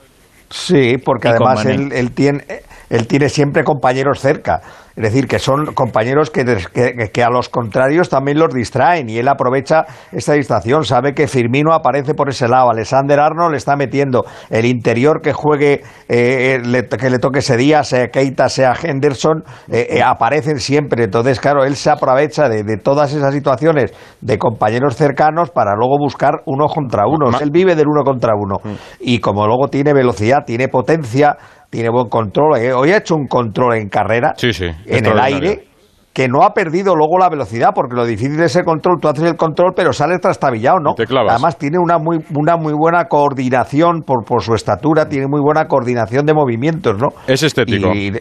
Sí, 0.50 0.96
porque 1.04 1.28
Y 1.28 1.30
además 1.30 1.64
él, 1.64 1.92
él 1.92 2.12
tiene, 2.12 2.40
él 2.88 3.06
tiene 3.06 3.28
siempre 3.28 3.62
compañeros 3.62 4.18
cerca. 4.18 4.60
Es 4.96 5.02
decir, 5.02 5.26
que 5.26 5.38
son 5.38 5.66
compañeros 5.74 6.30
que, 6.30 6.44
que, 6.44 7.10
que 7.12 7.22
a 7.22 7.30
los 7.30 7.48
contrarios 7.48 8.08
también 8.08 8.38
los 8.38 8.52
distraen 8.52 9.08
y 9.08 9.18
él 9.18 9.28
aprovecha 9.28 9.84
esta 10.12 10.32
distracción. 10.34 10.84
Sabe 10.84 11.14
que 11.14 11.28
Firmino 11.28 11.72
aparece 11.72 12.14
por 12.14 12.28
ese 12.28 12.48
lado, 12.48 12.70
Alexander 12.70 13.20
Arnold 13.20 13.52
le 13.52 13.56
está 13.56 13.76
metiendo. 13.76 14.24
El 14.50 14.64
interior 14.66 15.20
que 15.22 15.32
juegue, 15.32 15.82
eh, 16.08 16.60
le- 16.64 16.88
que 16.88 17.10
le 17.10 17.18
toque 17.18 17.38
ese 17.38 17.56
día, 17.56 17.82
sea 17.84 18.08
Keita, 18.08 18.48
sea 18.48 18.74
Henderson, 18.80 19.44
eh, 19.70 19.86
eh, 19.90 20.02
aparecen 20.02 20.58
siempre. 20.58 21.04
Entonces, 21.04 21.40
claro, 21.40 21.64
él 21.64 21.76
se 21.76 21.90
aprovecha 21.90 22.48
de, 22.48 22.62
de 22.64 22.76
todas 22.76 23.12
esas 23.12 23.32
situaciones 23.32 23.92
de 24.20 24.38
compañeros 24.38 24.96
cercanos 24.96 25.50
para 25.50 25.74
luego 25.76 25.96
buscar 25.98 26.42
uno 26.46 26.66
contra 26.66 27.04
uno. 27.06 27.38
Él 27.40 27.50
vive 27.52 27.74
del 27.76 27.86
uno 27.88 28.02
contra 28.04 28.32
uno. 28.34 28.56
Y 28.98 29.20
como 29.20 29.46
luego 29.46 29.68
tiene 29.68 29.92
velocidad, 29.92 30.38
tiene 30.44 30.68
potencia, 30.68 31.36
tiene 31.70 31.88
buen 31.88 32.08
control. 32.08 32.58
eh, 32.58 32.72
Hoy 32.72 32.90
ha 32.92 32.98
hecho 32.98 33.14
un 33.14 33.26
control 33.26 33.76
en 33.76 33.88
carrera, 33.88 34.34
Sí, 34.36 34.52
sí. 34.52 34.66
en 34.86 35.06
el 35.06 35.18
aire, 35.20 35.64
que 36.12 36.26
no 36.26 36.42
ha 36.42 36.52
perdido 36.52 36.96
luego 36.96 37.18
la 37.18 37.28
velocidad, 37.28 37.70
porque 37.72 37.94
lo 37.94 38.04
difícil 38.04 38.36
de 38.36 38.46
ese 38.46 38.64
control, 38.64 38.98
tú 39.00 39.08
haces 39.08 39.22
el 39.24 39.36
control, 39.36 39.72
pero 39.76 39.92
sales 39.92 40.20
trastabillado, 40.20 40.78
¿no? 40.80 40.94
Además 41.28 41.56
tiene 41.56 41.78
una 41.78 41.98
muy, 41.98 42.18
una 42.34 42.56
muy 42.56 42.72
buena 42.72 43.04
coordinación 43.04 44.02
por, 44.02 44.24
por 44.24 44.42
su 44.42 44.54
estatura, 44.54 45.08
tiene 45.08 45.26
muy 45.28 45.40
buena 45.40 45.66
coordinación 45.66 46.26
de 46.26 46.34
movimientos, 46.34 46.96
¿no? 46.98 47.08
Es 47.28 47.42
estético. 47.44 47.94
Y, 47.94 48.12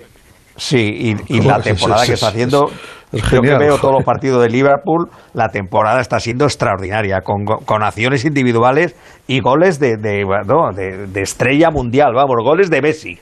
sí, 0.56 1.16
y, 1.28 1.38
y 1.38 1.42
la 1.42 1.58
es- 1.58 1.64
temporada 1.64 2.04
es- 2.04 2.08
que 2.10 2.14
está 2.14 2.28
es- 2.28 2.34
haciendo, 2.34 2.68
es 3.12 3.24
yo 3.32 3.42
que 3.42 3.58
veo 3.58 3.80
todos 3.80 3.96
los 3.96 4.04
partidos 4.04 4.44
de 4.44 4.50
Liverpool, 4.50 5.10
la 5.34 5.50
temporada 5.50 6.00
está 6.00 6.20
siendo 6.20 6.46
extraordinaria, 6.46 7.22
con, 7.22 7.44
con 7.44 7.82
acciones 7.82 8.24
individuales 8.24 8.96
y 9.28 9.40
goles 9.40 9.80
de, 9.80 9.98
de, 9.98 10.24
de, 10.76 11.08
de 11.08 11.22
estrella 11.22 11.72
mundial, 11.72 12.12
vamos, 12.14 12.36
goles 12.44 12.70
de 12.70 12.82
Messi. 12.84 13.18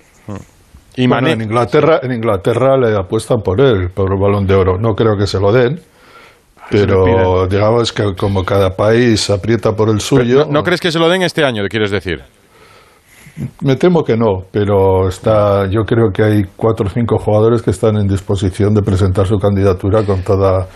Y 0.96 1.08
Bueno, 1.08 1.28
en 1.28 1.42
Inglaterra, 1.42 2.00
en 2.02 2.12
Inglaterra 2.12 2.76
le 2.78 2.96
apuestan 2.96 3.42
por 3.44 3.62
él, 3.62 3.90
por 3.94 4.12
el 4.12 4.20
balón 4.20 4.48
de 4.48 4.56
oro. 4.56 4.78
No 4.80 4.96
creo 4.96 5.16
que 5.16 5.28
se 5.28 5.40
lo 5.40 5.52
den, 5.52 5.80
pero 6.72 7.48
digamos 7.48 7.94
que 7.94 8.16
como 8.16 8.44
cada 8.44 8.72
país 8.72 9.30
aprieta 9.30 9.74
por 9.74 9.90
el 9.90 10.00
suyo, 10.02 10.48
¿No 10.50 10.64
crees 10.64 10.82
que 10.82 10.92
se 10.92 11.00
lo 11.00 11.08
den 11.08 11.22
este 11.22 11.44
año, 11.44 11.64
quieres 11.70 11.92
decir? 11.92 12.24
me 13.62 13.76
temo 13.76 14.04
que 14.04 14.16
no, 14.18 14.46
pero 14.52 15.08
está, 15.08 15.68
yo 15.70 15.84
creo 15.84 16.12
que 16.12 16.24
hay 16.24 16.44
cuatro 16.56 16.88
o 16.88 16.90
cinco 16.90 17.18
jugadores 17.18 17.62
que 17.62 17.72
están 17.72 17.98
en 17.98 18.08
disposición 18.08 18.74
de 18.74 18.82
presentar 18.82 19.28
su 19.28 19.38
candidatura 19.38 20.04
con 20.04 20.24
toda, 20.24 20.68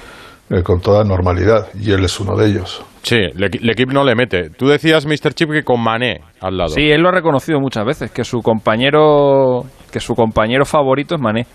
eh, 0.52 0.64
con 0.64 0.80
toda 0.80 1.04
normalidad, 1.04 1.68
y 1.80 1.91
él 1.91 2.04
es 2.04 2.20
uno 2.20 2.36
de 2.36 2.47
ellos. 2.47 2.84
Sí, 3.04 3.16
el 3.16 3.70
equipo 3.70 3.93
no 3.93 4.04
le 4.04 4.14
mete. 4.16 4.49
Tú 4.52 4.68
decías, 4.68 5.06
Mr. 5.06 5.34
Chip, 5.34 5.49
que 5.52 5.64
con 5.64 5.82
Mané 5.82 6.22
al 6.39 6.58
lado. 6.58 6.70
Sí, 6.70 6.91
él 6.91 7.02
lo 7.02 7.10
ha 7.10 7.12
reconocido 7.12 7.60
muchas 7.60 7.86
veces, 7.86 8.12
que 8.12 8.24
su 8.24 8.41
compañero, 8.41 9.64
que 9.91 9.99
su 9.99 10.14
compañero 10.14 10.66
favorito 10.66 11.16
es 11.16 11.22
Mané. 11.22 11.47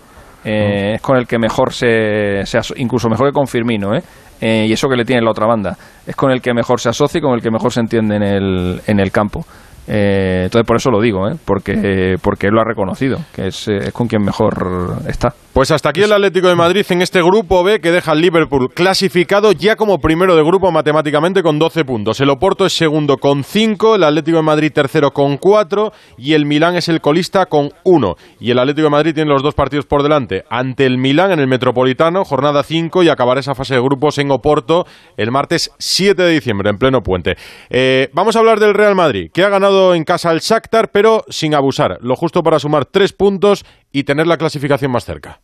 Eh, 0.43 0.93
Es 0.95 1.01
con 1.01 1.17
el 1.17 1.25
que 1.25 1.37
mejor 1.39 1.73
se, 1.73 2.45
se 2.45 2.59
incluso 2.77 3.09
mejor 3.09 3.27
que 3.27 3.33
con 3.33 3.47
Firmino, 3.47 3.95
¿eh? 3.95 4.03
Eh, 4.39 4.65
y 4.67 4.71
eso 4.71 4.87
que 4.87 4.95
le 4.95 5.03
tiene 5.03 5.19
en 5.19 5.25
la 5.25 5.31
otra 5.31 5.47
banda. 5.47 5.75
Es 6.05 6.15
con 6.15 6.31
el 6.31 6.41
que 6.41 6.53
mejor 6.53 6.79
se 6.79 6.89
asocia 6.89 7.17
y 7.17 7.21
con 7.21 7.33
el 7.33 7.41
que 7.41 7.49
mejor 7.49 7.71
se 7.71 7.79
entiende 7.79 8.15
en 8.17 8.23
el, 8.23 8.81
en 8.85 8.99
el 8.99 9.11
campo. 9.11 9.45
Eh, 9.87 10.43
entonces 10.45 10.67
por 10.67 10.75
eso 10.75 10.91
lo 10.91 11.01
digo, 11.01 11.27
¿eh? 11.29 11.35
porque, 11.45 12.17
porque 12.21 12.47
él 12.47 12.53
lo 12.53 12.61
ha 12.61 12.65
reconocido, 12.65 13.19
que 13.33 13.47
es, 13.47 13.67
eh, 13.67 13.77
es 13.87 13.91
con 13.93 14.07
quien 14.07 14.21
mejor 14.21 14.97
está. 15.07 15.33
Pues 15.57 15.71
hasta 15.71 15.89
aquí 15.89 16.03
el 16.03 16.13
Atlético 16.13 16.49
de 16.49 16.55
Madrid 16.55 16.85
en 16.89 17.01
este 17.01 17.19
grupo 17.19 17.63
B 17.63 17.81
que 17.81 17.89
deja 17.89 18.11
al 18.11 18.21
Liverpool 18.21 18.69
clasificado 18.75 19.53
ya 19.53 19.75
como 19.75 19.97
primero 19.97 20.35
de 20.35 20.43
grupo 20.43 20.71
matemáticamente 20.71 21.41
con 21.41 21.57
12 21.57 21.83
puntos. 21.83 22.21
El 22.21 22.29
Oporto 22.29 22.67
es 22.67 22.73
segundo 22.73 23.17
con 23.17 23.43
5, 23.43 23.95
el 23.95 24.03
Atlético 24.03 24.37
de 24.37 24.43
Madrid 24.43 24.71
tercero 24.71 25.09
con 25.09 25.37
4 25.37 25.91
y 26.15 26.33
el 26.33 26.45
Milán 26.45 26.75
es 26.75 26.89
el 26.89 27.01
colista 27.01 27.47
con 27.47 27.71
1. 27.85 28.15
Y 28.39 28.51
el 28.51 28.59
Atlético 28.59 28.83
de 28.83 28.91
Madrid 28.91 29.15
tiene 29.15 29.31
los 29.31 29.41
dos 29.41 29.55
partidos 29.55 29.87
por 29.87 30.03
delante 30.03 30.43
ante 30.47 30.85
el 30.85 30.99
Milán 30.99 31.31
en 31.31 31.39
el 31.39 31.47
Metropolitano, 31.47 32.23
jornada 32.23 32.61
5 32.61 33.01
y 33.01 33.09
acabará 33.09 33.39
esa 33.39 33.55
fase 33.55 33.73
de 33.73 33.81
grupos 33.81 34.19
en 34.19 34.29
Oporto 34.29 34.85
el 35.17 35.31
martes 35.31 35.71
7 35.79 36.21
de 36.21 36.33
diciembre 36.33 36.69
en 36.69 36.77
pleno 36.77 37.01
puente. 37.01 37.35
Eh, 37.71 38.09
vamos 38.13 38.35
a 38.35 38.39
hablar 38.39 38.59
del 38.59 38.75
Real 38.75 38.93
Madrid 38.93 39.31
que 39.33 39.43
ha 39.43 39.49
ganado 39.49 39.95
en 39.95 40.03
casa 40.03 40.29
al 40.29 40.39
Shakhtar 40.39 40.91
pero 40.91 41.23
sin 41.29 41.55
abusar, 41.55 41.97
lo 42.01 42.15
justo 42.15 42.43
para 42.43 42.59
sumar 42.59 42.85
3 42.85 43.11
puntos 43.13 43.65
y 43.91 44.03
tener 44.03 44.27
la 44.27 44.37
clasificación 44.37 44.91
más 44.91 45.05
cerca. 45.05 45.41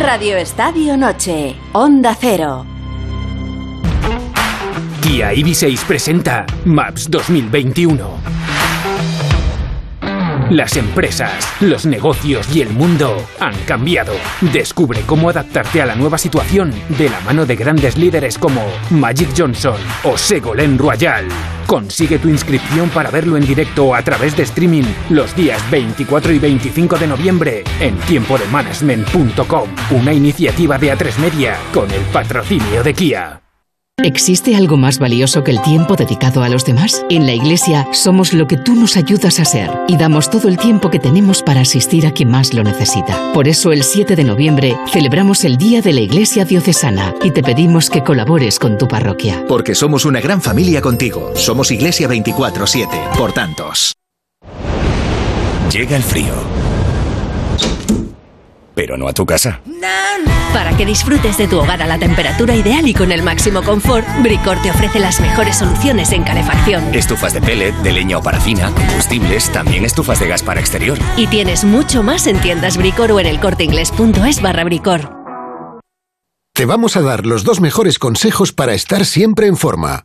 Radio 0.00 0.36
Estadio 0.36 0.96
Noche, 0.96 1.54
Onda 1.72 2.16
Cero. 2.18 2.64
Kia 5.02 5.32
EV6 5.32 5.84
presenta 5.84 6.46
Maps 6.64 7.10
2021. 7.10 8.61
Las 10.52 10.76
empresas, 10.76 11.32
los 11.62 11.86
negocios 11.86 12.46
y 12.54 12.60
el 12.60 12.68
mundo 12.68 13.26
han 13.40 13.54
cambiado. 13.64 14.12
Descubre 14.52 15.00
cómo 15.06 15.30
adaptarte 15.30 15.80
a 15.80 15.86
la 15.86 15.94
nueva 15.94 16.18
situación 16.18 16.74
de 16.98 17.08
la 17.08 17.18
mano 17.20 17.46
de 17.46 17.56
grandes 17.56 17.96
líderes 17.96 18.36
como 18.36 18.60
Magic 18.90 19.30
Johnson 19.34 19.80
o 20.04 20.18
Ségolène 20.18 20.76
Royal. 20.76 21.26
Consigue 21.66 22.18
tu 22.18 22.28
inscripción 22.28 22.90
para 22.90 23.10
verlo 23.10 23.38
en 23.38 23.46
directo 23.46 23.94
a 23.94 24.02
través 24.02 24.36
de 24.36 24.42
streaming 24.42 24.84
los 25.08 25.34
días 25.34 25.58
24 25.70 26.32
y 26.32 26.38
25 26.38 26.98
de 26.98 27.06
noviembre 27.06 27.64
en 27.80 27.96
tiempodemanagement.com, 28.00 29.70
una 29.92 30.12
iniciativa 30.12 30.76
de 30.76 30.94
A3 30.94 31.16
Media 31.16 31.56
con 31.72 31.90
el 31.90 32.02
patrocinio 32.12 32.82
de 32.82 32.92
Kia. 32.92 33.41
¿Existe 33.98 34.56
algo 34.56 34.78
más 34.78 34.98
valioso 34.98 35.44
que 35.44 35.50
el 35.50 35.60
tiempo 35.60 35.96
dedicado 35.96 36.42
a 36.42 36.48
los 36.48 36.64
demás? 36.64 37.04
En 37.10 37.26
la 37.26 37.34
Iglesia 37.34 37.86
somos 37.92 38.32
lo 38.32 38.48
que 38.48 38.56
tú 38.56 38.74
nos 38.74 38.96
ayudas 38.96 39.38
a 39.38 39.44
ser 39.44 39.70
y 39.86 39.96
damos 39.96 40.30
todo 40.30 40.48
el 40.48 40.56
tiempo 40.56 40.90
que 40.90 40.98
tenemos 40.98 41.42
para 41.42 41.60
asistir 41.60 42.06
a 42.06 42.12
quien 42.12 42.30
más 42.30 42.54
lo 42.54 42.64
necesita. 42.64 43.32
Por 43.34 43.48
eso 43.48 43.70
el 43.70 43.84
7 43.84 44.16
de 44.16 44.24
noviembre 44.24 44.76
celebramos 44.90 45.44
el 45.44 45.58
Día 45.58 45.82
de 45.82 45.92
la 45.92 46.00
Iglesia 46.00 46.46
Diocesana 46.46 47.14
y 47.22 47.30
te 47.32 47.42
pedimos 47.42 47.90
que 47.90 48.02
colabores 48.02 48.58
con 48.58 48.78
tu 48.78 48.88
parroquia. 48.88 49.44
Porque 49.46 49.74
somos 49.74 50.06
una 50.06 50.20
gran 50.20 50.40
familia 50.40 50.80
contigo. 50.80 51.30
Somos 51.36 51.70
Iglesia 51.70 52.08
24-7. 52.08 53.16
Por 53.16 53.32
tantos. 53.32 53.92
Llega 55.70 55.96
el 55.96 56.02
frío. 56.02 56.71
Pero 58.74 58.96
no 58.96 59.08
a 59.08 59.12
tu 59.12 59.26
casa. 59.26 59.60
Para 60.52 60.76
que 60.76 60.84
disfrutes 60.84 61.38
de 61.38 61.48
tu 61.48 61.58
hogar 61.58 61.82
a 61.82 61.86
la 61.86 61.98
temperatura 61.98 62.54
ideal 62.54 62.86
y 62.86 62.94
con 62.94 63.10
el 63.12 63.22
máximo 63.22 63.62
confort, 63.62 64.06
Bricor 64.22 64.60
te 64.62 64.70
ofrece 64.70 64.98
las 64.98 65.20
mejores 65.20 65.56
soluciones 65.56 66.12
en 66.12 66.24
calefacción. 66.24 66.94
Estufas 66.94 67.32
de 67.32 67.40
pellet, 67.40 67.74
de 67.82 67.92
leña 67.92 68.18
o 68.18 68.22
parafina, 68.22 68.70
combustibles, 68.74 69.50
también 69.50 69.84
estufas 69.84 70.20
de 70.20 70.28
gas 70.28 70.42
para 70.42 70.60
exterior. 70.60 70.98
Y 71.16 71.26
tienes 71.26 71.64
mucho 71.64 72.02
más 72.02 72.26
en 72.26 72.38
tiendas 72.40 72.76
Bricor 72.76 73.12
o 73.12 73.20
en 73.20 73.26
elcorteingles.es 73.26 74.42
barra 74.42 74.64
Bricor. 74.64 75.22
Te 76.54 76.66
vamos 76.66 76.96
a 76.96 77.00
dar 77.00 77.24
los 77.24 77.44
dos 77.44 77.60
mejores 77.60 77.98
consejos 77.98 78.52
para 78.52 78.74
estar 78.74 79.06
siempre 79.06 79.46
en 79.46 79.56
forma. 79.56 80.04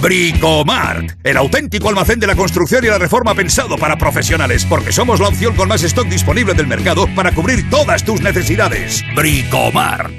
Bricomart, 0.00 1.12
el 1.24 1.36
auténtico 1.36 1.88
almacén 1.88 2.20
de 2.20 2.26
la 2.26 2.36
construcción 2.36 2.84
y 2.84 2.88
la 2.88 2.98
reforma 2.98 3.34
pensado 3.34 3.76
para 3.76 3.96
profesionales, 3.96 4.64
porque 4.64 4.92
somos 4.92 5.20
la 5.20 5.28
opción 5.28 5.54
con 5.54 5.68
más 5.68 5.82
stock 5.82 6.06
disponible 6.06 6.54
del 6.54 6.66
mercado 6.66 7.06
para 7.14 7.32
cubrir 7.32 7.68
todas 7.70 8.04
tus 8.04 8.20
necesidades. 8.20 9.04
Bricomart. 9.14 10.12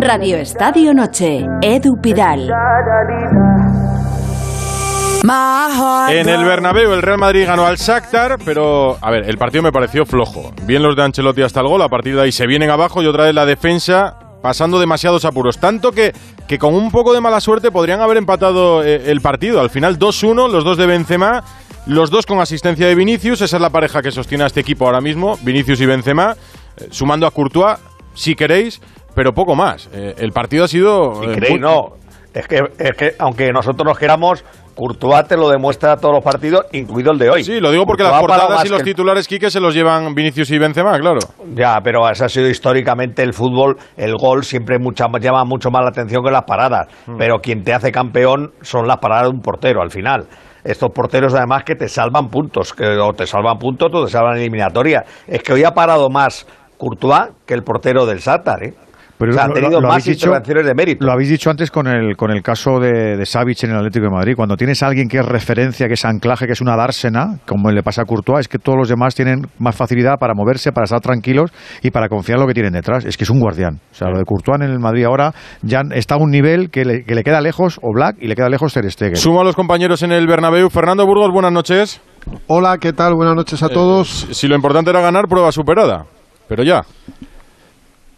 Radio 0.00 0.36
Estadio 0.38 0.94
Noche, 0.94 1.46
Edu 1.62 2.00
Pidal. 2.00 2.50
En 6.08 6.28
el 6.28 6.44
Bernabéu 6.44 6.92
el 6.92 7.02
Real 7.02 7.18
Madrid 7.18 7.46
ganó 7.46 7.66
al 7.66 7.76
Shakhtar, 7.76 8.36
pero 8.44 8.96
a 9.00 9.10
ver, 9.10 9.28
el 9.28 9.38
partido 9.38 9.62
me 9.62 9.72
pareció 9.72 10.06
flojo. 10.06 10.52
Bien 10.62 10.82
los 10.82 10.94
de 10.94 11.02
Ancelotti 11.02 11.42
hasta 11.42 11.60
el 11.60 11.66
gol, 11.66 11.82
a 11.82 11.88
partir 11.88 12.14
de 12.14 12.22
ahí 12.22 12.32
se 12.32 12.46
vienen 12.46 12.70
abajo 12.70 13.02
y 13.02 13.06
otra 13.06 13.24
vez 13.24 13.34
la 13.34 13.44
defensa 13.44 14.18
pasando 14.42 14.78
demasiados 14.78 15.24
apuros. 15.24 15.58
Tanto 15.58 15.92
que, 15.92 16.12
que 16.46 16.58
con 16.58 16.74
un 16.74 16.90
poco 16.90 17.12
de 17.12 17.20
mala 17.20 17.40
suerte 17.40 17.70
podrían 17.70 18.00
haber 18.00 18.16
empatado 18.16 18.82
eh, 18.84 19.10
el 19.10 19.20
partido. 19.20 19.60
Al 19.60 19.70
final 19.70 19.98
2-1, 19.98 20.50
los 20.50 20.64
dos 20.64 20.76
de 20.76 20.86
Benzema, 20.86 21.42
los 21.86 22.10
dos 22.10 22.26
con 22.26 22.40
asistencia 22.40 22.86
de 22.86 22.94
Vinicius. 22.94 23.40
Esa 23.40 23.56
es 23.56 23.62
la 23.62 23.70
pareja 23.70 24.02
que 24.02 24.10
sostiene 24.10 24.44
a 24.44 24.46
este 24.48 24.60
equipo 24.60 24.86
ahora 24.86 25.00
mismo, 25.00 25.38
Vinicius 25.42 25.80
y 25.80 25.86
Benzema, 25.86 26.36
eh, 26.76 26.88
sumando 26.90 27.26
a 27.26 27.30
Courtois, 27.30 27.78
si 28.14 28.34
queréis, 28.34 28.80
pero 29.14 29.32
poco 29.32 29.54
más. 29.54 29.88
Eh, 29.92 30.14
el 30.18 30.32
partido 30.32 30.64
ha 30.64 30.68
sido... 30.68 31.22
Si 31.22 31.28
queréis, 31.28 31.60
no. 31.60 31.94
Es 32.34 32.46
que, 32.46 32.62
es 32.78 32.96
que 32.96 33.14
aunque 33.18 33.50
nosotros 33.50 33.86
nos 33.86 33.98
queramos, 33.98 34.44
Courtois 34.76 35.26
te 35.26 35.36
lo 35.38 35.48
demuestra 35.48 35.96
todos 35.96 36.16
los 36.16 36.22
partidos, 36.22 36.66
incluido 36.72 37.10
el 37.10 37.18
de 37.18 37.30
hoy. 37.30 37.42
Sí, 37.42 37.60
lo 37.60 37.70
digo 37.70 37.86
porque 37.86 38.02
Courtois 38.02 38.28
las 38.28 38.38
portadas 38.38 38.64
y 38.66 38.68
los 38.68 38.82
titulares, 38.82 39.26
Quique, 39.26 39.50
se 39.50 39.58
los 39.58 39.74
llevan 39.74 40.14
Vinicius 40.14 40.50
y 40.50 40.58
Benzema, 40.58 40.98
claro. 40.98 41.18
Ya, 41.54 41.80
pero 41.82 42.08
ese 42.10 42.26
ha 42.26 42.28
sido 42.28 42.46
históricamente 42.48 43.22
el 43.22 43.32
fútbol, 43.32 43.78
el 43.96 44.14
gol 44.16 44.44
siempre 44.44 44.78
mucha, 44.78 45.06
llama 45.18 45.44
mucho 45.44 45.70
más 45.70 45.82
la 45.82 45.88
atención 45.88 46.22
que 46.22 46.30
las 46.30 46.44
paradas. 46.44 46.88
Mm. 47.06 47.16
Pero 47.16 47.38
quien 47.38 47.64
te 47.64 47.72
hace 47.72 47.90
campeón 47.90 48.52
son 48.60 48.86
las 48.86 48.98
paradas 48.98 49.30
de 49.30 49.30
un 49.30 49.40
portero 49.40 49.80
al 49.80 49.90
final. 49.90 50.26
Estos 50.62 50.90
porteros 50.92 51.32
además 51.32 51.64
que 51.64 51.74
te 51.74 51.88
salvan 51.88 52.28
puntos, 52.28 52.74
que 52.74 52.84
o 52.84 53.12
te 53.14 53.26
salvan 53.26 53.56
puntos 53.56 53.88
o 53.94 54.04
te 54.04 54.10
salvan 54.10 54.36
eliminatoria. 54.36 55.04
Es 55.26 55.42
que 55.42 55.54
hoy 55.54 55.64
ha 55.64 55.70
parado 55.70 56.10
más 56.10 56.46
Courtois 56.76 57.30
que 57.46 57.54
el 57.54 57.62
portero 57.62 58.04
del 58.04 58.20
Sátar, 58.20 58.62
¿eh? 58.62 58.74
Pero 59.18 59.30
o 59.30 59.34
sea, 59.34 59.44
ha 59.44 59.48
lo- 59.48 59.54
tenido 59.54 59.80
lo 59.80 59.88
más 59.88 60.04
dicho- 60.04 60.30
de 60.30 60.74
mérito. 60.74 61.04
Lo 61.06 61.12
habéis 61.12 61.30
dicho 61.30 61.48
antes 61.50 61.70
con 61.70 61.86
el, 61.86 62.16
con 62.16 62.30
el 62.30 62.42
caso 62.42 62.78
de, 62.78 63.16
de 63.16 63.24
Savic 63.26 63.64
en 63.64 63.70
el 63.70 63.76
Atlético 63.78 64.04
de 64.06 64.10
Madrid. 64.10 64.34
Cuando 64.36 64.56
tienes 64.56 64.82
a 64.82 64.88
alguien 64.88 65.08
que 65.08 65.18
es 65.18 65.24
referencia, 65.26 65.86
que 65.88 65.94
es 65.94 66.04
anclaje, 66.04 66.46
que 66.46 66.52
es 66.52 66.60
una 66.60 66.76
dársena, 66.76 67.38
como 67.46 67.70
le 67.70 67.82
pasa 67.82 68.02
a 68.02 68.04
Courtois, 68.04 68.40
es 68.40 68.48
que 68.48 68.58
todos 68.58 68.76
los 68.78 68.88
demás 68.88 69.14
tienen 69.14 69.46
más 69.58 69.74
facilidad 69.74 70.16
para 70.18 70.34
moverse, 70.34 70.70
para 70.72 70.84
estar 70.84 71.00
tranquilos 71.00 71.50
y 71.82 71.90
para 71.90 72.08
confiar 72.08 72.36
en 72.36 72.42
lo 72.42 72.46
que 72.48 72.54
tienen 72.54 72.72
detrás. 72.72 73.04
Es 73.06 73.16
que 73.16 73.24
es 73.24 73.30
un 73.30 73.40
guardián. 73.40 73.80
O 73.90 73.94
sea, 73.94 74.08
lo 74.10 74.18
de 74.18 74.24
Courtois 74.24 74.60
en 74.60 74.70
el 74.70 74.78
Madrid 74.78 75.04
ahora 75.04 75.32
ya 75.62 75.80
está 75.94 76.16
a 76.16 76.18
un 76.18 76.30
nivel 76.30 76.70
que 76.70 76.84
le, 76.84 77.04
que 77.04 77.14
le 77.14 77.22
queda 77.24 77.40
lejos 77.40 77.78
o 77.82 77.92
Black 77.94 78.16
y 78.20 78.28
le 78.28 78.34
queda 78.36 78.48
lejos 78.50 78.74
Ter 78.74 78.90
Stegen. 78.90 79.16
Sumo 79.16 79.40
a 79.40 79.44
los 79.44 79.56
compañeros 79.56 80.02
en 80.02 80.12
el 80.12 80.26
Bernabéu. 80.26 80.68
Fernando 80.68 81.06
Burgos, 81.06 81.30
buenas 81.32 81.52
noches. 81.52 82.00
Hola, 82.48 82.76
¿qué 82.78 82.92
tal? 82.92 83.14
Buenas 83.14 83.34
noches 83.34 83.62
a 83.62 83.68
todos. 83.68 84.26
Si 84.32 84.46
lo 84.48 84.56
importante 84.56 84.90
era 84.90 85.00
ganar, 85.00 85.26
prueba 85.28 85.50
superada. 85.52 86.04
Pero 86.48 86.62
ya. 86.62 86.82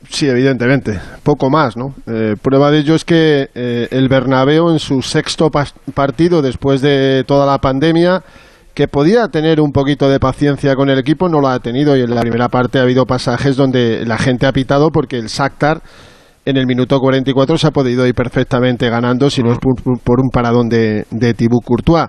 Sí, 0.08 0.28
evidentemente. 0.28 0.98
Poco 1.22 1.50
más, 1.50 1.76
¿no? 1.76 1.94
Eh, 2.06 2.36
prueba 2.40 2.70
de 2.70 2.78
ello 2.78 2.94
es 2.94 3.04
que 3.04 3.50
eh, 3.54 3.88
el 3.90 4.08
Bernabéu 4.08 4.70
en 4.70 4.78
su 4.78 5.02
sexto 5.02 5.50
partido 5.50 6.40
después 6.40 6.80
de 6.80 7.24
toda 7.26 7.44
la 7.46 7.58
pandemia, 7.58 8.22
que 8.74 8.86
podía 8.86 9.26
tener 9.26 9.60
un 9.60 9.72
poquito 9.72 10.08
de 10.08 10.20
paciencia 10.20 10.76
con 10.76 10.88
el 10.88 10.98
equipo, 10.98 11.28
no 11.28 11.40
lo 11.40 11.48
ha 11.48 11.58
tenido 11.58 11.96
y 11.96 12.02
en 12.02 12.14
la 12.14 12.20
primera 12.20 12.48
parte 12.48 12.78
ha 12.78 12.82
habido 12.82 13.06
pasajes 13.06 13.56
donde 13.56 14.06
la 14.06 14.18
gente 14.18 14.46
ha 14.46 14.52
pitado 14.52 14.90
porque 14.90 15.18
el 15.18 15.26
Shakhtar 15.26 15.82
en 16.44 16.56
el 16.56 16.66
minuto 16.66 16.98
44 17.00 17.58
se 17.58 17.66
ha 17.66 17.70
podido 17.72 18.06
ir 18.06 18.14
perfectamente 18.14 18.88
ganando 18.88 19.28
si 19.30 19.42
no 19.42 19.52
es 19.52 19.58
por, 19.58 19.74
por 20.00 20.20
un 20.20 20.30
paradón 20.30 20.68
de, 20.68 21.06
de 21.10 21.34
Thibaut 21.34 21.64
Courtois. 21.64 22.06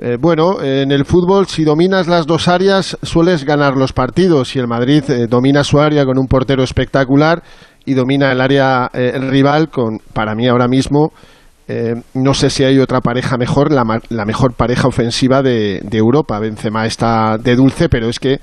Eh, 0.00 0.16
bueno, 0.20 0.62
en 0.62 0.92
el 0.92 1.04
fútbol, 1.04 1.48
si 1.48 1.64
dominas 1.64 2.06
las 2.06 2.24
dos 2.24 2.46
áreas, 2.46 2.96
sueles 3.02 3.44
ganar 3.44 3.76
los 3.76 3.92
partidos. 3.92 4.54
Y 4.54 4.60
el 4.60 4.68
Madrid 4.68 5.02
eh, 5.10 5.26
domina 5.26 5.64
su 5.64 5.80
área 5.80 6.04
con 6.04 6.18
un 6.18 6.28
portero 6.28 6.62
espectacular 6.62 7.42
y 7.84 7.94
domina 7.94 8.30
el 8.30 8.40
área 8.40 8.88
eh, 8.92 9.18
rival 9.18 9.70
con, 9.70 9.98
para 10.12 10.34
mí 10.34 10.46
ahora 10.46 10.68
mismo, 10.68 11.12
no 12.14 12.32
sé 12.32 12.48
si 12.48 12.64
hay 12.64 12.78
otra 12.78 13.02
pareja 13.02 13.36
mejor, 13.36 13.70
la, 13.70 13.84
la 14.08 14.24
mejor 14.24 14.54
pareja 14.54 14.88
ofensiva 14.88 15.42
de, 15.42 15.82
de 15.84 15.98
Europa. 15.98 16.38
Benzema 16.38 16.86
está 16.86 17.36
de 17.36 17.56
dulce, 17.56 17.90
pero 17.90 18.08
es 18.08 18.18
que 18.18 18.40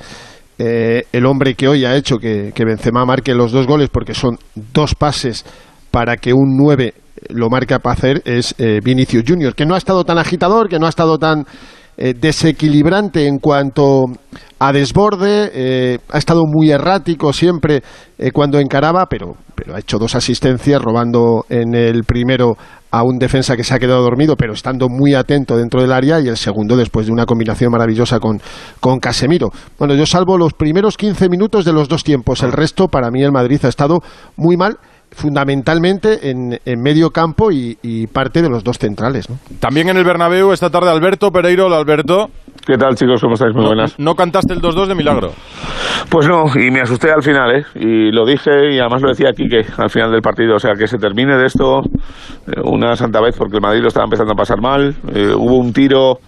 el 0.59 1.25
hombre 1.25 1.55
que 1.55 1.67
hoy 1.67 1.85
ha 1.85 1.95
hecho 1.95 2.17
que, 2.17 2.51
que 2.53 2.65
Benzema 2.65 3.03
marque 3.03 3.33
los 3.33 3.51
dos 3.51 3.65
goles, 3.65 3.89
porque 3.89 4.13
son 4.13 4.37
dos 4.53 4.93
pases 4.93 5.43
para 5.89 6.17
que 6.17 6.33
un 6.33 6.55
9 6.55 6.93
lo 7.29 7.49
marque 7.49 7.79
para 7.79 7.93
hacer, 7.93 8.21
es 8.25 8.55
eh, 8.57 8.79
Vinicius 8.83 9.23
Junior, 9.27 9.55
que 9.55 9.65
no 9.65 9.75
ha 9.75 9.77
estado 9.77 10.03
tan 10.03 10.17
agitador, 10.17 10.69
que 10.69 10.79
no 10.79 10.85
ha 10.85 10.89
estado 10.89 11.17
tan 11.17 11.45
eh, 11.97 12.13
desequilibrante 12.13 13.25
en 13.25 13.39
cuanto 13.39 14.03
a 14.59 14.73
desborde, 14.73 15.49
eh, 15.53 15.99
ha 16.09 16.17
estado 16.17 16.43
muy 16.45 16.69
errático 16.69 17.31
siempre 17.31 17.83
eh, 18.17 18.31
cuando 18.31 18.59
encaraba, 18.59 19.05
pero, 19.05 19.37
pero 19.55 19.75
ha 19.75 19.79
hecho 19.79 19.97
dos 19.97 20.13
asistencias, 20.13 20.81
robando 20.81 21.45
en 21.47 21.73
el 21.73 22.03
primero 22.03 22.57
a 22.91 23.01
un 23.03 23.17
defensa 23.17 23.55
que 23.55 23.63
se 23.63 23.73
ha 23.73 23.79
quedado 23.79 24.01
dormido, 24.01 24.35
pero 24.35 24.51
estando 24.51 24.89
muy 24.89 25.13
atento 25.13 25.55
dentro 25.55 25.81
del 25.81 25.93
área, 25.93 26.19
y 26.19 26.27
el 26.27 26.35
segundo 26.35 26.75
después 26.75 27.05
de 27.05 27.13
una 27.13 27.25
combinación 27.25 27.71
maravillosa 27.71 28.19
con, 28.19 28.41
con 28.81 28.99
Casemiro. 28.99 29.51
Bueno, 29.79 29.95
yo 29.95 30.05
salvo 30.05 30.37
los 30.37 30.51
primeros 30.51 30.97
15 30.97 31.29
minutos 31.29 31.63
de 31.63 31.71
los 31.71 31.87
dos 31.87 32.03
tiempos, 32.03 32.43
el 32.43 32.51
resto 32.51 32.89
para 32.89 33.09
mí 33.09 33.23
el 33.23 33.31
Madrid 33.31 33.63
ha 33.63 33.69
estado 33.69 33.99
muy 34.35 34.57
mal 34.57 34.77
fundamentalmente 35.15 36.29
en, 36.29 36.59
en 36.65 36.81
medio 36.81 37.09
campo 37.11 37.51
y, 37.51 37.77
y 37.81 38.07
parte 38.07 38.41
de 38.41 38.49
los 38.49 38.63
dos 38.63 38.77
centrales. 38.77 39.29
¿no? 39.29 39.37
También 39.59 39.89
en 39.89 39.97
el 39.97 40.03
Bernabéu 40.03 40.51
esta 40.51 40.69
tarde 40.69 40.89
Alberto 40.89 41.31
Pereiro. 41.31 41.65
Hola, 41.65 41.77
Alberto. 41.77 42.29
¿Qué 42.65 42.77
tal, 42.77 42.95
chicos? 42.95 43.21
¿Cómo 43.21 43.33
estáis? 43.35 43.53
Muy 43.53 43.63
No- 43.63 43.69
buenas. 43.69 43.97
No, 43.99 44.15
cantaste 44.15 44.53
el 44.53 44.61
2-2 44.61 44.87
de 44.87 44.95
milagro. 44.95 45.31
Pues 46.09 46.27
no, 46.27 46.45
y 46.55 46.69
me 46.71 46.81
asusté 46.81 47.11
al 47.11 47.21
final, 47.23 47.55
¿eh? 47.55 47.65
Y 47.75 48.11
lo 48.11 48.25
dije 48.25 48.73
y 48.73 48.79
además 48.79 49.01
lo 49.01 49.09
decía 49.09 49.29
aquí 49.29 49.47
que 49.47 49.61
al 49.77 49.89
final 49.89 50.11
del 50.11 50.21
partido, 50.21 50.55
o 50.55 50.59
sea, 50.59 50.73
que 50.77 50.87
se 50.87 50.97
termine 50.97 51.35
de 51.37 51.45
esto 51.45 51.79
eh, 52.47 52.61
una 52.63 52.95
santa 52.95 53.21
vez 53.21 53.35
porque 53.37 53.55
el 53.57 53.61
Madrid 53.61 53.81
lo 53.81 53.87
estaba 53.87 54.05
empezando 54.05 54.33
a 54.33 54.35
pasar 54.35 54.61
mal. 54.61 54.95
Eh, 55.13 55.33
hubo 55.35 55.57
un 55.57 55.73
tiro 55.73 56.19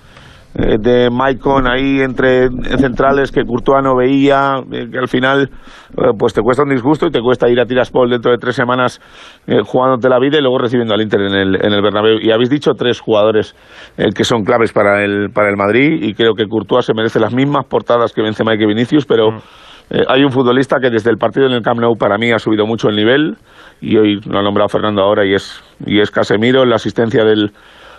eh, 0.59 0.77
de 0.79 1.09
Maicon 1.11 1.67
ahí 1.67 2.01
entre 2.01 2.49
centrales 2.79 3.31
que 3.31 3.43
Courtois 3.43 3.83
no 3.83 3.95
veía, 3.95 4.55
eh, 4.71 4.87
que 4.91 4.97
al 4.97 5.07
final 5.07 5.51
eh, 5.91 6.13
pues 6.17 6.33
te 6.33 6.41
cuesta 6.41 6.63
un 6.63 6.69
disgusto 6.69 7.05
y 7.05 7.11
te 7.11 7.21
cuesta 7.21 7.47
ir 7.47 7.59
a 7.59 7.65
Tiraspol 7.65 8.09
dentro 8.09 8.31
de 8.31 8.39
tres 8.39 8.55
semanas 8.55 8.99
jugándote 9.65 10.09
la 10.09 10.19
vida 10.19 10.39
y 10.39 10.41
luego 10.41 10.57
recibiendo 10.57 10.95
al 10.95 11.01
Inter 11.01 11.21
en 11.21 11.35
el, 11.35 11.55
en 11.63 11.73
el 11.73 11.81
Bernabéu. 11.83 12.17
Y 12.19 12.31
habéis 12.31 12.49
dicho 12.49 12.71
tres 12.73 12.99
jugadores 12.99 13.55
que 14.15 14.23
son 14.23 14.43
claves 14.43 14.73
para 14.73 15.03
el, 15.03 15.29
para 15.29 15.49
el 15.49 15.57
Madrid 15.57 16.01
y 16.01 16.15
creo 16.15 16.33
que 16.33 16.47
Courtois 16.47 16.85
se 16.85 16.93
merece 16.95 17.19
las 17.19 17.33
mismas 17.33 17.65
portadas 17.65 18.11
que 18.11 18.23
Benzema 18.23 18.55
y 18.55 18.57
que 18.57 18.65
Vinicius, 18.65 19.05
pero... 19.05 19.31
Mm. 19.31 19.39
hay 20.09 20.21
un 20.21 20.31
futbolista 20.31 20.81
que 20.81 20.89
desde 20.89 21.09
el 21.09 21.15
partido 21.15 21.45
en 21.45 21.53
el 21.53 21.61
Camp 21.61 21.79
Nou 21.79 21.95
para 21.95 22.17
mí 22.17 22.29
ha 22.33 22.39
subido 22.39 22.65
mucho 22.65 22.89
el 22.89 22.97
nivel 22.97 23.37
y 23.79 23.95
hoy 23.95 24.19
lo 24.27 24.39
ha 24.39 24.43
nombrado 24.43 24.67
Fernando 24.67 25.01
ahora 25.01 25.25
y 25.25 25.33
es, 25.33 25.63
y 25.85 26.01
es 26.01 26.11
Casemiro, 26.11 26.65
la 26.65 26.75
asistencia 26.75 27.23
del, 27.23 27.53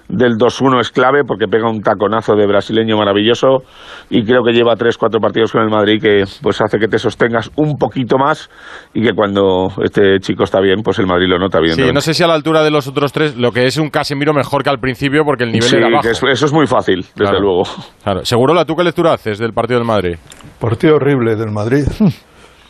del 0.09 0.39
2-1 0.39 0.81
es 0.81 0.91
clave 0.91 1.23
porque 1.27 1.47
pega 1.47 1.69
un 1.69 1.83
taconazo 1.83 2.35
de 2.35 2.47
brasileño 2.47 2.97
maravilloso 2.97 3.63
y 4.09 4.25
creo 4.25 4.43
que 4.43 4.53
lleva 4.53 4.75
3-4 4.75 5.21
partidos 5.21 5.53
con 5.53 5.63
el 5.63 5.69
Madrid 5.69 6.01
que 6.01 6.25
pues 6.43 6.61
hace 6.61 6.79
que 6.79 6.89
te 6.89 6.99
sostengas 6.99 7.51
un 7.57 7.77
poquito 7.77 8.17
más 8.17 8.49
y 8.95 9.03
que 9.03 9.13
cuando 9.13 9.69
este 9.83 10.19
chico 10.21 10.45
está 10.45 10.61
bien, 10.61 10.83
pues 10.83 10.99
el 10.99 11.07
Madrid 11.07 11.29
lo 11.29 11.39
nota 11.39 11.61
bien. 11.61 11.75
Sí, 11.75 11.93
no 11.93 12.01
sé 12.01 12.15
si 12.15 12.23
a 12.23 12.27
la 12.27 12.35
altura 12.35 12.63
de 12.63 12.71
los 12.71 12.89
otros 12.89 13.13
tres, 13.13 13.37
lo 13.37 13.53
que 13.53 13.67
es 13.67 13.77
un 13.77 13.91
Casemiro 13.91 14.33
mejor 14.33 14.63
que 14.63 14.71
al 14.71 14.79
principio 14.79 15.25
porque 15.25 15.45
el 15.45 15.53
nivel 15.53 15.75
era 15.75 15.91
bajo. 15.91 16.09
eso 16.09 16.27
es 16.47 16.53
muy 16.53 16.67
fácil, 16.67 17.05
desde 17.15 17.41
luego. 17.41 17.63
Claro. 18.03 18.25
Seguro 18.25 18.55
la 18.55 18.65
tú 18.65 18.75
qué 18.75 18.85
lectura 18.85 19.13
haces 19.13 19.39
del 19.39 19.53
partido 19.53 19.79
del 19.79 19.87
Madrid. 19.87 20.17
Partido 20.59 20.97
horrible 20.97 21.37
del 21.37 21.51
Madrid 21.51 21.85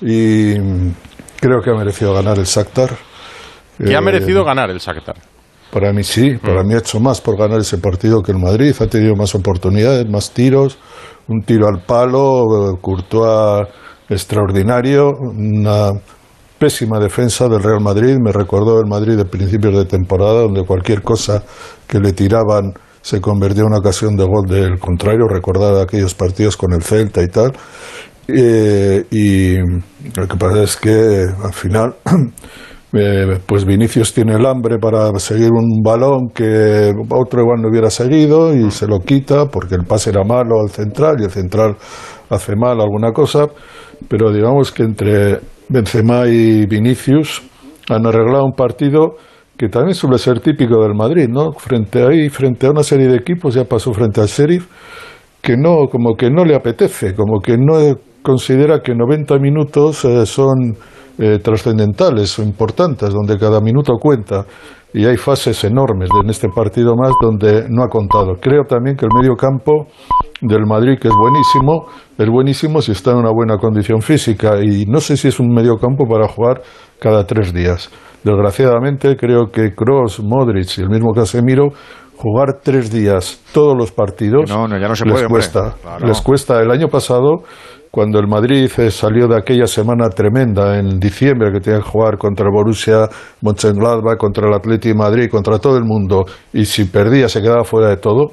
y 0.01 0.55
creo 1.41 1.61
que 1.63 1.71
ha 1.71 1.75
merecido 1.75 2.13
ganar 2.15 2.39
el 2.39 2.45
Shakhtar. 2.45 2.91
¿Qué 3.79 3.97
ha 3.97 4.01
merecido 4.01 4.45
ganar 4.45 4.71
el 4.71 4.79
Shakhtar? 4.79 5.17
Para 5.73 5.93
mí 5.93 6.03
sí, 6.03 6.37
para 6.37 6.63
mí 6.63 6.75
ha 6.75 6.79
hecho 6.79 6.99
más 6.99 7.21
por 7.21 7.37
ganar 7.37 7.61
ese 7.61 7.79
partido 7.79 8.23
que 8.23 8.33
el 8.33 8.39
Madrid, 8.39 8.75
ha 8.81 8.87
tenido 8.87 9.15
más 9.15 9.35
oportunidades, 9.35 10.09
más 10.09 10.33
tiros, 10.33 10.79
un 11.29 11.43
tiro 11.43 11.69
al 11.69 11.83
palo, 11.83 12.79
Courtois 12.81 13.69
extraordinario, 14.09 15.11
una 15.11 15.93
pésima 16.59 16.99
defensa 16.99 17.49
del 17.49 17.63
Real 17.63 17.81
Madrid, 17.83 18.17
me 18.19 18.33
recordó 18.33 18.81
el 18.81 18.89
Madrid 18.89 19.17
de 19.17 19.25
principios 19.25 19.75
de 19.75 19.85
temporada, 19.85 20.43
donde 20.43 20.65
cualquier 20.65 21.03
cosa 21.03 21.45
que 21.87 22.01
le 22.01 22.13
tiraban 22.13 22.73
se 23.01 23.21
convertía 23.21 23.63
en 23.63 23.69
una 23.69 23.79
ocasión 23.79 24.17
de 24.17 24.25
gol 24.25 24.47
del 24.47 24.79
contrario, 24.79 25.29
recordar 25.29 25.81
aquellos 25.81 26.15
partidos 26.15 26.57
con 26.57 26.73
el 26.73 26.83
Celta 26.83 27.23
y 27.23 27.29
tal. 27.29 27.53
Eh, 28.27 29.07
y 29.11 29.57
lo 29.57 30.29
que 30.29 30.37
pasa 30.37 30.63
es 30.63 30.77
que 30.77 31.25
al 31.43 31.53
final 31.53 31.95
Eh, 32.93 33.39
pues 33.45 33.67
Vinicius 33.67 34.15
tiene 34.15 34.37
el 34.37 34.47
hambre 34.47 34.79
para 34.79 35.13
seguir 35.19 35.53
un 35.53 35.83
balón 35.83 36.31
que 36.31 36.91
otro 37.11 37.43
igual 37.43 37.61
no 37.61 37.69
hubiera 37.69 37.91
seguido 37.91 38.55
y 38.55 38.71
se 38.71 38.87
lo 38.87 39.01
quita 39.01 39.45
porque 39.51 39.75
el 39.75 39.85
pase 39.85 40.09
era 40.09 40.25
malo 40.25 40.59
al 40.63 40.71
central 40.71 41.17
y 41.21 41.25
el 41.25 41.31
central 41.31 41.77
hace 42.31 42.57
mal 42.57 42.81
alguna 42.81 43.13
cosa, 43.13 43.47
pero 44.09 44.33
digamos 44.33 44.73
que 44.73 44.85
entre 44.85 45.39
Benzema 45.69 46.27
y 46.29 46.65
Vinicius 46.65 47.43
han 47.91 48.07
arreglado 48.07 48.45
un 48.45 48.53
partido 48.53 49.17
que 49.59 49.69
también 49.69 49.95
suele 49.95 50.17
ser 50.17 50.41
típico 50.41 50.81
del 50.83 50.95
Madrid, 50.95 51.29
¿no? 51.29 51.53
Frente 51.53 52.03
ahí, 52.03 52.31
frente 52.31 52.69
a 52.69 52.71
una 52.71 52.83
serie 52.83 53.09
de 53.09 53.17
equipos, 53.17 53.55
ya 53.55 53.65
pasó 53.65 53.93
frente 53.93 54.21
al 54.21 54.29
Sheriff, 54.29 54.67
que 55.43 55.57
no, 55.57 55.89
como 55.91 56.15
que 56.15 56.31
no 56.31 56.45
le 56.45 56.55
apetece, 56.55 57.15
como 57.15 57.41
que 57.41 57.59
no 57.59 57.75
considera 58.23 58.81
que 58.81 58.95
90 58.95 59.39
minutos 59.39 60.05
eh, 60.05 60.25
son 60.27 60.77
eh, 61.19 61.39
trascendentales 61.41 62.39
o 62.39 62.43
importantes, 62.43 63.13
donde 63.13 63.39
cada 63.39 63.61
minuto 63.61 63.95
cuenta. 64.01 64.45
Y 64.95 65.05
hay 65.05 65.17
fases 65.17 65.65
enormes 65.65 66.09
en 66.23 66.31
este 66.31 66.49
partido 66.49 66.95
más 66.97 67.13
donde 67.21 67.67
no 67.69 67.83
ha 67.83 67.89
contado. 67.89 68.35
Creo 68.41 68.63
también 68.65 68.97
que 68.97 69.05
el 69.05 69.11
medio 69.13 69.35
campo 69.35 69.89
del 70.41 70.65
Madrid, 70.65 70.99
que 70.99 71.09
es 71.09 71.15
buenísimo, 71.15 71.87
es 72.17 72.29
buenísimo 72.29 72.81
si 72.81 72.93
está 72.93 73.11
en 73.11 73.19
una 73.19 73.31
buena 73.31 73.59
condición 73.59 74.01
física. 74.01 74.63
Y 74.63 74.87
no 74.87 75.01
sé 75.01 75.17
si 75.17 75.29
es 75.29 75.39
un 75.41 75.49
medio 75.53 75.77
campo 75.77 76.07
para 76.09 76.27
jugar 76.29 76.63
cada 76.99 77.27
tres 77.27 77.53
días. 77.53 77.91
Desgraciadamente, 78.25 79.17
creo 79.17 79.51
que 79.51 79.75
Kroos, 79.75 80.21
Modric 80.23 80.79
y 80.79 80.81
el 80.81 80.89
mismo 80.89 81.13
Casemiro 81.13 81.69
jugar 82.17 82.61
tres 82.63 82.91
días 82.91 83.41
todos 83.53 83.77
los 83.77 83.93
partidos 83.93 84.51
no, 84.51 84.67
ya 84.69 84.89
no 84.89 84.97
se 84.97 85.05
les 85.05 85.23
cuesta. 85.25 85.77
Les 86.01 86.21
cuesta. 86.21 86.61
El 86.61 86.71
año 86.71 86.89
pasado 86.89 87.45
cuando 87.91 88.19
el 88.19 88.27
Madrid 88.27 88.71
eh, 88.79 88.91
salió 88.91 89.27
de 89.27 89.37
aquella 89.37 89.67
semana 89.67 90.09
tremenda 90.09 90.79
en 90.79 90.99
diciembre 90.99 91.53
que 91.53 91.61
tenía 91.61 91.81
que 91.81 91.89
jugar 91.89 92.19
contra 92.19 92.47
el 92.47 92.53
Borussia 92.53 93.09
Mönchengladbach, 93.43 94.19
contra 94.19 94.49
el 94.49 94.55
Atleti 94.55 94.89
de 94.89 94.95
Madrid, 94.95 95.31
contra 95.31 95.59
todo 95.59 95.77
el 95.77 95.85
mundo, 95.85 96.25
y 96.53 96.65
si 96.65 96.85
perdía 96.85 97.29
se 97.29 97.41
quedaba 97.41 97.65
fuera 97.65 97.89
de 97.89 97.97
todo, 97.97 98.33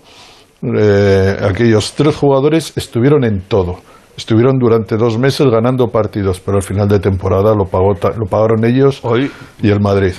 eh, 0.62 1.38
aquellos 1.42 1.94
tres 1.94 2.16
jugadores 2.16 2.74
estuvieron 2.76 3.24
en 3.24 3.42
todo. 3.48 3.78
Estuvieron 4.18 4.58
durante 4.58 4.96
dos 4.96 5.18
meses 5.18 5.46
ganando 5.48 5.88
partidos, 5.88 6.40
pero 6.40 6.58
al 6.58 6.64
final 6.64 6.88
de 6.88 7.00
temporada 7.00 7.54
lo, 7.54 7.66
pagó, 7.66 7.94
lo 7.94 8.26
pagaron 8.30 8.64
ellos 8.64 9.02
y 9.62 9.70
el 9.70 9.82
Madrid. 9.82 10.14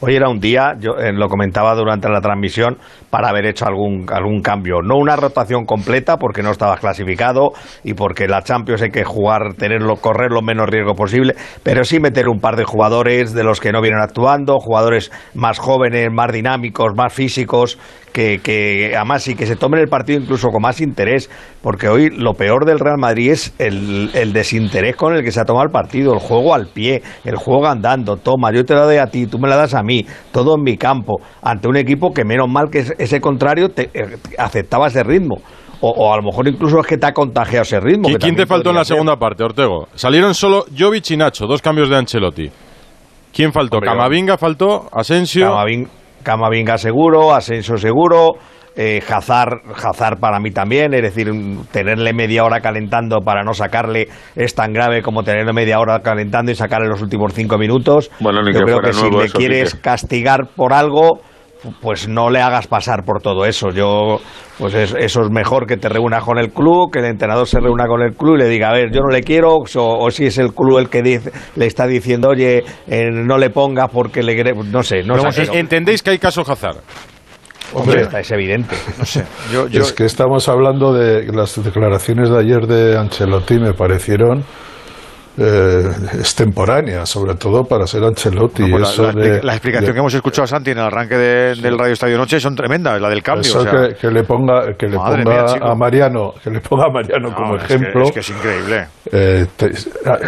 Hoy 0.00 0.14
era 0.14 0.28
un 0.28 0.38
día, 0.38 0.74
yo 0.78 0.92
eh, 0.92 1.12
lo 1.12 1.28
comentaba 1.28 1.74
durante 1.74 2.08
la 2.08 2.20
transmisión, 2.20 2.78
para 3.10 3.30
haber 3.30 3.46
hecho 3.46 3.66
algún, 3.66 4.06
algún 4.12 4.42
cambio. 4.42 4.76
No 4.80 4.96
una 4.96 5.16
rotación 5.16 5.64
completa 5.64 6.18
porque 6.18 6.40
no 6.40 6.52
estaba 6.52 6.76
clasificado 6.76 7.50
y 7.82 7.94
porque 7.94 8.28
la 8.28 8.42
Champions 8.42 8.82
hay 8.82 8.90
que 8.90 9.02
jugar, 9.02 9.54
tenerlo, 9.54 9.96
correr 9.96 10.30
lo 10.30 10.40
menos 10.40 10.68
riesgo 10.68 10.94
posible, 10.94 11.34
pero 11.64 11.82
sí 11.82 11.98
meter 11.98 12.28
un 12.28 12.38
par 12.38 12.54
de 12.54 12.62
jugadores 12.62 13.34
de 13.34 13.42
los 13.42 13.60
que 13.60 13.72
no 13.72 13.80
vienen 13.82 14.00
actuando, 14.00 14.60
jugadores 14.60 15.10
más 15.34 15.58
jóvenes, 15.58 16.10
más 16.12 16.30
dinámicos, 16.32 16.94
más 16.94 17.12
físicos, 17.12 17.76
que, 18.12 18.38
que 18.38 18.92
además 18.96 19.22
sí 19.22 19.34
que 19.34 19.46
se 19.46 19.56
tomen 19.56 19.80
el 19.80 19.88
partido 19.88 20.20
incluso 20.20 20.48
con 20.48 20.62
más 20.62 20.80
interés, 20.80 21.30
porque 21.62 21.88
hoy 21.88 22.10
lo 22.10 22.34
peor 22.34 22.64
del 22.64 22.78
Real 22.78 22.98
Madrid 22.98 23.32
es 23.32 23.54
el, 23.58 24.10
el 24.14 24.32
desinterés 24.32 24.96
con 24.96 25.14
el 25.14 25.22
que 25.22 25.32
se 25.32 25.40
ha 25.40 25.44
tomado 25.44 25.64
el 25.64 25.72
partido, 25.72 26.12
el 26.12 26.20
juego 26.20 26.54
al 26.54 26.68
pie, 26.68 27.02
el 27.24 27.36
juego 27.36 27.66
andando, 27.66 28.16
toma, 28.16 28.52
yo 28.52 28.64
te 28.64 28.74
lo 28.74 28.84
doy 28.84 28.96
a 28.96 29.06
ti, 29.06 29.26
tú 29.26 29.38
me 29.38 29.48
la 29.48 29.56
das 29.56 29.74
a 29.74 29.82
mí, 29.82 30.04
todo 30.32 30.56
en 30.56 30.62
mi 30.62 30.76
campo, 30.76 31.20
ante 31.42 31.68
un 31.68 31.76
equipo 31.76 32.12
que 32.12 32.24
menos 32.24 32.48
mal 32.48 32.68
que 32.70 32.84
ese 32.98 33.20
contrario 33.20 33.68
te, 33.70 33.90
eh, 33.94 34.16
aceptaba 34.38 34.88
ese 34.88 35.02
ritmo. 35.02 35.36
O, 35.80 36.12
a 36.12 36.16
lo 36.16 36.24
mejor 36.24 36.48
incluso 36.48 36.80
es 36.80 36.86
que 36.88 36.96
te 36.96 37.06
ha 37.06 37.12
contagiado 37.12 37.62
ese 37.62 37.78
ritmo. 37.78 38.10
¿Y 38.10 38.16
quién 38.16 38.34
te 38.34 38.46
faltó 38.46 38.70
en 38.70 38.76
la 38.76 38.84
segunda 38.84 39.16
parte, 39.16 39.44
Ortego? 39.44 39.86
Salieron 39.94 40.34
solo 40.34 40.64
Jovic 40.76 41.12
y 41.12 41.16
Nacho, 41.16 41.46
dos 41.46 41.62
cambios 41.62 41.88
de 41.88 41.96
Ancelotti. 41.96 42.50
¿Quién 43.32 43.52
faltó? 43.52 43.78
Camavinga 43.78 44.36
faltó, 44.36 44.88
Asensio. 44.92 45.54
Camavinga 46.22 46.78
seguro, 46.78 47.34
Asensio 47.34 47.76
seguro. 47.76 48.34
Eh, 48.80 49.02
Hazard, 49.08 50.20
para 50.20 50.38
mí 50.38 50.52
también, 50.52 50.94
es 50.94 51.02
decir, 51.02 51.28
tenerle 51.72 52.12
media 52.12 52.44
hora 52.44 52.60
calentando 52.60 53.18
para 53.22 53.42
no 53.42 53.52
sacarle 53.52 54.06
es 54.36 54.54
tan 54.54 54.72
grave 54.72 55.02
como 55.02 55.24
tenerle 55.24 55.52
media 55.52 55.80
hora 55.80 55.98
calentando 55.98 56.52
y 56.52 56.54
sacarle 56.54 56.86
los 56.86 57.02
últimos 57.02 57.34
cinco 57.34 57.58
minutos. 57.58 58.08
Bueno, 58.20 58.40
Yo 58.52 58.60
creo 58.60 58.80
que 58.80 58.92
si 58.92 59.10
le 59.10 59.30
quieres 59.30 59.74
castigar 59.74 60.46
por 60.54 60.72
algo, 60.72 61.22
pues 61.80 62.08
no 62.08 62.30
le 62.30 62.40
hagas 62.40 62.66
pasar 62.66 63.04
por 63.04 63.20
todo 63.20 63.44
eso. 63.44 63.70
Yo, 63.70 64.20
pues 64.58 64.74
eso 64.74 65.22
es 65.22 65.30
mejor 65.30 65.66
que 65.66 65.76
te 65.76 65.88
reúnas 65.88 66.22
con 66.24 66.38
el 66.38 66.50
club, 66.52 66.90
que 66.92 67.00
el 67.00 67.06
entrenador 67.06 67.46
se 67.46 67.60
reúna 67.60 67.86
con 67.86 68.02
el 68.02 68.14
club 68.14 68.36
y 68.36 68.38
le 68.38 68.48
diga, 68.48 68.70
a 68.70 68.72
ver, 68.72 68.90
yo 68.92 69.00
no 69.00 69.08
le 69.08 69.22
quiero, 69.22 69.58
o, 69.58 70.10
si 70.10 70.26
es 70.26 70.38
el 70.38 70.52
club 70.54 70.78
el 70.78 70.88
que 70.88 71.02
dice, 71.02 71.32
le 71.56 71.66
está 71.66 71.86
diciendo, 71.86 72.28
oye, 72.30 72.64
eh, 72.86 73.10
no 73.10 73.38
le 73.38 73.50
ponga 73.50 73.88
porque 73.88 74.22
le 74.22 74.38
no 74.54 74.82
sé, 74.82 75.02
no 75.02 75.32
sé. 75.32 75.48
¿Entendéis 75.52 76.02
que 76.02 76.10
hay 76.10 76.18
caso 76.18 76.42
Hazard? 76.42 76.78
Hombre, 77.74 78.08
es 78.18 78.30
evidente. 78.30 78.74
No 78.98 79.04
sé. 79.04 79.24
Es 79.72 79.92
que 79.92 80.04
estamos 80.06 80.48
hablando 80.48 80.92
de 80.94 81.26
las 81.32 81.62
declaraciones 81.62 82.30
de 82.30 82.38
ayer 82.38 82.66
de 82.66 82.96
Ancelotti, 82.96 83.58
me 83.58 83.74
parecieron 83.74 84.44
eh, 85.40 85.90
extemporánea, 86.14 87.06
sobre 87.06 87.34
todo 87.36 87.64
para 87.64 87.86
ser 87.86 88.02
Ancelotti. 88.02 88.70
Pues 88.70 88.98
la, 88.98 89.52
explicación 89.52 89.92
que 89.92 89.98
hemos 89.98 90.14
escuchado 90.14 90.44
a 90.44 90.46
Santi 90.48 90.72
en 90.72 90.78
el 90.78 90.84
arranque 90.84 91.16
del 91.16 91.78
Radio 91.78 91.92
Estadio 91.92 92.18
Noche 92.18 92.40
son 92.40 92.56
tremendas, 92.56 93.00
la 93.00 93.08
del 93.08 93.22
cambio. 93.22 93.42
Eso 93.42 93.64
que, 94.00 94.10
le 94.10 94.24
ponga, 94.24 94.74
que 94.76 94.88
le 94.88 94.96
ponga 94.96 95.52
a 95.60 95.74
Mariano, 95.74 96.34
que 96.42 96.50
le 96.50 96.60
ponga 96.60 96.86
a 96.86 96.90
Mariano 96.90 97.34
como 97.34 97.56
ejemplo. 97.56 98.04
Es 98.04 98.12
que 98.12 98.20
es, 98.20 98.30
increíble. 98.30 98.86
Eh, 99.12 99.46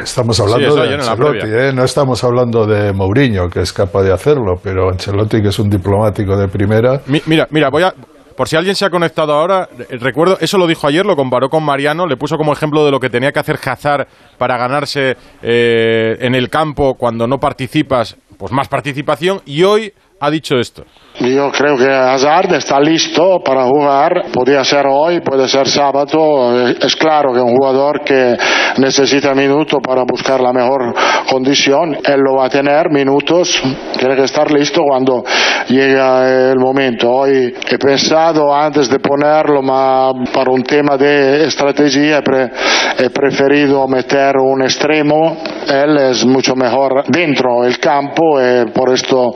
estamos 0.02 0.38
hablando 0.40 0.76
de 0.76 0.94
Ancelotti, 0.94 1.46
eh, 1.46 1.72
no 1.74 1.84
estamos 1.84 2.22
hablando 2.22 2.66
de 2.66 2.92
Mourinho, 2.92 3.48
que 3.48 3.60
es 3.60 3.72
capaz 3.72 4.02
de 4.02 4.12
hacerlo, 4.12 4.54
pero 4.62 4.90
Ancelotti, 4.90 5.42
que 5.42 5.48
es 5.48 5.58
un 5.58 5.68
diplomático 5.68 6.36
de 6.36 6.48
primera. 6.48 7.00
mira, 7.26 7.48
mira, 7.50 7.68
voy 7.68 7.82
a 7.82 7.92
por 8.40 8.48
si 8.48 8.56
alguien 8.56 8.74
se 8.74 8.86
ha 8.86 8.90
conectado 8.90 9.34
ahora, 9.34 9.68
eh, 9.78 9.98
recuerdo, 9.98 10.38
eso 10.40 10.56
lo 10.56 10.66
dijo 10.66 10.86
ayer, 10.86 11.04
lo 11.04 11.14
comparó 11.14 11.50
con 11.50 11.62
Mariano, 11.62 12.06
le 12.06 12.16
puso 12.16 12.38
como 12.38 12.54
ejemplo 12.54 12.86
de 12.86 12.90
lo 12.90 12.98
que 12.98 13.10
tenía 13.10 13.32
que 13.32 13.38
hacer 13.38 13.58
Hazard 13.62 14.08
para 14.38 14.56
ganarse 14.56 15.14
eh, 15.42 16.16
en 16.20 16.34
el 16.34 16.48
campo 16.48 16.94
cuando 16.94 17.26
no 17.26 17.38
participas, 17.38 18.16
pues 18.38 18.50
más 18.50 18.66
participación, 18.66 19.42
y 19.44 19.62
hoy 19.64 19.92
ha 20.20 20.30
dicho 20.30 20.58
esto. 20.58 20.86
Yo 21.18 21.50
creo 21.50 21.76
que 21.76 21.86
Hazard 21.90 22.54
está 22.54 22.80
listo 22.80 23.40
para 23.44 23.64
jugar. 23.64 24.30
Podría 24.32 24.64
ser 24.64 24.86
hoy, 24.86 25.20
puede 25.20 25.48
ser 25.48 25.68
sábado. 25.68 26.68
Eh, 26.68 26.76
Es 26.80 26.96
claro 26.96 27.34
que 27.34 27.40
un 27.40 27.54
jugador 27.56 28.02
que 28.04 28.36
necesita 28.78 29.34
minutos 29.34 29.80
para 29.86 30.04
buscar 30.04 30.40
la 30.40 30.52
mejor 30.52 30.94
condición, 31.28 31.94
él 32.06 32.20
lo 32.20 32.36
va 32.36 32.46
a 32.46 32.48
tener 32.48 32.88
minutos. 32.90 33.60
Tiene 33.98 34.16
que 34.16 34.22
estar 34.24 34.50
listo 34.50 34.82
cuando 34.82 35.22
llega 35.68 36.50
el 36.52 36.58
momento. 36.58 37.10
Hoy 37.10 37.54
he 37.68 37.76
pensado 37.78 38.54
antes 38.54 38.88
de 38.88 38.98
ponerlo, 39.00 39.60
ma 39.62 40.12
para 40.32 40.50
un 40.50 40.62
tema 40.62 40.96
de 40.96 41.44
estrategia 41.44 42.18
he, 42.18 42.22
pre- 42.22 42.50
he 42.98 43.10
preferido 43.10 43.86
meter 43.88 44.38
un 44.38 44.62
extremo. 44.62 45.36
Él 45.68 45.98
es 45.98 46.24
mucho 46.24 46.54
mejor 46.56 47.04
dentro 47.08 47.62
del 47.62 47.78
campo 47.78 48.40
y 48.40 48.70
por 48.70 48.90
esto 48.94 49.32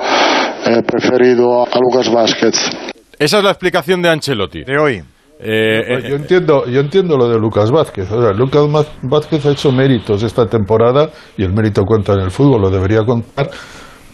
he 0.66 0.82
preferido 0.82 1.63
a 1.72 1.78
Lucas 1.78 2.12
Vázquez. 2.12 2.70
Esa 3.18 3.38
es 3.38 3.44
la 3.44 3.50
explicación 3.50 4.02
de 4.02 4.08
Ancelotti. 4.08 4.64
De 4.64 4.78
hoy. 4.78 5.02
Eh, 5.40 6.04
yo 6.08 6.16
entiendo, 6.16 6.66
yo 6.66 6.80
entiendo 6.80 7.16
lo 7.16 7.28
de 7.28 7.38
Lucas 7.38 7.70
Vázquez. 7.70 8.10
O 8.10 8.22
sea, 8.22 8.32
Lucas 8.32 8.62
Vázquez 9.02 9.44
ha 9.46 9.50
hecho 9.50 9.72
méritos 9.72 10.22
esta 10.22 10.46
temporada 10.46 11.10
y 11.36 11.44
el 11.44 11.52
mérito 11.52 11.82
cuenta 11.82 12.14
en 12.14 12.20
el 12.20 12.30
fútbol, 12.30 12.62
lo 12.62 12.70
debería 12.70 13.04
contar 13.04 13.50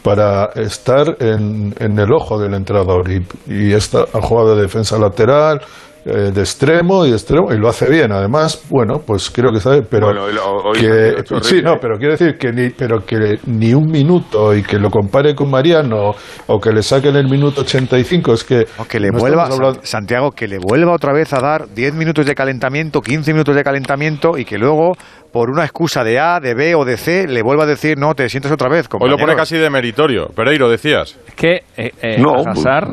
para 0.02 0.46
estar 0.54 1.16
en, 1.20 1.74
en 1.78 1.98
el 1.98 2.12
ojo 2.12 2.38
del 2.38 2.54
entrenador 2.54 3.10
y, 3.10 3.26
y 3.46 3.72
esta, 3.72 4.00
ha 4.12 4.20
jugado 4.22 4.56
de 4.56 4.62
defensa 4.62 4.98
lateral, 4.98 5.60
eh, 6.04 6.30
de 6.32 6.40
extremo 6.40 7.04
y 7.06 7.12
extremo 7.12 7.52
y 7.52 7.58
lo 7.58 7.68
hace 7.68 7.88
bien. 7.90 8.10
Además, 8.12 8.64
bueno, 8.70 9.00
pues 9.06 9.30
creo 9.30 9.52
que 9.52 9.60
sabe, 9.60 9.82
pero 9.82 10.06
Bueno, 10.06 10.28
lo- 10.28 10.72
que 10.72 11.14
sí, 11.42 11.60
no, 11.62 11.76
pero 11.80 11.96
quiero 11.98 12.12
decir 12.12 12.36
que 12.38 12.52
ni, 12.52 12.70
pero 12.70 13.04
que 13.04 13.38
ni 13.46 13.74
un 13.74 13.86
minuto 13.90 14.54
y 14.54 14.62
que 14.62 14.78
lo 14.78 14.90
compare 14.90 15.34
con 15.34 15.50
Mariano 15.50 16.12
o 16.46 16.58
que 16.60 16.70
le 16.72 16.82
saquen 16.82 17.16
el 17.16 17.28
minuto 17.28 17.60
85 17.62 18.32
es 18.32 18.44
que 18.44 18.66
que 18.88 18.98
le 19.00 19.10
no 19.10 19.18
vuelva, 19.18 19.44
hablando- 19.46 19.80
Santiago, 19.82 20.30
que 20.32 20.48
le 20.48 20.58
vuelva 20.58 20.92
otra 20.92 21.12
vez 21.12 21.32
a 21.32 21.40
dar 21.40 21.68
10 21.68 21.94
minutos 21.94 22.24
de 22.26 22.34
calentamiento, 22.34 23.00
15 23.00 23.32
minutos 23.32 23.54
de 23.54 23.62
calentamiento 23.62 24.38
y 24.38 24.44
que 24.44 24.58
luego, 24.58 24.92
por 25.32 25.50
una 25.50 25.64
excusa 25.64 26.02
de 26.02 26.18
A, 26.18 26.40
de 26.40 26.54
B 26.54 26.74
o 26.74 26.84
de 26.84 26.96
C, 26.96 27.26
le 27.28 27.42
vuelva 27.42 27.64
a 27.64 27.66
decir, 27.66 27.98
no, 27.98 28.14
te 28.14 28.28
sientes 28.28 28.50
otra 28.50 28.68
vez. 28.68 28.86
Hoy 28.86 28.92
lo 28.92 28.98
pone 28.98 29.10
compañero". 29.12 29.36
casi 29.36 29.56
de 29.58 29.70
meritorio. 29.70 30.28
Pereiro, 30.34 30.68
decías. 30.68 31.16
Es 31.28 31.34
que 31.34 31.62
eh, 31.76 31.92
eh, 32.02 32.18
No, 32.18 32.34
Hazard, 32.50 32.88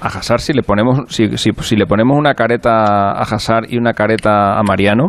a 0.00 0.06
Hazard 0.06 0.40
si 0.40 0.52
le 0.52 0.62
ponemos 0.62 1.00
si, 1.08 1.36
si, 1.36 1.50
si 1.52 1.76
le 1.76 1.86
ponemos 1.86 2.16
una 2.18 2.34
careta 2.34 3.12
a 3.12 3.22
Hazard 3.22 3.66
y 3.68 3.78
una 3.78 3.92
careta 3.92 4.58
a 4.58 4.62
Mariano 4.62 5.08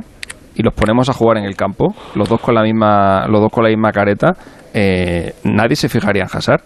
y 0.56 0.64
los 0.64 0.74
ponemos 0.74 1.08
a 1.10 1.14
jugar 1.14 1.38
en 1.38 1.46
el 1.46 1.56
campo, 1.56 1.94
los 2.16 2.28
dos 2.28 2.42
con 2.42 2.56
la 2.56 2.64
misma 2.64 3.28
los 3.28 3.42
dos 3.42 3.52
con 3.52 3.64
la 3.64 3.70
misma 3.70 3.92
careta, 3.92 4.34
eh, 4.74 5.34
nadie 5.44 5.76
se 5.76 5.88
fijaría 5.88 6.24
en 6.24 6.30
Hazard. 6.32 6.62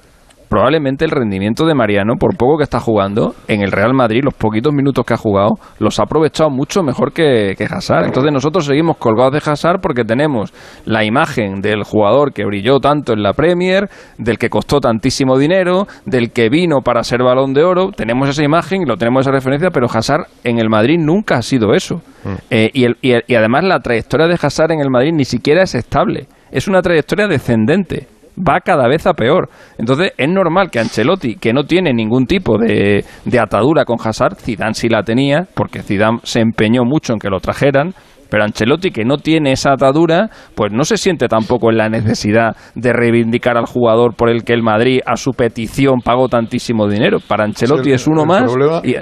Probablemente 0.52 1.06
el 1.06 1.12
rendimiento 1.12 1.66
de 1.66 1.74
Mariano, 1.74 2.16
por 2.20 2.36
poco 2.36 2.58
que 2.58 2.66
está 2.66 2.82
jugando, 2.82 3.34
en 3.48 3.62
el 3.62 3.72
Real 3.72 3.94
Madrid, 3.94 4.20
los 4.22 4.34
poquitos 4.34 4.74
minutos 4.74 5.06
que 5.06 5.14
ha 5.14 5.18
jugado, 5.18 5.52
los 5.80 5.98
ha 5.98 6.04
aprovechado 6.04 6.50
mucho 6.50 6.84
mejor 6.84 7.14
que, 7.14 7.54
que 7.58 7.64
Hazard. 7.64 8.08
Entonces 8.08 8.34
nosotros 8.34 8.66
seguimos 8.66 8.98
colgados 8.98 9.32
de 9.32 9.38
Hazard 9.50 9.80
porque 9.80 10.04
tenemos 10.04 10.54
la 10.84 11.06
imagen 11.06 11.62
del 11.62 11.84
jugador 11.86 12.34
que 12.34 12.44
brilló 12.44 12.80
tanto 12.82 13.14
en 13.14 13.24
la 13.24 13.32
Premier, 13.32 13.90
del 14.18 14.38
que 14.38 14.50
costó 14.50 14.82
tantísimo 14.82 15.38
dinero, 15.38 15.88
del 16.06 16.32
que 16.32 16.50
vino 16.50 16.82
para 16.82 17.02
ser 17.06 17.24
balón 17.24 17.54
de 17.54 17.64
oro. 17.64 17.92
Tenemos 17.96 18.28
esa 18.28 18.44
imagen 18.44 18.82
y 18.82 18.86
lo 18.86 18.98
tenemos 18.98 19.22
esa 19.22 19.32
referencia, 19.32 19.70
pero 19.72 19.88
Hazard 19.90 20.26
en 20.44 20.60
el 20.60 20.68
Madrid 20.70 20.98
nunca 21.00 21.38
ha 21.38 21.42
sido 21.44 21.74
eso. 21.74 22.02
Eh, 22.50 22.70
y, 22.74 22.84
el- 22.84 22.98
y 23.02 23.12
el- 23.14 23.24
y 23.26 23.36
además 23.36 23.64
la 23.64 23.80
trayectoria 23.80 24.28
de 24.28 24.38
Hazard 24.42 24.74
en 24.74 24.82
el 24.82 24.90
Madrid 24.90 25.14
ni 25.14 25.24
siquiera 25.24 25.64
es 25.64 25.76
estable. 25.76 26.28
Es 26.52 26.68
una 26.68 26.82
trayectoria 26.82 27.30
descendente. 27.30 28.08
Va 28.38 28.60
cada 28.62 28.88
vez 28.88 29.06
a 29.08 29.14
peor. 29.14 29.50
Entonces 29.78 30.14
es 30.18 30.30
normal 30.30 30.70
que 30.72 30.80
Ancelotti, 30.80 31.36
que 31.36 31.54
no 31.54 31.64
tiene 31.66 31.94
ningún 31.94 32.26
tipo 32.26 32.58
de, 32.58 33.04
de 33.26 33.40
atadura 33.40 33.86
con 33.86 33.98
Hazard, 34.04 34.36
Zidane 34.36 34.74
sí 34.74 34.88
la 34.90 35.04
tenía, 35.04 35.48
porque 35.54 35.82
Zidane 35.84 36.20
se 36.24 36.40
empeñó 36.40 36.84
mucho 36.86 37.14
en 37.14 37.20
que 37.20 37.30
lo 37.30 37.40
trajeran, 37.40 37.94
pero 38.30 38.46
Ancelotti, 38.46 38.92
que 38.92 39.04
no 39.04 39.18
tiene 39.18 39.52
esa 39.52 39.74
atadura, 39.74 40.30
pues 40.56 40.72
no 40.72 40.86
se 40.86 40.96
siente 40.96 41.28
tampoco 41.28 41.70
en 41.70 41.78
la 41.78 41.90
necesidad 41.90 42.56
de 42.76 42.94
reivindicar 42.94 43.58
al 43.58 43.66
jugador 43.66 44.16
por 44.16 44.30
el 44.30 44.44
que 44.46 44.54
el 44.54 44.64
Madrid, 44.64 45.02
a 45.06 45.18
su 45.18 45.32
petición, 45.32 46.00
pagó 46.02 46.30
tantísimo 46.30 46.88
dinero. 46.88 47.18
Para 47.28 47.44
Ancelotti 47.44 47.90
Sí, 47.90 47.92
es 47.92 48.08
uno 48.08 48.22
el 48.22 48.28
más. 48.30 48.44
problema- 48.44 48.82
y- 48.86 48.96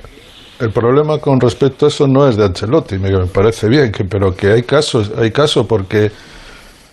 El 0.64 0.72
problema 0.72 1.20
con 1.20 1.40
respecto 1.40 1.86
a 1.86 1.90
eso 1.90 2.08
no 2.08 2.28
es 2.28 2.36
de 2.36 2.46
Ancelotti, 2.46 2.98
me, 2.98 3.12
parece 3.28 3.70
bien, 3.70 3.92
que, 3.92 4.04
pero 4.06 4.36
que 4.36 4.48
hay 4.48 4.64
casos, 4.64 5.14
hay 5.18 5.30
caso 5.32 5.66
porque 5.68 6.10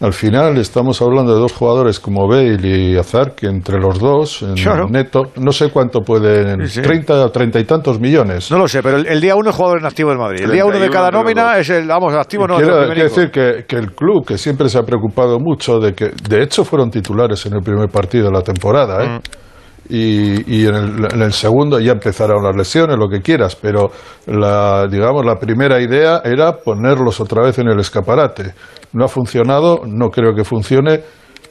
al 0.00 0.12
final 0.12 0.58
estamos 0.58 1.00
hablando 1.00 1.34
de 1.34 1.40
dos 1.40 1.52
jugadores 1.52 1.98
como 2.00 2.28
Bale 2.28 2.58
y 2.60 2.96
Azar, 2.96 3.34
que 3.34 3.46
entre 3.46 3.78
los 3.80 3.98
dos, 3.98 4.42
en 4.42 4.54
Claro. 4.54 4.88
neto, 4.88 5.22
no 5.36 5.52
sé 5.52 5.70
cuánto 5.70 6.00
pueden, 6.00 6.66
Sí, 6.66 6.74
sí. 6.76 6.82
30 6.82 7.24
o 7.24 7.30
30 7.30 7.58
y 7.60 7.64
tantos 7.64 7.98
millones. 7.98 8.50
No 8.50 8.58
lo 8.58 8.68
sé, 8.68 8.82
pero 8.82 8.98
el, 8.98 9.06
el 9.06 9.20
día 9.20 9.34
uno 9.36 9.50
es 9.50 9.56
jugador 9.56 9.78
en 9.80 9.86
activo 9.86 10.10
del 10.10 10.18
Madrid. 10.18 10.42
El 10.44 10.50
día 10.52 10.64
uno 10.64 10.74
de 10.74 10.88
31 10.88 10.92
cada 10.92 11.10
nómina 11.10 11.52
dos. 11.52 11.56
es 11.60 11.70
el, 11.70 11.86
vamos, 11.88 12.12
el 12.12 12.18
activo 12.18 12.46
no 12.46 12.56
quiero, 12.56 12.86
decir 12.88 13.30
que, 13.30 13.64
que 13.66 13.76
el 13.76 13.92
club, 13.94 14.26
que 14.26 14.36
siempre 14.38 14.68
se 14.68 14.78
ha 14.78 14.82
preocupado 14.82 15.38
mucho 15.40 15.78
de 15.78 15.94
que, 15.94 16.10
de 16.28 16.42
hecho, 16.42 16.64
fueron 16.64 16.90
titulares 16.90 17.46
en 17.46 17.54
el 17.54 17.62
primer 17.62 17.88
partido 17.88 18.26
de 18.26 18.32
la 18.32 18.42
temporada, 18.42 19.02
¿eh? 19.04 19.20
Y, 19.88 20.60
y 20.60 20.66
en, 20.66 20.74
el, 20.74 21.14
en 21.14 21.22
el 21.22 21.32
segundo 21.32 21.78
ya 21.80 21.92
empezaron 21.92 22.42
las 22.42 22.56
lesiones, 22.56 22.96
lo 22.98 23.08
que 23.08 23.20
quieras, 23.20 23.56
pero 23.56 23.90
la, 24.26 24.86
digamos, 24.86 25.24
la 25.24 25.36
primera 25.36 25.80
idea 25.80 26.20
era 26.24 26.56
ponerlos 26.56 27.20
otra 27.20 27.42
vez 27.42 27.58
en 27.58 27.68
el 27.68 27.78
escaparate. 27.80 28.54
No 28.92 29.04
ha 29.04 29.08
funcionado, 29.08 29.80
no 29.86 30.08
creo 30.08 30.34
que 30.34 30.44
funcione, 30.44 31.00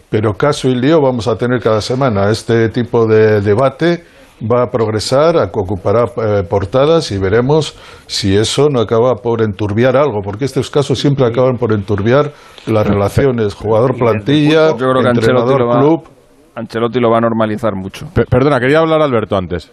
pero 0.10 0.34
caso 0.34 0.68
y 0.70 0.76
lío 0.76 1.02
vamos 1.02 1.28
a 1.28 1.36
tener 1.36 1.60
cada 1.60 1.82
semana. 1.82 2.30
Este 2.30 2.70
tipo 2.70 3.06
de 3.06 3.42
debate 3.42 4.04
va 4.42 4.64
a 4.64 4.70
progresar, 4.70 5.38
ocupará 5.54 6.06
eh, 6.18 6.44
portadas 6.50 7.12
y 7.12 7.18
veremos 7.18 7.76
si 8.06 8.36
eso 8.36 8.68
no 8.70 8.82
acaba 8.82 9.16
por 9.16 9.42
enturbiar 9.42 9.96
algo, 9.96 10.20
porque 10.24 10.46
estos 10.46 10.70
casos 10.70 11.00
siempre 11.00 11.26
acaban 11.26 11.58
por 11.58 11.72
enturbiar 11.72 12.32
las 12.68 12.86
relaciones 12.86 13.54
jugador-plantilla, 13.54 14.72
entrenador-club. 14.72 16.14
Ancelotti 16.56 16.99
lo 16.99 17.10
va 17.12 17.18
a 17.18 17.22
normalizar 17.22 17.76
mucho. 17.76 18.08
Pe- 18.14 18.26
perdona, 18.26 18.60
quería 18.60 18.80
hablar 18.80 19.01
Alberto 19.01 19.36
antes. 19.38 19.72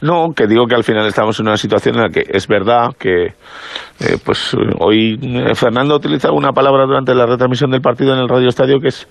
No, 0.00 0.28
que 0.34 0.46
digo 0.46 0.66
que 0.66 0.74
al 0.74 0.84
final 0.84 1.06
estamos 1.06 1.38
en 1.38 1.48
una 1.48 1.56
situación 1.58 1.96
en 1.96 2.02
la 2.02 2.08
que 2.08 2.22
es 2.26 2.48
verdad 2.48 2.92
que, 2.98 3.26
eh, 3.26 4.16
pues 4.24 4.54
hoy 4.80 5.18
eh, 5.22 5.54
Fernando 5.54 5.94
ha 5.94 5.98
utilizado 5.98 6.32
una 6.34 6.52
palabra 6.52 6.86
durante 6.86 7.14
la 7.14 7.26
retransmisión 7.26 7.70
del 7.70 7.82
partido 7.82 8.14
en 8.14 8.20
el 8.20 8.28
Radio 8.28 8.48
Estadio 8.48 8.80
que 8.80 8.88
es, 8.88 9.06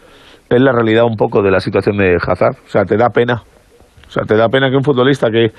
es 0.49 0.61
la 0.61 0.71
realidad 0.71 1.03
un 1.05 1.17
poco 1.17 1.43
de 1.43 1.51
la 1.51 1.59
situación 1.59 1.97
de 1.97 2.15
Hazard. 2.19 2.55
O 2.65 2.69
sea, 2.69 2.83
te 2.83 2.97
da 2.97 3.09
pena. 3.09 3.43
O 4.07 4.11
sea, 4.11 4.23
te 4.23 4.35
da 4.35 4.47
pena 4.49 4.69
que 4.71 4.75
un 4.75 4.83
futbolista 4.83 5.29
que 5.29 5.51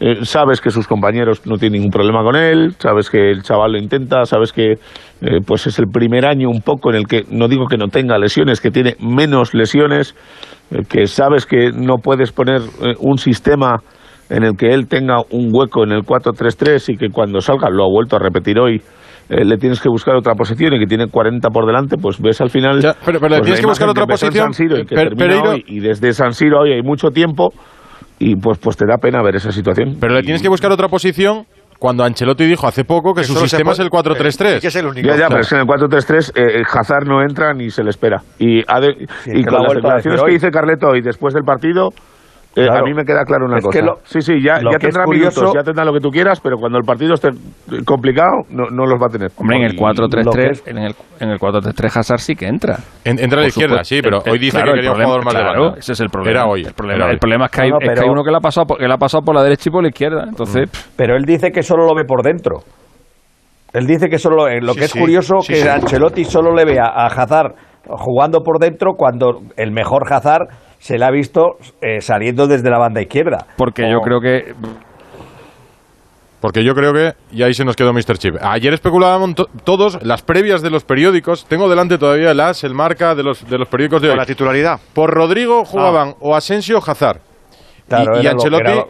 eh, 0.00 0.24
sabes 0.24 0.60
que 0.60 0.70
sus 0.70 0.86
compañeros 0.88 1.46
no 1.46 1.56
tienen 1.58 1.78
ningún 1.80 1.90
problema 1.92 2.22
con 2.22 2.34
él, 2.36 2.74
sabes 2.78 3.08
que 3.10 3.30
el 3.30 3.42
chaval 3.42 3.72
lo 3.72 3.78
intenta, 3.78 4.24
sabes 4.24 4.52
que 4.52 4.72
eh, 4.72 5.38
pues 5.46 5.66
es 5.66 5.78
el 5.78 5.86
primer 5.86 6.26
año 6.26 6.48
un 6.48 6.60
poco 6.60 6.90
en 6.90 6.96
el 6.96 7.06
que 7.06 7.22
no 7.30 7.46
digo 7.48 7.66
que 7.66 7.76
no 7.76 7.86
tenga 7.88 8.18
lesiones, 8.18 8.60
que 8.60 8.70
tiene 8.70 8.96
menos 9.00 9.54
lesiones, 9.54 10.14
eh, 10.72 10.80
que 10.88 11.06
sabes 11.06 11.46
que 11.46 11.70
no 11.72 11.96
puedes 12.02 12.32
poner 12.32 12.60
eh, 12.82 12.94
un 13.00 13.18
sistema 13.18 13.76
en 14.30 14.44
el 14.44 14.56
que 14.56 14.72
él 14.72 14.88
tenga 14.88 15.18
un 15.30 15.50
hueco 15.52 15.84
en 15.84 15.92
el 15.92 16.02
4-3-3 16.02 16.94
y 16.94 16.96
que 16.96 17.08
cuando 17.10 17.40
salga, 17.40 17.68
lo 17.70 17.84
ha 17.84 17.88
vuelto 17.88 18.16
a 18.16 18.18
repetir 18.18 18.58
hoy, 18.58 18.80
eh, 19.28 19.44
le 19.44 19.56
tienes 19.58 19.78
que 19.80 19.88
buscar 19.88 20.16
otra 20.16 20.34
posición 20.34 20.72
y 20.74 20.78
que 20.80 20.86
tiene 20.86 21.06
40 21.06 21.48
por 21.50 21.66
delante, 21.66 21.96
pues 21.96 22.18
ves 22.20 22.40
al 22.40 22.48
final... 22.50 22.80
pero- 23.04 23.20
pero 23.20 23.28
le 23.28 23.36
pues, 23.38 23.42
tienes 23.42 23.60
que 23.60 23.66
buscar 23.66 23.88
otra 23.90 24.06
posición, 24.06 24.46
San 24.46 24.54
Siro 24.54 24.78
y 24.78 24.84
que 24.86 24.94
Per- 24.96 25.08
termina 25.10 25.26
Pereiro- 25.42 25.50
hoy, 25.52 25.64
y 25.66 25.80
desde 25.80 26.12
San 26.12 26.32
Siro 26.32 26.60
hoy 26.62 26.72
hay 26.72 26.82
mucho 26.82 27.10
tiempo 27.10 27.50
y 28.30 28.36
pues, 28.36 28.58
pues 28.58 28.76
te 28.76 28.86
da 28.86 28.96
pena 28.98 29.22
ver 29.22 29.36
esa 29.36 29.50
situación. 29.52 29.96
Pero 30.00 30.14
le 30.14 30.22
tienes 30.22 30.40
que 30.42 30.48
buscar 30.48 30.70
otra 30.72 30.88
posición 30.88 31.44
cuando 31.78 32.04
Ancelotti 32.04 32.44
dijo 32.44 32.66
hace 32.68 32.84
poco 32.84 33.12
que 33.12 33.24
su 33.24 33.32
solo 33.32 33.46
se 33.46 33.56
sistema 33.56 33.72
es 33.72 33.78
el 33.80 33.90
puede- 33.90 34.14
4-3-3. 34.14 34.60
Ya, 35.02 35.16
ya, 35.16 35.28
pero 35.28 35.40
es 35.40 35.48
que 35.48 35.54
en 35.56 35.60
el 35.62 35.66
4-3-3 35.66 36.32
eh, 36.36 36.62
Hazard 36.72 37.06
no 37.06 37.22
entra 37.22 37.52
ni 37.54 37.70
se 37.70 37.82
le 37.82 37.90
espera. 37.90 38.22
Y, 38.38 38.62
ha 38.68 38.78
de- 38.80 39.06
y 39.26 39.42
que 39.42 39.50
con 39.50 39.62
las 39.64 39.74
declaraciones 39.74 40.20
que 40.20 40.26
hoy. 40.26 40.32
dice 40.34 40.50
Carleto 40.50 40.88
hoy 40.88 41.00
después 41.02 41.34
del 41.34 41.42
partido, 41.42 41.88
eh, 41.90 41.94
Claro. 42.54 42.80
a 42.80 42.82
mí 42.82 42.92
me 42.92 43.04
queda 43.04 43.24
claro 43.24 43.46
una 43.46 43.56
Es 43.58 43.64
cosa. 43.64 43.78
que 43.78 43.84
lo- 43.84 43.96
sí, 44.04 44.20
sí, 44.20 44.34
ya, 44.42 44.56
ya 44.60 44.76
tendrá 44.78 45.04
curioso- 45.04 45.40
minutos, 45.40 45.54
ya 45.54 45.62
tendrá 45.64 45.84
lo 45.86 45.92
que 45.94 46.00
tú 46.00 46.10
quieras, 46.10 46.38
pero 46.40 46.58
cuando 46.58 46.76
el 46.76 46.84
partido 46.84 47.14
esté 47.14 47.28
eh, 47.28 47.82
complicado, 47.86 48.42
no, 48.50 48.64
no 48.70 48.84
los 48.84 49.00
va 49.00 49.06
a 49.06 49.08
tener. 49.08 49.30
Hombre, 49.38 49.56
en 49.56 49.62
el 49.64 49.74
Y- 49.74 49.78
4-3-3, 49.78 50.62
en 50.66 50.76
el, 50.78 50.94
en 51.20 51.30
el 51.30 51.38
4-3-3 51.38 51.96
Hazard 51.96 52.18
sí 52.18 52.34
que 52.34 52.46
entra. 52.46 52.76
En- 53.04 53.18
entra 53.18 53.38
a 53.38 53.42
la 53.42 53.48
izquierda, 53.48 53.82
supuesto. 53.82 53.94
sí, 53.94 54.02
pero 54.02 54.22
El- 54.26 54.32
hoy 54.32 54.38
dice 54.38 54.58
claro, 54.58 54.72
que 54.72 54.76
quería 54.76 54.90
el 54.90 54.96
un 54.96 55.02
problema- 55.02 55.22
jugador 55.22 55.24
más 55.24 55.34
de 55.56 55.62
banda. 55.62 55.78
Ese 55.78 55.92
es 55.92 56.00
el 56.00 56.08
problema. 56.10 56.30
Era 56.40 56.46
hoy, 56.50 56.62
El 56.66 56.74
problema, 56.74 57.04
hoy. 57.06 57.10
el 57.12 57.18
problema 57.18 57.44
es, 57.46 57.50
que 57.52 57.62
hay, 57.62 57.70
No, 57.70 57.78
no, 57.78 57.90
es 57.90 57.98
que 57.98 58.04
hay 58.04 58.10
uno 58.10 58.22
que 58.22 58.30
le 58.30 58.36
ha 58.36 58.40
pasado 58.40 58.66
por, 58.66 58.78
que 58.78 58.86
le 58.86 58.92
ha 58.94 58.98
pasado 58.98 59.22
por 59.24 59.34
la 59.34 59.42
derecha 59.42 59.70
y 59.70 59.72
por 59.72 59.82
la 59.82 59.88
izquierda. 59.88 60.24
Entonces, 60.28 60.92
Pero 60.96 61.16
él 61.16 61.24
dice 61.24 61.50
que 61.52 61.62
solo 61.62 61.86
lo 61.86 61.94
ve 61.94 62.04
por 62.04 62.22
dentro. 62.22 62.58
Él 63.72 63.86
dice 63.86 64.08
que 64.10 64.18
solo 64.18 64.36
lo, 64.36 64.48
eh, 64.48 64.60
lo 64.60 64.74
Sí, 64.74 64.78
que 64.80 64.84
es 64.84 64.90
sí, 64.90 64.98
curioso 65.00 65.40
sí, 65.40 65.54
que 65.54 65.60
sí. 65.60 65.68
Ancelotti 65.68 66.24
solo 66.24 66.54
le 66.54 66.66
ve 66.66 66.78
a, 66.78 66.84
a 66.88 67.06
Hazard 67.06 67.54
jugando 67.88 68.40
por 68.42 68.58
dentro 68.58 68.92
cuando 68.96 69.40
el 69.56 69.72
mejor 69.72 70.02
Hazard 70.12 70.48
se 70.82 70.98
le 70.98 71.04
ha 71.04 71.10
visto 71.12 71.58
eh, 71.80 72.00
saliendo 72.00 72.48
desde 72.48 72.68
la 72.68 72.78
banda 72.78 73.00
izquierda. 73.00 73.46
porque 73.56 73.88
yo 73.88 74.00
creo 74.00 74.20
que 74.20 74.52
Porque 76.40 76.64
yo 76.64 76.74
creo 76.74 76.92
que, 76.92 77.12
y 77.30 77.44
ahí 77.44 77.54
se 77.54 77.64
nos 77.64 77.76
quedó 77.76 77.92
Mr. 77.92 78.18
Chip. 78.18 78.34
Ayer 78.42 78.74
especulábamos 78.74 79.36
to- 79.36 79.48
todos 79.62 80.02
las 80.02 80.22
previas 80.22 80.60
de 80.60 80.70
los 80.70 80.82
periódicos. 80.82 81.44
Tengo 81.46 81.68
delante 81.70 81.98
todavía 81.98 82.32
el 82.32 82.40
as, 82.40 82.64
el 82.64 82.74
marca 82.74 83.14
de 83.14 83.22
los, 83.22 83.48
de 83.48 83.58
los 83.58 83.68
periódicos 83.68 84.02
de 84.02 84.10
hoy. 84.10 84.16
la 84.16 84.26
titularidad. 84.26 84.80
Por 84.92 85.10
Rodrigo 85.14 85.64
jugaban 85.64 86.16
o 86.18 86.34
Asensio 86.34 86.78
o 86.78 86.82
Hazard. 86.90 87.20
Claro, 87.88 88.20
y, 88.20 88.26
Ancelotti, 88.26 88.70
era 88.72 88.84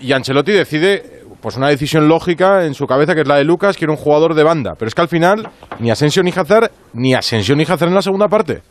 y 0.00 0.12
Ancelotti 0.12 0.50
decide 0.50 1.20
pues 1.40 1.56
una 1.56 1.68
decisión 1.68 2.08
lógica 2.08 2.64
en 2.66 2.74
su 2.74 2.86
cabeza 2.88 3.14
que 3.14 3.20
es 3.20 3.28
la 3.28 3.36
de 3.36 3.44
Lucas, 3.44 3.76
que 3.76 3.84
era 3.84 3.92
un 3.92 3.96
jugador 3.98 4.34
de 4.34 4.42
banda. 4.42 4.72
Pero 4.76 4.88
es 4.88 4.94
que 4.96 5.02
al 5.02 5.08
final 5.08 5.48
ni 5.78 5.92
Asensio 5.92 6.24
ni 6.24 6.30
Hazard, 6.34 6.72
ni 6.92 7.14
Asensio 7.14 7.54
ni 7.54 7.62
Hazard 7.62 7.88
en 7.88 7.94
la 7.94 8.02
segunda 8.02 8.26
parte. 8.28 8.62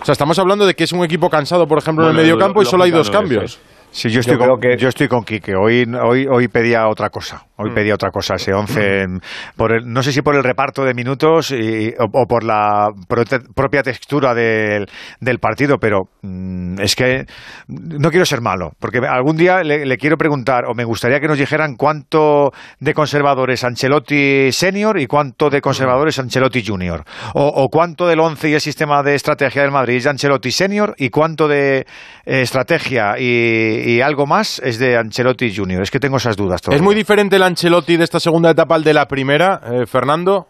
O 0.00 0.04
sea, 0.04 0.12
estamos 0.12 0.38
hablando 0.38 0.66
de 0.66 0.74
que 0.74 0.84
es 0.84 0.92
un 0.92 1.04
equipo 1.04 1.28
cansado, 1.30 1.66
por 1.66 1.78
ejemplo, 1.78 2.04
en 2.04 2.10
el 2.10 2.16
Bueno, 2.16 2.26
medio 2.26 2.38
campo 2.38 2.62
y 2.62 2.66
solo 2.66 2.84
hay 2.84 2.90
dos 2.90 3.08
es 3.08 3.12
cambios. 3.12 3.58
Sí, 3.96 4.10
yo 4.10 4.18
estoy, 4.20 4.36
con, 4.38 4.60
yo 4.76 4.88
estoy 4.88 5.06
con 5.06 5.22
Quique. 5.24 5.54
Hoy, 5.54 5.86
hoy, 6.02 6.26
hoy 6.26 6.48
pedía 6.48 6.88
otra 6.88 7.10
cosa. 7.10 7.46
Hoy 7.56 7.70
Mm. 7.70 7.74
pedía 7.74 7.94
otra 7.94 8.10
cosa. 8.10 8.34
Ese 8.34 8.52
11, 8.52 9.02
en- 9.02 9.20
por 9.56 9.70
el- 9.70 9.84
no 9.86 10.02
sé 10.02 10.12
si 10.12 10.20
por 10.20 10.34
el 10.34 10.42
reparto 10.42 10.82
de 10.84 10.94
minutos 10.94 11.52
y- 11.52 11.94
o, 12.00 12.06
o 12.12 12.26
por 12.26 12.42
la 12.42 12.88
prote- 13.08 13.44
propia 13.54 13.84
textura 13.84 14.34
del, 14.34 14.86
del 15.20 15.38
partido, 15.38 15.78
pero 15.78 16.08
mm, 16.22 16.80
es 16.80 16.96
que 16.96 17.26
no 17.68 18.10
quiero 18.10 18.26
ser 18.26 18.40
malo. 18.40 18.72
Porque 18.80 18.98
algún 18.98 19.36
día 19.36 19.62
le, 19.62 19.86
le 19.86 19.96
quiero 19.96 20.16
preguntar, 20.18 20.64
o 20.66 20.74
me 20.74 20.82
gustaría 20.82 21.20
que 21.20 21.28
nos 21.28 21.38
dijeran 21.38 21.76
cuánto 21.76 22.50
de 22.80 22.94
conservadores 22.94 23.62
Ancelotti 23.62 24.50
senior 24.50 24.98
y 24.98 25.06
cuánto 25.06 25.50
de 25.50 25.60
conservadores 25.60 26.18
Ancelotti 26.18 26.64
junior. 26.66 27.04
O, 27.34 27.46
o 27.46 27.68
cuánto 27.68 28.08
del 28.08 28.18
11 28.18 28.48
y 28.48 28.54
el 28.54 28.60
sistema 28.60 29.04
de 29.04 29.14
estrategia 29.14 29.62
del 29.62 29.70
Madrid 29.70 29.98
es 29.98 30.04
de 30.04 30.10
Ancelotti 30.10 30.50
senior 30.50 30.96
y 30.98 31.10
cuánto 31.10 31.46
de 31.46 31.86
eh, 32.26 32.40
estrategia 32.42 33.14
y, 33.20 33.83
y 33.84 34.00
algo 34.00 34.26
más 34.26 34.60
es 34.64 34.78
de 34.78 34.96
Ancelotti 34.96 35.54
junior. 35.54 35.82
Es 35.82 35.90
que 35.90 36.00
tengo 36.00 36.16
esas 36.16 36.36
dudas 36.36 36.62
todavía. 36.62 36.76
¿Es 36.76 36.82
muy 36.82 36.94
diferente 36.94 37.36
el 37.36 37.42
Ancelotti 37.42 37.96
de 37.96 38.04
esta 38.04 38.18
segunda 38.18 38.50
etapa 38.50 38.74
al 38.76 38.84
de 38.84 38.94
la 38.94 39.06
primera, 39.06 39.60
eh, 39.64 39.86
Fernando? 39.86 40.46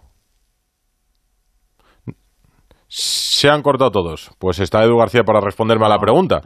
Se 2.86 3.48
han 3.50 3.62
cortado 3.62 3.90
todos. 3.90 4.30
Pues 4.38 4.60
está 4.60 4.84
Edu 4.84 4.96
García 4.96 5.24
para 5.24 5.40
responderme 5.40 5.86
a 5.86 5.88
la 5.88 5.98
pregunta. 5.98 6.40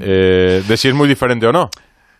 Eh, 0.00 0.64
de 0.66 0.76
si 0.76 0.88
es 0.88 0.94
muy 0.94 1.06
diferente 1.06 1.46
o 1.46 1.52
no. 1.52 1.70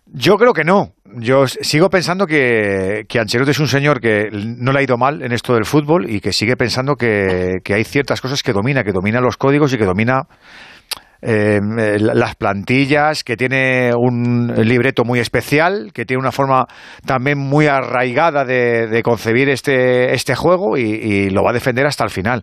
Yo 0.06 0.36
creo 0.36 0.52
que 0.52 0.62
no. 0.62 0.92
Yo 1.16 1.46
sigo 1.48 1.90
pensando 1.90 2.26
que, 2.26 3.04
que 3.08 3.18
Ancelotti 3.18 3.50
es 3.50 3.58
un 3.58 3.68
señor 3.68 4.00
que 4.00 4.28
no 4.32 4.72
le 4.72 4.78
ha 4.78 4.82
ido 4.82 4.96
mal 4.96 5.22
en 5.22 5.32
esto 5.32 5.54
del 5.54 5.64
fútbol 5.64 6.08
y 6.08 6.20
que 6.20 6.32
sigue 6.32 6.56
pensando 6.56 6.94
que, 6.94 7.58
que 7.64 7.74
hay 7.74 7.84
ciertas 7.84 8.20
cosas 8.20 8.42
que 8.42 8.52
domina, 8.52 8.84
que 8.84 8.92
domina 8.92 9.20
los 9.20 9.36
códigos 9.36 9.72
y 9.72 9.78
que 9.78 9.84
domina 9.84 10.28
eh, 11.22 11.60
la- 11.98 12.14
las 12.14 12.34
plantillas, 12.34 13.22
que 13.24 13.36
tiene 13.36 13.92
un 13.96 14.52
libreto 14.56 15.04
muy 15.04 15.20
especial, 15.20 15.90
que 15.94 16.04
tiene 16.04 16.20
una 16.20 16.32
forma 16.32 16.66
también 17.06 17.38
muy 17.38 17.66
arraigada 17.68 18.44
de, 18.44 18.88
de 18.88 19.02
concebir 19.02 19.48
este, 19.48 20.14
este 20.14 20.34
juego 20.34 20.76
y, 20.76 20.82
y 20.82 21.30
lo 21.30 21.42
va 21.44 21.50
a 21.50 21.54
defender 21.54 21.86
hasta 21.86 22.04
el 22.04 22.10
final. 22.10 22.42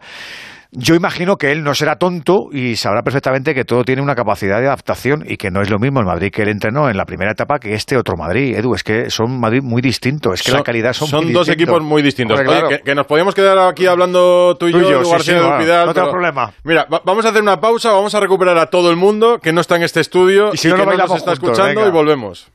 Yo 0.71 0.93
imagino 0.93 1.37
que 1.37 1.51
él 1.51 1.63
no 1.63 1.73
será 1.73 1.95
tonto 1.95 2.49
y 2.51 2.75
sabrá 2.75 3.01
perfectamente 3.01 3.55
que 3.55 3.65
todo 3.65 3.83
tiene 3.83 4.03
una 4.03 4.13
capacidad 4.13 4.59
de 4.59 4.67
adaptación 4.67 5.23
y 5.27 5.37
que 5.37 5.49
no 5.49 5.63
es 5.63 5.69
lo 5.71 5.79
mismo 5.79 5.99
el 5.99 6.05
Madrid 6.05 6.29
que 6.31 6.43
él 6.43 6.49
entrenó 6.49 6.89
en 6.91 6.95
la 6.95 7.05
primera 7.05 7.31
etapa 7.31 7.57
que 7.57 7.73
este 7.73 7.97
otro 7.97 8.15
Madrid. 8.15 8.55
Edu, 8.55 8.75
es 8.75 8.83
que 8.83 9.09
son 9.09 9.39
Madrid 9.39 9.61
muy 9.63 9.81
distintos, 9.81 10.35
es 10.39 10.43
que 10.45 10.51
la 10.51 10.61
calidad 10.61 10.93
son, 10.93 11.09
muy 11.09 11.33
dos 11.33 11.47
distintos. 11.47 11.49
equipos 11.49 11.81
muy 11.83 12.03
distintos. 12.03 12.37
Hombre, 12.39 12.51
Oye, 12.53 12.59
claro. 12.61 12.77
que, 12.77 12.83
que 12.83 12.93
nos 12.95 13.07
podíamos 13.07 13.33
quedar 13.33 13.57
aquí 13.57 13.87
hablando 13.87 14.55
tú 14.59 14.67
y 14.67 14.71
Tú 14.73 14.77
y 14.77 14.81
yo, 14.83 14.89
yo, 15.01 15.19
sí, 15.19 15.31
no 15.33 15.57
tengo 15.57 15.91
pero- 15.93 16.11
problema. 16.11 16.51
Mira, 16.63 16.85
va- 16.93 17.01
vamos 17.03 17.25
a 17.25 17.29
hacer 17.29 17.41
una 17.41 17.59
pausa, 17.59 17.91
vamos 17.91 18.13
a 18.13 18.19
recuperar 18.19 18.57
a 18.59 18.67
todo 18.67 18.91
el 18.91 18.95
mundo 18.95 19.39
que 19.39 19.51
no 19.51 19.61
está 19.61 19.75
en 19.75 19.81
este 19.81 20.01
estudio 20.01 20.51
Y 20.53 20.57
si 20.57 20.67
no, 20.67 20.75
que 20.75 20.77
nos 20.81 20.87
bailamos 20.87 21.17
está 21.17 21.31
juntos, 21.31 21.49
escuchando 21.49 21.81
venga. 21.81 21.87
y 21.87 21.91
volvemos. 21.91 22.51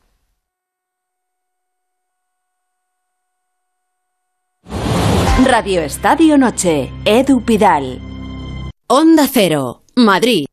Radio 5.43 5.83
Estadio 5.83 6.39
Noche, 6.39 6.93
Edu 7.05 7.45
Pidal. 7.45 8.01
Onda 8.87 9.27
Cero, 9.27 9.83
Madrid. 9.97 10.47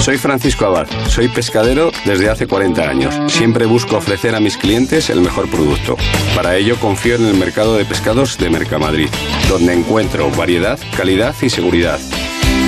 Soy 0.00 0.18
Francisco 0.18 0.66
Abad, 0.66 0.88
soy 1.06 1.28
pescadero 1.28 1.92
desde 2.04 2.28
hace 2.28 2.48
40 2.48 2.90
años. 2.90 3.32
Siempre 3.32 3.66
busco 3.66 3.96
ofrecer 3.96 4.34
a 4.34 4.40
mis 4.40 4.56
clientes 4.56 5.10
el 5.10 5.20
mejor 5.20 5.48
producto. 5.48 5.96
Para 6.34 6.56
ello 6.56 6.76
confío 6.80 7.14
en 7.14 7.24
el 7.24 7.34
mercado 7.34 7.76
de 7.76 7.84
pescados 7.84 8.36
de 8.36 8.50
Mercamadrid, 8.50 9.10
donde 9.48 9.74
encuentro 9.74 10.28
variedad, 10.32 10.78
calidad 10.96 11.34
y 11.40 11.48
seguridad. 11.48 12.00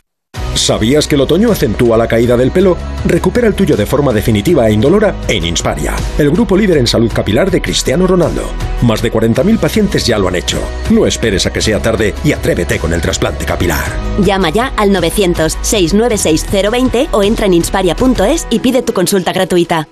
¿Sabías 0.55 1.09
que 1.09 1.16
el 1.16 1.20
otoño 1.20 1.51
acentúa 1.51 1.97
la 1.97 2.06
caída 2.06 2.36
del 2.36 2.52
pelo? 2.52 2.76
Recupera 3.05 3.48
el 3.48 3.55
tuyo 3.55 3.76
de 3.76 3.86
forma 3.86 4.12
definitiva 4.12 4.68
e 4.68 4.72
indolora 4.72 5.16
en 5.28 5.44
Insparia, 5.44 5.97
el 6.16 6.31
grupo 6.31 6.56
líder 6.56 6.78
en 6.78 6.86
salud 6.86 7.10
capilar 7.12 7.51
de 7.51 7.60
Cristiano 7.60 8.06
Ronaldo. 8.06 8.44
Más 8.82 9.02
de 9.02 9.12
40.000 9.12 9.59
pacientes 9.59 10.06
ya 10.06 10.16
lo 10.18 10.28
han 10.28 10.36
hecho. 10.36 10.60
No 10.90 11.06
esperes 11.06 11.47
a 11.47 11.52
que 11.52 11.60
sea 11.60 11.82
tarde 11.82 12.14
y 12.24 12.31
atrévete 12.32 12.78
con 12.78 12.93
el 12.93 13.01
trasplante 13.01 13.44
capilar. 13.44 13.85
Llama 14.20 14.51
ya 14.51 14.72
al 14.76 14.90
900-696-020 14.90 17.09
o 17.10 17.22
entra 17.22 17.47
en 17.47 17.55
insparia.es 17.55 18.47
y 18.51 18.59
pide 18.60 18.82
tu 18.82 18.93
consulta 18.93 19.32
gratuita. 19.32 19.89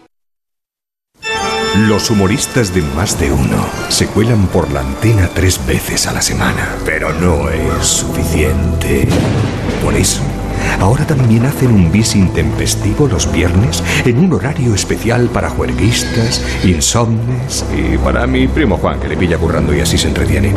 Los 1.88 2.10
humoristas 2.10 2.74
de 2.74 2.82
más 2.82 3.18
de 3.18 3.32
uno 3.32 3.64
se 3.88 4.06
cuelan 4.06 4.46
por 4.48 4.70
la 4.70 4.80
antena 4.80 5.30
tres 5.34 5.58
veces 5.66 6.06
a 6.06 6.12
la 6.12 6.20
semana, 6.20 6.76
pero 6.84 7.14
no 7.14 7.48
es 7.48 7.86
suficiente. 7.86 9.08
Por 9.82 9.94
eso, 9.94 10.20
ahora 10.80 11.06
también 11.06 11.46
hacen 11.46 11.72
un 11.72 11.90
bis 11.90 12.14
intempestivo 12.14 13.06
los 13.06 13.30
viernes 13.32 13.82
en 14.04 14.18
un 14.18 14.32
horario 14.32 14.74
especial 14.74 15.28
para 15.28 15.50
juerguistas, 15.50 16.42
insomnes 16.64 17.64
y 17.76 17.98
para 17.98 18.26
mi 18.26 18.48
primo 18.48 18.76
Juan, 18.76 19.00
que 19.00 19.08
le 19.08 19.16
pilla 19.16 19.38
currando 19.38 19.74
y 19.74 19.80
así 19.80 19.98
se 19.98 20.08
entretiene. 20.08 20.54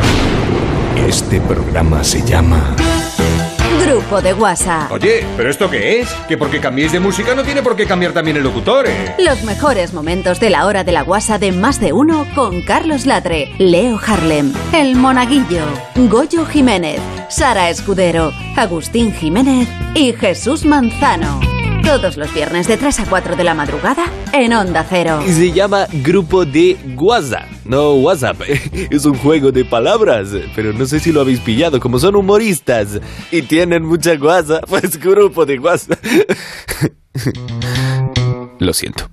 Este 1.06 1.40
programa 1.40 2.02
se 2.02 2.22
llama... 2.22 2.74
Grupo 4.06 4.22
de 4.22 4.34
WhatsApp. 4.34 4.92
Oye, 4.92 5.26
¿pero 5.36 5.50
esto 5.50 5.68
qué 5.68 5.98
es? 5.98 6.08
Que 6.28 6.38
porque 6.38 6.60
cambiéis 6.60 6.92
de 6.92 7.00
música 7.00 7.34
no 7.34 7.42
tiene 7.42 7.60
por 7.60 7.74
qué 7.74 7.86
cambiar 7.86 8.12
también 8.12 8.36
el 8.36 8.44
locutor, 8.44 8.86
¿eh? 8.86 9.16
Los 9.18 9.42
mejores 9.42 9.92
momentos 9.92 10.38
de 10.38 10.48
la 10.48 10.64
hora 10.66 10.84
de 10.84 10.92
la 10.92 11.02
guasa 11.02 11.38
de 11.38 11.50
más 11.50 11.80
de 11.80 11.92
uno 11.92 12.24
con 12.36 12.62
Carlos 12.62 13.04
Latre, 13.04 13.50
Leo 13.58 13.98
Harlem, 14.00 14.52
El 14.72 14.94
Monaguillo, 14.94 15.64
Goyo 15.96 16.46
Jiménez, 16.46 17.00
Sara 17.28 17.68
Escudero, 17.68 18.32
Agustín 18.56 19.12
Jiménez 19.12 19.68
y 19.96 20.12
Jesús 20.12 20.64
Manzano. 20.64 21.55
Todos 21.86 22.16
los 22.16 22.34
viernes 22.34 22.66
de 22.66 22.76
3 22.76 22.98
a 22.98 23.06
4 23.06 23.36
de 23.36 23.44
la 23.44 23.54
madrugada 23.54 24.06
en 24.32 24.52
Onda 24.52 24.84
Cero. 24.90 25.22
Y 25.24 25.30
se 25.30 25.52
llama 25.52 25.86
Grupo 26.02 26.44
de 26.44 26.76
WhatsApp. 26.96 27.44
No 27.64 27.94
WhatsApp, 27.94 28.42
es 28.90 29.04
un 29.04 29.14
juego 29.14 29.52
de 29.52 29.64
palabras, 29.64 30.30
pero 30.56 30.72
no 30.72 30.84
sé 30.86 30.98
si 30.98 31.12
lo 31.12 31.20
habéis 31.20 31.38
pillado, 31.38 31.78
como 31.78 32.00
son 32.00 32.16
humoristas 32.16 32.98
y 33.30 33.42
tienen 33.42 33.84
mucha 33.84 34.16
guasa, 34.16 34.62
pues 34.68 34.98
Grupo 34.98 35.46
de 35.46 35.60
WhatsApp. 35.60 36.04
Lo 38.58 38.72
siento. 38.72 39.08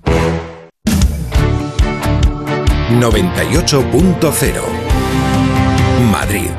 98.0 2.90 4.60
Madrid. 6.10 6.50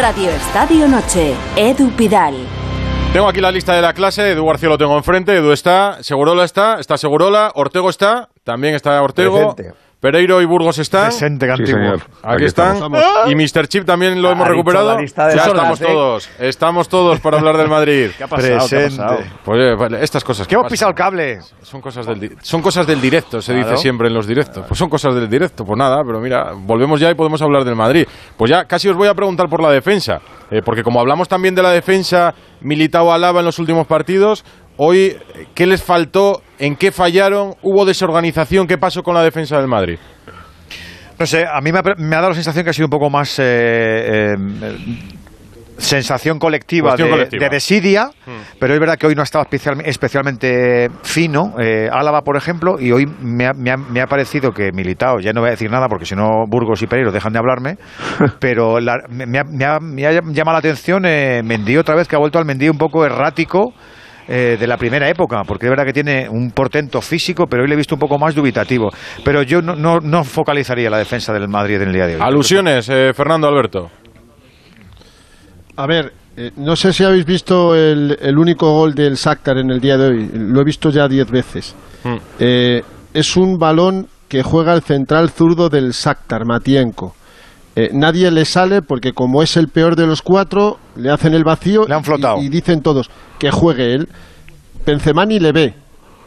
Radio 0.00 0.30
Estadio 0.30 0.88
Noche, 0.88 1.34
Edu 1.56 1.90
Pidal. 1.90 2.34
Tengo 3.12 3.28
aquí 3.28 3.42
la 3.42 3.52
lista 3.52 3.74
de 3.74 3.82
la 3.82 3.92
clase, 3.92 4.30
Edu 4.30 4.46
García 4.46 4.70
lo 4.70 4.78
tengo 4.78 4.96
enfrente, 4.96 5.36
Edu 5.36 5.52
está, 5.52 6.02
Segurola 6.02 6.44
está, 6.44 6.80
está 6.80 6.96
Segurola, 6.96 7.52
Ortego 7.54 7.90
está, 7.90 8.30
también 8.42 8.74
está 8.74 9.02
Ortego. 9.02 9.54
Presente. 9.54 9.78
Pereiro 10.00 10.40
y 10.40 10.46
Burgos 10.46 10.78
están. 10.78 11.08
Presente, 11.08 11.46
Sí, 11.58 11.66
señor. 11.66 11.96
Aquí, 12.22 12.36
Aquí 12.36 12.44
están. 12.46 12.74
estamos. 12.76 13.02
Y 13.26 13.34
Mr. 13.34 13.68
Chip 13.68 13.84
también 13.84 14.22
lo 14.22 14.30
Ha 14.30 14.32
hemos 14.32 14.48
recuperado. 14.48 14.98
ya 14.98 15.04
estamos 15.04 15.78
clase. 15.78 15.84
todos. 15.84 16.30
Estamos 16.38 16.88
todos 16.88 17.20
para 17.20 17.36
hablar 17.38 17.58
del 17.58 17.68
Madrid. 17.68 18.10
¿Qué 18.16 18.24
ha 18.24 18.26
pasado? 18.26 18.66
¿Qué 18.68 18.76
ha 18.78 18.84
pasado? 18.88 19.18
Pues 19.44 19.60
eh, 19.60 19.74
vale, 19.74 20.02
estas 20.02 20.24
cosas. 20.24 20.48
Que 20.48 20.54
hemos 20.54 20.70
pisado 20.70 20.88
el 20.88 20.94
cable. 20.94 21.40
Son 21.60 21.82
cosas 21.82 22.06
del, 22.06 22.18
di- 22.18 22.30
son 22.40 22.62
cosas 22.62 22.86
del 22.86 22.98
directo, 22.98 23.42
se 23.42 23.52
Claro. 23.52 23.68
dice 23.72 23.82
siempre 23.82 24.08
en 24.08 24.14
los 24.14 24.26
directos. 24.26 24.64
Pues 24.66 24.78
son 24.78 24.88
cosas 24.88 25.14
del 25.14 25.28
directo. 25.28 25.66
Pues 25.66 25.76
nada, 25.78 26.02
pero 26.02 26.18
mira, 26.18 26.52
volvemos 26.56 26.98
ya 26.98 27.10
y 27.10 27.14
podemos 27.14 27.42
hablar 27.42 27.64
del 27.64 27.76
Madrid. 27.76 28.06
Pues 28.38 28.50
ya 28.50 28.64
casi 28.64 28.88
os 28.88 28.96
voy 28.96 29.08
a 29.08 29.14
preguntar 29.14 29.48
por 29.50 29.62
la 29.62 29.70
defensa. 29.70 30.20
eh, 30.50 30.62
porque 30.64 30.82
como 30.82 30.98
hablamos 30.98 31.28
también 31.28 31.54
de 31.54 31.62
la 31.62 31.70
defensa 31.70 32.34
Militao 32.62 33.12
Alaba 33.12 33.38
en 33.40 33.46
los 33.46 33.58
últimos 33.60 33.86
partidos, 33.86 34.44
hoy, 34.82 35.16
¿qué 35.54 35.66
les 35.66 35.82
faltó? 35.82 36.40
¿En 36.58 36.74
qué 36.76 36.90
fallaron? 36.90 37.54
¿Hubo 37.62 37.84
desorganización? 37.84 38.66
¿Qué 38.66 38.78
pasó 38.78 39.02
con 39.02 39.14
la 39.14 39.22
defensa 39.22 39.58
del 39.58 39.68
Madrid? 39.68 39.98
No 41.18 41.26
sé, 41.26 41.44
a 41.46 41.60
mí 41.60 41.70
me 41.70 41.78
ha, 41.80 41.82
me 41.98 42.16
ha 42.16 42.20
dado 42.20 42.30
la 42.30 42.34
sensación 42.34 42.64
que 42.64 42.70
ha 42.70 42.72
sido 42.72 42.86
un 42.86 42.90
poco 42.90 43.10
más 43.10 43.38
eh, 43.38 43.44
eh, 43.44 44.36
sensación 45.76 46.38
colectiva, 46.38 46.94
de, 46.96 47.08
colectiva. 47.08 47.44
de 47.44 47.50
desidia, 47.50 48.10
Hmm. 48.26 48.56
pero 48.58 48.74
es 48.74 48.80
verdad 48.80 48.96
que 48.98 49.06
hoy 49.06 49.14
no 49.14 49.20
ha 49.22 49.24
estado 49.24 49.44
especial- 49.44 49.82
especialmente 49.84 50.88
fino. 51.02 51.54
eh, 51.58 51.88
Álava, 51.92 52.20
por 52.22 52.36
ejemplo, 52.36 52.76
y 52.80 52.92
hoy 52.92 53.06
me 53.20 53.46
ha, 53.46 53.52
me 53.54 53.70
ha- 53.70 53.76
me 53.78 54.00
ha 54.00 54.06
parecido 54.06 54.50
que 54.52 54.72
Militao, 54.72 55.20
ya 55.20 55.32
no 55.32 55.40
voy 55.40 55.48
a 55.48 55.50
decir 55.52 55.70
nada 55.70 55.88
porque 55.88 56.04
si 56.06 56.14
no 56.14 56.44
Burgos 56.48 56.82
y 56.82 56.86
Pereiro 56.86 57.12
dejan 57.12 57.32
de 57.32 57.38
hablarme, 57.38 57.76
pero 58.40 58.78
la- 58.80 58.98
me, 59.10 59.26
me 59.26 59.38
ha, 59.38 59.44
me 59.44 59.64
ha- 59.64 59.78
me 59.80 60.06
ha 60.06 60.12
llamado 60.12 60.52
la 60.52 60.58
atención 60.58 61.04
eh, 61.06 61.42
Mendy 61.44 61.76
otra 61.78 61.94
vez, 61.94 62.08
que 62.08 62.16
ha 62.16 62.18
vuelto 62.18 62.38
al 62.38 62.44
Mendy 62.44 62.68
un 62.68 62.78
poco 62.78 63.04
errático. 63.04 63.72
Eh, 64.30 64.56
de 64.58 64.66
la 64.66 64.76
primera 64.76 65.08
época, 65.08 65.42
porque 65.44 65.66
es 65.66 65.70
verdad 65.70 65.84
que 65.84 65.92
tiene 65.92 66.28
un 66.28 66.52
portento 66.52 67.00
físico, 67.00 67.46
pero 67.48 67.64
hoy 67.64 67.68
le 67.68 67.74
he 67.74 67.76
visto 67.76 67.96
un 67.96 67.98
poco 67.98 68.16
más 68.16 68.32
dubitativo. 68.32 68.90
Pero 69.24 69.42
yo 69.42 69.60
no, 69.60 69.74
no, 69.74 69.98
no 69.98 70.22
focalizaría 70.22 70.88
la 70.88 70.98
defensa 70.98 71.32
del 71.32 71.48
Madrid 71.48 71.82
en 71.82 71.88
el 71.88 71.94
día 71.94 72.06
de 72.06 72.14
hoy. 72.14 72.20
Alusiones, 72.22 72.88
eh, 72.88 73.12
Fernando 73.12 73.48
Alberto. 73.48 73.90
A 75.76 75.86
ver, 75.86 76.12
eh, 76.36 76.52
no 76.56 76.76
sé 76.76 76.92
si 76.92 77.02
habéis 77.02 77.24
visto 77.26 77.74
el, 77.74 78.16
el 78.20 78.38
único 78.38 78.72
gol 78.72 78.94
del 78.94 79.16
Shakhtar 79.16 79.58
en 79.58 79.70
el 79.70 79.80
día 79.80 79.96
de 79.96 80.08
hoy. 80.08 80.30
Lo 80.32 80.60
he 80.60 80.64
visto 80.64 80.90
ya 80.90 81.08
diez 81.08 81.28
veces. 81.28 81.74
Hmm. 82.04 82.16
Eh, 82.38 82.82
es 83.12 83.36
un 83.36 83.58
balón 83.58 84.06
que 84.28 84.44
juega 84.44 84.72
el 84.74 84.82
central 84.82 85.30
zurdo 85.30 85.68
del 85.68 85.90
Shakhtar, 85.90 86.44
Matienko. 86.46 87.16
Eh, 87.80 87.88
nadie 87.94 88.30
le 88.30 88.44
sale 88.44 88.82
porque 88.82 89.12
como 89.14 89.42
es 89.42 89.56
el 89.56 89.68
peor 89.68 89.96
de 89.96 90.06
los 90.06 90.20
cuatro, 90.20 90.78
le 90.96 91.10
hacen 91.10 91.32
el 91.32 91.44
vacío 91.44 91.86
y, 91.86 92.44
y 92.44 92.48
dicen 92.50 92.82
todos 92.82 93.10
que 93.38 93.50
juegue 93.50 93.94
él. 93.94 94.08
Benzemani 94.84 95.38
le 95.38 95.52
ve, 95.52 95.74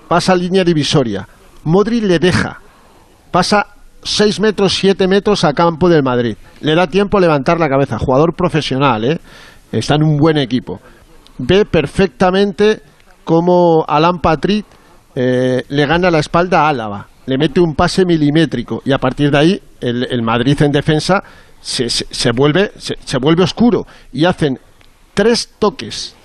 pasa 0.07 0.35
línea 0.35 0.63
divisoria. 0.63 1.27
Modri 1.63 2.01
le 2.01 2.17
deja, 2.17 2.59
pasa 3.29 3.67
6 4.01 4.39
metros, 4.39 4.73
7 4.73 5.07
metros 5.07 5.43
a 5.43 5.53
campo 5.53 5.89
del 5.89 6.01
Madrid. 6.01 6.35
Le 6.61 6.73
da 6.73 6.87
tiempo 6.87 7.19
a 7.19 7.21
levantar 7.21 7.59
la 7.59 7.69
cabeza. 7.69 7.99
Jugador 7.99 8.33
profesional, 8.35 9.05
¿eh? 9.05 9.19
Está 9.71 9.93
en 9.93 10.03
un 10.03 10.17
buen 10.17 10.39
equipo. 10.39 10.79
Ve 11.37 11.65
perfectamente 11.65 12.81
cómo 13.23 13.85
Alan 13.87 14.17
Patrick 14.19 14.65
eh, 15.13 15.63
le 15.69 15.85
gana 15.85 16.09
la 16.09 16.17
espalda 16.17 16.61
a 16.61 16.69
Álava. 16.69 17.07
Le 17.25 17.37
mete 17.37 17.59
un 17.61 17.73
pase 17.75 18.05
milimétrico 18.05 18.81
y 18.85 18.91
a 18.91 18.97
partir 18.97 19.31
de 19.31 19.37
ahí 19.37 19.61
el, 19.79 20.07
el 20.09 20.21
Madrid 20.21 20.61
en 20.61 20.71
defensa 20.71 21.23
se, 21.61 21.89
se- 21.89 22.07
se 22.09 22.31
vuelve, 22.31 22.71
se, 22.77 22.97
se 23.05 23.17
vuelve 23.17 23.43
oscuro 23.43 23.87
y 24.11 24.25
hacen 24.25 24.59
tres 25.13 25.49
toques. 25.59 26.15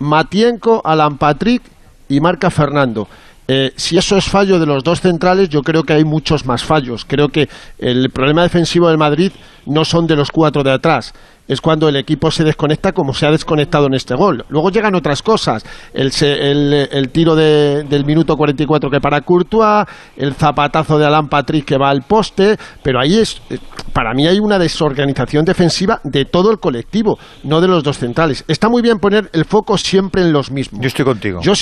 Matienko, 0.00 0.80
Alan 0.84 1.18
Patrick 1.18 1.62
y 2.08 2.20
marca 2.20 2.50
Fernando. 2.50 3.06
Eh, 3.52 3.72
si 3.74 3.98
eso 3.98 4.16
es 4.16 4.26
fallo 4.26 4.60
de 4.60 4.66
los 4.66 4.84
dos 4.84 5.00
centrales, 5.00 5.48
yo 5.48 5.62
creo 5.62 5.82
que 5.82 5.92
hay 5.94 6.04
muchos 6.04 6.46
más 6.46 6.62
fallos. 6.62 7.04
Creo 7.04 7.26
que 7.28 7.48
el 7.78 8.10
problema 8.10 8.42
defensivo 8.44 8.86
del 8.88 8.96
Madrid 8.98 9.32
no 9.66 9.84
son 9.84 10.06
de 10.06 10.14
los 10.14 10.30
cuatro 10.30 10.62
de 10.62 10.70
atrás. 10.72 11.12
Es 11.48 11.60
cuando 11.60 11.88
el 11.88 11.96
equipo 11.96 12.30
se 12.30 12.44
desconecta 12.44 12.92
como 12.92 13.12
se 13.12 13.26
ha 13.26 13.30
desconectado 13.32 13.86
en 13.86 13.94
este 13.94 14.14
gol. 14.14 14.44
Luego 14.50 14.70
llegan 14.70 14.94
otras 14.94 15.20
cosas. 15.20 15.64
El, 15.92 16.12
el- 16.22 16.88
el 16.92 17.08
tiro 17.08 17.34
de- 17.34 17.82
del 17.88 18.04
minuto 18.04 18.36
44 18.36 18.88
que 18.88 19.00
para 19.00 19.20
Courtois, 19.22 19.84
el 20.16 20.34
zapatazo 20.34 20.96
de 20.96 21.06
Alan 21.06 21.26
Patrick 21.28 21.64
que 21.64 21.76
va 21.76 21.90
al 21.90 22.02
poste, 22.02 22.56
pero 22.84 23.00
ahí 23.00 23.18
es, 23.18 23.42
eh, 23.50 23.58
para 23.92 24.14
mí 24.14 24.28
hay 24.28 24.38
una 24.38 24.60
desorganización 24.60 25.44
defensiva 25.44 26.00
de 26.04 26.24
todo 26.24 26.52
el 26.52 26.58
colectivo, 26.58 27.18
no 27.42 27.60
de 27.60 27.66
los 27.66 27.82
dos 27.82 27.98
centrales. 27.98 28.44
Está 28.46 28.68
muy 28.68 28.80
bien 28.80 28.98
poner 28.98 29.28
el 29.32 29.44
foco 29.44 29.76
siempre 29.76 30.22
en 30.22 30.32
los 30.32 30.52
mismos. 30.52 30.80
Yo 30.80 30.86
estoy 30.86 31.04
contigo. 31.04 31.40
Yo, 31.42 31.54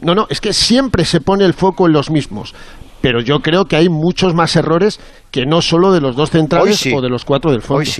no, 0.00 0.14
no, 0.14 0.26
es 0.30 0.40
que 0.40 0.52
siempre 0.52 1.04
se 1.04 1.20
pone 1.20 1.44
el 1.44 1.54
foco 1.54 1.86
en 1.86 1.92
los 1.92 2.10
mismos. 2.10 2.54
Pero 3.00 3.20
yo 3.20 3.40
creo 3.40 3.64
que 3.64 3.76
hay 3.76 3.88
muchos 3.88 4.32
más 4.32 4.54
errores 4.56 5.00
que 5.30 5.44
no 5.44 5.60
solo 5.60 5.92
de 5.92 6.00
los 6.00 6.14
dos 6.14 6.30
centrales 6.30 6.84
Hoy 6.84 6.92
sí. 6.92 6.96
o 6.96 7.00
de 7.00 7.08
los 7.08 7.24
cuatro 7.24 7.50
del 7.50 7.60
fondo. 7.60 7.90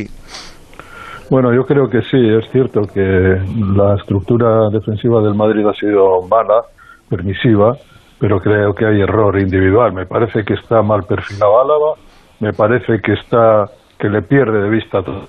Bueno, 1.28 1.52
yo 1.52 1.64
creo 1.64 1.88
que 1.88 2.02
sí, 2.02 2.18
es 2.18 2.50
cierto 2.52 2.82
que 2.82 3.00
la 3.00 3.96
estructura 3.98 4.68
defensiva 4.70 5.20
del 5.22 5.34
Madrid 5.34 5.66
ha 5.66 5.74
sido 5.74 6.22
mala, 6.28 6.62
permisiva, 7.08 7.76
pero 8.20 8.38
creo 8.38 8.74
que 8.74 8.86
hay 8.86 9.00
error 9.00 9.40
individual. 9.40 9.92
Me 9.92 10.06
parece 10.06 10.44
que 10.44 10.54
está 10.54 10.82
mal 10.82 11.02
perfilado 11.02 11.60
Álava, 11.60 11.94
me 12.38 12.52
parece 12.52 13.00
que 13.02 13.14
está 13.14 13.66
que 13.98 14.08
le 14.08 14.22
pierde 14.22 14.62
de 14.62 14.70
vista 14.70 15.02
todo. 15.02 15.28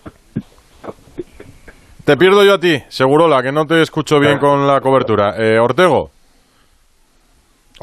Te 2.05 2.17
pierdo 2.17 2.43
yo 2.43 2.55
a 2.55 2.59
ti, 2.59 2.83
Segurola, 2.89 3.41
que 3.41 3.51
no 3.51 3.65
te 3.65 3.81
escucho 3.81 4.19
bien 4.19 4.39
con 4.39 4.67
la 4.67 4.81
cobertura. 4.81 5.35
Eh, 5.37 5.57
Ortego. 5.57 6.12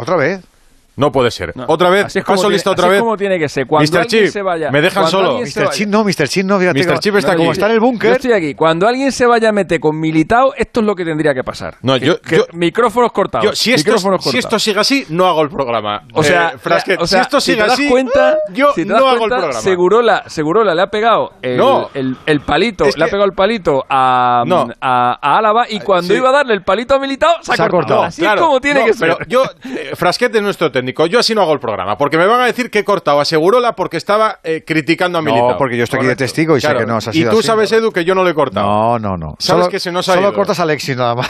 ¿Otra 0.00 0.16
vez? 0.16 0.49
No 0.96 1.10
puede 1.12 1.30
ser. 1.30 1.54
Otra 1.66 1.88
vez, 1.88 2.06
Así 2.06 2.20
paso 2.20 2.42
tiene- 2.42 2.54
lista 2.54 2.70
así 2.70 2.74
otra 2.74 2.86
es 2.86 2.90
vez. 2.92 3.00
como 3.00 3.16
tiene 3.16 3.38
que 3.38 3.48
ser. 3.48 3.66
Cuando 3.66 3.90
Mr. 3.90 4.00
alguien 4.02 4.24
Chip, 4.24 4.32
se 4.32 4.42
vaya- 4.42 4.70
me 4.70 4.80
dejan 4.82 5.06
solo. 5.08 5.38
Mr. 5.40 5.70
Chip 5.70 5.88
no, 5.88 6.04
Mr. 6.04 6.28
Chip 6.28 6.44
no, 6.44 6.58
fíjate. 6.58 6.78
Mr. 6.86 6.98
Chip 6.98 7.16
está 7.16 7.32
No, 7.32 7.36
como 7.38 7.46
yo- 7.48 7.52
está 7.52 7.66
en 7.66 7.72
el 7.72 7.78
Yo 7.78 7.86
búnker. 7.86 8.12
estoy 8.12 8.32
aquí. 8.32 8.54
Cuando 8.54 8.86
alguien 8.86 9.10
se 9.12 9.24
vaya 9.26 9.48
a 9.48 9.52
meter 9.52 9.80
con 9.80 9.98
Militao, 9.98 10.52
esto 10.56 10.80
es 10.80 10.86
lo 10.86 10.94
que 10.94 11.04
tendría 11.04 11.32
que 11.32 11.42
pasar. 11.44 11.76
No, 11.82 11.94
Que- 11.98 12.06
yo- 12.06 12.20
que 12.20 12.36
yo- 12.38 12.46
micrófonos 12.52 13.12
cortados. 13.12 13.44
Yo, 13.46 13.54
si, 13.54 13.72
esto, 13.72 13.88
micrófonos 13.88 14.20
si 14.20 14.24
cortados. 14.30 14.44
esto 14.44 14.58
sigue 14.58 14.80
así, 14.80 15.06
no 15.08 15.26
hago 15.26 15.42
el 15.42 15.48
programa. 15.48 16.02
O 16.12 16.22
sea, 16.22 16.50
Eh, 16.54 16.58
Frasquet, 16.58 17.00
o 17.00 17.06
sea, 17.06 17.20
si 17.20 17.22
esto 17.22 17.40
sigue 17.40 17.56
te 17.58 17.62
das 17.62 17.72
así, 17.72 17.88
cuenta, 17.88 18.36
yo 18.52 18.72
si 18.74 18.82
te 18.84 18.88
no 18.90 18.96
hago 18.96 19.24
el 19.24 19.28
programa. 19.30 19.52
Segurola, 19.54 20.24
Segurola 20.26 20.74
le 20.74 20.82
ha 20.82 20.86
pegado 20.88 21.30
el, 21.40 21.56
No. 21.56 21.88
el, 21.94 22.16
el 22.26 22.40
palito, 22.40 22.84
Es 22.84 22.96
le 22.98 23.04
ha 23.04 23.08
pegado 23.08 23.24
el 23.26 23.32
palito 23.32 23.84
a, 23.88 24.42
No. 24.46 24.66
a, 24.80 25.18
a 25.22 25.38
Álava 25.38 25.66
y 25.68 25.80
cuando 25.80 26.08
sí. 26.12 26.18
iba 26.18 26.28
a 26.28 26.32
darle 26.32 26.54
el 26.54 26.62
palito 26.62 26.94
a 26.94 26.98
Militao, 26.98 27.36
se 27.42 27.52
ha, 27.62 27.68
cortado. 27.68 28.02
Así 28.02 28.24
es 28.24 28.34
como 28.34 28.60
tiene 28.60 28.84
que 28.84 28.92
ser. 28.92 29.16
Pero 29.16 29.28
yo, 29.28 29.44
eh, 29.64 29.92
Frasquet 29.94 30.34
es 30.34 30.42
nuestro 30.42 30.70
técnico. 30.80 31.06
Yo 31.06 31.18
así 31.20 31.34
no 31.34 31.42
hago 31.42 31.52
el 31.52 31.60
programa. 31.60 31.96
Porque 31.96 32.16
me 32.18 32.26
van 32.26 32.40
a 32.40 32.46
decir 32.46 32.70
que 32.70 32.80
he 32.80 32.84
cortado 32.84 33.20
a 33.20 33.24
Segurola 33.24 33.74
porque 33.76 33.96
estaba 33.96 34.38
eh, 34.42 34.64
criticando 34.66 35.18
a 35.18 35.22
No, 35.22 35.26
Militao. 35.32 35.56
porque 35.58 35.76
yo 35.76 35.84
estoy 35.84 35.98
aquí 36.00 36.08
de 36.08 36.16
testigo 36.16 36.56
y 36.56 36.60
sé 36.60 36.66
Claro. 36.68 36.80
que 36.80 36.86
no 36.86 36.96
has 36.96 37.14
Y 37.14 37.24
tú 37.24 37.38
así, 37.38 37.42
sabes, 37.42 37.70
Edu, 37.72 37.90
que 37.92 38.04
yo 38.04 38.14
no 38.14 38.24
le 38.24 38.30
he 38.30 38.34
cortado. 38.34 38.66
No, 38.66 38.98
no, 38.98 39.16
no. 39.16 39.36
Sabes 39.38 39.64
Solo- 39.64 39.68
que 39.70 39.78
se 39.78 39.92
nos 39.92 40.08
ha 40.08 40.14
Solo 40.14 40.28
ido. 40.28 40.34
cortas 40.34 40.58
a 40.60 40.62
Alexis 40.64 40.96
nada 40.96 41.14
más. 41.14 41.28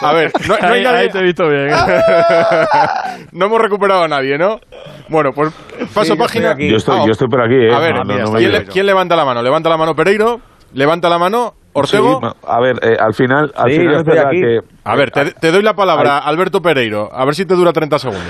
A 0.00 0.12
ver, 0.12 0.32
no, 0.48 0.56
no 0.58 0.66
hay 0.68 0.78
Ahí- 0.78 0.84
nadie. 0.84 0.98
ahí 0.98 1.08
te 1.10 1.18
he 1.18 1.22
visto 1.22 1.48
bien. 1.48 1.70
no 3.32 3.46
hemos 3.46 3.60
recuperado 3.60 4.04
a 4.04 4.08
nadie, 4.08 4.38
¿no? 4.38 4.60
Bueno, 5.08 5.30
pues 5.34 5.52
paso 5.94 6.04
Sí, 6.04 6.08
yo 6.10 6.16
página. 6.16 6.50
estoy 6.50 6.64
aquí. 6.64 6.70
Yo 6.70 6.76
estoy- 6.76 7.06
yo 7.06 7.12
estoy 7.12 7.28
por 7.28 7.42
aquí, 7.42 7.54
¿eh? 7.54 7.72
A 7.74 7.78
ver, 7.78 7.94
No, 7.94 8.04
no, 8.04 8.18
no 8.18 8.24
¿quién, 8.38 8.50
le- 8.52 8.58
ayudes. 8.58 8.72
quién 8.72 8.86
levanta 8.86 9.16
la 9.16 9.24
mano? 9.24 9.42
¿Levanta 9.42 9.68
la 9.68 9.76
mano 9.76 9.94
Pereiro? 9.94 10.40
¿Levanta 10.74 11.08
la 11.10 11.18
mano 11.18 11.54
Ortego? 11.74 12.20
Sí, 12.22 12.28
a 12.46 12.60
ver, 12.60 12.78
eh, 12.82 12.96
al 12.98 13.12
final, 13.14 13.52
al 13.54 13.70
Sí, 13.70 13.76
final 13.78 13.92
es 13.94 13.98
estoy 14.00 14.14
verdad 14.14 14.28
aquí. 14.30 14.40
que 14.40 14.60
A 14.84 14.94
ver, 14.96 15.10
te, 15.10 15.24
te 15.32 15.52
doy 15.52 15.62
la 15.62 15.74
palabra, 15.74 16.18
Alberto 16.18 16.62
Pereiro. 16.62 17.10
A 17.12 17.24
ver 17.26 17.34
si 17.34 17.44
te 17.44 17.54
dura 17.54 17.72
30 17.72 17.98
segundos. 17.98 18.22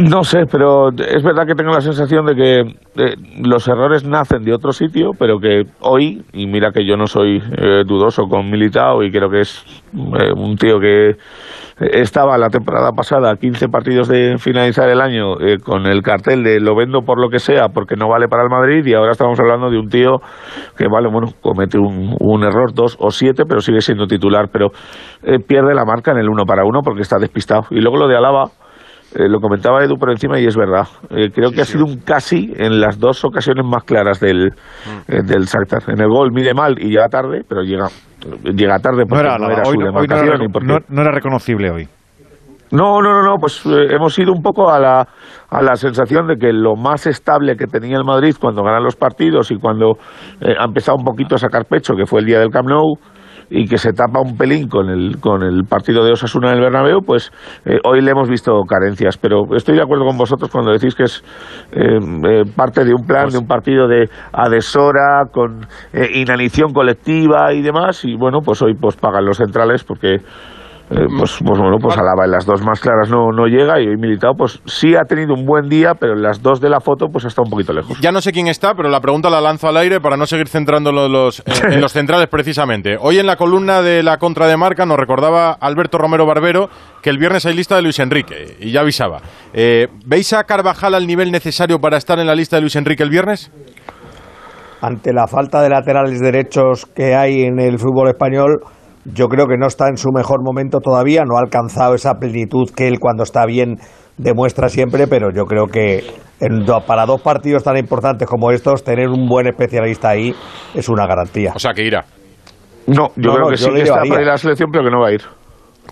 No 0.00 0.24
sé, 0.24 0.46
pero 0.50 0.88
es 0.88 1.22
verdad 1.22 1.46
que 1.46 1.54
tengo 1.54 1.72
la 1.72 1.82
sensación 1.82 2.24
de 2.24 2.34
que 2.34 2.60
eh, 2.60 3.16
los 3.42 3.68
errores 3.68 4.02
nacen 4.02 4.42
de 4.44 4.54
otro 4.54 4.72
sitio, 4.72 5.10
pero 5.18 5.38
que 5.38 5.64
hoy, 5.80 6.22
y 6.32 6.46
mira 6.46 6.70
que 6.72 6.86
yo 6.86 6.96
no 6.96 7.06
soy 7.06 7.36
eh, 7.36 7.82
dudoso 7.86 8.24
con 8.24 8.50
Militao 8.50 9.02
y 9.02 9.10
creo 9.10 9.28
que 9.28 9.40
es 9.40 9.62
eh, 9.92 10.32
un 10.34 10.56
tío 10.56 10.80
que 10.80 11.16
estaba 11.80 12.36
la 12.36 12.50
temporada 12.50 12.92
pasada 12.92 13.30
a 13.30 13.36
15 13.36 13.68
partidos 13.68 14.08
de 14.08 14.36
finalizar 14.38 14.88
el 14.90 15.00
año 15.00 15.40
eh, 15.40 15.58
con 15.58 15.86
el 15.86 16.02
cartel 16.02 16.44
de 16.44 16.60
lo 16.60 16.76
vendo 16.76 17.00
por 17.02 17.18
lo 17.18 17.30
que 17.30 17.38
sea 17.38 17.68
porque 17.68 17.96
no 17.96 18.06
vale 18.06 18.28
para 18.28 18.42
el 18.42 18.50
Madrid 18.50 18.84
y 18.84 18.92
ahora 18.92 19.12
estamos 19.12 19.40
hablando 19.40 19.70
de 19.70 19.78
un 19.78 19.88
tío 19.88 20.18
que 20.76 20.86
vale, 20.88 21.08
bueno, 21.10 21.28
comete 21.40 21.78
un, 21.78 22.16
un 22.20 22.44
error, 22.44 22.74
dos 22.74 22.96
o 23.00 23.10
siete, 23.10 23.44
pero 23.48 23.60
sigue 23.60 23.80
siendo 23.80 24.06
titular, 24.06 24.48
pero 24.52 24.68
eh, 25.22 25.38
pierde 25.38 25.74
la 25.74 25.84
marca 25.84 26.12
en 26.12 26.18
el 26.18 26.28
uno 26.28 26.44
para 26.44 26.64
uno 26.64 26.80
porque 26.82 27.02
está 27.02 27.18
despistado. 27.18 27.62
Y 27.70 27.80
luego 27.80 27.96
lo 27.96 28.08
de 28.08 28.16
Alaba, 28.16 28.44
eh, 29.14 29.28
lo 29.28 29.40
comentaba 29.40 29.82
Edu 29.84 29.96
por 29.96 30.10
encima 30.10 30.38
y 30.38 30.46
es 30.46 30.56
verdad. 30.56 30.86
Eh, 31.10 31.30
creo 31.34 31.50
que 31.50 31.60
ha 31.62 31.64
sido 31.64 31.84
un 31.84 31.98
casi 31.98 32.52
en 32.56 32.80
las 32.80 32.98
dos 32.98 33.24
ocasiones 33.24 33.64
más 33.64 33.82
claras 33.84 34.20
del, 34.20 34.50
Mm. 34.50 35.12
eh, 35.12 35.22
del 35.24 35.44
Shakhtar. 35.44 35.82
En 35.88 36.00
el 36.00 36.08
gol 36.08 36.30
mide 36.32 36.54
mal 36.54 36.76
y 36.78 36.88
llega 36.90 37.08
tarde, 37.08 37.42
pero 37.48 37.62
llega 37.62 37.86
llega 38.54 38.78
tarde 38.78 39.04
No 39.04 39.06
porque 39.08 39.24
era, 39.26 39.38
no 39.38 39.50
era 39.50 39.62
hoy 39.66 39.74
su 39.76 39.80
no- 39.80 39.98
hoy 39.98 40.06
no 40.06 40.16
era 40.16 40.38
porque- 40.52 40.66
no- 40.66 40.78
no 40.88 41.10
reconocible 41.10 41.70
hoy. 41.70 41.88
No, 42.72 43.00
no, 43.02 43.10
no, 43.12 43.22
no, 43.24 43.34
pues 43.40 43.66
eh, 43.66 43.86
hemos 43.96 44.16
ido 44.18 44.32
un 44.32 44.42
poco 44.42 44.70
a 44.70 44.78
la, 44.78 45.08
a 45.50 45.60
la 45.62 45.74
sensación 45.74 46.28
de 46.28 46.36
que 46.36 46.52
lo 46.52 46.76
más 46.76 47.04
estable 47.08 47.56
que 47.56 47.66
tenía 47.66 47.96
el 47.96 48.04
Madrid 48.04 48.36
cuando 48.40 48.62
ganan 48.62 48.84
los 48.84 48.94
partidos 48.94 49.50
y 49.50 49.56
cuando 49.56 49.94
eh, 50.40 50.54
ha 50.56 50.66
empezado 50.66 50.96
un 50.98 51.04
poquito 51.04 51.34
a 51.34 51.38
sacar 51.38 51.64
pecho, 51.64 51.94
que 51.96 52.06
fue 52.06 52.20
el 52.20 52.26
día 52.26 52.38
del 52.38 52.50
Camp 52.50 52.68
Nou, 52.68 52.94
y 53.50 53.66
que 53.66 53.76
se 53.76 53.92
tapa 53.92 54.20
un 54.20 54.36
pelín 54.36 54.68
con 54.68 54.88
el, 54.88 55.18
con 55.20 55.42
el 55.42 55.64
partido 55.64 56.04
de 56.04 56.12
Osasuna 56.12 56.50
en 56.50 56.58
el 56.58 56.60
Bernabéu, 56.62 57.00
pues 57.04 57.32
eh, 57.64 57.78
hoy 57.84 58.00
le 58.00 58.12
hemos 58.12 58.28
visto 58.28 58.52
carencias. 58.68 59.18
Pero 59.18 59.54
estoy 59.56 59.76
de 59.76 59.82
acuerdo 59.82 60.06
con 60.06 60.16
vosotros 60.16 60.50
cuando 60.50 60.72
decís 60.72 60.94
que 60.94 61.04
es 61.04 61.22
parte 62.56 62.84
de 62.84 62.94
un 62.94 63.06
plan, 63.06 63.28
de 63.28 63.38
un 63.38 63.46
partido 63.46 63.88
de 63.88 64.08
adhesora, 64.32 65.24
con 65.32 65.66
inanición 66.14 66.72
colectiva 66.72 67.52
y 67.52 67.62
demás, 67.62 68.04
y 68.04 68.16
bueno, 68.16 68.38
pues 68.44 68.62
hoy 68.62 68.74
pues 68.74 68.96
pagan 68.96 69.24
los 69.24 69.38
centrales 69.38 69.84
porque 69.84 70.18
eh, 70.90 71.06
pues, 71.16 71.38
pues, 71.44 71.56
bueno, 71.56 71.76
pues 71.80 71.96
Alaba 71.96 72.24
en 72.24 72.32
las 72.32 72.44
dos 72.44 72.62
más 72.62 72.80
claras 72.80 73.08
no, 73.08 73.30
no 73.30 73.46
llega 73.46 73.80
y 73.80 73.86
hoy 73.86 73.96
Militao 73.96 74.34
pues 74.36 74.60
sí 74.64 74.96
ha 74.96 75.04
tenido 75.04 75.34
un 75.34 75.46
buen 75.46 75.68
día, 75.68 75.94
pero 75.94 76.14
en 76.14 76.22
las 76.22 76.42
dos 76.42 76.60
de 76.60 76.68
la 76.68 76.80
foto 76.80 77.06
pues 77.12 77.24
está 77.24 77.42
un 77.42 77.50
poquito 77.50 77.72
lejos. 77.72 78.00
Ya 78.00 78.10
no 78.10 78.20
sé 78.20 78.32
quién 78.32 78.48
está, 78.48 78.74
pero 78.74 78.88
la 78.88 79.00
pregunta 79.00 79.30
la 79.30 79.40
lanzo 79.40 79.68
al 79.68 79.76
aire 79.76 80.00
para 80.00 80.16
no 80.16 80.26
seguir 80.26 80.48
centrándolo 80.48 81.08
los, 81.08 81.44
en, 81.46 81.80
los 81.80 81.92
centrales 81.92 82.26
precisamente. 82.28 82.96
Hoy 83.00 83.20
en 83.20 83.26
la 83.26 83.36
columna 83.36 83.82
de 83.82 84.02
la 84.02 84.18
contra 84.18 84.48
de 84.48 84.56
marca 84.56 84.84
nos 84.84 84.98
recordaba 84.98 85.52
Alberto 85.52 85.96
Romero 85.96 86.26
Barbero 86.26 86.68
que 87.00 87.10
el 87.10 87.18
viernes 87.18 87.46
hay 87.46 87.54
lista 87.54 87.76
de 87.76 87.82
Luis 87.82 88.00
Enrique 88.00 88.56
y 88.58 88.72
ya 88.72 88.80
avisaba. 88.80 89.20
Eh, 89.52 89.86
¿Veis 90.06 90.32
a 90.32 90.42
Carvajal 90.42 90.96
al 90.96 91.06
nivel 91.06 91.30
necesario 91.30 91.78
para 91.78 91.98
estar 91.98 92.18
en 92.18 92.26
la 92.26 92.34
lista 92.34 92.56
de 92.56 92.62
Luis 92.62 92.74
Enrique 92.74 93.04
el 93.04 93.10
viernes? 93.10 93.52
Ante 94.80 95.12
la 95.12 95.28
falta 95.28 95.62
de 95.62 95.68
laterales 95.68 96.18
derechos 96.18 96.86
que 96.86 97.14
hay 97.14 97.42
en 97.42 97.60
el 97.60 97.78
fútbol 97.78 98.08
español 98.08 98.58
yo 99.04 99.26
creo 99.28 99.46
que 99.46 99.56
no 99.56 99.66
está 99.66 99.88
en 99.88 99.96
su 99.96 100.10
mejor 100.12 100.42
momento 100.44 100.78
todavía, 100.80 101.22
no 101.24 101.36
ha 101.36 101.40
alcanzado 101.40 101.94
esa 101.94 102.14
plenitud 102.14 102.70
que 102.74 102.88
él 102.88 102.98
cuando 103.00 103.22
está 103.22 103.46
bien 103.46 103.76
demuestra 104.18 104.68
siempre, 104.68 105.06
pero 105.06 105.30
yo 105.34 105.44
creo 105.44 105.66
que 105.66 106.04
para 106.86 107.06
dos 107.06 107.22
partidos 107.22 107.64
tan 107.64 107.76
importantes 107.76 108.28
como 108.28 108.50
estos, 108.50 108.84
tener 108.84 109.08
un 109.08 109.26
buen 109.26 109.46
especialista 109.46 110.10
ahí 110.10 110.34
es 110.74 110.88
una 110.88 111.06
garantía. 111.06 111.52
O 111.54 111.58
sea, 111.58 111.72
que 111.72 111.84
irá. 111.84 112.04
No, 112.86 113.08
yo 113.16 113.34
creo 113.34 113.48
que 113.48 113.56
sí 113.56 113.70
que 113.70 113.82
está 113.82 114.02
para 114.08 114.22
ir 114.22 114.28
a 114.28 114.32
la 114.32 114.38
selección, 114.38 114.70
pero 114.70 114.84
que 114.84 114.90
no 114.90 115.00
va 115.00 115.08
a 115.08 115.12
ir. 115.12 115.22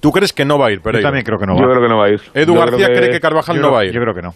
¿Tú 0.01 0.11
crees 0.11 0.33
que 0.33 0.45
no 0.45 0.59
va 0.59 0.67
a 0.67 0.73
ir, 0.73 0.81
Yo 0.85 1.01
también 1.01 1.25
creo 1.25 1.39
que 1.39 1.47
no 1.47 1.55
va. 1.55 1.61
Yo 1.61 1.67
creo 1.69 1.83
que 1.83 1.89
no 1.89 1.99
va 1.99 2.07
a 2.07 2.11
ir. 2.11 2.21
Edu 2.35 2.55
García 2.55 2.87
cree 2.87 3.11
que 3.11 3.21
Carvajal 3.21 3.61
no 3.61 3.73
va 3.73 3.81
a 3.81 3.85
ir. 3.85 3.93
Yo 3.93 4.01
creo 4.01 4.15
que 4.15 4.23
no. 4.23 4.31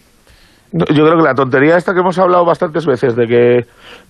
Yo 0.73 1.05
creo 1.05 1.17
que 1.17 1.23
la 1.23 1.35
tontería 1.35 1.77
esta 1.77 1.93
que 1.93 1.99
hemos 1.99 2.17
hablado 2.17 2.45
bastantes 2.45 2.87
veces 2.87 3.15
de 3.15 3.27
que 3.27 3.57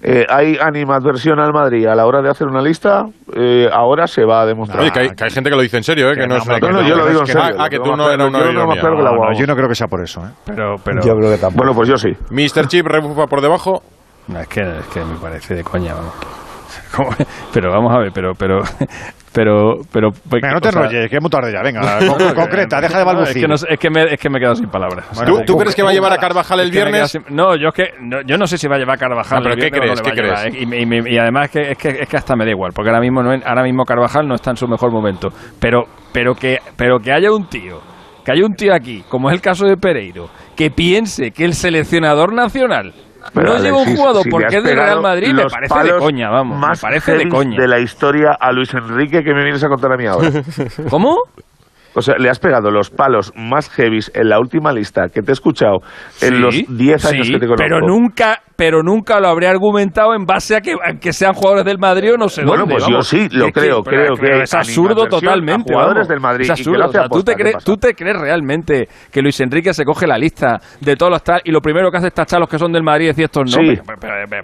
eh, 0.01 0.25
hay 0.29 0.57
animadversión 0.61 1.37
al 1.41 1.51
Madrid 1.51 1.85
a 1.87 1.93
la 1.93 2.05
hora 2.05 2.21
de 2.21 2.29
hacer 2.29 2.47
una 2.47 2.61
lista, 2.61 3.03
eh, 3.35 3.67
ahora 3.69 4.07
se 4.07 4.23
va 4.23 4.41
a 4.41 4.45
demostrar. 4.45 4.81
Oye, 4.81 4.91
que 4.91 4.99
hay, 4.99 5.29
gente 5.29 5.49
que 5.49 5.55
lo 5.57 5.61
dice 5.61 5.75
en 5.75 5.83
serio, 5.83 6.09
¿eh? 6.09 6.15
Que, 6.15 6.25
no, 6.25 6.37
es 6.37 6.45
una 6.45 6.59
no, 6.59 6.81
yo 6.81 6.95
lo 6.95 7.07
digo 7.07 7.19
en 7.19 7.27
serio. 7.27 7.55
Ah, 7.59 7.67
que 7.67 7.79
tú 7.79 7.93
no 7.97 8.09
eras 8.09 8.29
una 8.29 8.39
yo, 8.39 9.39
yo 9.39 9.45
no 9.45 9.55
creo 9.55 9.67
que 9.67 9.75
sea 9.75 9.87
por 9.87 10.01
eso, 10.01 10.21
¿eh? 10.21 10.29
Pero, 10.45 10.75
pero... 10.81 11.01
Yo 11.05 11.15
creo 11.15 11.31
que 11.31 11.37
tampoco. 11.37 11.65
Bueno, 11.65 11.73
pues 11.75 11.89
yo 11.89 11.97
sí. 11.97 12.11
Mr. 12.31 12.67
Chip 12.67 12.87
rebufa 12.87 13.27
por 13.27 13.41
debajo. 13.41 13.83
es, 14.29 14.47
que, 14.47 14.61
es 14.61 14.87
que 14.87 15.03
me 15.03 15.15
parece 15.15 15.55
de 15.55 15.63
coña, 15.65 15.95
vamos. 15.95 16.13
Pero 17.53 17.71
vamos 17.71 17.93
a 17.93 17.99
ver, 17.99 18.11
pero 18.13 18.33
pero 18.37 18.59
pero 19.33 19.81
pero 19.91 20.09
venga, 20.25 20.51
no 20.53 20.61
te 20.61 20.69
enrolles, 20.69 21.09
que 21.09 21.15
es 21.15 21.21
muy 21.21 21.29
tarde 21.29 21.51
ya, 21.51 21.61
venga, 21.61 21.99
concreta, 22.35 22.79
deja 22.79 22.99
de 22.99 23.03
balbucear. 23.03 23.35
Es 23.35 23.41
que, 23.41 23.47
no, 23.47 23.55
es, 23.55 23.79
que 23.79 23.89
me, 23.89 24.03
es 24.13 24.19
que 24.19 24.29
me 24.29 24.37
he 24.37 24.41
quedado 24.41 24.55
sin 24.55 24.69
palabras. 24.69 25.07
¿Tú, 25.45 25.57
crees 25.57 25.75
que 25.75 25.83
va 25.83 25.89
a 25.89 25.93
llevar 25.93 26.13
a 26.13 26.17
Carvajal 26.17 26.59
el 26.59 26.71
viernes? 26.71 27.17
no, 27.29 27.55
yo 27.55 27.69
es 27.69 27.73
que 27.73 27.83
no, 27.99 28.21
yo 28.21 28.37
no 28.37 28.45
sé 28.45 28.57
si 28.57 28.67
va 28.67 28.75
a 28.75 28.79
llevar 28.79 28.95
a 28.95 28.99
Carvajal. 28.99 29.41
pero 29.43 29.55
¿qué 29.55 29.71
crees? 29.71 30.01
¿qué 30.01 30.11
crees? 30.11 30.47
Y, 30.53 31.17
además 31.17 31.49
que, 31.49 31.71
es 31.71 31.77
que 31.77 31.89
es 31.89 32.07
que 32.07 32.17
hasta 32.17 32.35
me 32.35 32.45
da 32.45 32.51
igual, 32.51 32.71
porque 32.73 32.89
ahora 32.89 33.01
mismo 33.01 33.23
no, 33.23 33.31
ahora 33.31 33.63
mismo 33.63 33.83
Carvajal 33.85 34.27
no 34.27 34.35
está 34.35 34.51
en 34.51 34.57
su 34.57 34.67
mejor 34.67 34.91
momento, 34.91 35.29
pero 35.59 35.85
pero 36.11 36.35
que 36.35 36.59
pero 36.77 36.99
que 36.99 37.11
haya 37.11 37.31
un 37.31 37.47
tío, 37.47 37.81
que 38.23 38.31
haya 38.31 38.45
un 38.45 38.53
tío 38.53 38.73
aquí, 38.73 39.03
como 39.09 39.29
es 39.29 39.35
el 39.35 39.41
caso 39.41 39.65
de 39.65 39.77
Pereiro, 39.77 40.29
que 40.55 40.69
piense 40.69 41.31
que 41.31 41.45
el 41.45 41.53
seleccionador 41.53 42.33
nacional 42.33 42.93
no 43.33 43.57
lleva 43.57 43.77
un 43.77 43.95
jugador 43.95 44.25
porque 44.29 44.57
es 44.57 44.63
de 44.63 44.75
Real 44.75 45.01
Madrid, 45.01 45.33
me 45.33 45.45
parece 45.45 45.83
de 45.83 45.97
coña, 45.99 46.29
vamos. 46.29 46.59
me 46.59 46.75
parece 46.77 47.15
de 47.15 47.29
coña. 47.29 47.57
de 47.59 47.67
la 47.67 47.79
historia 47.79 48.37
a 48.39 48.51
Luis 48.51 48.73
Enrique 48.73 49.23
que 49.23 49.33
me 49.33 49.43
vienes 49.43 49.63
a 49.63 49.67
contar 49.67 49.93
a 49.93 49.97
mí 49.97 50.05
ahora. 50.05 50.29
¿Cómo? 50.89 51.17
O 51.95 52.01
sea, 52.01 52.15
le 52.17 52.29
has 52.29 52.39
pegado 52.39 52.71
los 52.71 52.89
palos 52.89 53.31
más 53.35 53.69
heavies 53.69 54.11
en 54.15 54.29
la 54.29 54.39
última 54.39 54.71
lista 54.71 55.09
que 55.09 55.21
te 55.21 55.31
he 55.31 55.33
escuchado 55.33 55.79
en 56.21 56.41
los 56.41 56.55
10 56.67 57.05
años 57.05 57.29
que 57.29 57.39
te 57.39 57.45
conozco. 57.45 57.55
Pero 57.57 57.81
nunca, 57.81 58.41
pero 58.55 58.81
nunca 58.81 59.19
lo 59.19 59.27
habría 59.27 59.51
argumentado 59.51 60.15
en 60.15 60.25
base 60.25 60.55
a 60.55 60.61
que, 60.61 61.13
sean 61.13 61.33
jugadores 61.33 61.65
del 61.65 61.77
Madrid 61.77 62.13
o 62.13 62.17
no 62.17 62.29
sé 62.29 62.43
bueno, 62.43 62.61
dónde. 62.61 62.75
Bueno, 62.75 62.87
pues 62.87 63.11
yo 63.11 63.17
sí, 63.17 63.29
lo 63.35 63.51
creo, 63.51 63.83
creo 63.83 64.15
que 64.15 64.41
es 64.43 64.53
absurdo 64.53 65.05
totalmente. 65.05 65.73
Jugadores 65.73 66.07
del 66.07 66.19
Madrid. 66.19 66.43
Es 66.45 66.51
absurdo. 66.51 66.89
¿tú, 67.09 67.23
te 67.23 67.35
crees, 67.35 67.63
¿tú, 67.63 67.77
te 67.77 67.93
crees, 67.93 68.19
realmente 68.19 68.87
que 69.11 69.21
Luis 69.21 69.39
Enrique 69.41 69.73
se 69.73 69.85
coge 69.85 70.07
la 70.07 70.17
lista 70.17 70.59
de 70.81 70.95
todos 70.95 71.11
los 71.11 71.23
tal 71.23 71.41
y 71.43 71.51
lo 71.51 71.61
primero 71.61 71.91
que 71.91 71.97
hace 71.97 72.07
es 72.07 72.13
tachar 72.13 72.39
los 72.39 72.49
que 72.49 72.57
son 72.57 72.71
del 72.71 72.83
Madrid 72.83 73.05
y 73.05 73.07
decir 73.09 73.25
estos 73.25 73.55
no? 73.55 73.63
Sí. 73.63 73.79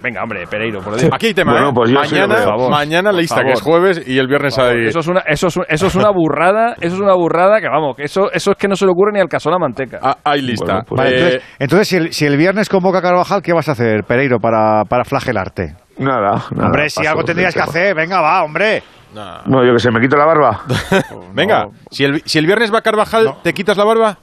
venga, 0.02 0.22
hombre, 0.22 0.46
Pereiro, 0.46 0.80
por 0.80 0.96
Dios. 0.96 1.10
Aquí 1.12 1.26
hay 1.26 1.34
tema. 1.34 1.52
Bueno, 1.52 1.70
¿eh? 1.70 1.72
pues 1.74 1.92
mañana, 1.92 2.36
sí, 2.36 2.70
mañana 2.70 3.12
lista, 3.12 3.42
que 3.42 3.52
es 3.52 3.62
jueves 3.62 4.02
y 4.06 4.18
el 4.18 4.28
viernes 4.28 4.58
hay. 4.58 4.86
Eso 4.86 5.00
es 5.00 5.08
una, 5.08 5.20
eso 5.20 5.48
es, 5.48 5.58
eso 5.68 5.86
es 5.86 5.94
una 5.94 6.10
burrada, 6.10 6.74
eso 6.80 6.94
es 6.94 7.00
una 7.00 7.14
burrada 7.14 7.39
que 7.60 7.68
vamos, 7.68 7.96
que 7.96 8.04
eso 8.04 8.30
eso, 8.32 8.52
es 8.52 8.56
que 8.56 8.68
no 8.68 8.76
se 8.76 8.84
le 8.84 8.92
ocurre 8.92 9.12
ni 9.12 9.20
al 9.20 9.28
caso 9.28 9.50
la 9.50 9.58
manteca. 9.58 9.98
Ah, 10.02 10.16
hay 10.24 10.42
lista. 10.42 10.82
Pues 10.86 11.12
eh, 11.12 11.40
entonces, 11.58 12.14
si, 12.14 12.26
el, 12.26 12.36
viernes 12.36 12.68
convoca 12.68 12.98
a 12.98 13.02
Carvajal, 13.02 13.42
¿qué 13.42 13.52
vas 13.52 13.68
a 13.68 13.72
hacer, 13.72 14.04
Pereiro, 14.04 14.38
para, 14.38 14.84
para 14.84 15.04
flagelarte? 15.04 15.74
Nada, 15.98 16.44
Hombre, 16.56 16.88
si 16.88 17.06
algo 17.06 17.22
tendrías 17.24 17.54
que 17.54 17.60
hacer, 17.60 17.94
venga, 17.94 18.20
va, 18.20 18.42
hombre. 18.42 18.82
No, 19.14 19.64
yo 19.64 19.72
que 19.72 19.78
sé, 19.78 19.90
me 19.90 20.00
quito 20.00 20.16
la 20.16 20.24
barba. 20.24 20.60
venga, 21.34 21.66
si, 21.90 22.04
el, 22.04 22.22
si 22.24 22.38
el 22.38 22.46
viernes 22.46 22.72
va 22.72 22.80
Carvajal, 22.80 23.34
¿te 23.42 23.52
quitas 23.52 23.76
la 23.76 23.84
barba? 23.84 24.18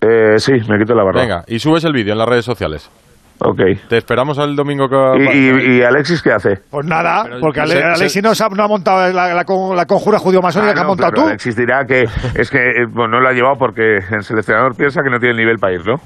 Eh, 0.00 0.38
sí, 0.38 0.52
me 0.52 0.78
quito 0.78 0.94
la 0.94 1.04
barba. 1.04 1.20
Venga, 1.20 1.44
y 1.46 1.58
subes 1.58 1.84
el 1.84 1.92
vídeo 1.92 2.12
en 2.12 2.18
las 2.18 2.28
redes 2.28 2.44
sociales. 2.44 2.90
Ok. 3.38 3.60
Te 3.88 3.98
esperamos 3.98 4.38
al 4.38 4.56
domingo 4.56 4.88
que... 4.88 4.96
¿Y, 5.34 5.78
y, 5.78 5.82
Alexis 5.82 6.22
qué 6.22 6.32
hace? 6.32 6.60
Pues 6.70 6.86
nada, 6.86 7.24
porque 7.40 7.60
Alexis 7.60 8.22
no, 8.22 8.30
ha 8.30 8.68
montado 8.68 9.12
la, 9.12 9.44
conjura 9.44 10.18
judío-masónica 10.18 10.72
ah, 10.72 10.74
que 10.74 10.80
ha 10.80 10.84
montado 10.84 11.12
tú. 11.12 11.20
Alexis 11.22 11.56
dirá 11.56 11.84
que 11.84 12.04
es 12.34 12.50
que 12.50 12.58
eh, 12.58 12.86
no 12.94 13.20
lo 13.20 13.28
ha 13.28 13.32
llevado 13.32 13.56
porque 13.58 13.96
el 13.96 14.22
seleccionador 14.22 14.76
piensa 14.76 15.02
que 15.02 15.10
no 15.10 15.18
tiene 15.18 15.36
nivel 15.36 15.58
para 15.58 15.74
ir, 15.74 15.86
¿no? 15.86 15.96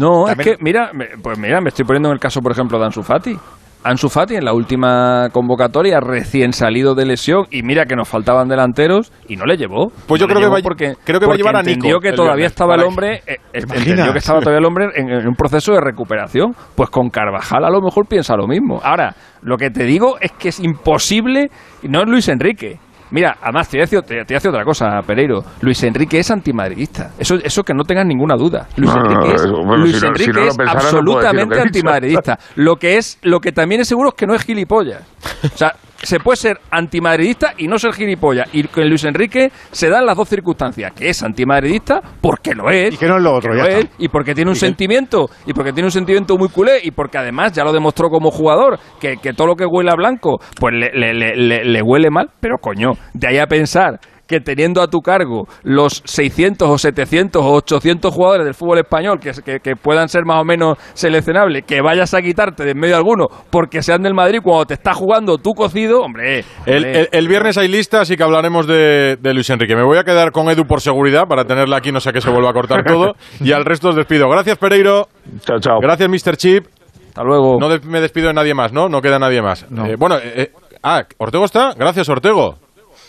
no, 0.00 0.28
es 0.28 0.36
que, 0.36 0.56
mira, 0.60 0.90
pues 1.22 1.38
mira, 1.38 1.60
me 1.60 1.68
estoy 1.68 1.84
poniendo 1.84 2.08
en 2.08 2.14
el 2.14 2.20
caso, 2.20 2.40
por 2.40 2.52
ejemplo, 2.52 2.78
de 2.78 2.86
Ansu 2.86 3.02
Fati. 3.02 3.36
Ansu 3.84 4.08
Fati 4.08 4.34
en 4.34 4.44
la 4.44 4.52
última 4.52 5.28
convocatoria, 5.32 6.00
recién 6.00 6.52
salido 6.52 6.94
de 6.94 7.06
lesión, 7.06 7.46
y 7.50 7.62
mira 7.62 7.86
que 7.86 7.94
nos 7.94 8.08
faltaban 8.08 8.48
delanteros, 8.48 9.12
y 9.28 9.36
no 9.36 9.44
le 9.44 9.56
llevó. 9.56 9.92
Pues 10.06 10.20
yo 10.20 10.26
creo, 10.26 10.40
que 10.40 10.48
va, 10.48 10.58
porque, 10.62 10.94
creo 11.04 11.20
que 11.20 11.26
va 11.26 11.34
a 11.34 11.36
llevar 11.36 11.56
a 11.56 11.62
Nico. 11.62 11.74
Entendió 11.74 12.00
que 12.00 12.12
todavía 12.12 12.46
estaba 12.46 12.74
el 12.74 12.82
hombre, 12.82 13.22
eh, 13.26 13.36
entendió 13.52 14.12
que 14.12 14.18
estaba 14.18 14.40
todavía 14.40 14.58
el 14.58 14.66
hombre 14.66 14.86
en, 14.94 15.26
un 15.26 15.34
proceso 15.34 15.72
de 15.72 15.80
recuperación. 15.80 16.54
Pues 16.74 16.90
con 16.90 17.08
Carvajal 17.08 17.64
a 17.64 17.70
lo 17.70 17.80
mejor 17.80 18.06
piensa 18.06 18.36
lo 18.36 18.46
mismo. 18.46 18.80
Ahora, 18.82 19.14
lo 19.42 19.56
que 19.56 19.70
te 19.70 19.84
digo 19.84 20.16
es 20.20 20.32
que 20.32 20.48
es 20.48 20.60
imposible, 20.60 21.50
no 21.82 22.00
es 22.00 22.08
Luis 22.08 22.28
Enrique, 22.28 22.78
Mira, 23.10 23.36
además 23.42 23.68
te 23.68 23.78
decir, 23.78 23.98
otra 23.98 24.64
cosa, 24.64 25.00
Pereiro. 25.06 25.42
Luis 25.60 25.82
Enrique 25.82 26.18
es 26.18 26.30
antimadridista. 26.30 27.10
Eso, 27.18 27.36
eso 27.36 27.62
que 27.62 27.74
no 27.74 27.84
tengas 27.84 28.06
ninguna 28.06 28.36
duda. 28.36 28.66
Luis 28.76 28.90
Enrique 28.96 29.34
es, 29.34 29.46
Luis 29.46 30.02
Enrique 30.02 30.46
es 30.46 30.56
absolutamente 30.58 31.60
antimadridista. 31.60 32.38
Lo 32.56 32.76
que 32.76 32.96
es, 32.96 33.18
lo 33.22 33.40
que 33.40 33.52
también 33.52 33.80
es 33.80 33.88
seguro 33.88 34.10
es 34.10 34.14
que 34.14 34.26
no 34.26 34.34
es 34.34 34.42
gilipollas. 34.44 35.02
O 35.44 35.56
sea, 35.56 35.74
se 36.02 36.20
puede 36.20 36.36
ser 36.36 36.60
antimadridista 36.70 37.54
y 37.56 37.66
no 37.66 37.78
ser 37.78 37.92
gilipollas. 37.92 38.48
Y 38.52 38.64
con 38.64 38.88
Luis 38.88 39.04
Enrique 39.04 39.50
se 39.70 39.88
dan 39.88 40.06
las 40.06 40.16
dos 40.16 40.28
circunstancias, 40.28 40.92
que 40.92 41.08
es 41.08 41.22
antimadridista 41.22 42.00
porque 42.20 42.54
lo 42.54 42.70
es. 42.70 42.94
Y 42.94 42.96
que 42.96 43.06
no 43.06 43.16
es 43.16 43.22
lo 43.22 43.34
otro, 43.34 43.52
y 43.98 44.08
porque 44.08 44.34
tiene 44.34 44.50
un 44.50 44.56
sentimiento, 44.56 45.28
y 45.46 45.52
porque 45.52 45.72
tiene 45.72 45.86
un 45.86 45.92
sentimiento 45.92 46.36
muy 46.36 46.48
culé, 46.48 46.78
y 46.82 46.90
porque 46.90 47.18
además 47.18 47.52
ya 47.52 47.64
lo 47.64 47.72
demostró 47.72 48.08
como 48.08 48.30
jugador, 48.30 48.78
que, 49.00 49.16
todo 49.34 49.48
lo 49.48 49.54
que 49.56 49.64
huele 49.66 49.90
a 49.90 49.94
blanco, 49.94 50.40
pues 50.58 50.74
le, 50.74 50.90
le, 51.14 51.64
le 51.64 51.82
huele 51.82 52.10
mal, 52.10 52.30
pero 52.40 52.56
coño, 52.58 52.92
de 53.14 53.28
ahí 53.28 53.38
a 53.38 53.46
pensar 53.46 54.00
que 54.28 54.40
teniendo 54.40 54.82
a 54.82 54.86
tu 54.86 55.00
cargo 55.00 55.48
los 55.64 56.02
600 56.04 56.68
o 56.68 56.78
700 56.78 57.42
o 57.42 57.52
800 57.54 58.14
jugadores 58.14 58.44
del 58.44 58.54
fútbol 58.54 58.78
español 58.78 59.18
que, 59.18 59.32
que, 59.60 59.76
puedan 59.76 60.08
ser 60.08 60.24
más 60.24 60.40
o 60.40 60.44
menos 60.44 60.78
seleccionables, 60.94 61.64
que 61.64 61.80
vayas 61.80 62.14
a 62.14 62.20
quitarte 62.20 62.64
de 62.64 62.72
en 62.72 62.78
medio 62.78 62.96
alguno 62.96 63.26
porque 63.50 63.82
sean 63.82 64.02
del 64.02 64.14
Madrid 64.14 64.40
cuando 64.42 64.66
te 64.66 64.74
está 64.74 64.94
jugando 64.94 65.38
tu 65.38 65.52
cocido, 65.54 66.02
hombre. 66.02 66.44
El, 66.66 67.28
viernes 67.28 67.58
hay 67.58 67.68
lista, 67.68 68.02
así 68.02 68.16
que 68.16 68.22
hablaremos 68.22 68.66
de, 68.66 69.18
Luis 69.22 69.48
Enrique. 69.50 69.74
Me 69.74 69.82
voy 69.82 69.98
a 69.98 70.04
quedar 70.04 70.30
con 70.30 70.48
Edu 70.50 70.64
por 70.64 70.80
seguridad 70.80 71.24
para 71.28 71.44
tenerla 71.44 71.78
aquí, 71.78 71.92
no 71.92 72.00
sé 72.00 72.12
que 72.12 72.20
se 72.20 72.30
vuelva 72.30 72.50
a 72.50 72.52
cortar 72.52 72.84
todo. 72.84 73.14
y 73.40 73.52
al 73.52 73.64
resto 73.64 73.88
os 73.88 73.96
despido. 73.96 74.28
Gracias, 74.28 74.58
Pereiro. 74.58 75.08
Chao, 75.40 75.58
chao. 75.60 75.78
Gracias, 75.80 76.08
Mr. 76.08 76.36
Chip. 76.36 76.66
Hasta 77.08 77.22
luego. 77.24 77.58
No 77.58 77.68
me 77.84 78.00
despido 78.00 78.28
de 78.28 78.34
nadie 78.34 78.54
más, 78.54 78.72
¿no? 78.72 78.88
No 78.88 79.00
queda 79.00 79.18
nadie 79.18 79.42
más. 79.42 79.64
Eh, 79.64 79.96
bueno, 79.98 80.18
eh, 80.18 80.32
eh, 80.36 80.52
ah, 80.82 81.02
Ortego 81.18 81.44
está. 81.44 81.72
Gracias, 81.76 82.08
Ortego. 82.08 82.58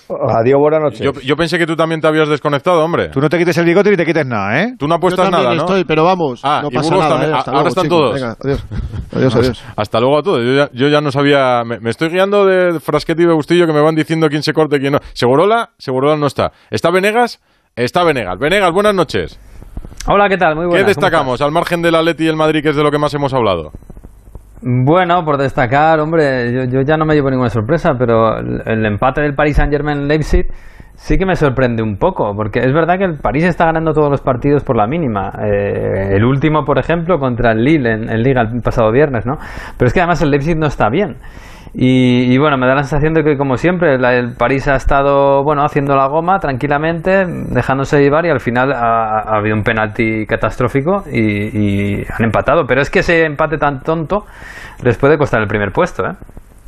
Adiós, 0.40 0.60
buenas 0.60 0.82
noches. 0.82 1.24
Yo, 1.24 1.36
pensé 1.36 1.58
que 1.58 1.66
tú 1.66 1.76
también 1.76 2.02
te 2.02 2.08
habías 2.08 2.28
desconectado, 2.28 2.84
hombre. 2.84 3.10
Tú 3.10 3.22
no 3.22 3.30
te 3.30 3.38
quites 3.38 3.58
el 3.58 3.66
bigote 3.66 3.92
ni 3.92 3.98
te 3.98 4.06
quites 4.06 4.26
nada, 4.26 4.62
¿eh? 4.62 4.76
Tú 4.78 4.88
no 4.88 4.96
apuestas 4.96 5.30
nada, 5.30 5.54
¿no? 5.54 5.62
estoy, 5.62 5.84
pero 5.84 6.04
vamos, 6.04 6.42
ah, 6.44 6.62
no 6.64 6.70
pasa 6.72 6.96
nada. 6.96 7.26
Eh, 7.26 7.44
ahora 7.46 7.70
están 7.70 7.88
todos. 7.88 8.14
Venga, 8.16 8.36
adiós. 8.44 8.66
Adiós, 9.12 9.36
adiós. 9.36 9.64
Hasta 9.76 10.00
luego 10.00 10.20
a 10.20 10.22
todos. 10.22 10.70
Yo 10.72 10.88
ya, 10.88 11.02
no 11.02 11.12
sabía... 11.12 11.64
Me, 11.64 11.90
estoy 11.90 12.10
guiando 12.10 12.46
de 12.46 12.80
Frasquete 12.80 13.24
y 13.24 13.26
Bustillo 13.26 13.66
que 13.66 13.74
me 13.74 13.82
van 13.82 13.96
diciendo 13.96 14.28
quién 14.30 14.44
se 14.44 14.54
corte 14.54 14.76
y 14.76 14.80
quién 14.80 14.94
no. 14.94 15.00
Segurola, 15.14 15.72
Segurola 15.80 16.16
no 16.16 16.28
está. 16.28 16.52
¿Está 16.70 16.92
Venegas? 16.92 17.42
está 17.76 18.04
Venegas. 18.04 18.38
Venegas, 18.38 18.72
buenas 18.72 18.94
noches. 18.94 19.40
Hola, 20.06 20.30
¿qué 20.30 20.38
tal? 20.38 20.56
Muy 20.56 20.68
buenas. 20.68 20.84
¿Qué 20.84 20.88
destacamos 20.90 21.42
al 21.42 21.52
margen 21.52 21.82
del 21.82 21.96
Atleti 21.96 22.26
y 22.26 22.28
el 22.28 22.36
Madrid, 22.36 22.62
que 22.62 22.70
es 22.70 22.76
de 22.76 22.84
lo 22.84 22.92
que 22.92 23.00
más 23.00 23.12
hemos 23.16 23.34
hablado? 23.34 23.72
Bueno, 24.62 25.24
por 25.24 25.38
destacar, 25.38 26.00
hombre, 26.00 26.68
yo, 26.70 26.82
ya 26.82 26.98
no 26.98 27.06
me 27.06 27.16
llevo 27.16 27.30
ninguna 27.30 27.50
sorpresa, 27.50 27.94
pero 27.98 28.38
el, 28.38 28.62
el 28.66 28.86
empate 28.86 29.22
del 29.22 29.34
Paris 29.34 29.56
Saint-Germain-Leipzig 29.56 30.48
sí 31.00 31.18
que 31.18 31.26
me 31.26 31.36
sorprende 31.36 31.82
un 31.82 31.98
poco, 31.98 32.36
porque 32.36 32.60
es 32.60 32.74
verdad 32.74 32.98
que 32.98 33.06
el 33.06 33.18
París 33.18 33.46
está 33.46 33.66
ganando 33.66 33.94
todos 33.94 34.12
los 34.12 34.22
partidos 34.22 34.64
por 34.64 34.76
la 34.76 34.86
mínima. 34.86 35.32
Eh, 35.42 36.16
el 36.16 36.26
último, 36.26 36.66
por 36.66 36.78
ejemplo, 36.78 37.20
contra 37.20 37.54
el 37.54 37.64
Lille 37.64 37.90
en, 37.90 38.10
en, 38.10 38.22
Liga 38.22 38.42
el 38.42 38.62
pasado 38.62 38.92
viernes, 38.92 39.26
¿no? 39.26 39.38
Pero 39.78 39.88
es 39.88 39.94
que 39.94 40.02
además 40.02 40.22
el 40.22 40.30
Leipzig 40.30 40.58
no 40.58 40.68
está 40.68 40.90
bien. 40.90 41.16
Y, 41.74 42.34
y 42.34 42.38
bueno, 42.38 42.58
me 42.58 42.68
da 42.68 42.76
la 42.76 42.84
sensación 42.84 43.14
de 43.14 43.24
que, 43.24 43.38
como 43.38 43.56
siempre, 43.58 43.98
la, 44.00 44.16
el 44.16 44.34
París 44.34 44.68
ha 44.68 44.76
estado, 44.76 45.44
bueno, 45.44 45.64
haciendo 45.64 45.96
la 45.96 46.08
goma 46.08 46.40
tranquilamente, 46.40 47.26
dejándose 47.28 48.02
llevar 48.02 48.26
y 48.26 48.30
al 48.30 48.40
final 48.40 48.72
ha, 48.72 49.20
ha 49.20 49.38
habido 49.38 49.56
un 49.56 49.64
penalti 49.64 50.26
catastrófico 50.26 51.04
y, 51.12 52.00
y 52.00 52.04
han 52.10 52.26
empatado. 52.26 52.66
Pero 52.68 52.82
es 52.82 52.90
que 52.90 53.00
ese 53.00 53.26
empate 53.26 53.58
tan 53.58 53.82
tonto 53.82 54.26
les 54.84 54.98
puede 54.98 55.18
costar 55.18 55.42
el 55.42 55.48
primer 55.48 55.72
puesto, 55.72 56.06
¿eh? 56.06 56.14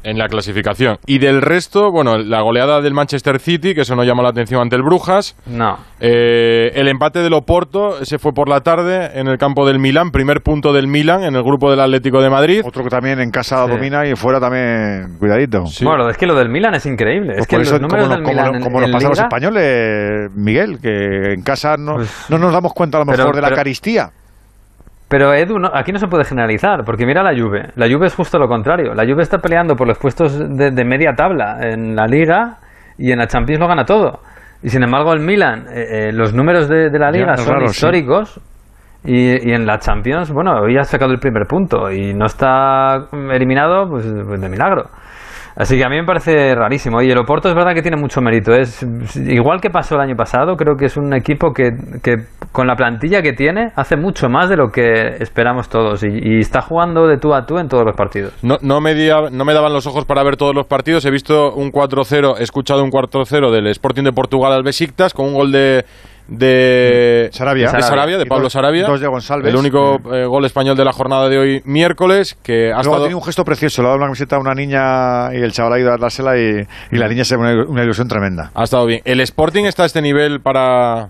En 0.04 0.18
la 0.18 0.28
clasificación. 0.28 0.98
Y 1.06 1.20
del 1.20 1.42
resto, 1.42 1.92
bueno, 1.92 2.18
la 2.18 2.42
goleada 2.42 2.82
del 2.82 2.94
Manchester 2.94 3.40
City, 3.40 3.74
que 3.76 3.82
eso 3.82 3.96
no 3.96 4.04
llama 4.04 4.24
la 4.24 4.30
atención 4.30 4.62
ante 4.62 4.76
el 4.76 4.82
Brujas. 4.84 5.36
No. 5.46 5.78
Eh, 6.00 6.72
el 6.76 6.88
empate 6.88 7.20
del 7.20 7.34
Oporto, 7.34 8.00
ese 8.02 8.18
fue 8.20 8.34
por 8.34 8.50
la 8.50 8.62
tarde 8.62 9.12
en 9.20 9.28
el 9.28 9.38
campo 9.38 9.68
del 9.68 9.80
Milán, 9.80 10.12
primer 10.12 10.42
punto 10.42 10.74
del 10.74 10.88
Milán 10.88 11.24
en 11.24 11.36
el 11.36 11.44
grupo 11.44 11.70
del 11.70 11.80
Atlético 11.80 12.22
de 12.22 12.30
Madrid. 12.30 12.62
Otro 12.66 12.84
que 12.84 12.90
también 12.90 13.20
en 13.20 13.32
casa 13.32 13.66
sí. 13.66 13.72
domina 13.72 14.08
y 14.08 14.16
fuera 14.16 14.40
también, 14.40 15.18
cuidadito. 15.20 15.66
Sí. 15.68 15.86
Bueno, 15.86 16.10
es 16.10 16.18
que 16.18 16.26
lo 16.26 16.36
del 16.36 16.50
Milán 16.50 16.74
es 16.76 16.86
increíble. 16.86 17.34
Pues 17.34 17.42
es 17.42 17.48
que 17.48 17.56
eso, 17.58 17.74
los 17.74 17.82
números 17.82 18.06
como, 18.08 18.16
del 18.16 18.24
como, 18.24 18.34
Milán 18.36 18.54
como, 18.54 18.64
como 18.66 18.78
en, 18.78 18.82
nos 18.82 18.90
en 18.90 18.94
pasa 18.94 19.06
a 19.06 19.10
los 19.10 19.18
Liga, 19.18 19.28
españoles, 19.28 20.32
Miguel, 20.36 20.80
que 20.82 21.34
en 21.34 21.42
casa 21.44 21.78
no, 21.78 21.96
Pues- 21.96 22.26
no 22.30 22.38
nos 22.38 22.52
damos 22.52 22.74
cuenta 22.74 22.98
a 22.98 23.02
lo 23.02 23.06
mejor 23.06 23.26
Pero- 23.26 23.36
de 23.36 23.42
la 23.42 23.48
pero- 23.50 23.56
caristía. 23.58 24.12
Pero 25.12 25.34
Edu, 25.34 25.60
no- 25.60 25.70
aquí 25.74 25.92
no 25.92 26.00
se 26.00 26.08
puede 26.08 26.24
generalizar, 26.24 26.84
porque 26.86 27.06
mira 27.06 27.22
la 27.22 27.32
Juve. 27.40 27.72
La 27.76 27.88
Juve 27.88 28.08
es 28.08 28.16
justo 28.16 28.40
lo 28.40 28.48
contrario. 28.48 28.94
La 28.96 29.04
Juve 29.04 29.22
está 29.24 29.40
peleando 29.40 29.76
por 29.76 29.86
los 29.88 29.98
puestos 30.00 30.40
de, 30.40 30.72
de 30.72 30.86
media 30.86 31.12
tabla 31.16 31.58
en 31.62 31.96
la 31.98 32.08
Liga 32.08 32.60
y 32.98 33.12
en 33.12 33.20
la 33.20 33.28
Champions 33.28 33.60
lo 33.60 33.68
gana 33.68 33.84
todo. 33.84 34.22
Y 34.64 34.70
sin 34.70 34.84
embargo 34.84 35.12
el 35.14 35.20
Milan, 35.20 35.66
eh, 35.70 36.08
eh, 36.08 36.12
los 36.14 36.34
números 36.34 36.70
de, 36.70 36.90
de 36.90 36.98
la 37.00 37.12
Liga 37.12 37.36
son 37.36 37.54
raro, 37.56 37.68
sí. 37.68 37.72
históricos. 37.72 38.40
Y, 39.04 39.50
y 39.50 39.54
en 39.54 39.66
la 39.66 39.80
Champions, 39.80 40.32
bueno, 40.32 40.62
hoy 40.62 40.78
ha 40.78 40.84
sacado 40.84 41.12
el 41.12 41.20
primer 41.20 41.48
punto 41.48 41.92
y 41.92 42.14
no 42.14 42.28
está 42.28 43.08
eliminado 43.34 43.90
pues, 43.90 44.06
pues 44.28 44.40
de 44.40 44.48
milagro. 44.48 44.86
Así 45.56 45.78
que 45.78 45.84
a 45.84 45.90
mí 45.90 45.98
me 45.98 46.06
parece 46.06 46.56
rarísimo. 46.56 47.02
Y 47.02 47.12
el 47.12 47.18
Oporto 47.18 47.50
es 47.50 47.56
verdad 47.56 47.74
que 47.74 47.82
tiene 47.82 47.98
mucho 47.98 48.22
mérito. 48.22 48.54
Es 48.54 48.86
igual 49.16 49.60
que 49.62 49.70
pasó 49.70 49.96
el 49.96 50.02
año 50.02 50.16
pasado. 50.16 50.56
Creo 50.56 50.76
que 50.78 50.86
es 50.86 50.98
un 50.98 51.14
equipo 51.14 51.54
que, 51.54 51.72
que 52.04 52.18
con 52.52 52.68
la 52.68 52.76
plantilla 52.76 53.22
que 53.22 53.34
tiene 53.34 53.72
hace 53.76 53.96
mucho 53.98 54.30
más 54.30 54.50
de 54.50 54.58
lo 54.58 54.72
que 54.72 55.18
esperamos 55.20 55.70
todos 55.70 56.04
y, 56.04 56.08
y 56.08 56.40
está 56.40 56.62
jugando 56.62 57.08
de 57.08 57.18
tú 57.18 57.34
a 57.34 57.46
tú 57.46 57.58
en 57.60 57.68
todos 57.68 57.86
los 57.86 57.96
partidos. 57.96 58.34
No, 58.42 58.58
no, 58.62 58.82
me 58.82 58.94
dia- 58.94 59.30
no 59.32 59.46
me 59.46 59.54
daban 59.54 59.74
los 59.74 59.88
ojos 59.88 60.06
para 60.06 60.24
ver 60.24 60.38
todos 60.38 60.56
los 60.56 60.66
partidos. 60.68 61.06
He 61.06 61.12
visto 61.12 61.54
un 61.54 61.72
4-0, 61.72 62.36
he 62.40 62.44
escuchado 62.44 62.84
un 62.84 62.92
4-0 62.92 63.52
del 63.52 63.68
Sporting 63.68 64.04
de 64.04 64.14
Portugal 64.14 64.54
al 64.54 64.64
Besiktas 64.64 65.14
con 65.14 65.28
un 65.28 65.34
gol 65.34 65.52
de 65.52 65.86
de 66.38 67.30
Sarabia. 67.34 67.72
de, 67.72 67.82
Sarabia, 67.82 68.18
de 68.18 68.26
Pablo 68.26 68.44
dos- 68.44 68.54
Sarabia. 68.54 68.88
dos 68.88 69.02
de 69.02 69.08
González. 69.08 69.48
El 69.48 69.56
único 69.58 69.98
eh, 70.14 70.26
gol 70.26 70.46
español 70.46 70.78
de 70.78 70.86
la 70.86 70.94
jornada 70.94 71.28
de 71.28 71.38
hoy, 71.38 71.62
miércoles, 71.66 72.38
que 72.42 72.72
ha 72.72 72.82
Luego 72.82 72.98
estado... 73.04 73.18
un 73.18 73.24
gesto 73.24 73.44
precioso, 73.44 73.82
le 73.82 73.88
ha 73.88 73.90
dado 73.90 73.98
una 73.98 74.08
camiseta 74.08 74.38
a 74.38 74.40
una 74.40 74.54
niña 74.54 75.34
y 75.34 75.42
el 75.44 75.52
chaval 75.52 75.74
ha 75.74 75.80
ido 75.80 75.94
a 75.94 75.98
dársela 75.98 76.38
y, 76.38 76.66
y 76.92 76.98
la 76.98 77.08
niña 77.10 77.26
se 77.26 77.36
ve 77.36 77.42
una, 77.42 77.66
una 77.70 77.84
ilusión 77.84 78.08
tremenda. 78.08 78.50
Ha 78.56 78.64
estado 78.64 78.86
bien. 78.86 79.02
¿El 79.04 79.20
Sporting 79.20 79.66
está 79.66 79.84
a 79.84 79.86
este 79.86 80.02
nivel 80.02 80.40
para, 80.40 81.10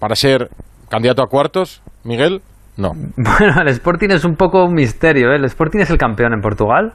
para 0.00 0.16
ser 0.16 0.50
candidato 0.88 1.22
a 1.22 1.28
cuartos, 1.28 1.80
Miguel? 2.04 2.42
No. 2.76 2.90
Bueno, 3.16 3.60
el 3.62 3.68
Sporting 3.68 4.10
es 4.10 4.24
un 4.24 4.34
poco 4.36 4.64
un 4.64 4.74
misterio. 4.74 5.30
¿eh? 5.32 5.36
El 5.36 5.44
Sporting 5.46 5.80
es 5.80 5.90
el 5.90 5.98
campeón 5.98 6.32
en 6.34 6.40
Portugal. 6.40 6.92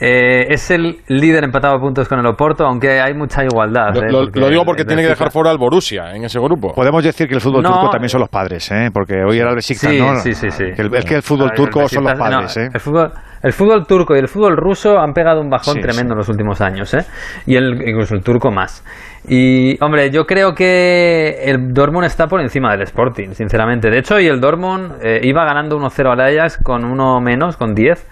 Eh, 0.00 0.46
es 0.52 0.68
el 0.72 0.96
líder 1.06 1.44
empatado 1.44 1.76
a 1.76 1.78
puntos 1.78 2.08
con 2.08 2.18
el 2.18 2.26
Oporto, 2.26 2.64
aunque 2.66 3.00
hay 3.00 3.14
mucha 3.14 3.44
igualdad. 3.44 3.94
Lo, 3.94 4.00
¿eh? 4.02 4.10
lo- 4.10 4.18
Porque 4.24 4.40
lo 4.40 4.48
digo 4.48 4.64
porque 4.64 4.82
el 4.82 4.88
tiene 4.88 5.02
que 5.02 5.08
dejar 5.10 5.30
fuera 5.30 5.50
al 5.50 5.58
Borussia 5.58 6.12
en 6.12 6.24
ese 6.24 6.40
grupo. 6.40 6.74
Podemos 6.74 7.04
decir 7.04 7.28
que 7.28 7.34
el 7.34 7.40
fútbol 7.40 7.62
No, 7.62 7.70
turco 7.70 7.90
también 7.90 8.08
son 8.08 8.20
los 8.22 8.28
padres, 8.28 8.68
¿eh? 8.72 8.88
porque 8.92 9.14
hoy 9.22 9.38
era 9.38 9.50
el 9.50 9.54
Besiktas, 9.54 9.90
Sí, 9.92 9.98
¿no? 10.00 10.16
sí, 10.16 10.32
sí, 10.34 10.50
sí. 10.50 10.64
Que 10.74 10.82
el- 10.82 10.94
es 10.96 11.04
que 11.04 11.14
el 11.14 11.22
fútbol 11.22 11.50
ver, 11.50 11.56
turco 11.56 11.82
el 11.82 11.88
son 11.88 12.02
los 12.02 12.12
no, 12.14 12.18
padres, 12.18 12.56
¿eh? 12.56 12.68
el, 12.74 12.80
fútbol, 12.80 13.12
el 13.44 13.52
fútbol 13.52 13.86
turco 13.86 14.16
y 14.16 14.18
el 14.18 14.26
fútbol 14.26 14.56
ruso 14.56 14.98
han 14.98 15.12
pegado 15.12 15.40
un 15.40 15.48
bajón 15.48 15.74
Sí, 15.74 15.80
tremendo 15.80 16.14
en 16.14 16.18
los 16.18 16.28
últimos 16.28 16.60
años, 16.60 16.92
¿eh? 16.94 17.04
Y 17.46 17.54
el, 17.54 17.74
incluso 17.88 18.16
el 18.16 18.24
turco 18.24 18.50
más. 18.50 18.84
Y, 19.26 19.82
hombre, 19.82 20.10
yo 20.10 20.26
creo 20.26 20.54
que 20.54 21.44
el 21.44 21.72
Dortmund 21.72 22.04
está 22.04 22.28
por 22.28 22.40
encima 22.40 22.70
del 22.72 22.82
Sporting, 22.82 23.30
sinceramente. 23.30 23.90
De 23.90 23.98
hecho, 23.98 24.20
y 24.20 24.26
el 24.26 24.40
Dortmund 24.40 24.92
eh, 25.02 25.20
iba 25.22 25.44
ganando 25.44 25.78
1-0 25.78 26.12
al 26.12 26.20
Ajax 26.20 26.58
con 26.62 26.84
uno 26.84 27.20
menos, 27.20 27.56
con 27.56 27.74
10. 27.74 28.06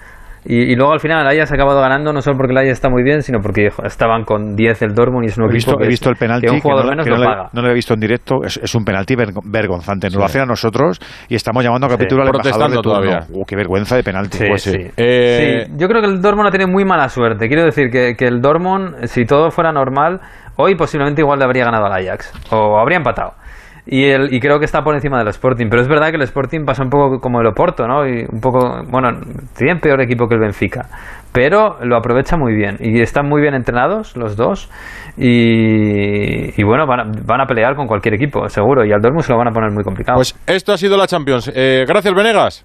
Y, 0.44 0.72
y 0.72 0.74
luego 0.76 0.92
al 0.92 0.98
final 1.00 1.20
el 1.24 1.28
Ajax 1.38 1.52
ha 1.52 1.54
acabado 1.54 1.80
ganando 1.80 2.12
no 2.12 2.20
solo 2.20 2.36
porque 2.36 2.50
el 2.52 2.58
Ajax 2.58 2.72
está 2.72 2.88
muy 2.90 3.02
bien, 3.04 3.22
sino 3.22 3.38
porque 3.40 3.68
estaban 3.84 4.24
con 4.24 4.56
10 4.56 4.82
el 4.82 4.94
Dortmund 4.94 5.24
y 5.24 5.28
es 5.28 5.38
un 5.38 5.44
He 5.44 5.46
equipo 5.46 5.54
visto, 5.56 5.76
que, 5.76 5.84
he 5.84 5.88
visto 5.88 6.10
el 6.10 6.16
penalti 6.16 6.46
que 6.46 6.50
un 6.52 6.56
que 6.58 6.62
jugador 6.62 6.84
no, 6.86 6.90
menos 6.90 7.04
que 7.04 7.10
lo 7.10 7.16
no 7.16 7.22
le- 7.22 7.28
paga. 7.28 7.48
no 7.52 7.62
lo 7.62 7.70
he 7.70 7.74
visto 7.74 7.94
en 7.94 8.00
directo. 8.00 8.42
Es, 8.44 8.56
es 8.56 8.74
un 8.74 8.84
penalti 8.84 9.14
ver- 9.14 9.32
vergonzante. 9.44 10.08
Nos 10.08 10.14
lo 10.16 10.20
Sí. 10.22 10.24
hacen 10.26 10.42
a 10.42 10.46
nosotros 10.46 11.00
y 11.28 11.34
estamos 11.36 11.62
llamando 11.62 11.86
a 11.86 11.90
Sí. 11.90 11.96
capítulo 11.96 12.22
al 12.22 12.28
embajador 12.28 12.70
de 12.70 12.82
todavía. 12.82 13.20
Uh, 13.30 13.44
qué 13.44 13.54
vergüenza 13.56 13.94
de 13.96 14.02
penalti. 14.02 14.38
Sí, 14.38 14.44
Pues 14.48 14.62
sí. 14.62 14.78
Eh, 14.96 15.64
Sí, 15.66 15.72
yo 15.76 15.86
creo 15.88 16.00
que 16.00 16.08
el 16.08 16.20
Dortmund 16.20 16.48
ha 16.48 16.50
tenido 16.50 16.68
muy 16.70 16.84
mala 16.84 17.08
suerte. 17.08 17.46
Quiero 17.46 17.64
decir 17.64 17.90
que, 17.90 18.14
que 18.16 18.26
el 18.26 18.40
Dortmund, 18.40 19.04
si 19.06 19.24
todo 19.24 19.50
fuera 19.52 19.70
normal, 19.72 20.20
hoy 20.56 20.74
posiblemente 20.74 21.20
igual 21.22 21.38
le 21.38 21.44
habría 21.44 21.64
ganado 21.66 21.86
al 21.86 21.92
Ajax. 21.92 22.32
O 22.50 22.78
habría 22.78 22.98
empatado. 22.98 23.34
Y, 23.84 24.04
el, 24.04 24.32
y 24.32 24.38
creo 24.38 24.60
que 24.60 24.64
está 24.64 24.82
por 24.82 24.94
encima 24.94 25.18
del 25.18 25.28
Sporting. 25.28 25.66
Pero 25.68 25.82
es 25.82 25.88
verdad 25.88 26.10
que 26.10 26.16
el 26.16 26.22
Sporting 26.22 26.64
pasa 26.64 26.84
un 26.84 26.90
poco 26.90 27.18
como 27.18 27.40
el 27.40 27.46
Oporto, 27.48 27.86
¿no? 27.88 28.06
Y 28.06 28.24
un 28.30 28.40
poco, 28.40 28.82
bueno, 28.88 29.08
tienen 29.56 29.80
peor 29.80 30.00
equipo 30.00 30.28
que 30.28 30.34
el 30.36 30.40
Benfica. 30.40 30.86
Pero 31.32 31.78
lo 31.82 31.96
aprovecha 31.96 32.36
muy 32.36 32.54
bien. 32.54 32.76
Y 32.78 33.00
están 33.00 33.28
muy 33.28 33.40
bien 33.40 33.54
entrenados 33.54 34.16
los 34.16 34.36
dos. 34.36 34.70
Y, 35.16 36.60
y 36.60 36.64
bueno, 36.64 36.86
van 36.86 37.00
a, 37.00 37.04
van 37.26 37.40
a 37.40 37.46
pelear 37.46 37.74
con 37.74 37.86
cualquier 37.88 38.14
equipo, 38.14 38.48
seguro. 38.48 38.84
Y 38.84 38.92
al 38.92 39.00
Dortmund 39.00 39.24
se 39.24 39.32
lo 39.32 39.38
van 39.38 39.48
a 39.48 39.52
poner 39.52 39.70
muy 39.72 39.82
complicado. 39.82 40.16
Pues 40.18 40.34
esto 40.46 40.72
ha 40.72 40.78
sido 40.78 40.96
la 40.96 41.06
Champions. 41.06 41.50
Eh, 41.54 41.84
gracias, 41.88 42.14
Venegas. 42.14 42.64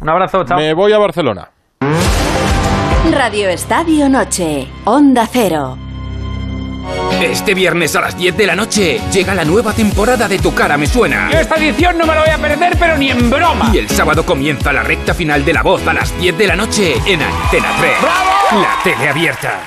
un 0.00 0.08
abrazo, 0.08 0.44
chao. 0.44 0.58
Me 0.58 0.74
voy 0.74 0.92
a 0.92 0.98
Barcelona. 0.98 1.48
Radio 3.12 3.48
Estadio 3.48 4.08
Noche, 4.08 4.66
Onda 4.84 5.26
Cero. 5.26 5.76
Este 7.20 7.54
viernes 7.54 7.94
a 7.96 8.00
las 8.00 8.16
10 8.16 8.36
de 8.36 8.46
la 8.46 8.56
noche 8.56 9.00
llega 9.12 9.34
la 9.34 9.44
nueva 9.44 9.72
temporada 9.72 10.28
de 10.28 10.38
Tu 10.38 10.52
cara 10.54 10.76
me 10.76 10.86
suena. 10.86 11.30
Esta 11.30 11.56
edición 11.56 11.98
no 11.98 12.06
me 12.06 12.14
la 12.14 12.20
voy 12.20 12.30
a 12.30 12.38
perder, 12.38 12.76
pero 12.78 12.96
ni 12.98 13.10
en 13.10 13.30
broma. 13.30 13.70
Y 13.72 13.78
el 13.78 13.88
sábado 13.88 14.26
comienza 14.26 14.72
la 14.72 14.82
recta 14.82 15.14
final 15.14 15.44
de 15.44 15.52
La 15.52 15.62
Voz 15.62 15.86
a 15.86 15.92
las 15.92 16.18
10 16.20 16.36
de 16.36 16.46
la 16.46 16.56
noche 16.56 16.94
en 17.06 17.22
Antena 17.22 17.68
3. 17.78 17.92
La 18.60 18.78
tele 18.82 19.08
abierta. 19.08 19.60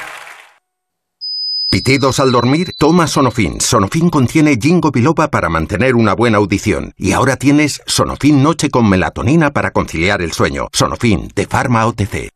Pitidos 1.69 2.19
al 2.19 2.31
dormir, 2.31 2.71
toma 2.77 3.07
Sonofin. 3.07 3.59
Sonofin 3.59 4.09
contiene 4.09 4.57
ginkgo 4.57 4.91
biloba 4.91 5.29
para 5.29 5.49
mantener 5.49 5.95
una 5.95 6.13
buena 6.13 6.37
audición. 6.37 6.93
Y 6.97 7.11
ahora 7.11 7.35
tienes 7.35 7.81
Sonofin 7.85 8.41
Noche 8.43 8.69
con 8.69 8.89
melatonina 8.89 9.51
para 9.51 9.71
conciliar 9.71 10.21
el 10.21 10.31
sueño. 10.31 10.69
Sonofin, 10.71 11.29
de 11.35 11.47
Pharma 11.47 11.85
OTC. 11.85 12.29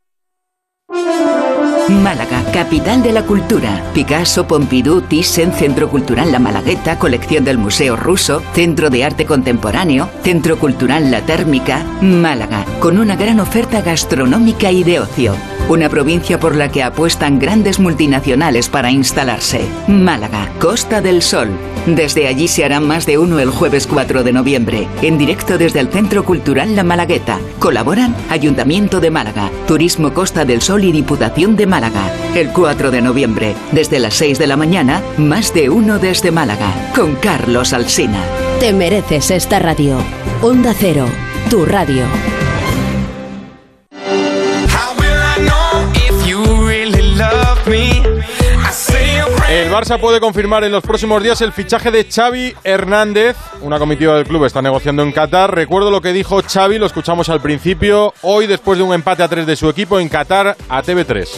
Málaga, 1.90 2.44
capital 2.54 3.02
de 3.02 3.12
la 3.12 3.24
cultura. 3.24 3.84
Picasso, 3.94 4.48
Pompidou, 4.48 5.02
Thyssen, 5.02 5.52
Centro 5.54 5.90
Cultural 5.90 6.32
La 6.32 6.40
Malagueta, 6.40 7.00
colección 7.00 7.44
del 7.44 7.58
Museo 7.58 7.96
Ruso, 7.96 8.44
Centro 8.54 8.90
de 8.90 9.04
Arte 9.04 9.26
Contemporáneo, 9.26 10.10
Centro 10.24 10.60
Cultural 10.60 11.10
La 11.10 11.22
Térmica. 11.22 11.84
Málaga, 12.02 12.66
con 12.80 13.00
una 13.00 13.16
gran 13.16 13.40
oferta 13.40 13.82
gastronómica 13.82 14.72
y 14.72 14.84
de 14.84 15.00
ocio. 15.00 15.36
Una 15.70 15.88
provincia 15.88 16.40
por 16.40 16.56
la 16.56 16.72
que 16.72 16.82
apuestan 16.82 17.38
grandes 17.38 17.78
multinacionales 17.78 18.70
para 18.70 18.90
instalarse. 18.90 19.62
Málaga, 19.88 20.52
Costa 20.60 21.00
del 21.00 21.22
Sol. 21.22 21.50
Desde 21.86 22.28
allí 22.28 22.48
se 22.48 22.66
hará 22.66 22.80
más 22.80 23.06
de 23.06 23.20
uno 23.20 23.38
el 23.38 23.52
jueves 23.52 23.86
4 23.86 24.24
de 24.24 24.34
noviembre, 24.34 24.88
en 25.04 25.20
directo 25.20 25.60
desde 25.60 25.80
el 25.80 25.90
Centro 25.90 26.26
Cultural 26.26 26.76
La 26.76 26.84
Malagueta. 26.84 27.38
Colaboran 27.60 28.16
Ayuntamiento 28.32 29.00
de 29.00 29.12
Málaga, 29.12 29.52
Turismo 29.68 30.12
Costa 30.12 30.44
del 30.44 30.64
Sol 30.64 30.84
y 30.86 30.92
Diputación 30.92 31.56
de 31.56 31.68
Málaga. 31.68 32.12
El 32.34 32.50
4 32.50 32.90
de 32.90 33.04
noviembre, 33.04 33.54
desde 33.72 34.00
las 34.00 34.16
6 34.16 34.40
de 34.40 34.48
la 34.48 34.58
mañana, 34.58 35.04
más 35.18 35.54
de 35.54 35.70
uno 35.70 36.00
desde 36.00 36.32
Málaga, 36.32 36.74
con 36.96 37.14
Carlos 37.18 37.74
Alsina. 37.74 38.24
Te 38.60 38.74
mereces 38.74 39.30
esta 39.30 39.60
radio. 39.60 40.00
Onda 40.42 40.74
Cero, 40.76 41.06
tu 41.52 41.64
radio. 41.68 42.06
Barça 49.80 49.98
puede 49.98 50.20
confirmar 50.20 50.66
en 50.66 50.74
los 50.74 50.84
próximos 50.84 51.24
días 51.24 51.40
el 51.40 51.54
fichaje 51.54 51.90
de 51.90 52.04
Xavi 52.04 52.54
Hernández. 52.66 53.38
Una 53.62 53.80
comitiva 53.80 54.14
del 54.18 54.26
club 54.26 54.44
está 54.44 54.62
negociando 54.62 55.04
en 55.04 55.14
Qatar. 55.14 55.56
Recuerdo 55.56 55.90
lo 55.90 56.02
que 56.02 56.12
dijo 56.12 56.42
Xavi, 56.46 56.78
lo 56.78 56.86
escuchamos 56.86 57.30
al 57.30 57.40
principio. 57.42 58.14
Hoy, 58.24 58.46
después 58.46 58.78
de 58.78 58.84
un 58.84 58.94
empate 58.94 59.24
a 59.24 59.30
tres 59.30 59.48
de 59.48 59.56
su 59.56 59.70
equipo 59.70 59.98
en 59.98 60.10
Qatar, 60.10 60.58
a 60.68 60.84
TV3. 60.84 61.30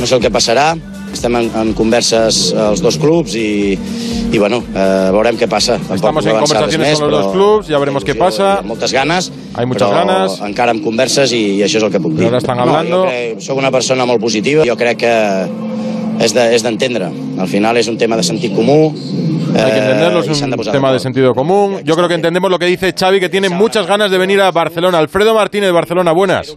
No 0.00 0.06
sé 0.08 0.16
el 0.16 0.20
que 0.20 0.28
passarà, 0.32 0.74
estem 1.14 1.36
en, 1.38 1.52
en 1.54 1.70
converses 1.78 2.48
els 2.50 2.82
dos 2.82 2.98
clubs 2.98 3.36
i, 3.38 3.78
i 3.78 4.38
bueno, 4.42 4.58
eh, 4.74 5.10
veurem 5.14 5.38
què 5.38 5.46
passa. 5.46 5.76
Tampoc 5.78 5.94
Estamos 5.94 6.26
no 6.26 6.32
en 6.32 6.40
conversaciones 6.42 6.88
més, 6.88 6.98
con 6.98 7.12
los 7.12 7.22
dos 7.28 7.32
clubs, 7.32 7.68
ya 7.70 7.78
veremos 7.78 8.02
qué 8.02 8.16
pasa. 8.18 8.56
Amb 8.58 8.72
moltes 8.74 8.90
ganes, 8.90 9.30
Hay 9.54 9.66
muchas 9.70 9.86
però 9.86 10.02
ganas. 10.02 10.40
encara 10.42 10.74
amb 10.74 10.82
converses 10.82 11.30
i, 11.30 11.60
i 11.60 11.62
això 11.62 11.78
és 11.78 11.86
el 11.86 11.94
que 11.94 12.02
puc 12.02 12.18
dir. 12.18 12.24
ahora 12.26 12.38
están 12.42 12.56
No, 12.58 12.64
hablando. 12.64 13.04
jo 13.04 13.06
crec, 13.12 13.38
soc 13.40 13.56
una 13.62 13.70
persona 13.70 14.02
molt 14.04 14.18
positiva, 14.20 14.66
jo 14.66 14.74
crec 14.76 14.98
que 14.98 15.14
és 16.20 16.32
de- 16.34 16.58
d'entendre. 16.62 17.10
Al 17.38 17.48
final 17.48 17.76
és 17.76 17.88
un 17.88 17.98
tema 17.98 18.16
de 18.16 18.22
sentit 18.22 18.54
comú. 18.54 18.94
Hay 19.54 19.70
que 19.70 19.78
entenderlo, 19.78 20.20
eh, 20.20 20.26
i 20.26 20.30
es 20.30 20.40
de 20.40 20.44
un 20.56 20.72
tema 20.72 20.92
de 20.92 20.98
sentido 20.98 21.34
común. 21.34 21.80
Yo 21.84 21.94
creo 21.94 22.08
que 22.08 22.14
entendemos 22.14 22.50
lo 22.50 22.58
que 22.58 22.66
dice 22.66 22.92
Xavi, 22.92 23.20
que 23.20 23.28
tiene 23.28 23.48
muchas 23.48 23.86
ganas 23.86 24.10
de 24.10 24.18
venir 24.18 24.40
a 24.40 24.50
Barcelona. 24.50 24.98
Alfredo 24.98 25.34
Martínez, 25.34 25.70
Barcelona, 25.72 26.12
buenas. 26.12 26.56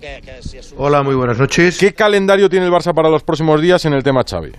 Hola, 0.78 1.04
muy 1.04 1.16
buenas 1.16 1.38
noches. 1.38 1.78
¿Qué 1.78 1.94
calendario 1.94 2.50
tiene 2.50 2.66
el 2.66 2.72
Barça 2.72 2.94
para 2.94 3.10
los 3.10 3.24
próximos 3.24 3.62
días 3.62 3.84
en 3.86 3.94
el 3.94 4.04
tema 4.04 4.24
Xavi? 4.24 4.52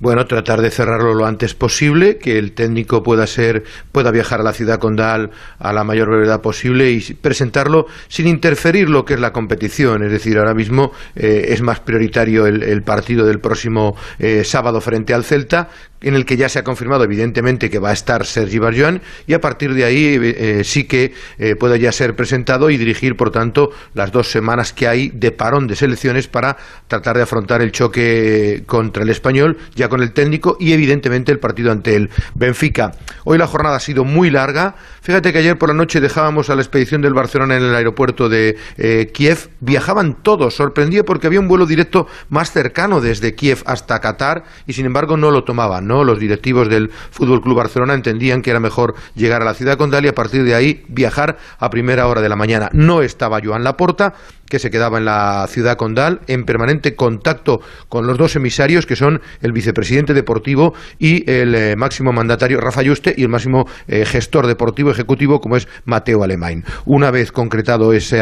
Bueno, 0.00 0.24
tratar 0.24 0.62
de 0.62 0.70
cerrarlo 0.70 1.12
lo 1.12 1.26
antes 1.26 1.52
posible, 1.52 2.16
que 2.16 2.38
el 2.38 2.52
técnico 2.52 3.02
pueda 3.02 3.26
ser, 3.26 3.64
pueda 3.92 4.10
viajar 4.10 4.40
a 4.40 4.42
la 4.42 4.54
ciudad 4.54 4.78
condal 4.78 5.30
a 5.58 5.74
la 5.74 5.84
mayor 5.84 6.08
brevedad 6.08 6.40
posible 6.40 6.90
y 6.90 7.00
presentarlo 7.12 7.84
sin 8.08 8.26
interferir 8.26 8.88
lo 8.88 9.04
que 9.04 9.12
es 9.12 9.20
la 9.20 9.34
competición. 9.34 10.02
Es 10.02 10.10
decir, 10.10 10.38
ahora 10.38 10.54
mismo 10.54 10.92
eh, 11.16 11.48
es 11.48 11.60
más 11.60 11.80
prioritario 11.80 12.46
el, 12.46 12.82
partido 12.82 13.26
del 13.26 13.40
próximo 13.40 13.94
eh, 14.18 14.42
sábado 14.42 14.80
frente 14.80 15.12
al 15.12 15.22
Celta, 15.22 15.68
en 16.02 16.14
el 16.14 16.24
que 16.24 16.36
ya 16.36 16.48
se 16.48 16.58
ha 16.58 16.64
confirmado 16.64 17.04
evidentemente 17.04 17.70
que 17.70 17.78
va 17.78 17.90
a 17.90 17.92
estar 17.92 18.26
Sergi 18.26 18.58
Barjuan 18.58 19.02
y 19.26 19.34
a 19.34 19.40
partir 19.40 19.74
de 19.74 19.84
ahí 19.84 20.18
eh, 20.20 20.62
sí 20.64 20.84
que 20.84 21.12
eh, 21.38 21.56
pueda 21.56 21.76
ya 21.76 21.92
ser 21.92 22.16
presentado 22.16 22.70
y 22.70 22.76
dirigir, 22.76 23.16
por 23.16 23.30
tanto, 23.30 23.70
las 23.94 24.12
dos 24.12 24.30
semanas 24.30 24.72
que 24.72 24.88
hay 24.88 25.10
de 25.10 25.30
parón 25.30 25.66
de 25.66 25.76
selecciones 25.76 26.26
para 26.26 26.56
tratar 26.88 27.16
de 27.16 27.22
afrontar 27.22 27.62
el 27.62 27.72
choque 27.72 28.62
contra 28.66 29.02
el 29.02 29.10
español, 29.10 29.58
ya 29.74 29.88
con 29.88 30.02
el 30.02 30.12
técnico 30.12 30.56
y 30.58 30.72
evidentemente 30.72 31.32
el 31.32 31.38
partido 31.38 31.70
ante 31.72 31.96
el 31.96 32.10
Benfica. 32.34 32.92
Hoy 33.24 33.38
la 33.38 33.46
jornada 33.46 33.76
ha 33.76 33.80
sido 33.80 34.04
muy 34.04 34.30
larga. 34.30 34.74
Fíjate 35.02 35.32
que 35.32 35.38
ayer 35.38 35.58
por 35.58 35.68
la 35.68 35.74
noche 35.74 36.00
dejábamos 36.00 36.50
a 36.50 36.54
la 36.54 36.62
expedición 36.62 37.02
del 37.02 37.14
Barcelona 37.14 37.56
en 37.56 37.64
el 37.64 37.74
aeropuerto 37.74 38.28
de 38.28 38.56
eh, 38.76 39.10
Kiev. 39.12 39.50
Viajaban 39.60 40.22
todos, 40.22 40.54
sorprendía 40.54 41.04
porque 41.04 41.26
había 41.26 41.40
un 41.40 41.48
vuelo 41.48 41.66
directo 41.66 42.06
más 42.28 42.52
cercano 42.52 43.00
desde 43.00 43.34
Kiev 43.34 43.62
hasta 43.66 44.00
Qatar 44.00 44.44
y 44.66 44.72
sin 44.72 44.86
embargo 44.86 45.16
no 45.16 45.30
lo 45.30 45.44
tomaban. 45.44 45.89
Los 45.90 46.18
directivos 46.18 46.68
del 46.68 46.90
Fútbol 46.90 47.40
Club 47.40 47.56
Barcelona 47.56 47.94
entendían 47.94 48.42
que 48.42 48.50
era 48.50 48.60
mejor 48.60 48.94
llegar 49.14 49.42
a 49.42 49.44
la 49.44 49.54
ciudad 49.54 49.76
condal 49.76 50.04
y 50.04 50.08
a 50.08 50.14
partir 50.14 50.44
de 50.44 50.54
ahí 50.54 50.82
viajar 50.88 51.36
a 51.58 51.68
primera 51.68 52.06
hora 52.06 52.20
de 52.20 52.28
la 52.28 52.36
mañana. 52.36 52.70
No 52.72 53.02
estaba 53.02 53.40
Joan 53.42 53.64
Laporta, 53.64 54.14
que 54.50 54.58
se 54.58 54.70
quedaba 54.70 54.98
en 54.98 55.06
la 55.06 55.46
ciudad 55.48 55.76
condal 55.76 56.20
en 56.26 56.44
permanente 56.44 56.94
contacto 56.94 57.60
con 57.88 58.06
los 58.06 58.18
dos 58.18 58.36
emisarios 58.36 58.84
que 58.84 58.96
son 58.96 59.22
el 59.40 59.52
vicepresidente 59.52 60.12
deportivo 60.12 60.74
y 60.98 61.28
el 61.30 61.54
eh, 61.54 61.76
máximo 61.76 62.12
mandatario 62.12 62.60
Rafa 62.60 62.82
Yuste 62.82 63.14
y 63.16 63.22
el 63.22 63.28
máximo 63.28 63.66
eh, 63.86 64.04
gestor 64.04 64.46
deportivo 64.46 64.90
ejecutivo 64.90 65.40
como 65.40 65.56
es 65.56 65.68
Mateo 65.84 66.22
Alemán. 66.24 66.64
Una 66.84 67.10
vez 67.10 67.32
concretado 67.32 67.92
ese, 67.92 68.20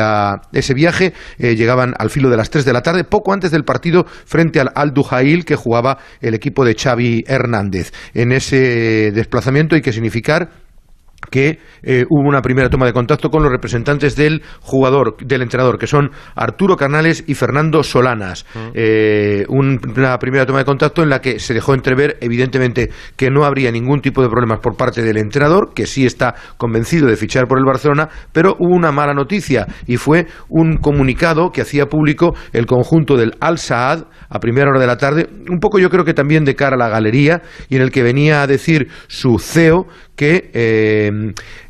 ese 0.52 0.74
viaje, 0.74 1.14
eh, 1.38 1.56
llegaban 1.56 1.94
al 1.98 2.10
filo 2.10 2.28
de 2.28 2.36
las 2.36 2.50
3 2.50 2.64
de 2.64 2.72
la 2.72 2.82
tarde, 2.82 3.04
poco 3.04 3.32
antes 3.32 3.50
del 3.50 3.64
partido 3.64 4.04
frente 4.04 4.60
al 4.60 4.70
Al 4.74 4.92
Duhail 4.92 5.46
que 5.46 5.56
jugaba 5.56 5.98
el 6.20 6.34
equipo 6.34 6.64
de 6.64 6.74
Xavi 6.74 7.24
Hernández. 7.26 7.57
En 8.14 8.32
ese 8.32 9.12
desplazamiento 9.12 9.74
hay 9.74 9.82
que 9.82 9.92
significar 9.92 10.50
que 11.30 11.58
eh, 11.82 12.04
hubo 12.08 12.28
una 12.28 12.42
primera 12.42 12.68
toma 12.68 12.86
de 12.86 12.92
contacto 12.92 13.30
con 13.30 13.42
los 13.42 13.52
representantes 13.52 14.16
del 14.16 14.42
jugador, 14.60 15.16
del 15.24 15.42
entrenador, 15.42 15.78
que 15.78 15.86
son 15.86 16.10
Arturo 16.34 16.76
Canales 16.76 17.24
y 17.26 17.34
Fernando 17.34 17.82
Solanas. 17.82 18.46
Eh, 18.74 19.44
un- 19.48 19.80
una 19.96 20.18
primera 20.18 20.46
toma 20.46 20.58
de 20.60 20.64
contacto 20.64 21.02
en 21.02 21.10
la 21.10 21.20
que 21.20 21.38
se 21.38 21.54
dejó 21.54 21.74
entrever, 21.74 22.16
evidentemente, 22.20 22.90
que 23.16 23.30
no 23.30 23.44
habría 23.44 23.70
ningún 23.70 24.00
tipo 24.00 24.22
de 24.22 24.28
problemas 24.28 24.60
por 24.60 24.76
parte 24.76 25.02
del 25.02 25.16
entrenador, 25.18 25.72
que 25.74 25.86
sí 25.86 26.06
está 26.06 26.34
convencido 26.56 27.06
de 27.06 27.16
fichar 27.16 27.46
por 27.46 27.58
el 27.58 27.64
Barcelona, 27.64 28.08
pero 28.32 28.54
hubo 28.58 28.74
una 28.74 28.92
mala 28.92 29.14
noticia 29.14 29.66
y 29.86 29.96
fue 29.96 30.26
un 30.48 30.76
comunicado 30.76 31.50
que 31.50 31.62
hacía 31.62 31.86
público 31.86 32.34
el 32.52 32.66
conjunto 32.66 33.16
del 33.16 33.34
Al 33.40 33.58
Saad 33.58 34.04
a 34.30 34.40
primera 34.40 34.68
hora 34.70 34.80
de 34.80 34.86
la 34.86 34.96
tarde, 34.96 35.28
un 35.50 35.58
poco 35.58 35.78
yo 35.78 35.88
creo 35.90 36.04
que 36.04 36.14
también 36.14 36.44
de 36.44 36.54
cara 36.54 36.74
a 36.74 36.78
la 36.78 36.88
galería, 36.88 37.42
y 37.68 37.76
en 37.76 37.82
el 37.82 37.90
que 37.90 38.02
venía 38.02 38.42
a 38.42 38.46
decir 38.46 38.88
su 39.06 39.38
CEO 39.38 39.86
que 40.18 40.50
eh, 40.52 41.10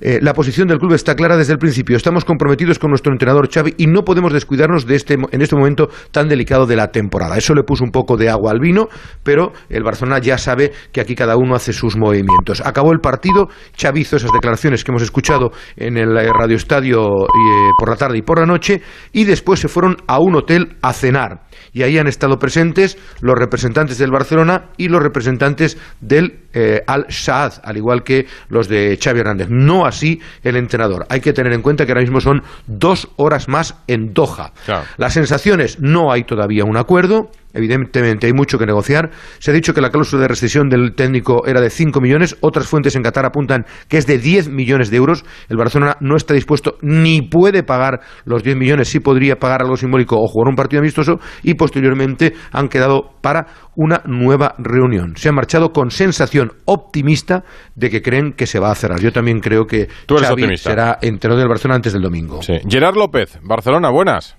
eh, 0.01 0.19
la 0.23 0.33
posición 0.33 0.69
del 0.69 0.79
club 0.79 0.95
está 0.95 1.15
clara 1.15 1.37
desde 1.37 1.53
el 1.53 1.59
principio. 1.59 1.99
Estamos 1.99 2.25
comprometidos 2.25 2.79
con 2.79 2.89
nuestro 2.89 3.13
entrenador 3.13 3.51
Xavi 3.53 3.75
y 3.77 3.87
no 3.87 4.05
podemos 4.05 4.33
descuidarnos 4.33 4.87
de 4.87 4.97
este, 4.97 5.15
en 5.15 5.43
este 5.43 5.55
momento 5.55 5.91
tan 6.13 6.29
delicado 6.29 6.65
de 6.65 6.75
la 6.75 6.89
temporada. 6.89 7.37
Eso 7.37 7.55
le 7.55 7.63
puso 7.63 7.85
un 7.85 7.91
poco 7.91 8.17
de 8.17 8.31
agua 8.31 8.51
al 8.51 8.59
vino, 8.59 8.89
pero 9.23 9.53
el 9.69 9.85
Barcelona 9.85 10.19
ya 10.19 10.39
sabe 10.39 10.73
que 10.93 11.03
aquí 11.03 11.15
cada 11.15 11.37
uno 11.37 11.55
hace 11.55 11.75
sus 11.75 11.99
movimientos. 11.99 12.63
Acabó 12.65 12.93
el 12.93 13.01
partido, 13.01 13.49
Xavi 13.79 14.01
hizo 14.01 14.17
esas 14.17 14.33
declaraciones 14.33 14.83
que 14.83 14.93
hemos 14.93 15.03
escuchado 15.03 15.51
en 15.77 15.99
el 15.99 16.17
eh, 16.17 16.33
Radio 16.33 16.57
Estadio 16.57 17.07
eh, 17.07 17.71
por 17.79 17.91
la 17.91 17.97
tarde 17.97 18.17
y 18.17 18.23
por 18.23 18.41
la 18.41 18.47
noche, 18.47 18.81
y 19.13 19.25
después 19.25 19.61
se 19.61 19.69
fueron 19.69 19.99
a 20.07 20.21
un 20.21 20.37
hotel 20.37 20.79
a 20.81 20.95
cenar. 20.95 21.43
Y 21.73 21.83
ahí 21.83 21.99
han 21.99 22.07
estado 22.07 22.39
presentes 22.39 22.97
los 23.21 23.39
representantes 23.39 23.99
del 23.99 24.11
Barcelona 24.11 24.71
y 24.79 24.89
los 24.89 25.03
representantes 25.03 25.77
del 26.01 26.41
eh, 26.55 26.83
Al 26.87 27.07
Saad, 27.11 27.61
al 27.63 27.77
igual 27.77 28.03
que 28.03 28.27
los 28.49 28.69
de 28.69 28.99
Xavi 29.03 29.21
Hernández. 29.21 29.49
No 29.51 29.87
así 29.87 30.21
el 30.43 30.57
entrenador. 30.57 31.07
Hay 31.09 31.21
que 31.21 31.33
tener 31.33 31.53
en 31.53 31.63
cuenta 31.63 31.87
que 31.87 31.93
ahora 31.93 32.03
mismo 32.03 32.21
son 32.21 32.43
dos 32.67 33.09
horas 33.17 33.49
más 33.49 33.75
en 33.87 34.15
Doha. 34.15 34.53
Las 34.97 35.15
sensaciones, 35.15 35.81
no 35.81 36.13
hay 36.13 36.25
todavía 36.25 36.65
un 36.65 36.77
acuerdo. 36.77 37.31
Evidentemente 37.53 38.27
hay 38.27 38.33
mucho 38.33 38.59
que 38.59 38.67
negociar. 38.67 39.11
Se 39.39 39.51
ha 39.51 39.55
dicho 39.55 39.73
que 39.73 39.81
la 39.81 39.91
cláusula 39.91 40.23
de 40.23 40.29
rescisión 40.29 40.69
del 40.69 40.95
técnico 40.95 41.47
era 41.47 41.61
de 41.61 41.71
5 41.71 42.01
millones. 42.01 42.37
Otras 42.41 42.67
fuentes 42.67 42.95
en 42.97 43.03
Qatar 43.03 43.25
apuntan 43.25 43.65
que 43.89 43.99
es 43.99 44.07
de 44.07 44.19
10 44.19 44.51
millones 44.51 44.91
de 44.91 44.97
euros. 44.97 45.25
El 45.49 45.57
Barcelona 45.57 45.97
no 46.01 46.17
está 46.17 46.35
dispuesto 46.35 46.77
ni 46.83 47.23
puede 47.23 47.63
pagar 47.63 48.01
los 48.25 48.43
10 48.43 48.57
millones. 48.57 48.89
Sí 48.89 49.01
podría 49.01 49.37
pagar 49.37 49.63
algo 49.63 49.77
simbólico 49.77 50.17
o 50.17 50.27
jugar 50.27 50.49
un 50.49 50.57
partido 50.57 50.81
amistoso. 50.81 51.19
Y 51.43 51.55
posteriormente 51.55 52.35
han 52.53 52.69
quedado 52.69 53.13
para 53.21 53.47
una 53.77 54.03
nueva 54.05 54.55
reunión. 54.59 55.15
Se 55.17 55.29
han 55.29 55.35
marchado 55.35 55.73
con 55.73 55.91
sensación 55.91 56.53
optimista 56.65 57.45
de 57.75 57.91
que 57.91 58.03
creen 58.03 58.33
que 58.33 58.47
se 58.47 58.59
va 58.59 58.71
a 58.71 58.75
cerrar. 58.75 59.01
Yo 59.01 59.13
también 59.13 59.41
creo 59.41 59.67
que 59.67 59.89
Xavi 60.09 60.33
optimista. 60.33 60.71
será 60.71 60.99
entrenador 61.01 61.43
del 61.43 61.49
Barcelona 61.49 61.77
antes 61.77 61.93
del 61.93 62.03
domingo. 62.03 62.41
Gerard 62.69 62.97
López, 62.97 63.39
Barcelona, 63.43 63.91
buenas. 63.91 64.37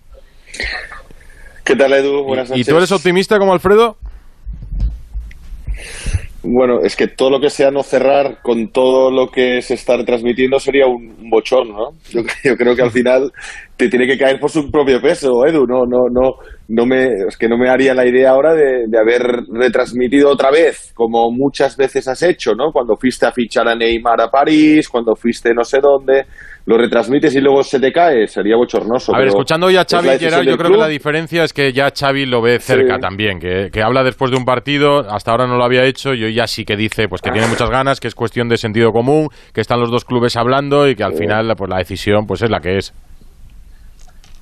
¿Qué 1.70 1.76
tal, 1.76 1.94
Edu? 1.94 2.24
Buenas 2.24 2.50
¿Y 2.50 2.54
noches. 2.54 2.68
tú 2.68 2.78
eres 2.78 2.92
optimista 2.92 3.38
como 3.38 3.54
Alfredo? 3.54 3.96
Bueno, 6.42 6.80
es 6.82 6.96
que 6.96 7.08
todo 7.08 7.30
lo 7.30 7.40
que 7.40 7.52
sea 7.52 7.70
no 7.70 7.84
cerrar 7.84 8.42
con 8.42 8.70
todo 8.70 9.12
lo 9.12 9.28
que 9.28 9.62
se 9.62 9.76
está 9.76 9.96
retransmitiendo 9.96 10.58
sería 10.58 10.88
un, 10.88 11.30
bochorno, 11.30 11.74
¿no? 11.74 11.90
Yo, 12.10 12.22
yo 12.44 12.56
creo 12.56 12.76
que 12.76 12.82
al 12.82 12.90
final 12.90 13.32
te 13.78 13.88
tiene 13.88 14.08
que 14.08 14.18
caer 14.18 14.40
por 14.40 14.50
su 14.50 14.72
propio 14.72 15.00
peso, 15.00 15.46
Edu. 15.46 15.68
No, 15.68 15.86
no, 15.86 16.10
no, 16.10 16.38
no 16.70 16.86
me, 16.88 17.28
es 17.28 17.38
que 17.38 17.48
no 17.48 17.56
me 17.56 17.70
haría 17.70 17.94
la 17.94 18.08
idea 18.08 18.32
ahora 18.32 18.56
de, 18.56 18.88
de 18.88 18.98
haber 18.98 19.22
retransmitido 19.52 20.32
otra 20.32 20.50
vez, 20.50 20.92
como 20.96 21.30
muchas 21.30 21.78
veces 21.78 22.08
has 22.08 22.24
hecho, 22.24 22.56
¿no? 22.56 22.72
Cuando 22.72 22.96
fuiste 22.96 23.28
a 23.28 23.32
fichar 23.32 23.68
a 23.68 23.76
Neymar 23.76 24.22
a 24.22 24.32
París, 24.32 24.90
cuando 24.90 25.16
fuiste 25.16 25.54
no 25.54 25.64
sé 25.64 25.78
dónde, 25.80 26.26
lo 26.70 26.78
retransmites 26.78 27.36
y 27.36 27.42
luego 27.42 27.64
se 27.64 27.80
te 27.80 27.92
cae, 27.92 28.28
sería 28.28 28.56
bochornoso. 28.56 29.12
A 29.12 29.18
ver, 29.18 29.24
pero 29.26 29.30
escuchando 29.40 29.66
hoy 29.66 29.76
a 29.76 29.86
Xavi 29.90 30.20
Gerard, 30.20 30.46
yo 30.46 30.56
creo 30.56 30.70
que 30.70 30.78
la 30.78 30.88
diferencia 30.88 31.44
es 31.44 31.52
que 31.52 31.74
ya 31.74 31.90
Xavi 31.90 32.28
lo 32.28 32.44
ve 32.44 32.60
cerca 32.60 32.98
Sí. 32.98 33.02
también, 33.02 33.40
que, 33.40 33.70
que 33.74 33.82
habla 33.82 34.04
después 34.04 34.30
de 34.30 34.38
un 34.38 34.46
partido, 34.46 35.00
hasta 35.00 35.32
ahora 35.32 35.48
no 35.48 35.58
lo 35.58 35.64
había 35.64 35.84
hecho, 35.86 36.14
y 36.14 36.24
hoy 36.26 36.36
ya 36.36 36.46
sí 36.46 36.66
que 36.66 36.76
dice 36.76 37.08
pues 37.08 37.24
que 37.24 37.32
tiene 37.32 37.48
muchas 37.48 37.72
ganas, 37.72 38.00
que 38.00 38.08
es 38.08 38.14
cuestión 38.14 38.50
de 38.50 38.58
sentido 38.58 38.92
común, 38.92 39.30
que 39.52 39.62
están 39.62 39.80
los 39.80 39.90
dos 39.90 40.06
clubes 40.06 40.38
hablando 40.38 40.88
y 40.88 40.94
que 40.94 41.04
al 41.04 41.16
final 41.16 41.52
pues 41.58 41.72
la 41.72 41.78
decisión 41.80 42.28
pues 42.28 42.44
es 42.44 42.52
la 42.52 42.60
que 42.60 42.78
es. 42.78 42.94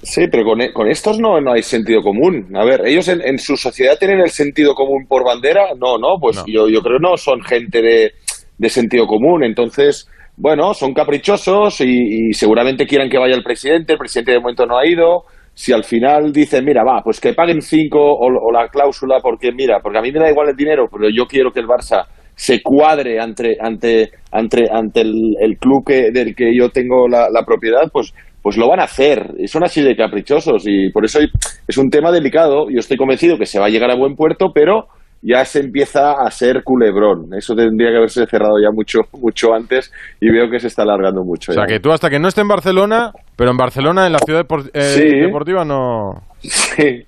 Sí, 0.03 0.25
pero 0.29 0.43
con, 0.43 0.59
con 0.73 0.89
estos 0.89 1.19
no, 1.19 1.39
no 1.39 1.53
hay 1.53 1.61
sentido 1.63 2.01
común. 2.01 2.53
A 2.57 2.65
ver, 2.65 2.81
ellos 2.85 3.07
en, 3.07 3.21
en 3.21 3.39
su 3.39 3.55
sociedad 3.55 3.97
tienen 3.97 4.19
el 4.19 4.31
sentido 4.31 4.75
común 4.75 5.05
por 5.07 5.23
bandera. 5.23 5.69
No, 5.79 5.97
no, 5.97 6.17
pues 6.19 6.43
Yo, 6.45 6.67
yo 6.67 6.81
creo 6.81 6.97
que 6.99 7.07
no 7.09 7.15
son 7.15 7.41
gente 7.41 7.81
de, 7.81 8.11
de 8.57 8.69
sentido 8.69 9.07
común. 9.07 9.43
Entonces, 9.45 10.07
bueno, 10.37 10.75
son 10.75 10.93
caprichosos 10.93 11.81
y, 11.81 12.29
y 12.29 12.33
seguramente 12.33 12.85
quieran 12.85 13.09
que 13.09 13.17
vaya 13.17 13.35
el 13.35 13.43
presidente. 13.43 13.93
El 13.93 13.99
presidente 13.99 14.33
de 14.33 14.39
momento 14.39 14.65
no 14.67 14.77
ha 14.77 14.87
ido. 14.87 15.23
Si 15.55 15.73
al 15.73 15.83
final 15.83 16.31
dicen, 16.31 16.63
mira, 16.63 16.83
va, 16.83 17.01
pues 17.03 17.19
que 17.19 17.33
paguen 17.33 17.63
cinco 17.63 17.97
o, 17.99 18.51
la 18.51 18.67
cláusula, 18.69 19.17
porque 19.21 19.51
mira, 19.51 19.79
porque 19.81 19.97
a 19.97 20.01
mí 20.03 20.11
me 20.11 20.19
da 20.19 20.29
igual 20.29 20.49
el 20.49 20.55
dinero, 20.55 20.87
pero 20.91 21.09
yo 21.09 21.25
quiero 21.25 21.51
que 21.51 21.59
el 21.59 21.65
Barça 21.65 22.05
se 22.35 22.61
cuadre 22.61 23.19
ante, 23.19 23.57
ante, 23.59 24.11
ante, 24.31 24.69
ante 24.71 25.01
el, 25.01 25.35
el 25.41 25.57
club 25.57 25.83
que, 25.83 26.11
del 26.11 26.35
que 26.35 26.55
yo 26.55 26.69
tengo 26.69 27.07
la, 27.07 27.29
la 27.31 27.43
propiedad, 27.43 27.89
pues, 27.91 28.13
pues 28.43 28.55
lo 28.57 28.69
van 28.69 28.79
a 28.79 28.83
hacer. 28.83 29.31
Y 29.39 29.47
Son 29.47 29.63
así 29.63 29.81
de 29.81 29.95
caprichosos 29.95 30.65
y 30.67 30.91
por 30.91 31.03
eso 31.03 31.19
es 31.67 31.77
un 31.79 31.89
tema 31.89 32.11
delicado. 32.11 32.69
Yo 32.69 32.77
estoy 32.77 32.97
convencido 32.97 33.39
que 33.39 33.47
se 33.47 33.59
va 33.59 33.65
a 33.65 33.69
llegar 33.69 33.89
a 33.89 33.97
buen 33.97 34.13
puerto, 34.13 34.51
pero 34.53 34.85
ya 35.21 35.43
se 35.45 35.59
empieza 35.59 36.13
a 36.13 36.29
ser 36.31 36.63
culebrón. 36.63 37.29
Eso 37.37 37.55
tendría 37.55 37.91
que 37.91 37.97
haberse 37.97 38.25
cerrado 38.25 38.55
ya 38.61 38.71
mucho, 38.71 39.01
mucho 39.19 39.53
antes 39.53 39.91
y 40.19 40.29
veo 40.29 40.49
que 40.49 40.59
se 40.59 40.67
está 40.67 40.83
alargando 40.83 41.23
mucho. 41.23 41.51
O 41.51 41.55
sea 41.55 41.63
ya. 41.63 41.73
que 41.73 41.79
tú 41.79 41.91
hasta 41.91 42.09
que 42.09 42.19
no 42.19 42.27
esté 42.27 42.41
en 42.41 42.47
Barcelona, 42.47 43.11
pero 43.35 43.51
en 43.51 43.57
Barcelona, 43.57 44.05
en 44.05 44.13
la 44.13 44.19
ciudad 44.19 44.45
eh, 44.73 44.81
Sí. 44.81 45.19
deportiva, 45.19 45.65
no... 45.65 46.23
Sí. 46.41 47.03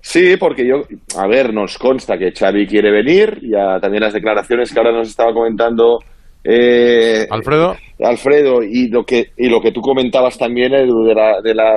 Sí, 0.00 0.36
porque 0.36 0.64
yo, 0.64 0.82
a 1.18 1.26
ver, 1.26 1.52
nos 1.52 1.78
consta 1.78 2.16
que 2.16 2.30
Xavi 2.30 2.66
quiere 2.68 2.92
venir, 2.92 3.40
ya 3.42 3.80
también 3.80 4.04
las 4.04 4.12
declaraciones 4.12 4.72
que 4.72 4.78
ahora 4.78 4.92
nos 4.92 5.08
estaba 5.08 5.32
comentando 5.32 5.98
eh, 6.44 7.26
Alfredo. 7.28 7.74
Alfredo, 8.00 8.62
y 8.62 8.88
lo 8.88 9.02
que, 9.02 9.30
y 9.36 9.48
lo 9.48 9.60
que 9.60 9.72
tú 9.72 9.80
comentabas 9.80 10.38
también, 10.38 10.74
Edu, 10.74 11.04
de 11.04 11.14
la, 11.14 11.40
de 11.42 11.54
la, 11.54 11.74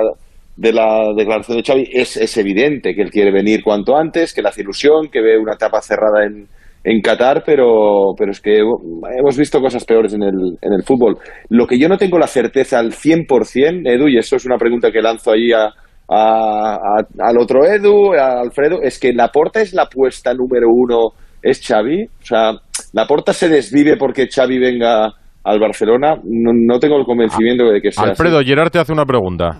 de 0.60 0.74
la 0.74 1.14
declaración 1.16 1.56
de 1.56 1.62
Xavi, 1.64 1.88
es, 1.90 2.18
es 2.18 2.36
evidente 2.36 2.94
que 2.94 3.00
él 3.00 3.10
quiere 3.10 3.32
venir 3.32 3.62
cuanto 3.64 3.96
antes, 3.96 4.34
que 4.34 4.42
le 4.42 4.50
hace 4.50 4.60
ilusión, 4.60 5.08
que 5.10 5.22
ve 5.22 5.38
una 5.38 5.54
etapa 5.54 5.80
cerrada 5.80 6.26
en, 6.26 6.48
en 6.84 7.00
Qatar, 7.00 7.42
pero, 7.46 8.12
pero 8.14 8.30
es 8.30 8.42
que 8.42 8.58
hemos 8.58 9.38
visto 9.38 9.58
cosas 9.58 9.86
peores 9.86 10.12
en 10.12 10.22
el, 10.22 10.58
en 10.60 10.72
el 10.74 10.82
fútbol. 10.82 11.16
Lo 11.48 11.66
que 11.66 11.78
yo 11.78 11.88
no 11.88 11.96
tengo 11.96 12.18
la 12.18 12.26
certeza 12.26 12.78
al 12.78 12.92
100%, 12.92 13.90
Edu, 13.90 14.08
y 14.08 14.18
eso 14.18 14.36
es 14.36 14.44
una 14.44 14.58
pregunta 14.58 14.90
que 14.92 15.00
lanzo 15.00 15.32
ahí 15.32 15.50
a, 15.50 15.72
al 16.10 17.38
otro 17.38 17.64
Edu, 17.64 18.12
a 18.12 18.42
Alfredo, 18.42 18.82
es 18.82 19.00
que 19.00 19.14
la 19.14 19.28
porta 19.28 19.62
es 19.62 19.72
la 19.72 19.84
apuesta 19.84 20.34
número 20.34 20.66
uno, 20.70 21.12
es 21.42 21.66
Xavi. 21.66 22.04
O 22.04 22.26
sea, 22.26 22.52
la 22.92 23.06
porta 23.06 23.32
se 23.32 23.48
desvive 23.48 23.96
porque 23.96 24.28
Xavi 24.28 24.58
venga 24.58 25.10
al 25.42 25.58
Barcelona. 25.58 26.16
No, 26.22 26.78
tengo 26.78 26.98
el 26.98 27.06
convencimiento 27.06 27.64
de 27.64 27.80
que 27.80 27.92
sea 27.92 28.04
Alfredo, 28.04 28.42
Gerard 28.44 28.70
te 28.70 28.78
hace 28.78 28.92
una 28.92 29.06
pregunta. 29.06 29.56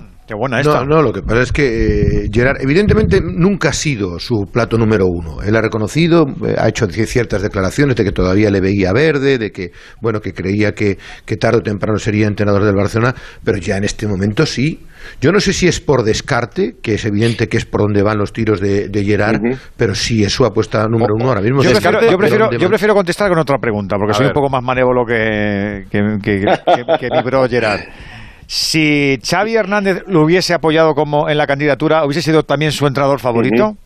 No, 0.65 0.85
no, 0.85 1.03
lo 1.03 1.13
que 1.13 1.23
pasa 1.23 1.43
es 1.43 1.53
que 1.53 2.25
eh, 2.25 2.31
Gerard, 2.33 2.61
evidentemente, 2.61 3.21
nunca 3.21 3.71
ha 3.71 3.73
sido 3.73 4.19
su 4.19 4.47
plato 4.53 4.77
número 4.77 5.07
uno. 5.07 5.43
Él 5.43 5.57
ha 5.57 5.61
reconocido, 5.61 6.27
eh, 6.47 6.55
ha 6.59 6.69
hecho 6.69 6.87
ciertas 6.89 7.43
declaraciones 7.43 7.97
de 7.97 8.05
que 8.05 8.13
todavía 8.13 8.51
le 8.51 8.61
veía 8.61 8.93
verde, 8.93 9.39
de 9.39 9.51
que, 9.51 9.73
bueno, 10.01 10.21
que 10.21 10.33
creía 10.33 10.73
que, 10.73 10.99
que 11.25 11.37
tarde 11.37 11.59
o 11.59 11.63
temprano 11.63 11.99
sería 11.99 12.27
entrenador 12.27 12.65
del 12.65 12.75
Barcelona, 12.75 13.15
pero 13.45 13.59
ya 13.59 13.77
en 13.77 13.85
este 13.85 14.07
momento 14.07 14.47
sí. 14.47 14.81
Yo 15.21 15.33
no 15.33 15.41
sé 15.41 15.53
si 15.53 15.67
es 15.67 15.81
por 15.81 16.03
descarte, 16.03 16.77
que 16.83 16.95
es 16.95 17.05
evidente 17.05 17.49
que 17.49 17.57
es 17.57 17.65
por 17.65 17.81
donde 17.81 18.03
van 18.03 18.19
los 18.19 18.33
tiros 18.33 18.61
de, 18.61 18.91
Gerard, 19.05 19.41
pero 19.77 19.95
sí 19.95 20.23
es 20.23 20.33
su 20.33 20.45
apuesta 20.45 20.87
número 20.89 21.15
uno 21.15 21.29
ahora 21.29 21.41
mismo. 21.41 21.63
Yo, 21.63 21.71
prefiero, 21.71 22.51
yo, 22.53 22.69
prefiero, 22.69 22.95
contestar 22.95 23.31
con 23.31 23.39
otra 23.39 23.59
pregunta, 23.59 23.97
porque 23.97 24.15
soy 24.15 24.27
un 24.27 24.33
poco 24.33 24.51
más 24.51 24.63
manévolo 24.63 25.05
que, 25.07 25.87
que, 25.91 26.01
que 26.23 27.09
mi 27.11 27.23
bro 27.23 27.49
Gerard. 27.49 27.81
Si 28.53 29.17
Xavi 29.23 29.55
Hernández 29.55 30.03
lo 30.09 30.25
hubiese 30.25 30.55
apoyado 30.55 30.93
como 30.93 31.29
en 31.29 31.39
la 31.39 31.47
candidatura, 31.47 32.05
¿hubiese 32.05 32.21
sido 32.21 32.43
también 32.43 32.73
su 32.73 32.85
entrenador 32.85 33.21
favorito? 33.21 33.77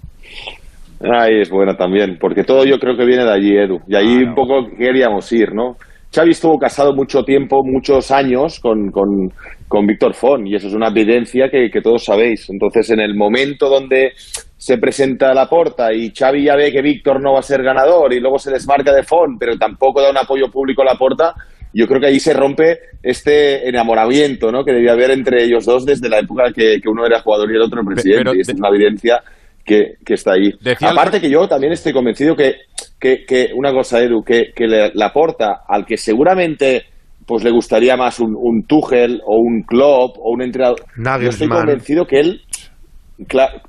Ahí 1.02 1.42
es 1.42 1.50
buena 1.50 1.76
también, 1.76 2.16
porque 2.18 2.44
todo 2.44 2.64
yo 2.64 2.78
creo 2.78 2.96
que 2.96 3.04
viene 3.04 3.24
de 3.24 3.30
allí, 3.30 3.58
Edu. 3.58 3.80
Y 3.86 3.94
ahí 3.94 4.22
un 4.22 4.34
poco 4.34 4.66
queríamos 4.78 5.30
ir, 5.32 5.52
¿no? 5.52 5.76
Xavi 6.14 6.30
estuvo 6.30 6.58
casado 6.58 6.94
mucho 6.94 7.24
tiempo, 7.24 7.60
muchos 7.62 8.10
años 8.10 8.58
con, 8.58 8.90
con, 8.90 9.86
Víctor 9.86 10.14
Font, 10.14 10.46
y 10.46 10.54
eso 10.54 10.68
es 10.68 10.74
una 10.74 10.88
evidencia 10.88 11.50
que, 11.50 11.68
que, 11.70 11.82
todos 11.82 12.02
sabéis. 12.02 12.48
Entonces, 12.48 12.88
en 12.88 13.00
el 13.00 13.14
momento 13.14 13.68
donde 13.68 14.12
se 14.56 14.78
presenta 14.78 15.34
la 15.34 15.46
porta 15.46 15.92
y 15.92 16.10
Xavi 16.10 16.42
ya 16.42 16.56
ve 16.56 16.72
que 16.72 16.80
Víctor 16.80 17.20
no 17.22 17.34
va 17.34 17.40
a 17.40 17.42
ser 17.42 17.62
ganador 17.62 18.14
y 18.14 18.20
luego 18.20 18.38
se 18.38 18.50
desmarca 18.50 18.94
de 18.94 19.02
Font, 19.02 19.36
pero 19.38 19.58
tampoco 19.58 20.00
da 20.00 20.08
un 20.08 20.16
apoyo 20.16 20.50
público 20.50 20.80
a 20.80 20.86
la 20.86 20.94
porta, 20.94 21.34
yo 21.74 21.86
creo 21.88 22.00
que 22.00 22.06
ahí 22.06 22.20
se 22.20 22.32
rompe 22.32 22.78
este 23.02 23.68
enamoramiento 23.68 24.50
¿no? 24.52 24.64
que 24.64 24.72
debía 24.72 24.92
haber 24.92 25.10
entre 25.10 25.42
ellos 25.42 25.66
dos 25.66 25.84
desde 25.84 26.08
la 26.08 26.20
época 26.20 26.52
que, 26.54 26.80
que 26.80 26.88
uno 26.88 27.04
era 27.04 27.20
jugador 27.20 27.50
y 27.50 27.56
el 27.56 27.62
otro 27.62 27.82
presidente. 27.84 28.30
y 28.34 28.40
es 28.40 28.48
una 28.50 28.68
evidencia 28.68 29.20
que, 29.64 29.94
que 30.04 30.14
está 30.14 30.32
ahí. 30.34 30.52
Aparte 30.80 31.20
que 31.20 31.28
yo 31.28 31.48
también 31.48 31.72
estoy 31.72 31.92
convencido 31.92 32.36
que, 32.36 32.54
que, 33.00 33.50
una 33.54 33.72
cosa, 33.72 34.00
Edu, 34.00 34.22
que, 34.22 34.52
que 34.54 34.66
le, 34.66 34.92
la 34.94 35.06
aporta 35.06 35.62
al 35.66 35.84
que 35.84 35.96
seguramente 35.96 36.84
pues 37.26 37.42
le 37.42 37.50
gustaría 37.50 37.96
más 37.96 38.20
un, 38.20 38.36
un 38.36 38.66
Tuchel 38.66 39.20
o 39.24 39.38
un 39.38 39.62
Klopp 39.62 40.18
o 40.18 40.30
un 40.30 40.42
entrenador. 40.42 40.84
Yo 40.96 41.28
estoy 41.30 41.48
convencido 41.48 42.06
que 42.06 42.20
él, 42.20 42.42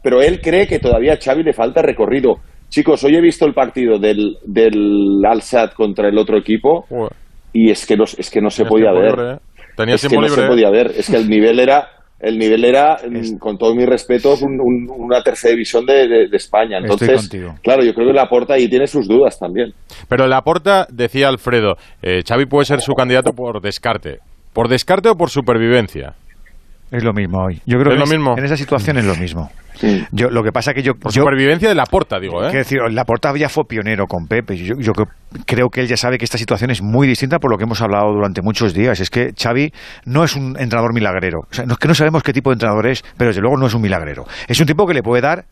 pero 0.04 0.22
él 0.22 0.42
cree 0.42 0.68
que 0.68 0.80
todavía 0.80 1.14
a 1.14 1.18
Xavi 1.18 1.42
le 1.44 1.54
falta 1.54 1.82
recorrido. 1.82 2.36
Chicos, 2.68 3.04
hoy 3.06 3.16
he 3.16 3.22
visto 3.22 3.46
el 3.46 3.54
partido 3.54 3.98
del, 3.98 4.38
del 4.46 5.24
Al-Sad 5.26 5.72
contra 5.72 6.10
el 6.10 6.18
otro 6.18 6.38
equipo 6.38 6.86
y 7.56 7.72
es 7.72 7.86
que 7.86 7.96
no, 7.96 8.04
es 8.04 8.30
que 8.30 8.42
no 8.42 8.50
se 8.50 8.66
podía 8.66 8.92
ver. 8.92 9.40
Tenía 9.78 9.96
es 9.96 10.06
que 10.06 10.18
no 10.18 10.28
se 10.28 10.46
podía 10.46 10.70
ver. 10.70 10.92
Es 10.98 11.10
que 11.10 11.16
el 11.16 11.30
nivel 11.30 11.58
era, 11.62 11.88
el 12.20 12.38
nivel 12.38 12.66
era, 12.66 12.98
mm, 12.98 13.38
con 13.38 13.58
todos 13.58 13.74
mis 13.74 13.86
respetos, 13.86 14.42
una 14.44 15.24
tercera 15.24 15.54
división 15.54 15.86
de, 15.86 16.28
España. 16.34 16.80
Entonces, 16.80 17.30
claro, 17.64 17.82
yo 17.86 17.94
creo 17.94 18.08
que 18.08 18.14
Laporta 18.14 18.56
ahí 18.56 18.68
tiene 18.68 18.88
sus 18.88 19.08
dudas 19.08 19.40
también. 19.40 19.72
Pero 20.10 20.28
Laporta, 20.28 20.86
decía 20.92 21.30
Alfredo, 21.30 21.78
eh, 22.02 22.24
Xavi 22.28 22.46
puede 22.46 22.66
ser 22.66 22.82
su 22.82 22.94
candidato 22.94 23.32
por 23.32 23.62
descarte. 23.62 24.20
¿Por 24.52 24.68
descarte 24.68 25.08
o 25.08 25.16
por 25.16 25.30
supervivencia? 25.30 26.14
Es 26.92 27.06
lo 27.06 27.14
mismo 27.14 27.42
hoy. 27.42 27.62
Yo 27.66 27.80
creo 27.80 27.94
¿Es 27.94 28.04
que 28.04 28.06
lo 28.06 28.18
mismo? 28.18 28.38
en 28.38 28.44
esa 28.44 28.58
situación 28.58 28.98
es 28.98 29.06
lo 29.06 29.16
mismo. 29.16 29.50
Yo, 30.12 30.30
lo 30.30 30.44
que 30.44 30.52
pasa 30.52 30.74
que 30.74 30.82
yo... 30.82 30.94
Por 30.94 31.12
supervivencia 31.12 31.70
de 31.70 31.76
Laporta, 31.76 32.20
digo, 32.20 32.44
¿eh? 32.44 32.52
decir, 32.52 32.80
Laporta 32.92 33.36
ya 33.36 33.50
fue 33.50 33.66
pionero 33.68 34.06
con 34.08 34.28
Pepe. 34.28 34.56
Yo, 34.58 34.76
yo 34.80 34.94
creo 35.46 35.70
que 35.70 35.82
él 35.82 35.88
ya 35.88 35.98
sabe 35.98 36.18
que 36.18 36.26
esta 36.26 36.38
situación 36.38 36.72
es 36.72 36.82
muy 36.82 37.08
distinta 37.08 37.40
por 37.40 37.52
lo 37.52 37.58
que 37.58 37.64
hemos 37.64 37.82
hablado 37.82 38.12
durante 38.14 38.42
muchos 38.42 38.74
días. 38.74 39.00
Es 39.00 39.10
que 39.10 39.32
Xavi 39.38 39.72
no 40.06 40.24
es 40.24 40.36
un 40.36 40.56
entrenador 40.60 40.94
milagrero. 40.94 41.42
O 41.50 41.54
sea, 41.54 41.66
no 41.66 41.74
es 41.74 41.80
que 41.80 41.88
no 41.88 41.96
sabemos 41.96 42.24
qué 42.24 42.34
tipo 42.34 42.50
de 42.50 42.56
entrenador 42.56 42.88
es, 42.88 43.04
pero 43.18 43.30
desde 43.30 43.42
luego 43.42 43.58
no 43.58 43.68
es 43.68 43.74
un 43.74 43.82
milagrero. 43.82 44.26
Es 44.48 44.60
un 44.60 44.66
tipo 44.66 44.86
que 44.86 44.94
le 44.94 45.04
puede 45.04 45.22
dar 45.22 45.46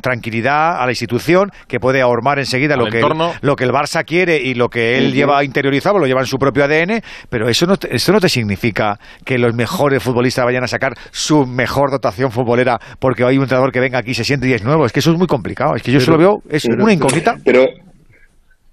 tranquilidad 0.00 0.80
a 0.80 0.84
la 0.84 0.92
institución, 0.92 1.50
que 1.68 1.78
puede 1.78 2.00
ahormar 2.00 2.38
enseguida 2.38 2.76
lo 2.76 2.86
que, 2.86 3.00
el, 3.00 3.12
lo 3.42 3.56
que 3.56 3.64
el 3.64 3.70
Barça 3.70 4.04
quiere 4.04 4.40
y 4.40 4.54
lo 4.54 4.68
que 4.68 4.98
él 4.98 5.12
lleva 5.12 5.44
interiorizado, 5.44 5.98
lo 5.98 6.06
lleva 6.06 6.20
en 6.20 6.26
su 6.26 6.38
propio 6.38 6.64
ADN, 6.64 7.02
pero 7.28 7.48
eso 7.48 7.66
no, 7.66 7.74
eso 7.90 8.12
no 8.12 8.20
te 8.20 8.28
significa 8.28 8.98
que 9.24 9.38
los 9.38 9.54
mejores 9.54 10.02
futbolistas 10.02 10.44
vayan 10.44 10.64
a 10.64 10.68
sacar 10.68 10.94
su 11.10 11.46
mejor 11.46 11.90
dotación 11.90 12.30
futbolera 12.30 12.78
porque 12.98 13.24
hay 13.36 13.38
un 13.38 13.44
entrenador 13.44 13.72
que 13.72 13.80
venga 13.80 13.98
aquí, 13.98 14.14
se 14.14 14.24
siente 14.24 14.48
y 14.48 14.54
es 14.54 14.64
nuevo. 14.64 14.86
Es 14.86 14.92
que 14.92 15.00
eso 15.00 15.12
es 15.12 15.18
muy 15.18 15.26
complicado. 15.26 15.76
Es 15.76 15.82
que 15.82 15.92
yo 15.92 16.00
solo 16.00 16.18
veo, 16.18 16.42
es 16.48 16.64
una 16.64 16.92
incógnita. 16.92 17.36
Pero 17.44 17.64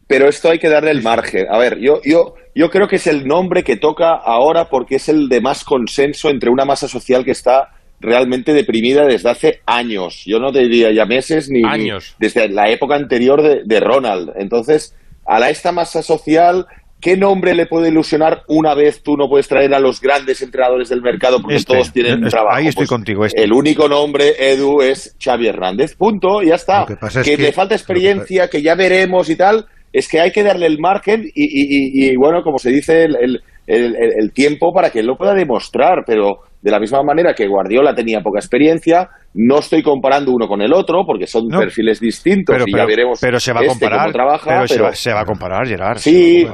pero 0.08 0.28
esto 0.28 0.50
hay 0.50 0.60
que 0.60 0.70
darle 0.70 0.92
el 0.92 1.02
margen. 1.02 1.46
A 1.50 1.58
ver, 1.58 1.80
yo, 1.80 2.02
yo, 2.04 2.36
yo 2.54 2.70
creo 2.70 2.88
que 2.88 2.98
es 2.98 3.08
el 3.08 3.26
nombre 3.26 3.64
que 3.64 3.78
toca 3.78 4.12
ahora 4.12 4.66
porque 4.70 4.96
es 4.96 5.10
el 5.10 5.30
de 5.30 5.42
más 5.42 5.64
consenso 5.64 6.30
entre 6.30 6.50
una 6.52 6.66
masa 6.66 6.88
social 6.88 7.24
que 7.24 7.32
está 7.32 7.70
realmente 8.00 8.54
deprimida 8.54 9.06
desde 9.06 9.30
hace 9.30 9.62
años. 9.66 10.24
Yo 10.26 10.40
no 10.40 10.52
te 10.52 10.60
diría 10.60 10.92
ya 10.94 11.06
meses 11.06 11.50
ni, 11.50 11.64
años. 11.66 12.16
desde 12.20 12.50
la 12.50 12.70
época 12.70 12.96
anterior 12.96 13.66
de, 13.66 13.80
Ronald. 13.80 14.32
Entonces, 14.36 14.96
a 15.26 15.40
la, 15.40 15.50
esta 15.50 15.72
masa 15.72 16.04
social, 16.04 16.68
¿qué 17.04 17.18
nombre 17.18 17.54
le 17.54 17.66
puede 17.66 17.90
ilusionar 17.90 18.44
una 18.48 18.74
vez 18.74 19.04
tú 19.04 19.18
no 19.18 19.28
puedes 19.28 19.48
traer 19.50 19.74
a 19.74 19.80
los 19.80 20.00
grandes 20.00 20.42
entrenadores 20.42 20.88
del 20.88 21.02
mercado 21.02 21.42
porque 21.42 21.58
este, 21.58 21.74
todos 21.74 21.92
tienen 21.92 22.22
trabajo? 22.30 22.56
Ahí 22.56 22.68
estoy 22.68 22.84
pues 22.84 22.90
contigo. 22.90 23.26
Este. 23.26 23.44
El 23.44 23.52
único 23.52 23.90
nombre, 23.90 24.34
Edu, 24.40 24.82
es 24.82 25.16
Xavi 25.22 25.48
Hernández. 25.48 25.96
Punto, 25.96 26.42
ya 26.42 26.56
está. 26.56 26.86
que, 27.24 27.38
le 27.38 27.52
falta 27.52 27.76
experiencia, 27.76 28.48
que 28.48 28.62
ya 28.62 28.76
veremos 28.76 29.30
y 29.30 29.36
tal 29.36 29.66
es 29.92 30.08
que 30.08 30.20
hay 30.20 30.32
que 30.32 30.42
darle 30.42 30.66
el 30.66 30.80
margen 30.80 31.30
y, 31.36 32.16
bueno, 32.16 32.42
como 32.42 32.58
se 32.58 32.72
dice, 32.72 33.04
el, 33.04 33.44
el, 33.68 34.32
tiempo 34.34 34.74
para 34.74 34.90
que 34.90 35.02
él 35.02 35.06
lo 35.06 35.16
pueda 35.16 35.36
demostrar, 35.36 36.04
pero 36.06 36.40
de 36.64 36.72
la 36.72 36.80
misma 36.80 37.04
manera 37.04 37.34
que 37.34 37.46
Guardiola 37.46 37.94
tenía 37.94 38.22
poca 38.22 38.40
experiencia, 38.40 39.10
no 39.34 39.60
estoy 39.60 39.84
comparando 39.84 40.32
uno 40.32 40.48
con 40.48 40.62
el 40.62 40.74
otro 40.74 41.04
porque 41.06 41.28
son 41.28 41.50
perfiles 41.50 42.00
distintos 42.00 42.56
y 42.66 42.72
ya 42.76 42.86
veremos 42.86 43.20
pero 43.22 43.38
se 43.38 43.52
va 43.52 43.60
a 43.60 43.64
este 43.64 43.86
comparar, 43.86 44.14
trabaja. 44.14 44.64
Pero, 44.70 44.94
se, 44.94 45.12
va, 45.12 45.22
a 45.22 45.26
comparar, 45.26 45.68
Gerard. 45.68 45.98
Sí, 45.98 46.48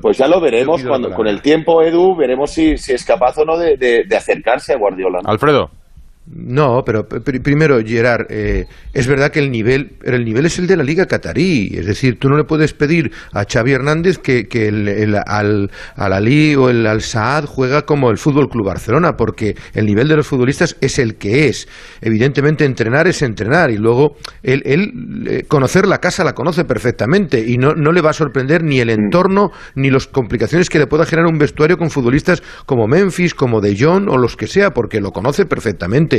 pues 0.00 0.16
ya 0.16 0.26
lo 0.26 0.40
veremos 0.40 0.82
cuando 0.82 1.10
con 1.10 1.26
el 1.26 1.42
tiempo, 1.42 1.82
Edu, 1.82 2.16
veremos 2.16 2.50
si, 2.50 2.78
si 2.78 2.94
es 2.94 3.04
capaz 3.04 3.36
o 3.38 3.44
no 3.44 3.58
de, 3.58 3.76
de 3.76 4.16
acercarse 4.16 4.72
a 4.72 4.78
Guardiola. 4.78 5.20
Alfredo. 5.26 5.81
No, 6.24 6.84
pero 6.86 7.08
primero, 7.08 7.80
Gerard, 7.84 8.26
eh, 8.30 8.66
es 8.92 9.08
verdad 9.08 9.32
que 9.32 9.40
el 9.40 9.50
nivel, 9.50 9.96
el 10.04 10.24
nivel 10.24 10.46
es 10.46 10.56
el 10.60 10.68
de 10.68 10.76
la 10.76 10.84
Liga 10.84 11.06
Catarí. 11.06 11.72
Es 11.76 11.84
decir, 11.84 12.16
tú 12.20 12.28
no 12.28 12.36
le 12.36 12.44
puedes 12.44 12.74
pedir 12.74 13.10
a 13.32 13.44
Xavi 13.44 13.72
Hernández 13.72 14.18
que, 14.18 14.46
que 14.46 14.68
el, 14.68 15.16
al, 15.26 15.70
al 15.96 16.12
Ali 16.12 16.54
o 16.54 16.70
el 16.70 16.86
Al 16.86 17.02
Saad 17.02 17.46
juega 17.46 17.82
como 17.82 18.08
el 18.08 18.18
Fútbol 18.18 18.48
Club 18.48 18.66
Barcelona, 18.66 19.16
porque 19.16 19.56
el 19.74 19.84
nivel 19.84 20.06
de 20.06 20.16
los 20.16 20.26
futbolistas 20.28 20.76
es 20.80 21.00
el 21.00 21.16
que 21.16 21.48
es. 21.48 21.66
Evidentemente, 22.00 22.64
entrenar 22.64 23.08
es 23.08 23.20
entrenar 23.22 23.72
y 23.72 23.76
luego 23.76 24.16
él, 24.44 24.62
él 24.64 25.24
eh, 25.26 25.42
conocer 25.48 25.88
la 25.88 25.98
casa 25.98 26.22
la 26.22 26.34
conoce 26.34 26.64
perfectamente 26.64 27.44
y 27.44 27.58
no, 27.58 27.74
no 27.74 27.90
le 27.90 28.00
va 28.00 28.10
a 28.10 28.14
sorprender 28.14 28.62
ni 28.62 28.78
el 28.78 28.90
entorno 28.90 29.50
ni 29.74 29.90
las 29.90 30.06
complicaciones 30.06 30.70
que 30.70 30.78
le 30.78 30.86
pueda 30.86 31.04
generar 31.04 31.28
un 31.28 31.38
vestuario 31.38 31.76
con 31.76 31.90
futbolistas 31.90 32.44
como 32.64 32.86
Memphis, 32.86 33.34
como 33.34 33.60
De 33.60 33.76
Jong 33.76 34.08
o 34.08 34.16
los 34.18 34.36
que 34.36 34.46
sea, 34.46 34.70
porque 34.70 35.00
lo 35.00 35.10
conoce 35.10 35.46
perfectamente. 35.46 36.11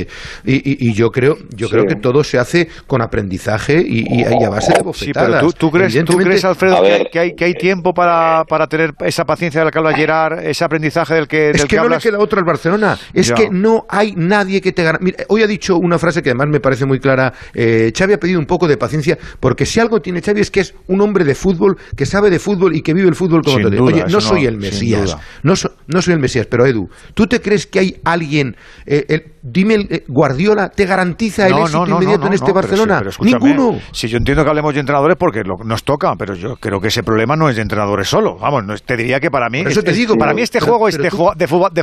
Y, 0.46 0.94
yo 0.94 1.12
creo, 1.12 1.38
yo 1.56 1.70
creo 1.70 1.86
que 1.86 1.96
todo 1.96 2.24
se 2.24 2.38
hace 2.38 2.68
con 2.88 3.02
aprendizaje 3.02 3.84
y, 3.86 4.24
a 4.24 4.50
base 4.50 4.74
de 4.74 4.84
bofetadas. 4.84 5.42
pero 5.42 5.52
tú, 5.52 5.72
crees, 5.72 6.46
Alfredo, 6.46 6.82
que, 7.12 7.20
hay, 7.20 7.36
que 7.36 7.46
hay 7.46 7.54
tiempo 7.54 7.94
para, 7.94 8.44
para 8.46 8.68
tener 8.68 8.94
esa 9.00 9.26
paciencia 9.26 9.62
de 9.62 9.66
la 9.66 9.72
que 9.72 9.78
habla 9.78 9.94
Gerard, 9.94 10.46
ese 10.46 10.64
aprendizaje 10.64 11.14
del 11.14 11.28
que, 11.28 11.52
es 11.52 11.66
que, 11.66 11.78
no 11.78 11.90
le 11.90 11.98
queda 11.98 12.20
otro 12.20 12.40
al 12.40 12.46
Barcelona. 12.46 12.98
Es 13.14 13.32
que 13.32 13.50
no 13.50 13.86
hay 13.90 14.14
nadie 14.16 14.62
que 14.62 14.72
te 14.72 14.84
gane. 14.84 15.16
hoy 15.28 15.44
ha 15.44 15.48
dicho 15.48 15.78
una 15.78 15.98
frase 15.98 16.22
que 16.22 16.30
además 16.30 16.48
me 16.48 16.60
parece 16.60 16.86
muy 16.86 17.00
clara. 17.00 17.34
Eh, 17.54 17.92
Xavi 17.96 18.14
ha 18.14 18.20
pedido 18.20 18.40
un 18.40 18.46
poco 18.46 18.68
de 18.68 18.78
paciencia, 18.78 19.18
porque 19.40 19.66
si 19.66 19.80
algo 19.80 20.02
tiene 20.02 20.22
Xavi 20.22 20.42
es 20.42 20.52
que 20.52 20.62
es 20.62 20.74
un 20.88 21.02
hombre 21.02 21.24
de 21.24 21.36
fútbol, 21.36 21.78
que 21.96 22.06
sabe 22.06 22.30
de 22.30 22.40
fútbol 22.40 22.76
y 22.76 22.82
que 22.82 22.94
vive 22.94 23.08
el 23.08 23.16
fútbol 23.16 23.44
como 23.44 23.60
todo. 23.60 23.84
Oye, 23.84 24.06
no 24.10 24.22
soy 24.22 24.46
el 24.46 24.58
Mesías, 24.58 25.18
no, 25.44 25.54
no 25.88 26.02
soy 26.02 26.14
el 26.14 26.20
Mesías, 26.20 26.48
pero 26.48 26.66
Edu, 26.66 26.90
¿tú 27.14 27.28
te 27.28 27.42
crees 27.42 27.68
que 27.68 27.80
hay 27.80 27.98
alguien, 28.04 28.56
eh, 28.86 29.06
el, 29.10 29.24
dime 29.42 29.83
eh, 29.90 30.04
Guardiola 30.08 30.70
te 30.70 30.86
garantiza 30.86 31.48
el 31.48 31.58
éxito 31.58 31.88
inmediato 31.88 32.28
en 32.28 32.34
este 32.34 32.52
Barcelona? 32.52 33.02
Ninguno. 33.20 33.80
Si 33.92 34.08
yo 34.08 34.18
entiendo 34.18 34.44
que 34.44 34.50
hablemos 34.50 34.74
de 34.74 34.80
entrenadores 34.80 35.18
porque 35.18 35.42
nos 35.44 35.84
toca, 35.84 36.14
pero 36.18 36.36
yo 36.36 36.56
creo 36.58 36.80
que 36.80 36.88
ese 36.88 37.04
problema 37.04 37.36
no 37.36 37.50
es 37.50 37.56
de 37.56 37.62
entrenadores 37.62 38.08
solo. 38.08 38.38
Vamos, 38.38 38.64
no, 38.66 38.76
te 38.76 38.98
diría 38.98 39.20
que 39.20 39.30
para 39.30 39.50
mí, 39.50 39.64
eso 39.66 39.82
te 39.82 39.94
digo, 39.94 40.16
para 40.16 40.34
mí 40.34 40.42
este 40.42 40.60
juego 40.60 40.88
es 40.88 40.98
de, 40.98 41.10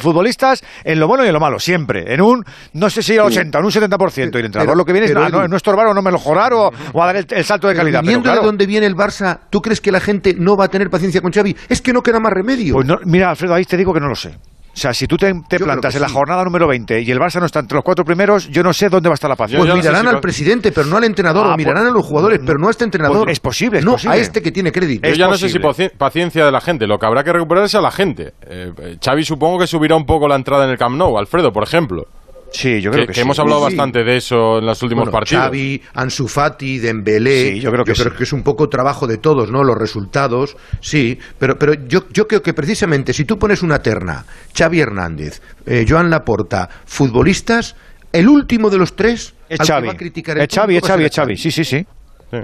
futbolistas 0.00 0.62
en 0.84 1.00
lo 1.00 1.08
bueno 1.08 1.24
y 1.24 1.28
en 1.28 1.32
lo 1.32 1.40
malo, 1.40 1.58
siempre. 1.58 2.12
En 2.12 2.20
un, 2.20 2.44
no 2.74 2.90
sé 2.90 3.02
si 3.02 3.14
el 3.14 3.20
80, 3.20 3.58
en 3.58 3.64
un 3.64 3.70
70%. 3.70 4.34
Y 4.34 4.38
el 4.38 4.46
entrenador 4.46 4.76
lo 4.76 4.84
que 4.84 4.92
viene 4.92 5.06
es 5.06 5.14
no, 5.14 5.28
no, 5.48 5.56
estorbar 5.56 5.86
o 5.88 5.94
no 5.94 6.02
mejorar 6.02 6.52
o, 6.52 6.70
o 6.92 7.02
a 7.02 7.06
dar 7.06 7.16
el, 7.16 7.44
salto 7.44 7.68
de 7.68 7.74
calidad. 7.74 8.02
Viendo 8.02 8.30
de 8.30 8.40
dónde 8.40 8.66
viene 8.66 8.86
el 8.86 8.94
Barça, 8.94 9.40
¿tú 9.50 9.60
crees 9.60 9.80
que 9.80 9.92
la 9.92 10.00
gente 10.00 10.34
no 10.38 10.56
va 10.56 10.66
a 10.66 10.68
tener 10.68 10.90
paciencia 10.90 11.20
con 11.20 11.32
Xavi? 11.32 11.56
Es 11.68 11.80
que 11.80 11.92
no 11.92 12.02
queda 12.02 12.20
más 12.20 12.32
remedio. 12.32 12.74
Pues 12.74 12.86
mira, 13.04 13.30
Alfredo, 13.30 13.54
ahí 13.54 13.64
te 13.64 13.76
digo 13.76 13.92
que 13.92 14.00
no 14.00 14.08
lo 14.08 14.14
sé. 14.14 14.36
O 14.72 14.76
sea, 14.80 14.94
si 14.94 15.06
tú 15.06 15.16
te, 15.16 15.34
plantas 15.58 15.94
en 15.94 16.00
la 16.00 16.08
jornada 16.08 16.44
número 16.44 16.68
20 16.68 17.02
y 17.02 17.10
el 17.10 17.18
Barça 17.18 17.40
no 17.40 17.46
está 17.46 17.58
entre 17.58 17.74
los 17.76 17.84
cuatro 17.84 18.04
primeros, 18.04 18.48
yo 18.48 18.62
no 18.62 18.72
sé 18.72 18.88
dónde 18.88 19.08
va 19.08 19.14
a 19.14 19.14
estar 19.14 19.28
la 19.28 19.36
paciencia. 19.36 19.72
Pues 19.72 19.84
mirarán 19.84 20.06
al 20.08 20.20
presidente, 20.20 20.72
pero 20.72 20.86
no 20.86 20.96
al 20.96 21.04
entrenador, 21.04 21.46
o 21.46 21.50
ah, 21.50 21.56
mirarán 21.56 21.82
pues, 21.82 21.92
a 21.92 21.94
los 21.94 22.06
jugadores, 22.06 22.40
pero 22.44 22.58
no 22.58 22.68
a 22.68 22.70
este 22.70 22.84
entrenador. 22.84 23.24
Pues 23.24 23.34
es 23.34 23.40
posible, 23.40 23.80
es 23.80 23.84
no 23.84 23.92
posible. 23.92 24.16
a 24.16 24.20
este 24.20 24.42
que 24.42 24.52
tiene 24.52 24.72
crédito. 24.72 25.08
Yo 25.08 25.14
ya 25.14 25.28
no 25.28 25.36
sé 25.36 25.48
si 25.48 25.58
paciencia 25.58 26.44
de 26.44 26.52
la 26.52 26.60
gente, 26.60 26.86
lo 26.86 26.98
que 26.98 27.06
habrá 27.06 27.24
que 27.24 27.32
recuperar 27.32 27.64
es 27.64 27.74
a 27.74 27.80
la 27.80 27.90
gente. 27.90 28.32
Eh, 28.42 28.96
Xavi 29.04 29.24
supongo 29.24 29.58
que 29.58 29.66
subirá 29.66 29.96
un 29.96 30.06
poco 30.06 30.28
la 30.28 30.36
entrada 30.36 30.64
en 30.64 30.70
el 30.70 30.78
Camp 30.78 30.96
Nou, 30.96 31.18
Alfredo, 31.18 31.52
por 31.52 31.64
ejemplo. 31.64 32.06
Sí, 32.52 32.80
yo 32.80 32.90
creo 32.90 33.06
que, 33.06 33.12
que 33.12 33.20
hemos 33.20 33.38
hablado 33.38 33.60
bastante 33.60 34.02
de 34.02 34.16
eso 34.16 34.58
en 34.58 34.66
los 34.66 34.82
últimos 34.82 35.08
partidos. 35.08 35.44
Xavi, 35.44 35.80
Ansu 35.94 36.26
Fati, 36.26 36.78
Dembélé. 36.78 37.52
Sí, 37.52 37.60
yo 37.60 37.70
creo 37.70 37.84
que, 37.84 37.92
que 37.92 38.24
es 38.24 38.32
un 38.32 38.42
poco 38.42 38.68
trabajo 38.68 39.06
de 39.06 39.18
todos, 39.18 39.50
¿no? 39.50 39.62
Los 39.62 39.76
resultados, 39.78 40.56
sí. 40.80 41.18
Pero, 41.38 41.56
pero 41.58 41.74
yo, 41.86 42.08
yo 42.12 42.26
creo 42.26 42.42
que 42.42 42.52
precisamente 42.52 43.12
si 43.12 43.24
tú 43.24 43.38
pones 43.38 43.62
una 43.62 43.78
terna, 43.78 44.24
Xavi 44.56 44.80
Hernández, 44.80 45.40
eh, 45.66 45.84
Joan 45.88 46.10
Laporta, 46.10 46.68
futbolistas, 46.84 47.76
el 48.12 48.28
último 48.28 48.70
de 48.70 48.78
los 48.78 48.96
tres 48.96 49.34
es 49.48 49.60
Xavi. 49.60 49.86
va 49.86 49.92
a 49.92 49.96
criticar 49.96 50.38
es 50.38 50.48
Xavi, 50.52 50.76
es 50.76 50.82
Xavi, 50.82 51.04
es 51.04 51.14
Xavi. 51.14 51.36
Sí, 51.36 51.50
sí, 51.50 51.64
sí. 51.64 51.86
sí. 52.30 52.38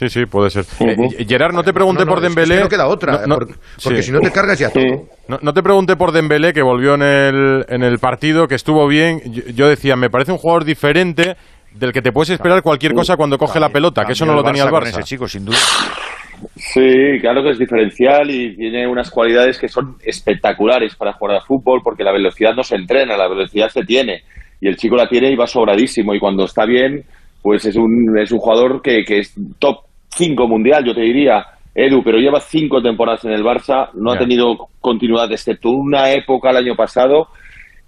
Sí, 0.00 0.08
sí, 0.08 0.24
puede 0.24 0.48
ser. 0.48 0.64
Eh, 0.80 1.26
Gerard, 1.28 1.52
no 1.52 1.62
te 1.62 1.74
pregunte 1.74 2.06
por 2.06 2.22
Dembélé. 2.22 2.58
no 2.58 2.70
queda 2.70 2.86
otra, 2.86 3.20
porque, 3.84 4.02
si 4.02 4.10
no 4.10 4.20
te 4.20 4.30
cargas 4.30 4.58
ya 4.58 4.70
todo. 4.70 5.08
No, 5.42 5.52
te 5.52 5.62
pregunte 5.62 5.94
por 5.94 6.10
Dembélé, 6.10 6.54
que 6.54 6.62
volvió 6.62 6.94
en 6.94 7.02
el, 7.02 7.66
en 7.68 7.82
el 7.82 7.98
partido, 7.98 8.48
que 8.48 8.54
estuvo 8.54 8.88
bien. 8.88 9.20
Yo, 9.54 9.68
decía, 9.68 9.96
me 9.96 10.08
parece 10.08 10.32
un 10.32 10.38
jugador 10.38 10.64
diferente 10.64 11.36
del 11.74 11.92
que 11.92 12.00
te 12.00 12.12
puedes 12.12 12.30
esperar 12.30 12.62
cualquier 12.62 12.94
cosa 12.94 13.18
cuando 13.18 13.36
coge 13.36 13.60
la 13.60 13.68
pelota, 13.68 14.06
que 14.06 14.12
eso 14.12 14.24
no 14.24 14.32
lo 14.32 14.42
tenía 14.42 14.62
el 14.62 14.70
Barça. 14.70 14.88
Ese 14.88 15.02
chico, 15.02 15.28
sin 15.28 15.44
duda. 15.44 15.58
Sí, 16.56 17.18
claro 17.20 17.42
que 17.42 17.50
es 17.50 17.58
diferencial 17.58 18.30
y 18.30 18.56
tiene 18.56 18.88
unas 18.88 19.10
cualidades 19.10 19.58
que 19.58 19.68
son 19.68 19.96
espectaculares 20.02 20.96
para 20.96 21.12
jugar 21.12 21.36
al 21.36 21.42
fútbol, 21.42 21.82
porque 21.84 22.04
la 22.04 22.12
velocidad 22.12 22.54
no 22.54 22.62
se 22.62 22.76
entrena, 22.76 23.18
la 23.18 23.28
velocidad 23.28 23.68
se 23.68 23.82
tiene. 23.82 24.22
Y 24.62 24.68
el 24.68 24.76
chico 24.76 24.96
la 24.96 25.10
tiene 25.10 25.30
y 25.30 25.36
va 25.36 25.46
sobradísimo. 25.46 26.14
Y 26.14 26.18
cuando 26.18 26.44
está 26.44 26.64
bien, 26.64 27.04
pues 27.42 27.66
es 27.66 27.76
un, 27.76 28.18
es 28.18 28.32
un 28.32 28.38
jugador 28.38 28.80
que, 28.80 29.04
que 29.04 29.18
es 29.18 29.34
top 29.58 29.89
cinco 30.10 30.46
mundial, 30.46 30.84
yo 30.84 30.94
te 30.94 31.02
diría, 31.02 31.44
Edu, 31.74 32.02
pero 32.02 32.18
lleva 32.18 32.40
cinco 32.40 32.82
temporadas 32.82 33.24
en 33.24 33.32
el 33.32 33.42
Barça, 33.42 33.90
no 33.94 34.12
ha 34.12 34.18
tenido 34.18 34.56
continuidad 34.80 35.30
excepto 35.30 35.70
una 35.70 36.10
época 36.12 36.50
el 36.50 36.56
año 36.56 36.74
pasado 36.74 37.28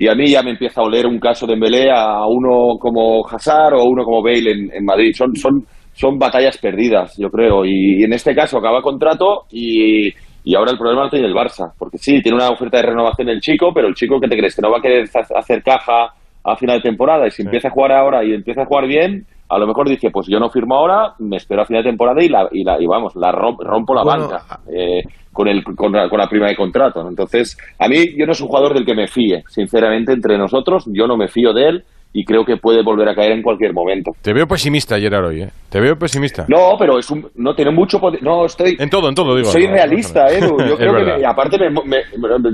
y 0.02 0.08
a 0.08 0.14
mí 0.16 0.28
ya 0.28 0.42
me 0.42 0.50
empieza 0.50 0.80
a 0.80 0.84
oler 0.84 1.06
un 1.06 1.20
caso 1.20 1.46
de 1.46 1.54
Embelé 1.54 1.88
a 1.88 2.26
uno 2.26 2.76
como 2.80 3.24
Hazard 3.24 3.74
o 3.74 3.84
uno 3.84 4.04
como 4.04 4.20
Bale 4.20 4.50
en, 4.50 4.84
Madrid. 4.84 5.12
Son, 5.14 5.32
son, 5.36 5.64
son 5.92 6.18
batallas 6.18 6.58
perdidas, 6.58 7.16
yo 7.18 7.28
creo. 7.30 7.64
Y, 7.64 8.02
en 8.02 8.12
este 8.12 8.34
caso 8.34 8.58
acaba 8.58 8.82
contrato 8.82 9.42
y, 9.52 10.08
y 10.42 10.54
ahora 10.56 10.72
el 10.72 10.78
problema 10.78 11.04
lo 11.04 11.08
tiene 11.08 11.28
el 11.28 11.34
Barça. 11.34 11.72
Porque 11.78 11.98
sí, 11.98 12.20
tiene 12.20 12.36
una 12.36 12.48
oferta 12.48 12.78
de 12.78 12.88
renovación 12.88 13.28
el 13.28 13.40
chico, 13.40 13.70
pero 13.72 13.86
el 13.86 13.94
chico 13.94 14.18
que 14.18 14.26
te 14.26 14.36
crees 14.36 14.56
que 14.56 14.62
no 14.62 14.72
va 14.72 14.78
a 14.78 14.82
querer 14.82 15.08
hacer 15.36 15.62
caja 15.62 16.12
a 16.44 16.56
final 16.56 16.78
de 16.78 16.82
temporada 16.82 17.26
y 17.26 17.30
si 17.30 17.42
empieza 17.42 17.68
a 17.68 17.70
jugar 17.70 17.92
ahora 17.92 18.24
y 18.24 18.32
empieza 18.32 18.62
a 18.62 18.66
jugar 18.66 18.86
bien, 18.86 19.26
a 19.48 19.58
lo 19.58 19.66
mejor 19.66 19.88
dice, 19.88 20.10
pues 20.10 20.26
yo 20.28 20.38
no 20.40 20.48
firmo 20.48 20.76
ahora, 20.76 21.12
me 21.18 21.36
espero 21.36 21.62
a 21.62 21.66
final 21.66 21.82
de 21.84 21.90
temporada 21.90 22.22
y, 22.22 22.28
la, 22.28 22.48
y, 22.50 22.64
la, 22.64 22.80
y 22.80 22.86
vamos, 22.86 23.14
la 23.16 23.30
rompo, 23.32 23.94
la 23.94 24.02
banca 24.02 24.60
eh, 24.72 25.02
con, 25.32 25.46
el, 25.46 25.62
con, 25.62 25.92
la, 25.92 26.08
con 26.08 26.18
la 26.18 26.26
prima 26.26 26.48
de 26.48 26.56
contrato. 26.56 27.06
Entonces, 27.06 27.58
a 27.78 27.86
mí 27.86 28.16
yo 28.16 28.26
no 28.26 28.32
soy 28.32 28.44
un 28.44 28.48
jugador 28.48 28.74
del 28.74 28.86
que 28.86 28.94
me 28.94 29.06
fíe, 29.06 29.42
sinceramente, 29.48 30.12
entre 30.12 30.38
nosotros, 30.38 30.86
yo 30.92 31.06
no 31.06 31.16
me 31.16 31.28
fío 31.28 31.52
de 31.52 31.68
él 31.68 31.84
y 32.12 32.24
creo 32.24 32.44
que 32.44 32.56
puede 32.56 32.82
volver 32.82 33.08
a 33.08 33.14
caer 33.14 33.32
en 33.32 33.42
cualquier 33.42 33.72
momento. 33.72 34.12
Te 34.20 34.32
veo 34.32 34.46
pesimista, 34.46 34.98
Gerard, 34.98 35.26
hoy, 35.26 35.42
¿eh? 35.42 35.48
Te 35.70 35.80
veo 35.80 35.96
pesimista. 35.96 36.44
No, 36.48 36.76
pero 36.78 36.98
es 36.98 37.10
un, 37.10 37.26
no 37.36 37.54
tiene 37.54 37.70
mucho 37.70 37.98
poder. 37.98 38.22
No, 38.22 38.44
estoy. 38.44 38.76
En 38.78 38.90
todo, 38.90 39.08
en 39.08 39.14
todo, 39.14 39.34
digo. 39.34 39.48
Soy 39.48 39.66
realista, 39.66 40.26
Edu. 40.28 40.58
Yo 40.68 40.76
creo 40.76 40.92
que, 40.94 41.24
aparte, 41.24 41.56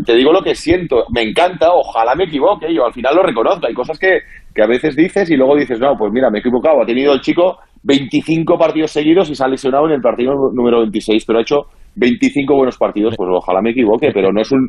te 0.06 0.14
digo 0.14 0.32
lo 0.32 0.42
que 0.42 0.54
siento. 0.54 1.04
Me 1.12 1.22
encanta, 1.22 1.70
ojalá 1.72 2.14
me 2.14 2.24
equivoque. 2.24 2.72
Yo 2.72 2.86
al 2.86 2.92
final 2.92 3.16
lo 3.16 3.22
reconozco. 3.24 3.66
Hay 3.66 3.74
cosas 3.74 3.98
que, 3.98 4.20
que 4.54 4.62
a 4.62 4.66
veces 4.66 4.94
dices 4.94 5.28
y 5.30 5.36
luego 5.36 5.56
dices, 5.56 5.80
no, 5.80 5.96
pues 5.98 6.12
mira, 6.12 6.30
me 6.30 6.38
he 6.38 6.40
equivocado. 6.40 6.80
Ha 6.80 6.86
tenido 6.86 7.12
el 7.12 7.20
chico 7.20 7.58
25 7.82 8.56
partidos 8.56 8.92
seguidos 8.92 9.28
y 9.30 9.34
se 9.34 9.42
ha 9.42 9.48
lesionado 9.48 9.86
en 9.86 9.94
el 9.94 10.00
partido 10.00 10.34
número 10.52 10.80
26, 10.80 11.24
pero 11.26 11.40
ha 11.40 11.42
hecho 11.42 11.62
25 11.98 12.54
buenos 12.54 12.78
partidos, 12.78 13.14
pues 13.16 13.28
ojalá 13.32 13.60
me 13.60 13.70
equivoque, 13.70 14.10
pero 14.12 14.32
no 14.32 14.40
es 14.40 14.50
un... 14.52 14.68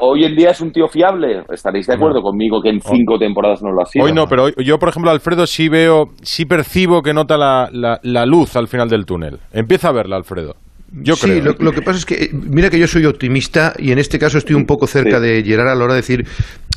Hoy 0.00 0.24
en 0.24 0.36
día 0.36 0.50
es 0.50 0.60
un 0.60 0.70
tío 0.70 0.86
fiable. 0.86 1.42
¿Estaréis 1.50 1.88
de 1.88 1.94
acuerdo 1.94 2.22
conmigo 2.22 2.62
que 2.62 2.70
en 2.70 2.80
cinco 2.80 3.18
temporadas 3.18 3.62
no 3.62 3.72
lo 3.72 3.82
ha 3.82 3.84
sido? 3.84 4.04
Hoy 4.04 4.12
no, 4.12 4.26
pero 4.26 4.48
yo, 4.48 4.78
por 4.78 4.88
ejemplo, 4.88 5.10
Alfredo 5.10 5.44
sí 5.46 5.68
veo, 5.68 6.10
sí 6.22 6.46
percibo 6.46 7.02
que 7.02 7.12
nota 7.12 7.36
la, 7.36 7.68
la, 7.72 8.26
luz 8.26 8.54
al 8.54 8.68
final 8.68 8.88
del 8.88 9.04
túnel. 9.04 9.38
Empieza 9.52 9.88
a 9.88 9.92
verla, 9.92 10.16
Alfredo. 10.16 10.54
Yo 10.92 11.16
sí, 11.16 11.26
creo. 11.26 11.56
Lo, 11.58 11.72
que 11.72 11.82
pasa 11.82 11.98
es 11.98 12.06
que, 12.06 12.30
mira 12.32 12.70
que 12.70 12.78
yo 12.78 12.86
soy 12.86 13.04
optimista 13.06 13.74
y 13.78 13.90
en 13.92 13.98
este 13.98 14.18
caso 14.18 14.38
estoy 14.38 14.54
un 14.54 14.66
poco 14.66 14.86
cerca 14.86 15.20
de 15.20 15.42
llegar 15.42 15.66
a 15.66 15.74
la 15.74 15.84
hora 15.84 15.94
de 15.94 16.00
decir, 16.00 16.26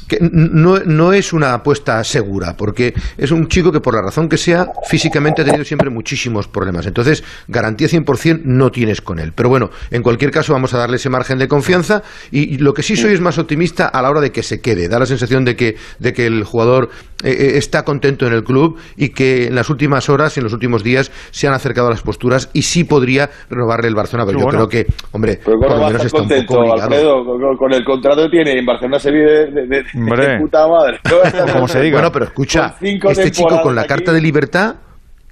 que 0.10 0.18
no, 0.20 0.80
no, 0.80 1.14
es 1.14 1.32
una 1.32 1.54
apuesta 1.54 2.04
segura, 2.04 2.58
porque 2.58 2.94
es 3.18 3.32
un 3.32 3.48
chico 3.48 3.72
que 3.72 3.80
por 3.80 3.94
la 3.94 4.02
razón 4.02 4.28
que 4.28 4.38
sea, 4.38 4.68
físicamente 4.88 5.44
ha 5.44 5.46
tenido 5.46 5.64
siempre 5.64 5.90
muchísimos 5.92 6.48
problemas. 6.48 6.88
Entonces, 6.88 7.24
garantía 7.48 7.88
100% 7.88 8.42
no 8.44 8.72
tienes 8.72 9.02
con 9.02 9.20
él. 9.20 9.32
Pero 9.34 9.50
bueno, 9.50 9.70
en 9.92 10.02
cualquier 10.02 10.32
caso 10.32 10.52
vamos 10.52 10.74
a 10.74 10.80
darle 10.80 10.96
ese 10.96 11.10
margen 11.10 11.38
de 11.38 11.48
confianza 11.48 12.02
y, 12.32 12.58
lo 12.58 12.74
que 12.74 12.82
sí 12.82 12.98
soy 12.98 13.14
es 13.14 13.22
más 13.22 13.38
optimista 13.38 13.86
a 13.86 14.02
la 14.02 14.10
hora 14.10 14.20
de 14.20 14.32
que 14.32 14.42
se 14.42 14.60
quede. 14.60 14.90
Da 14.90 14.98
la 14.98 15.06
sensación 15.06 15.46
de 15.46 15.56
que, 15.56 15.78
de 16.00 16.12
que 16.12 16.26
el 16.26 16.44
jugador 16.44 16.90
eh, 17.24 17.30
eh, 17.32 17.58
está 17.58 17.84
contento 17.84 18.26
en 18.26 18.34
el 18.34 18.44
club 18.44 18.78
y 18.98 19.10
que 19.10 19.48
en 19.48 19.56
las 19.56 19.70
últimas 19.70 20.10
horas 20.10 20.36
y 20.36 20.40
en 20.40 20.46
los 20.46 20.54
últimos 20.54 20.84
días 20.84 21.12
se 21.30 21.48
han 21.48 21.54
acercado 21.54 21.88
a 21.88 21.92
las 21.92 22.02
posturas 22.02 22.50
y 22.54 22.64
sí 22.64 22.84
podría 22.84 23.30
renovarle 23.50 23.88
el 23.88 23.96
Barcelona. 24.00 24.26
Pero 24.28 24.40
yo 24.40 24.48
creo 24.48 24.68
que, 24.68 24.86
hombre, 25.12 25.40
por 25.44 25.60
lo 25.60 25.86
menos 25.86 26.06
está 26.06 26.22
un 26.22 26.30
poco 26.46 26.74
Alfredo, 26.74 27.24
con, 27.58 27.74
el 27.74 27.84
contrato 27.84 28.24
que 28.24 28.30
tiene 28.30 28.60
en 28.60 28.66
Barcelona 28.66 29.00
se 29.00 29.12
vive 29.12 29.52
de 29.52 30.40
puta 30.40 30.68
madre. 30.68 31.00
Como 31.54 31.68
se 31.68 31.82
diga. 31.82 31.98
Bueno, 31.98 32.12
pero 32.12 32.26
escucha, 32.26 32.76
este 32.82 33.32
chico 33.32 33.62
con 33.62 33.76
la 33.76 33.86
carta 33.86 34.12
de 34.12 34.22
libertad 34.22 34.76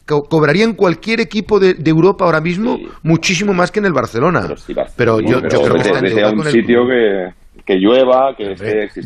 cobraría 0.07 0.63
en 0.63 0.73
cualquier 0.73 1.19
equipo 1.19 1.59
de, 1.59 1.75
Europa 1.85 2.25
ahora 2.25 2.41
mismo 2.41 2.77
muchísimo 3.03 3.53
más 3.53 3.71
que 3.71 3.79
en 3.79 3.85
el 3.85 3.93
Barcelona. 3.93 4.47
Pero, 4.95 5.19
yo, 5.19 5.41
creo 5.41 5.73
que 5.73 5.81
está 5.81 5.99
en 5.99 6.39
un 6.39 6.45
sitio 6.45 6.87
que 6.87 7.33
que 7.67 7.75
llueva, 7.75 8.33
que 8.35 8.55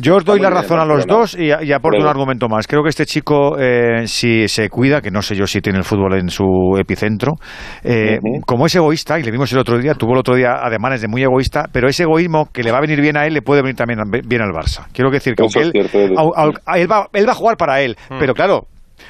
Yo 0.00 0.16
os 0.16 0.24
doy 0.24 0.38
la 0.38 0.48
razón 0.48 0.78
a 0.78 0.84
los 0.84 1.04
dos 1.04 1.36
y, 1.36 1.50
aporto 1.50 2.00
un 2.00 2.06
argumento 2.06 2.48
más. 2.48 2.68
Creo 2.68 2.84
que 2.84 2.90
este 2.90 3.04
chico, 3.04 3.58
eh, 3.58 4.06
si 4.06 4.46
se 4.46 4.68
cuida, 4.68 5.00
que 5.00 5.10
no 5.10 5.20
sé 5.20 5.34
yo 5.34 5.48
si 5.48 5.60
tiene 5.60 5.80
el 5.80 5.84
fútbol 5.84 6.14
en 6.14 6.30
su 6.30 6.44
epicentro, 6.78 7.32
eh, 7.82 8.20
como 8.46 8.66
es 8.66 8.74
egoísta, 8.76 9.18
y 9.18 9.24
le 9.24 9.32
vimos 9.32 9.52
el 9.52 9.58
otro 9.58 9.78
día, 9.78 9.94
tuvo 9.94 10.12
el 10.12 10.20
otro 10.20 10.36
día 10.36 10.52
ademanes 10.62 11.00
de 11.00 11.08
muy 11.08 11.24
egoísta, 11.24 11.64
pero 11.72 11.88
ese 11.88 12.04
egoísmo 12.04 12.50
que 12.52 12.62
le 12.62 12.70
va 12.70 12.78
a 12.78 12.80
venir 12.80 13.00
bien 13.00 13.16
a 13.16 13.26
él 13.26 13.34
le 13.34 13.42
puede 13.42 13.62
venir 13.62 13.74
también 13.74 13.98
bien 14.24 14.42
al 14.42 14.50
Barça. 14.50 14.86
Quiero 14.92 15.10
decir 15.10 15.34
que 15.34 15.42
aunque 15.42 15.60
él, 15.60 15.72
él, 15.74 16.90
va, 16.90 17.08
él 17.12 17.28
va 17.28 17.32
a 17.32 17.34
jugar 17.34 17.56
para 17.56 17.80
él, 17.80 17.96
mm. 18.10 18.18
pero 18.20 18.34
claro, 18.34 18.68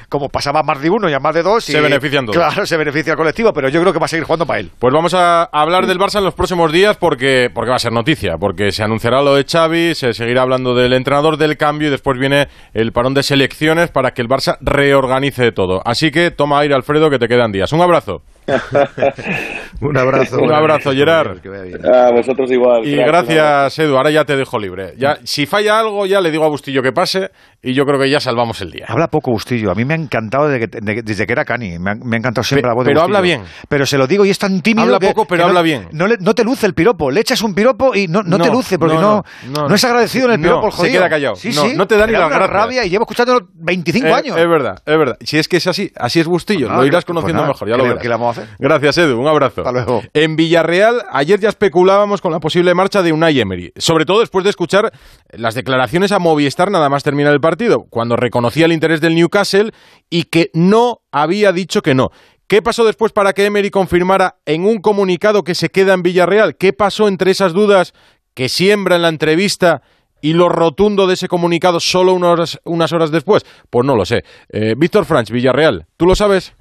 como 0.09 0.29
pasaba 0.29 0.63
más 0.63 0.81
de 0.81 0.89
uno 0.89 1.09
y 1.09 1.13
a 1.13 1.19
más 1.19 1.33
de 1.33 1.43
dos. 1.43 1.63
se 1.63 1.79
benefician 1.81 2.25
todos. 2.25 2.37
Claro, 2.37 2.65
se 2.65 2.77
beneficia 2.77 3.11
el 3.11 3.17
colectivo, 3.17 3.53
pero 3.53 3.69
yo 3.69 3.81
creo 3.81 3.93
que 3.93 3.99
va 3.99 4.05
a 4.05 4.09
seguir 4.09 4.25
jugando 4.25 4.45
para 4.45 4.59
él. 4.59 4.71
Pues 4.79 4.93
vamos 4.93 5.13
a 5.13 5.43
hablar 5.43 5.87
del 5.87 5.99
Barça 5.99 6.19
en 6.19 6.25
los 6.25 6.33
próximos 6.33 6.71
días 6.71 6.97
porque, 6.97 7.49
porque 7.53 7.69
va 7.69 7.75
a 7.75 7.79
ser 7.79 7.91
noticia, 7.91 8.37
porque 8.37 8.71
se 8.71 8.83
anunciará 8.83 9.21
lo 9.21 9.35
de 9.35 9.45
Xavi, 9.45 9.95
se 9.95 10.13
seguirá 10.13 10.43
hablando 10.43 10.75
del 10.75 10.93
entrenador, 10.93 11.37
del 11.37 11.57
cambio 11.57 11.87
y 11.87 11.91
después 11.91 12.17
viene 12.19 12.47
el 12.73 12.91
parón 12.91 13.13
de 13.13 13.23
selecciones 13.23 13.89
para 13.89 14.11
que 14.11 14.21
el 14.21 14.29
Barça 14.29 14.57
reorganice 14.61 15.51
todo. 15.51 15.81
Así 15.85 16.11
que 16.11 16.31
toma 16.31 16.59
aire, 16.59 16.75
Alfredo, 16.75 17.09
que 17.09 17.19
te 17.19 17.27
quedan 17.27 17.51
días. 17.51 17.71
Un 17.71 17.81
abrazo. 17.81 18.21
un 19.81 19.97
abrazo. 19.97 20.37
Un 20.41 20.53
abrazo, 20.53 20.91
Gerard. 20.91 21.39
A 21.85 22.11
vosotros 22.11 22.51
igual. 22.51 22.85
Y 22.85 22.95
gracias, 22.95 23.79
Edu. 23.79 23.95
Ahora 23.95 24.11
ya 24.11 24.25
te 24.25 24.35
dejo 24.35 24.59
libre. 24.59 24.93
Ya, 24.97 25.17
si 25.23 25.45
falla 25.45 25.79
algo, 25.79 26.05
ya 26.05 26.21
le 26.21 26.31
digo 26.31 26.43
a 26.43 26.49
Bustillo 26.49 26.81
que 26.81 26.91
pase 26.91 27.31
y 27.61 27.73
yo 27.73 27.85
creo 27.85 27.99
que 27.99 28.09
ya 28.09 28.19
salvamos 28.19 28.61
el 28.61 28.71
día. 28.71 28.85
Habla 28.87 29.07
poco 29.07 29.31
Bustillo. 29.31 29.71
A 29.71 29.75
mí 29.75 29.85
me 29.85 29.93
ha 29.93 29.97
encantado 29.97 30.47
desde 30.47 30.67
que, 30.67 31.01
desde 31.03 31.25
que 31.25 31.33
era 31.33 31.45
Cani. 31.45 31.79
Me 31.79 31.91
ha, 31.91 31.93
encantado 31.93 32.43
siempre 32.43 32.67
la 32.67 32.75
voz 32.75 32.85
de 32.85 32.91
Pero 32.91 33.01
habla 33.01 33.21
bien. 33.21 33.43
Pero 33.69 33.85
se 33.85 33.97
lo 33.97 34.07
digo 34.07 34.25
y 34.25 34.29
es 34.29 34.39
tan 34.39 34.61
tímido. 34.61 34.83
Habla 34.83 34.99
poco, 34.99 35.25
pero 35.25 35.45
habla 35.45 35.61
bien. 35.61 35.87
No, 35.91 36.07
no, 36.07 36.33
te 36.33 36.43
luce 36.43 36.65
el 36.65 36.73
piropo. 36.73 37.11
Le 37.11 37.21
echas 37.21 37.41
un 37.41 37.53
piropo 37.53 37.95
y 37.95 38.07
no, 38.07 38.23
no, 38.23 38.37
te 38.37 38.49
luce 38.49 38.77
porque 38.77 38.95
no, 38.95 39.23
no, 39.49 39.73
es 39.73 39.83
agradecido 39.83 40.25
en 40.25 40.33
el 40.33 40.41
piropo 40.41 40.67
el 40.67 40.71
jodido. 40.71 40.91
Se 40.93 40.97
queda 40.97 41.09
callado. 41.09 41.35
Sí, 41.35 41.51
sí. 41.51 41.73
No 41.75 41.87
te 41.87 41.97
da 41.97 42.07
ni 42.07 42.13
la 42.13 42.27
rabia 42.47 42.85
y 42.85 42.89
llevo 42.89 43.03
escuchándolo 43.03 43.47
25 43.53 44.07
eh, 44.07 44.13
años. 44.13 44.37
Es 44.37 44.47
verdad, 44.47 44.81
es 44.85 44.97
verdad. 44.97 45.17
Si 45.21 45.37
es 45.37 45.47
que 45.47 45.57
es 45.57 45.67
así, 45.67 45.91
así 45.95 46.19
es 46.19 46.27
Bustillo. 46.27 46.69
lo 46.69 46.85
irás 46.85 47.05
conociendo 47.05 47.45
mejor. 47.45 47.69
Ya 47.69 47.77
lo 47.77 47.83
verás. 47.83 48.01
¿Qué 48.33 48.39
le 48.39 48.39
vamos 48.39 48.39
a 48.39 48.41
hacer? 48.41 48.55
Gracias, 48.59 48.97
Edu. 48.97 49.19
Un 49.19 49.27
abrazo. 49.27 49.61
Hasta 49.61 49.71
luego. 49.71 50.01
En 50.13 50.35
Villarreal, 50.35 51.03
ayer 51.11 51.39
ya 51.39 51.49
especulábamos 51.49 52.21
con 52.21 52.31
la 52.31 52.39
posible 52.39 52.73
marcha 52.73 53.01
de 53.01 53.11
Unai 53.11 53.39
Emery, 53.39 53.73
sobre 53.77 54.05
todo 54.05 54.19
después 54.19 54.43
de 54.43 54.49
escuchar 54.49 54.91
las 55.31 55.55
declaraciones 55.55 56.11
a 56.11 56.19
Movistar 56.19 56.71
nada 56.71 56.89
más 56.89 57.03
terminar 57.03 57.33
el 57.33 57.41
partido, 57.41 57.85
cuando 57.89 58.15
reconocía 58.15 58.65
el 58.65 58.71
interés 58.73 59.01
del 59.01 59.15
Newcastle 59.15 59.71
y 60.09 60.23
que 60.25 60.51
no 60.53 61.01
había 61.11 61.51
dicho 61.51 61.81
que 61.81 61.93
no. 61.93 62.11
¿Qué 62.47 62.61
pasó 62.61 62.85
después 62.85 63.11
para 63.11 63.33
que 63.33 63.45
Emery 63.45 63.71
confirmara 63.71 64.35
en 64.45 64.65
un 64.65 64.79
comunicado 64.79 65.43
que 65.43 65.55
se 65.55 65.69
queda 65.69 65.93
en 65.93 66.03
Villarreal? 66.03 66.55
¿Qué 66.57 66.73
pasó 66.73 67.07
entre 67.07 67.31
esas 67.31 67.53
dudas 67.53 67.93
que 68.33 68.49
siembra 68.49 68.95
en 68.95 69.01
la 69.01 69.09
entrevista 69.09 69.81
y 70.21 70.33
lo 70.33 70.49
rotundo 70.49 71.07
de 71.07 71.15
ese 71.15 71.27
comunicado 71.27 71.79
solo 71.79 72.13
unas, 72.13 72.59
unas 72.63 72.91
horas 72.93 73.11
después? 73.11 73.43
Pues 73.69 73.85
no 73.85 73.95
lo 73.95 74.05
sé. 74.05 74.23
Eh, 74.49 74.75
Víctor 74.77 75.05
Franch, 75.05 75.31
Villarreal, 75.31 75.87
¿tú 75.97 76.05
lo 76.05 76.15
sabes? 76.15 76.53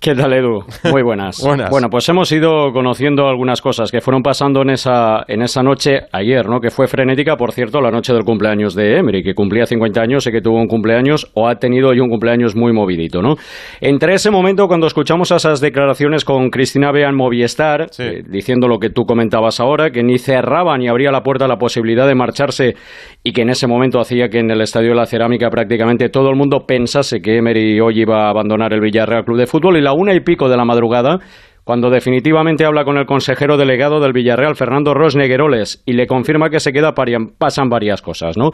¿Qué 0.00 0.14
tal, 0.14 0.32
Edu? 0.32 0.64
Muy 0.90 1.02
buenas. 1.02 1.42
buenas. 1.44 1.68
Bueno, 1.68 1.88
pues 1.90 2.08
hemos 2.08 2.32
ido 2.32 2.72
conociendo 2.72 3.28
algunas 3.28 3.60
cosas 3.60 3.92
que 3.92 4.00
fueron 4.00 4.22
pasando 4.22 4.62
en 4.62 4.70
esa, 4.70 5.24
en 5.28 5.42
esa 5.42 5.62
noche 5.62 6.06
ayer, 6.10 6.48
¿no? 6.48 6.58
Que 6.58 6.70
fue 6.70 6.86
frenética, 6.86 7.36
por 7.36 7.52
cierto, 7.52 7.82
la 7.82 7.90
noche 7.90 8.14
del 8.14 8.24
cumpleaños 8.24 8.74
de 8.74 8.96
Emery, 8.96 9.22
que 9.22 9.34
cumplía 9.34 9.66
50 9.66 10.00
años 10.00 10.26
y 10.26 10.32
que 10.32 10.40
tuvo 10.40 10.56
un 10.56 10.68
cumpleaños 10.68 11.30
o 11.34 11.48
ha 11.48 11.56
tenido 11.56 11.90
hoy 11.90 12.00
un 12.00 12.08
cumpleaños 12.08 12.56
muy 12.56 12.72
movidito, 12.72 13.20
¿no? 13.20 13.34
Entre 13.82 14.14
ese 14.14 14.30
momento, 14.30 14.68
cuando 14.68 14.86
escuchamos 14.86 15.30
esas 15.30 15.60
declaraciones 15.60 16.24
con 16.24 16.48
Cristina 16.48 16.90
Bean 16.90 17.14
Movistar, 17.14 17.88
eh, 17.98 18.22
diciendo 18.26 18.68
lo 18.68 18.78
que 18.78 18.88
tú 18.88 19.04
comentabas 19.04 19.60
ahora, 19.60 19.90
que 19.90 20.02
ni 20.02 20.16
cerraba 20.16 20.78
ni 20.78 20.88
abría 20.88 21.10
la 21.10 21.22
puerta 21.22 21.44
a 21.44 21.48
la 21.48 21.58
posibilidad 21.58 22.06
de 22.06 22.14
marcharse 22.14 22.74
y 23.22 23.32
que 23.32 23.42
en 23.42 23.50
ese 23.50 23.66
momento 23.66 24.00
hacía 24.00 24.30
que 24.30 24.38
en 24.38 24.50
el 24.50 24.62
Estadio 24.62 24.90
de 24.90 24.96
la 24.96 25.04
Cerámica 25.04 25.50
prácticamente 25.50 26.08
todo 26.08 26.30
el 26.30 26.36
mundo 26.36 26.64
pensase 26.66 27.20
que 27.20 27.36
Emery 27.36 27.80
hoy 27.80 28.00
iba 28.00 28.26
a 28.26 28.30
abandonar 28.30 28.72
el 28.72 28.80
Villarreal 28.80 29.26
Club 29.26 29.36
de 29.36 29.46
Fútbol 29.46 29.73
y 29.76 29.82
la 29.82 29.92
una 29.92 30.14
y 30.14 30.20
pico 30.20 30.48
de 30.48 30.56
la 30.56 30.64
madrugada, 30.64 31.18
cuando 31.64 31.88
definitivamente 31.88 32.64
habla 32.64 32.84
con 32.84 32.98
el 32.98 33.06
consejero 33.06 33.56
delegado 33.56 33.98
del 33.98 34.12
Villarreal, 34.12 34.54
Fernando 34.54 34.92
Ros 34.92 35.16
Negueroles, 35.16 35.82
y 35.86 35.94
le 35.94 36.06
confirma 36.06 36.50
que 36.50 36.60
se 36.60 36.72
queda, 36.72 36.92
pasan 37.38 37.70
varias 37.70 38.02
cosas, 38.02 38.36
¿no? 38.36 38.50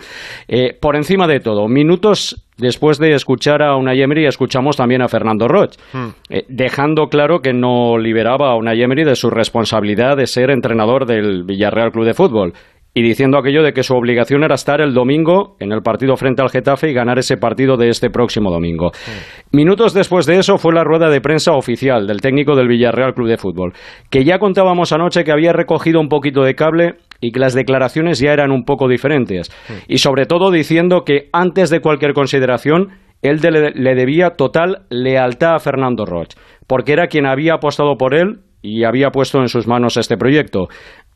Eh, 0.47 0.78
por 0.80 0.97
encima 0.97 1.26
de 1.26 1.40
todo, 1.40 1.66
minutos 1.68 2.47
después 2.56 2.98
de 2.98 3.12
escuchar 3.14 3.62
a 3.62 3.76
Unai 3.76 4.01
Emery, 4.01 4.26
escuchamos 4.26 4.76
también 4.76 5.02
a 5.02 5.09
Fernando 5.09 5.48
Roch, 5.48 5.74
hmm. 5.92 6.09
eh, 6.28 6.44
dejando 6.48 7.09
claro 7.09 7.40
que 7.40 7.52
no 7.52 7.98
liberaba 7.98 8.52
a 8.52 8.56
Unai 8.56 8.80
Emery 8.80 9.05
de 9.05 9.16
su 9.16 9.28
responsabilidad 9.28 10.16
de 10.16 10.26
ser 10.26 10.51
entrenador 10.51 11.05
del 11.05 11.42
Villarreal 11.44 11.90
Club 11.90 12.05
de 12.05 12.14
Fútbol 12.14 12.52
y 12.93 13.03
diciendo 13.03 13.39
aquello 13.39 13.62
de 13.62 13.73
que 13.73 13.83
su 13.83 13.95
obligación 13.95 14.43
era 14.43 14.55
estar 14.55 14.81
el 14.81 14.95
domingo 14.95 15.57
en 15.61 15.73
el 15.73 15.83
partido 15.83 16.17
frente 16.17 16.43
al 16.43 16.51
Getafe 16.51 16.91
y 16.91 16.95
ganar 16.95 17.19
ese 17.19 17.37
partido 17.37 17.77
de 17.77 17.89
este 17.89 18.11
próximo 18.11 18.51
domingo. 18.51 18.91
Minutos 19.53 19.95
después 19.95 20.27
de 20.27 20.39
eso 20.39 20.59
fue 20.59 20.75
la 20.75 20.85
rueda 20.85 21.09
de 21.09 21.21
prensa 21.21 21.53
oficial 21.53 22.07
del 22.07 22.21
técnico 22.21 22.57
del 22.57 22.69
Villarreal 22.69 23.15
Club 23.15 23.29
de 23.29 23.37
Fútbol, 23.37 23.73
que 24.11 24.25
ya 24.25 24.39
contábamos 24.39 24.93
anoche 24.93 25.25
que 25.25 25.33
había 25.33 25.53
recogido 25.53 26.01
un 26.01 26.09
poquito 26.09 26.43
de 26.43 26.55
cable 26.55 26.95
y 27.21 27.33
que 27.33 27.41
las 27.41 27.55
declaraciones 27.55 28.19
ya 28.19 28.33
eran 28.33 28.51
un 28.51 28.65
poco 28.65 28.89
diferentes. 28.89 29.51
Y 29.87 29.99
sobre 29.99 30.27
todo 30.27 30.51
diciendo 30.51 31.03
que 31.05 31.29
antes 31.33 31.71
de 31.71 31.81
cualquier 31.81 32.12
consideración 32.12 32.89
él 33.23 33.41
le 33.43 33.95
debía 33.95 34.31
total 34.31 34.87
lealtad 34.89 35.55
a 35.55 35.59
Fernando 35.59 36.07
Roch, 36.07 36.35
porque 36.67 36.93
era 36.93 37.09
quien 37.09 37.27
había 37.27 37.55
apostado 37.55 37.97
por 37.97 38.15
él 38.15 38.41
y 38.62 38.85
había 38.85 39.11
puesto 39.11 39.41
en 39.41 39.49
sus 39.49 39.67
manos 39.67 39.97
este 39.97 40.17
proyecto. 40.17 40.69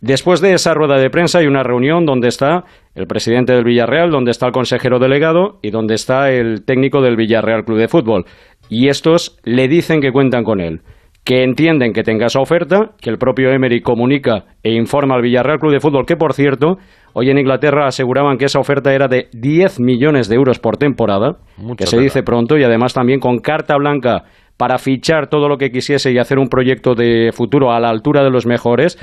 Después 0.04 0.42
de 0.42 0.52
esa 0.52 0.74
rueda 0.74 0.98
de 0.98 1.08
prensa 1.08 1.38
hay 1.38 1.46
una 1.46 1.62
reunión 1.62 2.04
donde 2.04 2.28
está 2.28 2.64
el 2.94 3.06
presidente 3.06 3.54
del 3.54 3.64
Villarreal, 3.64 4.10
donde 4.10 4.32
está 4.32 4.44
el 4.44 4.52
consejero 4.52 4.98
delegado 4.98 5.60
y 5.62 5.70
donde 5.70 5.94
está 5.94 6.30
el 6.30 6.62
técnico 6.66 7.00
del 7.00 7.16
Villarreal 7.16 7.64
Club 7.64 7.78
de 7.78 7.88
Fútbol. 7.88 8.26
Y 8.68 8.88
estos 8.88 9.38
le 9.44 9.66
dicen 9.66 10.02
que 10.02 10.12
cuentan 10.12 10.44
con 10.44 10.60
él, 10.60 10.82
que 11.24 11.42
entienden 11.42 11.94
que 11.94 12.02
tenga 12.02 12.26
esa 12.26 12.40
oferta, 12.40 12.90
que 13.00 13.08
el 13.08 13.16
propio 13.16 13.48
Emery 13.50 13.80
comunica 13.80 14.44
e 14.62 14.74
informa 14.74 15.14
al 15.14 15.22
Villarreal 15.22 15.58
Club 15.58 15.72
de 15.72 15.80
Fútbol, 15.80 16.04
que 16.04 16.16
por 16.16 16.34
cierto, 16.34 16.76
hoy 17.14 17.30
en 17.30 17.38
Inglaterra 17.38 17.86
aseguraban 17.86 18.36
que 18.36 18.44
esa 18.44 18.60
oferta 18.60 18.92
era 18.92 19.08
de 19.08 19.28
10 19.32 19.80
millones 19.80 20.28
de 20.28 20.36
euros 20.36 20.58
por 20.58 20.76
temporada, 20.76 21.38
que 21.78 21.86
se 21.86 21.98
dice 21.98 22.22
pronto, 22.22 22.58
y 22.58 22.62
además 22.62 22.92
también 22.92 23.20
con 23.20 23.38
carta 23.38 23.74
blanca 23.78 24.24
para 24.56 24.78
fichar 24.78 25.28
todo 25.28 25.48
lo 25.48 25.56
que 25.56 25.70
quisiese 25.70 26.12
y 26.12 26.18
hacer 26.18 26.38
un 26.38 26.48
proyecto 26.48 26.94
de 26.94 27.30
futuro 27.32 27.72
a 27.72 27.80
la 27.80 27.88
altura 27.88 28.22
de 28.22 28.30
los 28.30 28.46
mejores 28.46 28.98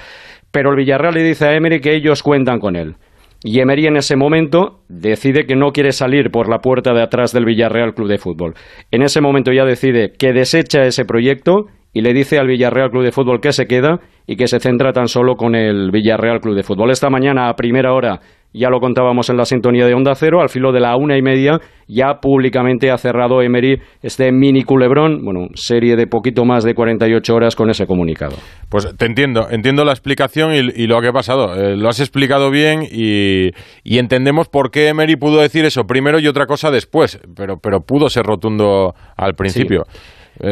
pero 0.51 0.71
el 0.71 0.77
Villarreal 0.77 1.13
le 1.13 1.23
dice 1.23 1.45
a 1.45 1.55
Emery 1.55 1.79
que 1.79 1.95
ellos 1.95 2.23
cuentan 2.23 2.59
con 2.59 2.75
él. 2.75 2.95
Y 3.43 3.59
Emery 3.59 3.87
en 3.87 3.97
ese 3.97 4.15
momento 4.15 4.81
decide 4.87 5.47
que 5.47 5.55
no 5.55 5.71
quiere 5.71 5.91
salir 5.93 6.29
por 6.29 6.47
la 6.47 6.59
puerta 6.59 6.93
de 6.93 7.01
atrás 7.01 7.31
del 7.33 7.45
Villarreal 7.45 7.95
Club 7.95 8.07
de 8.07 8.19
Fútbol. 8.19 8.53
En 8.91 9.01
ese 9.01 9.19
momento 9.19 9.51
ya 9.51 9.65
decide 9.65 10.11
que 10.11 10.31
desecha 10.31 10.83
ese 10.83 11.05
proyecto 11.05 11.65
y 11.91 12.01
le 12.01 12.13
dice 12.13 12.37
al 12.37 12.47
Villarreal 12.47 12.91
Club 12.91 13.03
de 13.03 13.11
Fútbol 13.11 13.41
que 13.41 13.51
se 13.51 13.65
queda 13.65 13.99
y 14.27 14.35
que 14.35 14.47
se 14.47 14.59
centra 14.59 14.93
tan 14.93 15.07
solo 15.07 15.35
con 15.35 15.55
el 15.55 15.89
Villarreal 15.91 16.39
Club 16.39 16.55
de 16.55 16.63
Fútbol. 16.63 16.91
Esta 16.91 17.09
mañana 17.09 17.49
a 17.49 17.55
primera 17.55 17.93
hora 17.93 18.19
ya 18.53 18.69
lo 18.69 18.79
contábamos 18.79 19.29
en 19.29 19.37
la 19.37 19.45
sintonía 19.45 19.85
de 19.85 19.93
Onda 19.93 20.15
Cero, 20.15 20.41
al 20.41 20.49
filo 20.49 20.71
de 20.71 20.79
la 20.79 20.95
una 20.95 21.17
y 21.17 21.21
media, 21.21 21.59
ya 21.87 22.19
públicamente 22.21 22.91
ha 22.91 22.97
cerrado 22.97 23.41
Emery 23.41 23.81
este 24.01 24.31
mini 24.31 24.63
culebrón, 24.63 25.23
bueno, 25.23 25.47
serie 25.55 25.95
de 25.95 26.07
poquito 26.07 26.45
más 26.45 26.63
de 26.63 26.73
48 26.73 27.33
horas 27.33 27.55
con 27.55 27.69
ese 27.69 27.85
comunicado. 27.85 28.35
Pues 28.69 28.95
te 28.97 29.05
entiendo, 29.05 29.47
entiendo 29.49 29.85
la 29.85 29.91
explicación 29.91 30.53
y, 30.53 30.87
lo 30.87 31.01
que 31.01 31.07
ha 31.07 31.13
pasado. 31.13 31.55
Eh, 31.55 31.75
lo 31.75 31.89
has 31.89 31.99
explicado 31.99 32.51
bien 32.51 32.81
y, 32.89 33.51
entendemos 33.83 34.47
por 34.47 34.71
qué 34.71 34.89
Emery 34.89 35.15
pudo 35.15 35.41
decir 35.41 35.65
eso 35.65 35.83
primero 35.83 36.19
y 36.19 36.27
otra 36.27 36.45
cosa 36.45 36.71
después, 36.71 37.19
pero, 37.35 37.57
pero 37.57 37.81
pudo 37.81 38.09
ser 38.09 38.23
rotundo 38.23 38.93
al 39.15 39.33
principio. 39.33 39.83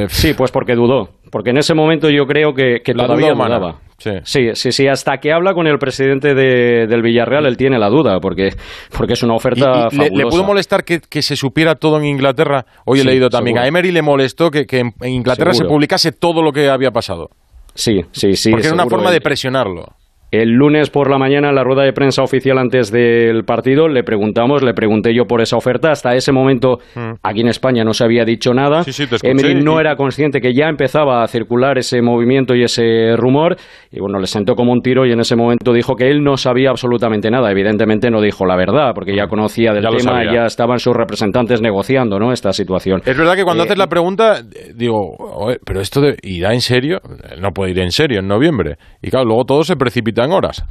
Sí. 0.08 0.30
Eh, 0.30 0.36
pues 0.38 0.52
porque 0.52 0.76
dudó. 0.76 1.10
Porque 1.32 1.52
en 1.52 1.58
ese 1.58 1.74
momento 1.74 2.10
yo 2.10 2.26
creo 2.26 2.54
que, 2.54 2.82
que 2.84 2.94
todavía 2.94 3.34
dudaba. 3.34 3.80
Sí. 3.98 4.12
sí. 4.54 4.72
sí, 4.72 4.88
Hasta 4.88 5.18
que 5.18 5.34
habla 5.34 5.54
con 5.54 5.68
el 5.68 5.78
presidente 5.78 6.34
del 6.34 7.02
Villarreal, 7.02 7.46
él 7.46 7.58
tiene 7.58 7.78
la 7.78 7.90
duda, 7.90 8.20
porque, 8.20 8.54
porque 8.98 9.14
es 9.14 9.24
una 9.24 9.36
oferta. 9.36 9.90
le, 9.92 10.26
pudo 10.26 10.44
molestar 10.44 10.84
que, 10.84 11.22
se 11.22 11.36
supiera 11.36 11.76
todo 11.76 11.98
en 11.98 12.06
Inglaterra? 12.06 12.66
Hoy 12.86 13.02
he 13.02 13.04
leído 13.04 13.30
también. 13.30 13.58
A 13.58 13.68
Emery 13.68 13.92
le 13.92 14.02
molestó 14.02 14.50
que, 14.50 14.66
en 14.72 14.94
Inglaterra 15.04 15.54
se 15.54 15.66
publicase 15.66 16.12
todo 16.12 16.42
lo 16.42 16.52
que 16.52 16.70
había 16.70 16.92
pasado. 16.92 17.30
Sí, 17.76 18.02
sí, 18.12 18.36
sí. 18.36 18.52
Porque 18.52 18.68
era 18.68 18.74
una 18.74 18.88
forma 18.88 19.12
de 19.12 19.22
presionarlo. 19.22 19.99
El 20.32 20.52
lunes 20.52 20.92
por 20.92 21.10
la 21.10 21.18
mañana, 21.18 21.50
en 21.50 21.56
la 21.56 21.64
rueda 21.64 21.84
de 21.84 21.92
prensa 21.92 22.22
oficial 22.22 22.60
antes 22.60 22.92
del 22.92 23.44
partido, 23.46 23.88
le 23.88 24.04
preguntamos, 24.04 24.62
le 24.62 24.76
pregunté 24.76 25.14
yo 25.14 25.26
por 25.26 25.42
esa 25.42 25.58
oferta. 25.58 25.92
Hasta 25.92 26.14
ese 26.14 26.32
momento, 26.32 26.78
mm. 26.94 27.14
aquí 27.24 27.42
en 27.42 27.48
España 27.48 27.84
no 27.84 27.94
se 27.94 28.04
había 28.04 28.26
dicho 28.26 28.54
nada. 28.54 28.84
Sí, 28.84 29.06
Emery 29.24 29.56
no 29.64 29.80
era 29.80 29.96
consciente 29.96 30.40
que 30.40 30.54
ya 30.54 30.68
empezaba 30.68 31.24
a 31.24 31.28
circular 31.28 31.80
ese 31.80 32.04
movimiento 32.04 32.54
y 32.54 32.64
ese 32.64 33.16
rumor. 33.18 33.56
Y 33.92 34.00
bueno, 34.00 34.20
le 34.20 34.28
sentó 34.28 34.54
como 34.54 34.72
un 34.72 34.82
tiro 34.82 35.08
y 35.08 35.12
en 35.12 35.20
ese 35.20 35.36
momento 35.36 35.74
dijo 35.74 35.96
que 35.96 36.12
él 36.12 36.24
no 36.24 36.38
sabía 36.38 36.70
absolutamente 36.70 37.32
nada. 37.32 37.50
Evidentemente 37.50 38.12
no 38.12 38.22
dijo 38.22 38.46
la 38.46 38.56
verdad, 38.56 38.92
porque 38.94 39.16
ya 39.16 39.28
conocía 39.28 39.74
del 39.74 39.84
tema 39.98 40.24
y 40.26 40.34
ya 40.34 40.46
estaban 40.46 40.78
sus 40.78 40.96
representantes 40.96 41.60
negociando 41.60 42.20
¿no? 42.20 42.32
esta 42.32 42.54
situación. 42.54 43.02
Es 43.04 43.18
verdad 43.18 43.36
que 43.36 43.44
cuando 43.44 43.64
eh, 43.64 43.66
haces 43.66 43.80
la 43.80 43.88
pregunta, 43.88 44.44
digo, 44.76 45.58
pero 45.66 45.82
esto 45.82 46.02
irá 46.22 46.54
en 46.54 46.62
serio. 46.62 47.00
No 47.42 47.50
puede 47.50 47.72
ir 47.72 47.80
en 47.80 47.92
serio 47.92 48.20
en 48.20 48.28
noviembre. 48.28 48.76
Y 49.02 49.10
claro, 49.10 49.26
luego 49.26 49.46
todo 49.46 49.64
se 49.64 49.76
precipita 49.76 50.19
horas. 50.28 50.66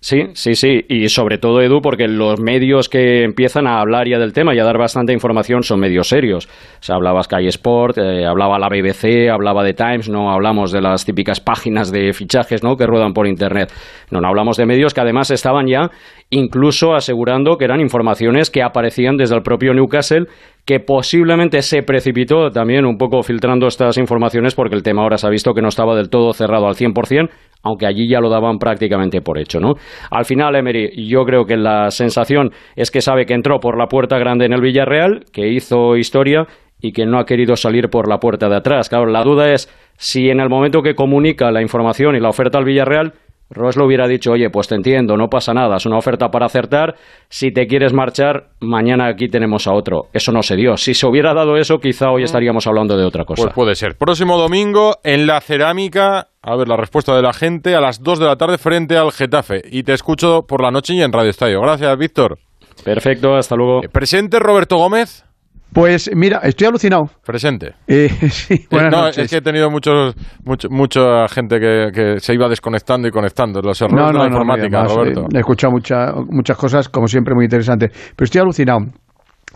Sí, 0.00 0.22
sí, 0.34 0.54
sí. 0.54 0.84
Y 0.88 1.08
sobre 1.08 1.38
todo, 1.38 1.60
Edu, 1.62 1.80
porque 1.80 2.06
los 2.06 2.38
medios 2.38 2.88
que 2.88 3.24
empiezan 3.24 3.66
a 3.66 3.80
hablar 3.80 4.06
ya 4.06 4.18
del 4.18 4.32
tema 4.32 4.54
y 4.54 4.58
a 4.60 4.64
dar 4.64 4.78
bastante 4.78 5.12
información 5.12 5.62
son 5.64 5.80
medios 5.80 6.08
serios. 6.08 6.46
O 6.46 6.82
sea, 6.82 6.94
hablaba 6.94 7.22
Sky 7.22 7.48
Sport, 7.48 7.98
eh, 7.98 8.24
hablaba 8.24 8.58
la 8.58 8.68
BBC, 8.68 9.28
hablaba 9.28 9.64
de 9.64 9.74
Times, 9.74 10.08
no 10.08 10.30
hablamos 10.30 10.70
de 10.70 10.80
las 10.80 11.04
típicas 11.04 11.40
páginas 11.40 11.90
de 11.90 12.12
fichajes 12.12 12.62
¿no? 12.62 12.76
que 12.76 12.86
ruedan 12.86 13.14
por 13.14 13.26
Internet. 13.26 13.72
No, 14.10 14.20
no 14.20 14.28
hablamos 14.28 14.56
de 14.58 14.66
medios 14.66 14.94
que 14.94 15.00
además 15.00 15.30
estaban 15.32 15.66
ya 15.66 15.90
incluso 16.30 16.94
asegurando 16.94 17.56
que 17.56 17.64
eran 17.64 17.80
informaciones 17.80 18.50
que 18.50 18.62
aparecían 18.62 19.16
desde 19.16 19.34
el 19.34 19.42
propio 19.42 19.74
Newcastle 19.74 20.26
que 20.66 20.80
posiblemente 20.80 21.62
se 21.62 21.84
precipitó 21.84 22.50
también 22.50 22.84
un 22.84 22.98
poco 22.98 23.22
filtrando 23.22 23.68
estas 23.68 23.96
informaciones 23.98 24.56
porque 24.56 24.74
el 24.74 24.82
tema 24.82 25.02
ahora 25.02 25.16
se 25.16 25.26
ha 25.26 25.30
visto 25.30 25.54
que 25.54 25.62
no 25.62 25.68
estaba 25.68 25.94
del 25.94 26.10
todo 26.10 26.32
cerrado 26.32 26.66
al 26.66 26.74
100%, 26.74 27.30
aunque 27.62 27.86
allí 27.86 28.08
ya 28.08 28.18
lo 28.18 28.28
daban 28.28 28.58
prácticamente 28.58 29.20
por 29.20 29.38
hecho, 29.38 29.60
¿no? 29.60 29.74
Al 30.10 30.24
final, 30.24 30.56
Emery, 30.56 31.06
yo 31.08 31.24
creo 31.24 31.44
que 31.44 31.56
la 31.56 31.90
sensación 31.90 32.50
es 32.74 32.90
que 32.90 33.00
sabe 33.00 33.26
que 33.26 33.34
entró 33.34 33.60
por 33.60 33.78
la 33.78 33.86
puerta 33.86 34.18
grande 34.18 34.46
en 34.46 34.52
el 34.52 34.60
Villarreal, 34.60 35.24
que 35.32 35.48
hizo 35.48 35.96
historia 35.96 36.46
y 36.80 36.92
que 36.92 37.06
no 37.06 37.20
ha 37.20 37.24
querido 37.24 37.54
salir 37.54 37.88
por 37.88 38.08
la 38.08 38.18
puerta 38.18 38.48
de 38.48 38.56
atrás. 38.56 38.88
Claro, 38.88 39.06
la 39.06 39.22
duda 39.22 39.52
es 39.52 39.68
si 39.96 40.30
en 40.30 40.40
el 40.40 40.48
momento 40.48 40.82
que 40.82 40.94
comunica 40.94 41.52
la 41.52 41.62
información 41.62 42.16
y 42.16 42.20
la 42.20 42.28
oferta 42.28 42.58
al 42.58 42.64
Villarreal 42.64 43.14
Ross 43.50 43.76
le 43.76 43.84
hubiera 43.84 44.08
dicho, 44.08 44.32
oye, 44.32 44.50
pues 44.50 44.68
te 44.68 44.74
entiendo, 44.74 45.16
no 45.16 45.28
pasa 45.28 45.54
nada, 45.54 45.76
es 45.76 45.86
una 45.86 45.98
oferta 45.98 46.28
para 46.28 46.46
acertar, 46.46 46.96
si 47.28 47.52
te 47.52 47.66
quieres 47.66 47.92
marchar, 47.92 48.48
mañana 48.60 49.06
aquí 49.08 49.28
tenemos 49.28 49.66
a 49.66 49.72
otro. 49.72 50.04
Eso 50.12 50.32
no 50.32 50.42
se 50.42 50.56
dio. 50.56 50.76
Si 50.76 50.94
se 50.94 51.06
hubiera 51.06 51.32
dado 51.34 51.56
eso, 51.56 51.78
quizá 51.78 52.10
hoy 52.10 52.24
estaríamos 52.24 52.66
hablando 52.66 52.96
de 52.96 53.04
otra 53.04 53.24
cosa. 53.24 53.44
Pues 53.44 53.54
puede 53.54 53.74
ser. 53.74 53.96
Próximo 53.96 54.36
domingo, 54.36 54.96
en 55.04 55.26
la 55.26 55.40
cerámica, 55.40 56.28
a 56.42 56.56
ver 56.56 56.68
la 56.68 56.76
respuesta 56.76 57.14
de 57.14 57.22
la 57.22 57.32
gente, 57.32 57.74
a 57.74 57.80
las 57.80 58.02
2 58.02 58.18
de 58.18 58.26
la 58.26 58.36
tarde 58.36 58.58
frente 58.58 58.96
al 58.96 59.12
Getafe. 59.12 59.62
Y 59.70 59.82
te 59.82 59.92
escucho 59.92 60.42
por 60.46 60.62
la 60.62 60.70
noche 60.70 60.94
y 60.94 61.02
en 61.02 61.12
Radio 61.12 61.30
Estadio. 61.30 61.60
Gracias, 61.60 61.96
Víctor. 61.98 62.38
Perfecto, 62.84 63.34
hasta 63.34 63.56
luego. 63.56 63.82
Eh, 63.82 63.88
presente 63.88 64.38
Roberto 64.38 64.76
Gómez. 64.76 65.25
Pues 65.72 66.10
mira, 66.14 66.38
estoy 66.42 66.68
alucinado. 66.68 67.10
Presente. 67.24 67.74
Eh, 67.86 68.08
sí, 68.30 68.66
buenas 68.70 68.90
no, 68.92 69.00
noches. 69.02 69.24
es 69.24 69.30
que 69.30 69.36
he 69.36 69.40
tenido 69.42 69.70
muchos, 69.70 70.14
mucho, 70.44 70.68
mucha 70.70 71.28
gente 71.28 71.58
que, 71.60 71.90
que 71.92 72.20
se 72.20 72.32
iba 72.34 72.48
desconectando 72.48 73.08
y 73.08 73.10
conectando. 73.10 73.60
Los 73.60 73.80
errores 73.82 74.06
de 74.12 74.18
la 74.18 74.26
informática, 74.26 74.78
además, 74.80 74.94
Roberto. 74.94 75.20
eh, 75.24 75.28
he 75.34 75.38
escuchado 75.40 75.72
mucha- 75.72 76.12
muchas 76.30 76.56
cosas, 76.56 76.88
como 76.88 77.08
siempre, 77.08 77.34
muy 77.34 77.44
interesantes. 77.44 77.90
Pero 78.16 78.24
estoy 78.24 78.40
alucinado. 78.40 78.78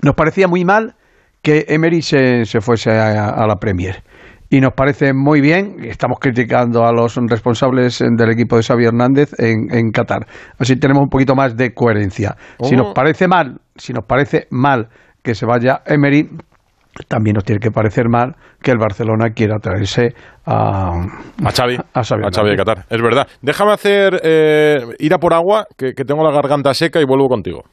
Nos 0.02 0.14
parecía 0.14 0.46
muy 0.46 0.64
mal 0.64 0.94
que 1.42 1.64
Emery 1.68 2.02
se, 2.02 2.44
se 2.44 2.60
fuese 2.60 2.90
a, 2.90 3.30
a 3.30 3.46
la 3.46 3.56
Premier. 3.56 4.02
Y 4.52 4.60
nos 4.60 4.72
parece 4.74 5.12
muy 5.14 5.40
bien, 5.40 5.76
estamos 5.84 6.18
criticando 6.20 6.84
a 6.84 6.92
los 6.92 7.16
responsables 7.28 8.00
del 8.00 8.30
equipo 8.30 8.56
de 8.56 8.64
Xavi 8.64 8.84
Hernández 8.84 9.30
en, 9.38 9.72
en 9.72 9.90
Qatar. 9.92 10.26
Así 10.58 10.74
tenemos 10.76 11.04
un 11.04 11.08
poquito 11.08 11.34
más 11.36 11.56
de 11.56 11.72
coherencia. 11.72 12.36
Si 12.60 12.74
Oh. 12.74 12.78
nos 12.78 12.92
parece 12.94 13.28
mal, 13.28 13.60
si 13.76 13.92
nos 13.92 14.04
parece 14.04 14.48
mal 14.50 14.88
que 15.22 15.34
se 15.34 15.47
vaya 15.47 15.82
Emery, 15.86 16.28
también 17.09 17.34
nos 17.34 17.44
tiene 17.44 17.60
que 17.60 17.70
parecer 17.70 18.09
mal 18.09 18.36
que 18.62 18.70
el 18.70 18.78
Barcelona 18.78 19.30
quiera 19.30 19.59
traerse 19.59 20.14
a, 20.47 20.92
A 21.44 21.51
Xavi, 21.52 21.76
a 21.94 22.02
Xavi 22.05 22.24
a 22.24 22.30
Xavi 22.30 22.51
de. 22.51 22.56
Qatar. 22.56 22.84
Es 22.88 23.01
verdad. 23.01 23.28
Déjame 23.40 23.72
hacer 23.72 24.20
eh, 24.22 24.80
ir 24.98 25.14
a 25.14 25.18
por 25.18 25.32
agua, 25.32 25.66
que, 25.76 25.94
que 25.94 26.05
tengo 26.05 26.24
la 26.24 26.32
garganta 26.32 26.74
seca 26.74 27.01
y 27.01 27.05
vuelvo 27.05 27.28
contigo. 27.28 27.64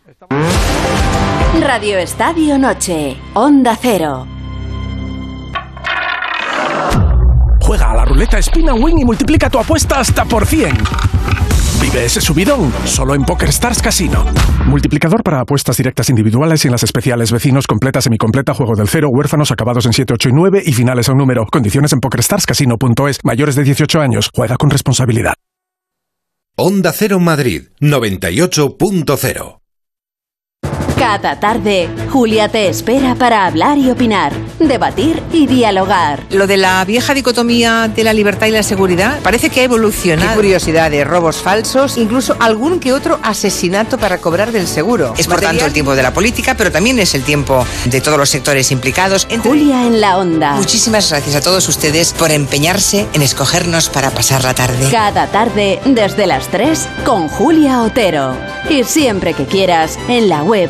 Radio 1.61 1.98
Estadio 1.98 2.57
Noche, 2.57 3.18
Onda 3.34 3.76
Cero. 3.76 4.28
Juega 7.61 7.91
a 7.91 7.95
la 7.95 8.06
ruleta 8.06 8.38
Spin 8.38 8.69
and 8.69 8.82
Win 8.84 8.99
y 8.99 9.03
multiplica 9.06 9.49
tu 9.49 9.60
apuesta 9.60 9.99
hasta 9.99 10.24
por 10.24 10.45
100. 10.45 10.78
Vive 11.88 12.03
ese 12.03 12.19
subidón 12.19 12.73
solo 12.84 13.15
en 13.15 13.23
PokerStars 13.23 13.81
Casino. 13.81 14.26
Multiplicador 14.65 15.23
para 15.23 15.39
apuestas 15.39 15.77
directas 15.77 16.09
individuales 16.09 16.65
y 16.65 16.68
en 16.68 16.73
las 16.73 16.84
especiales 16.84 17.31
vecinos, 17.31 17.65
completa, 17.65 18.01
semicompleta, 18.01 18.53
juego 18.53 18.76
del 18.76 18.89
cero, 18.89 19.07
huérfanos 19.09 19.51
acabados 19.51 19.85
en 19.85 19.93
7, 19.93 20.14
8 20.15 20.30
y 20.30 20.34
9 20.34 20.64
y 20.65 20.73
finales 20.73 21.07
a 21.07 21.14
un 21.14 21.19
número. 21.19 21.45
Condiciones 21.45 21.93
en 21.93 22.01
PokerStarsCasino.es. 22.01 23.19
Mayores 23.23 23.55
de 23.55 23.64
18 23.64 24.01
años. 24.01 24.31
Juega 24.35 24.57
con 24.57 24.69
responsabilidad. 24.69 25.35
Onda 26.57 26.91
Cero 26.91 27.19
Madrid 27.19 27.69
98.0 27.80 29.66
Cada 30.98 31.40
tarde, 31.40 31.88
Julia 32.11 32.49
te 32.49 32.68
espera 32.68 33.14
para 33.14 33.45
hablar 33.45 33.78
y 33.78 33.91
opinar, 33.91 34.34
debatir 34.60 35.22
y 35.32 35.45
dialogar. 35.45 36.24
Lo 36.32 36.48
de 36.48 36.57
la 36.57 36.84
vieja 36.86 37.14
dicotomía 37.14 37.88
de 37.88 38.03
la 38.03 38.14
libertad 38.14 38.48
y 38.48 38.52
la 38.52 38.64
seguridad 38.64 39.19
parece 39.22 39.52
que 39.52 39.61
ha 39.61 39.64
evolucionado. 39.64 40.30
Qué 40.32 40.36
curiosidad 40.36 40.90
de 40.90 41.03
robos 41.03 41.38
falsos, 41.38 41.98
incluso 41.98 42.36
algún 42.40 42.80
que 42.80 42.94
otro 42.94 43.19
asesinato 43.22 43.99
para 43.99 44.18
cobrar 44.18 44.52
del 44.52 44.68
seguro. 44.68 45.14
Es 45.18 45.28
por 45.28 45.40
tanto 45.40 45.65
el 45.65 45.74
tiempo 45.74 45.94
de 45.95 46.02
la 46.02 46.11
política, 46.14 46.56
pero 46.57 46.72
también 46.72 46.98
es 46.99 47.14
el 47.14 47.24
tiempo 47.24 47.64
de 47.86 48.02
todos 48.02 48.18
los 48.18 48.30
sectores 48.30 48.72
implicados. 48.72 49.28
Entre- 49.30 49.49
Julia 49.52 49.86
en 49.86 50.02
la 50.02 50.18
onda. 50.18 50.53
Muchísimas 50.53 51.10
gracias 51.11 51.36
a 51.36 51.41
todos 51.41 51.68
ustedes 51.69 52.14
por 52.14 52.32
empeñarse 52.32 53.06
en 53.14 53.22
escogernos 53.22 53.90
para 53.90 54.10
pasar 54.10 54.44
la 54.44 54.56
tarde. 54.56 54.90
Cada 54.91 55.28
tarde, 55.28 55.80
desde 55.86 56.26
las 56.26 56.48
3, 56.48 56.88
con 57.06 57.28
Julia 57.28 57.84
Otero. 57.84 58.36
Y 58.69 58.84
siempre 58.84 59.34
que 59.34 59.45
quieras, 59.45 59.98
en 60.10 60.28
la 60.28 60.44
web 60.44 60.69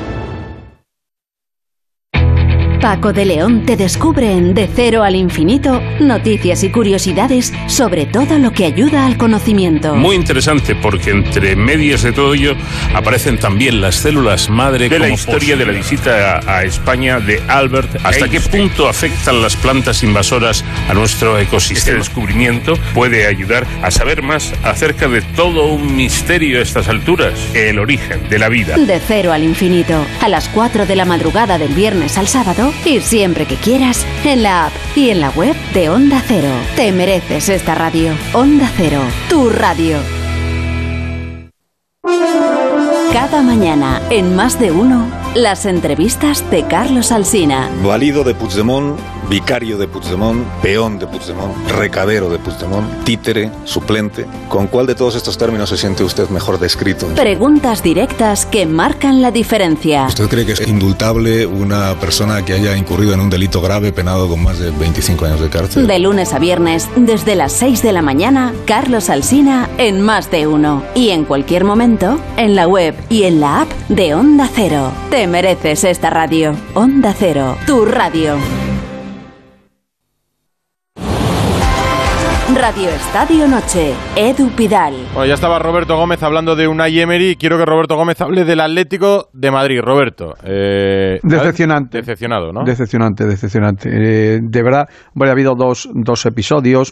Paco 2.81 3.13
de 3.13 3.25
León 3.25 3.63
te 3.63 3.77
descubre 3.77 4.31
en 4.31 4.55
De 4.55 4.67
Cero 4.67 5.03
al 5.03 5.15
Infinito 5.15 5.79
noticias 5.99 6.63
y 6.63 6.71
curiosidades 6.71 7.53
sobre 7.67 8.07
todo 8.07 8.39
lo 8.39 8.53
que 8.53 8.65
ayuda 8.65 9.05
al 9.05 9.17
conocimiento. 9.17 9.93
Muy 9.93 10.15
interesante 10.15 10.73
porque 10.73 11.11
entre 11.11 11.55
medias 11.55 12.01
de 12.01 12.11
todo 12.11 12.33
ello 12.33 12.55
aparecen 12.95 13.37
también 13.37 13.81
las 13.81 13.95
células 13.95 14.49
madre 14.49 14.89
de 14.89 14.97
la 14.97 15.09
historia 15.09 15.55
de 15.55 15.65
la 15.67 15.73
visita 15.73 16.39
a, 16.39 16.57
a 16.57 16.63
España 16.63 17.19
de 17.19 17.39
Albert. 17.47 18.03
¿Hasta 18.03 18.27
qué 18.27 18.41
punto 18.41 18.89
afectan 18.89 19.43
las 19.43 19.55
plantas 19.55 20.01
invasoras 20.01 20.65
a 20.89 20.95
nuestro 20.95 21.37
ecosistema? 21.37 21.81
Este 21.81 21.93
descubrimiento 21.93 22.73
puede 22.95 23.27
ayudar 23.27 23.67
a 23.83 23.91
saber 23.91 24.23
más 24.23 24.53
acerca 24.63 25.07
de 25.07 25.21
todo 25.21 25.67
un 25.67 25.95
misterio 25.95 26.57
a 26.57 26.63
estas 26.63 26.87
alturas, 26.87 27.33
el 27.53 27.77
origen 27.77 28.27
de 28.27 28.39
la 28.39 28.49
vida. 28.49 28.75
De 28.75 28.99
Cero 28.99 29.33
al 29.33 29.43
Infinito, 29.43 30.03
a 30.19 30.27
las 30.27 30.49
4 30.49 30.87
de 30.87 30.95
la 30.95 31.05
madrugada 31.05 31.59
del 31.59 31.75
viernes 31.75 32.17
al 32.17 32.27
sábado 32.27 32.70
y 32.85 32.99
siempre 33.01 33.45
que 33.45 33.55
quieras, 33.55 34.05
en 34.23 34.43
la 34.43 34.67
app 34.67 34.73
y 34.95 35.09
en 35.09 35.21
la 35.21 35.29
web 35.31 35.55
de 35.73 35.89
Onda 35.89 36.23
Cero. 36.27 36.49
Te 36.75 36.91
mereces 36.91 37.49
esta 37.49 37.75
radio. 37.75 38.13
Onda 38.33 38.69
Cero, 38.77 39.01
tu 39.29 39.49
radio. 39.49 39.97
Cada 43.13 43.41
mañana, 43.41 44.01
en 44.09 44.35
más 44.35 44.59
de 44.59 44.71
uno, 44.71 45.05
las 45.35 45.65
entrevistas 45.65 46.49
de 46.51 46.67
Carlos 46.67 47.11
Alsina. 47.11 47.69
Valido 47.83 48.23
de 48.25 48.35
Puigdemont, 48.35 48.99
vicario 49.29 49.77
de 49.77 49.87
Puigdemont, 49.87 50.45
peón 50.61 50.99
de 50.99 51.07
Puigdemont, 51.07 51.55
recadero 51.69 52.29
de 52.29 52.37
Puigdemont, 52.37 53.05
títere, 53.05 53.49
suplente. 53.63 54.25
¿Con 54.49 54.67
cuál 54.67 54.87
de 54.87 54.95
todos 54.95 55.15
estos 55.15 55.37
términos 55.37 55.69
se 55.69 55.77
siente 55.77 56.03
usted 56.03 56.27
mejor 56.29 56.59
descrito? 56.59 57.07
Preguntas 57.15 57.81
directas 57.81 58.45
que 58.45 58.65
marcan 58.65 59.21
la 59.21 59.31
diferencia. 59.31 60.05
¿Usted 60.07 60.27
cree 60.27 60.45
que 60.45 60.51
es 60.51 60.67
indultable 60.67 61.45
una 61.45 61.97
persona 61.99 62.43
que 62.43 62.53
haya 62.53 62.75
incurrido 62.75 63.13
en 63.13 63.21
un 63.21 63.29
delito 63.29 63.61
grave 63.61 63.93
penado 63.93 64.27
con 64.27 64.43
más 64.43 64.59
de 64.59 64.71
25 64.71 65.25
años 65.25 65.39
de 65.39 65.49
cárcel? 65.49 65.87
De 65.87 65.99
lunes 65.99 66.33
a 66.33 66.39
viernes, 66.39 66.89
desde 66.97 67.35
las 67.35 67.53
6 67.53 67.81
de 67.81 67.93
la 67.93 68.01
mañana, 68.01 68.53
Carlos 68.65 69.09
Alsina 69.09 69.69
en 69.77 70.01
Más 70.01 70.29
de 70.29 70.47
Uno. 70.47 70.83
Y 70.93 71.11
en 71.11 71.23
cualquier 71.23 71.63
momento, 71.63 72.19
en 72.35 72.55
la 72.55 72.67
web 72.67 72.95
y 73.07 73.23
en 73.23 73.39
la 73.39 73.61
app 73.61 73.80
de 73.95 74.13
Onda 74.15 74.47
Cero. 74.53 74.91
Te 75.09 75.27
mereces 75.27 75.83
esta 75.83 76.09
radio. 76.09 76.53
Onda 76.73 77.13
Cero, 77.13 77.57
tu 77.65 77.85
radio. 77.85 78.35
Radio 82.53 82.89
Estadio 82.89 83.47
Noche, 83.47 83.93
Edu 84.15 84.49
Pidal. 84.49 84.93
Bueno, 85.13 85.25
ya 85.25 85.33
estaba 85.35 85.57
Roberto 85.57 85.95
Gómez 85.95 86.21
hablando 86.21 86.55
de 86.55 86.67
Unai 86.67 86.99
Emery. 86.99 87.35
Quiero 87.37 87.57
que 87.57 87.65
Roberto 87.65 87.95
Gómez 87.95 88.19
hable 88.21 88.43
del 88.43 88.59
Atlético 88.59 89.29
de 89.33 89.51
Madrid. 89.51 89.79
Roberto. 89.81 90.33
eh, 90.43 91.19
Decepcionante. 91.23 91.99
Decepcionado, 91.99 92.51
¿no? 92.51 92.63
Decepcionante, 92.63 93.25
decepcionante. 93.25 93.89
Eh, 93.89 94.39
de 94.43 94.63
verdad, 94.63 94.87
bueno, 95.13 95.31
ha 95.31 95.33
habido 95.33 95.55
dos, 95.55 95.89
dos 95.93 96.25
episodios 96.25 96.91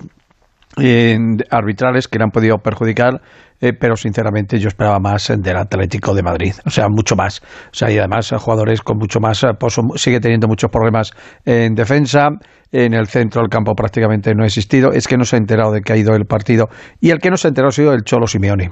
eh, 0.77 1.17
arbitrales 1.49 2.07
que 2.07 2.19
le 2.19 2.25
han 2.25 2.31
podido 2.31 2.57
perjudicar, 2.57 3.21
eh, 3.61 3.73
pero 3.73 3.95
sinceramente 3.95 4.59
yo 4.59 4.69
esperaba 4.69 4.99
más 4.99 5.33
del 5.37 5.57
Atlético 5.57 6.13
de 6.13 6.23
Madrid, 6.23 6.53
o 6.65 6.69
sea, 6.69 6.87
mucho 6.89 7.15
más. 7.15 7.41
O 7.41 7.73
sea, 7.73 7.91
y 7.91 7.97
además 7.97 8.33
jugadores 8.37 8.81
con 8.81 8.97
mucho 8.97 9.19
más, 9.19 9.43
eh, 9.43 9.47
pozo, 9.59 9.81
sigue 9.95 10.19
teniendo 10.19 10.47
muchos 10.47 10.71
problemas 10.71 11.11
en 11.45 11.73
defensa, 11.75 12.29
en 12.71 12.93
el 12.93 13.07
centro 13.07 13.41
del 13.41 13.49
campo 13.49 13.73
prácticamente 13.73 14.33
no 14.35 14.43
ha 14.43 14.45
existido, 14.45 14.91
es 14.91 15.07
que 15.07 15.17
no 15.17 15.25
se 15.25 15.35
ha 15.35 15.39
enterado 15.39 15.71
de 15.71 15.81
que 15.81 15.93
ha 15.93 15.97
ido 15.97 16.15
el 16.15 16.25
partido, 16.25 16.67
y 17.01 17.09
el 17.09 17.19
que 17.19 17.29
no 17.29 17.37
se 17.37 17.47
ha 17.47 17.49
enterado 17.49 17.69
ha 17.69 17.73
sido 17.73 17.93
el 17.93 18.03
Cholo 18.03 18.27
Simeone. 18.27 18.69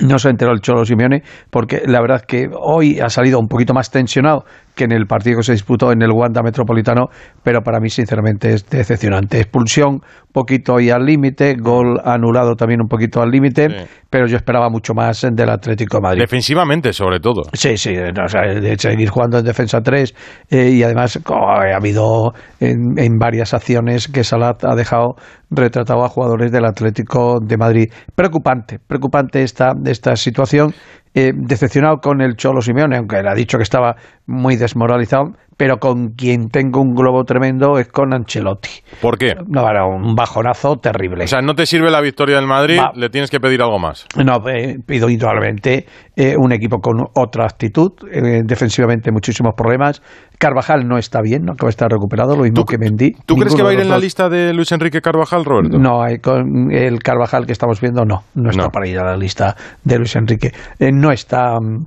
No 0.00 0.18
se 0.20 0.30
enteró 0.30 0.52
el 0.52 0.60
Cholo 0.60 0.84
Simeone 0.84 1.22
porque 1.50 1.82
la 1.84 2.00
verdad 2.00 2.22
que 2.22 2.48
hoy 2.52 3.00
ha 3.00 3.08
salido 3.08 3.40
un 3.40 3.48
poquito 3.48 3.74
más 3.74 3.90
tensionado 3.90 4.44
que 4.78 4.84
en 4.84 4.92
el 4.92 5.06
partido 5.06 5.38
que 5.38 5.42
se 5.42 5.52
disputó 5.52 5.90
en 5.90 6.00
el 6.02 6.12
Wanda 6.12 6.40
Metropolitano, 6.40 7.08
pero 7.42 7.62
para 7.62 7.80
mí 7.80 7.90
sinceramente 7.90 8.54
es 8.54 8.64
decepcionante. 8.70 9.40
Expulsión 9.40 10.00
poquito 10.32 10.78
y 10.78 10.90
al 10.90 11.04
límite, 11.04 11.56
gol 11.60 11.98
anulado 12.04 12.54
también 12.54 12.80
un 12.80 12.86
poquito 12.86 13.20
al 13.20 13.30
límite, 13.30 13.66
pero 14.08 14.26
yo 14.26 14.36
esperaba 14.36 14.70
mucho 14.70 14.94
más 14.94 15.26
del 15.32 15.50
Atlético 15.50 15.96
de 15.96 16.02
Madrid. 16.02 16.20
Defensivamente, 16.20 16.92
sobre 16.92 17.18
todo. 17.18 17.42
Sí, 17.52 17.76
sí, 17.76 17.92
no, 18.14 18.24
o 18.24 18.28
sea, 18.28 18.42
de 18.42 18.78
seguir 18.78 19.08
jugando 19.08 19.38
en 19.38 19.44
defensa 19.44 19.80
3 19.80 20.14
eh, 20.50 20.70
y 20.70 20.82
además 20.84 21.18
oh, 21.26 21.34
ha 21.34 21.74
habido 21.74 22.32
en, 22.60 22.96
en 22.98 23.18
varias 23.18 23.52
acciones 23.52 24.06
que 24.06 24.22
Salat 24.22 24.64
ha 24.64 24.76
dejado 24.76 25.16
retratado 25.50 26.04
a 26.04 26.08
jugadores 26.08 26.52
del 26.52 26.66
Atlético 26.66 27.38
de 27.44 27.56
Madrid. 27.56 27.86
Preocupante, 28.14 28.78
preocupante 28.78 29.42
esta, 29.42 29.72
esta 29.86 30.14
situación. 30.14 30.72
Eh, 31.14 31.32
decepcionado 31.34 32.00
con 32.00 32.20
el 32.20 32.36
Cholo 32.36 32.60
Simeone, 32.60 32.96
aunque 32.96 33.22
le 33.22 33.30
ha 33.30 33.34
dicho 33.34 33.58
que 33.58 33.62
estaba 33.62 33.96
muy 34.26 34.56
desmoralizado, 34.56 35.32
pero 35.58 35.78
con 35.78 36.10
quien 36.10 36.50
tengo 36.50 36.80
un 36.80 36.94
globo 36.94 37.24
tremendo 37.24 37.78
es 37.78 37.88
con 37.88 38.14
Ancelotti. 38.14 38.70
¿Por 39.02 39.18
qué? 39.18 39.34
No, 39.48 39.68
era 39.68 39.84
un 39.84 40.14
bajonazo 40.14 40.76
terrible. 40.76 41.24
O 41.24 41.26
sea, 41.26 41.42
no 41.42 41.54
te 41.54 41.66
sirve 41.66 41.90
la 41.90 42.00
victoria 42.00 42.36
del 42.36 42.46
Madrid, 42.46 42.78
Va. 42.78 42.92
le 42.94 43.10
tienes 43.10 43.28
que 43.28 43.40
pedir 43.40 43.60
algo 43.60 43.80
más. 43.80 44.06
No, 44.16 44.38
eh, 44.48 44.76
pido 44.86 45.10
indudablemente 45.10 45.84
eh, 46.14 46.36
un 46.38 46.52
equipo 46.52 46.78
con 46.78 47.04
otra 47.14 47.44
actitud, 47.44 47.90
eh, 48.10 48.42
defensivamente 48.44 49.10
muchísimos 49.10 49.54
problemas. 49.56 50.00
Carvajal 50.38 50.86
no 50.86 50.96
está 50.96 51.20
bien, 51.20 51.42
no 51.44 51.54
acaba 51.54 51.66
de 51.66 51.70
estar 51.70 51.90
recuperado, 51.90 52.36
lo 52.36 52.44
mismo 52.44 52.64
que 52.64 52.78
Mendy. 52.78 53.14
¿Tú 53.26 53.34
crees 53.34 53.56
que 53.56 53.64
va 53.64 53.70
a 53.70 53.74
ir 53.74 53.80
en 53.80 53.88
la 53.88 53.98
lista 53.98 54.28
de 54.28 54.54
Luis 54.54 54.70
Enrique 54.70 55.00
Carvajal, 55.00 55.44
Roberto? 55.44 55.76
No, 55.76 56.00
hay 56.00 56.18
con 56.18 56.70
el 56.70 57.00
Carvajal 57.00 57.46
que 57.46 57.52
estamos 57.52 57.80
viendo, 57.80 58.04
no, 58.04 58.22
no 58.36 58.50
está 58.50 58.68
para 58.68 58.86
ir 58.86 59.00
a 59.00 59.04
la 59.04 59.16
lista 59.16 59.56
de 59.82 59.98
Luis 59.98 60.14
Enrique. 60.14 60.52
Eh, 60.78 60.92
no 60.92 61.10
está 61.10 61.58
mm, 61.60 61.86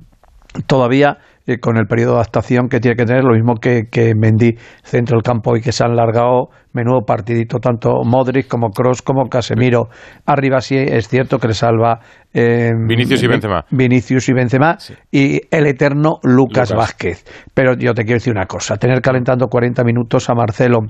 todavía 0.66 1.16
eh, 1.46 1.58
con 1.58 1.76
el 1.76 1.86
periodo 1.86 2.12
de 2.12 2.16
adaptación 2.18 2.68
que 2.68 2.80
tiene 2.80 2.96
que 2.96 3.04
tener, 3.04 3.24
lo 3.24 3.34
mismo 3.34 3.54
que, 3.56 3.84
que 3.90 4.14
Mendy 4.14 4.54
centro 4.82 5.16
del 5.16 5.22
campo 5.22 5.56
y 5.56 5.60
que 5.60 5.72
se 5.72 5.84
han 5.84 5.96
largado 5.96 6.48
menudo 6.72 7.00
partidito, 7.06 7.58
tanto 7.58 8.02
Modric 8.04 8.48
como 8.48 8.70
Cross 8.70 9.02
como 9.02 9.28
Casemiro. 9.28 9.88
Arriba 10.26 10.60
sí 10.60 10.76
es 10.76 11.08
cierto 11.08 11.38
que 11.38 11.48
le 11.48 11.54
salva 11.54 12.00
eh, 12.32 12.72
Vinicius 12.86 13.22
y 13.22 13.26
Benzema. 13.26 13.64
Vinicius 13.70 14.28
y 14.28 14.32
Benzema 14.32 14.76
y 15.10 15.40
el 15.50 15.66
eterno 15.66 16.18
Lucas, 16.22 16.70
Lucas. 16.70 16.74
Vázquez. 16.74 17.24
Pero 17.54 17.74
yo 17.74 17.92
te 17.94 18.04
quiero 18.04 18.16
decir 18.16 18.32
una 18.32 18.46
cosa, 18.46 18.76
tener 18.76 19.00
calentando 19.00 19.48
40 19.48 19.84
minutos 19.84 20.30
a 20.30 20.34
Marcelo 20.34 20.80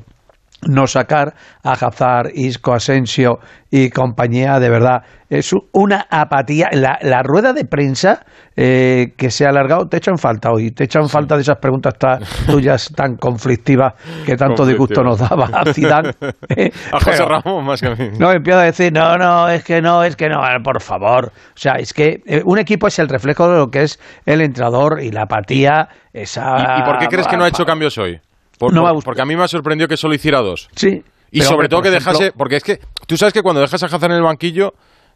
no 0.69 0.87
sacar 0.87 1.35
a 1.65 1.73
Hazard, 1.73 2.31
Isco, 2.35 2.73
Asensio 2.73 3.39
y 3.71 3.91
compañía, 3.91 4.59
de 4.61 4.69
verdad, 4.71 5.03
es 5.29 5.51
una 5.73 6.07
apatía. 6.11 6.69
La, 6.73 6.99
la 7.03 7.23
rueda 7.23 7.53
de 7.53 7.65
prensa 7.65 8.25
eh, 8.55 9.15
que 9.17 9.31
se 9.31 9.47
ha 9.47 9.49
alargado, 9.49 9.87
te 9.89 9.97
echan 9.97 10.19
falta 10.19 10.51
hoy, 10.53 10.71
te 10.71 10.85
echan 10.85 11.09
falta 11.09 11.37
de 11.37 11.43
esas 11.43 11.57
preguntas 11.59 11.95
tan, 11.99 12.21
tuyas 12.47 12.93
tan 12.95 13.17
conflictivas 13.17 13.95
que 14.27 14.37
tanto 14.37 14.67
disgusto 14.67 15.03
nos 15.03 15.19
daba 15.19 15.47
a 15.53 15.73
Zidane. 15.73 16.11
eh, 16.57 16.71
A 16.93 16.99
José 16.99 17.23
pero- 17.25 17.29
Ramón 17.29 17.65
más 17.65 17.81
que 17.81 17.89
a 17.89 17.95
mí. 17.95 18.11
no, 18.19 18.31
empieza 18.31 18.61
a 18.61 18.65
decir, 18.65 18.93
no, 18.93 19.17
no, 19.17 19.49
es 19.49 19.65
que 19.65 19.81
no, 19.81 20.05
es 20.05 20.17
que 20.17 20.29
no, 20.29 20.45
eh, 20.47 20.61
por 20.63 20.81
favor. 20.83 21.33
O 21.35 21.57
sea, 21.57 21.73
es 21.79 21.93
que 21.95 22.21
eh, 22.27 22.43
un 22.45 22.59
equipo 22.59 22.87
es 22.87 22.99
el 22.99 23.09
reflejo 23.09 23.49
de 23.51 23.59
lo 23.59 23.69
que 23.69 23.83
es 23.83 23.99
el 24.27 24.41
entrenador 24.43 25.03
y 25.03 25.11
la 25.11 25.23
apatía, 25.23 25.89
esa... 26.13 26.77
¿Y, 26.77 26.83
y 26.83 26.85
por 26.85 26.99
qué 26.99 27.07
crees 27.09 27.27
que 27.27 27.37
no 27.37 27.45
ha 27.45 27.49
hecho 27.49 27.65
cambios 27.65 27.97
hoy? 27.99 28.21
Por- 28.67 28.73
No 28.75 28.83
por- 28.83 28.93
gustado. 28.93 29.05
porque 29.05 29.23
a 29.23 29.25
mí 29.25 29.35
me 29.37 29.43
ha 29.45 29.49
sorprendido 29.49 29.89
que 29.89 29.97
solo 29.97 30.15
hiciera 30.15 30.41
dos. 30.41 30.69
Sí. 30.77 31.03
Y 31.31 31.39
pero, 31.39 31.45
sobre 31.45 31.55
hombre, 31.55 31.69
todo 31.69 31.83
que 31.83 31.89
ejemplo- 31.89 32.13
dejase. 32.13 32.33
Porque 32.37 32.57
es 32.57 32.63
que 32.65 32.79
tú 33.07 33.17
sabes 33.17 33.33
que 33.33 33.43
cuando 33.43 33.61
dejas 33.61 33.83
a 33.83 33.87
Hazard 33.87 34.11
en 34.11 34.19
el 34.19 34.23
banquillo, 34.23 34.75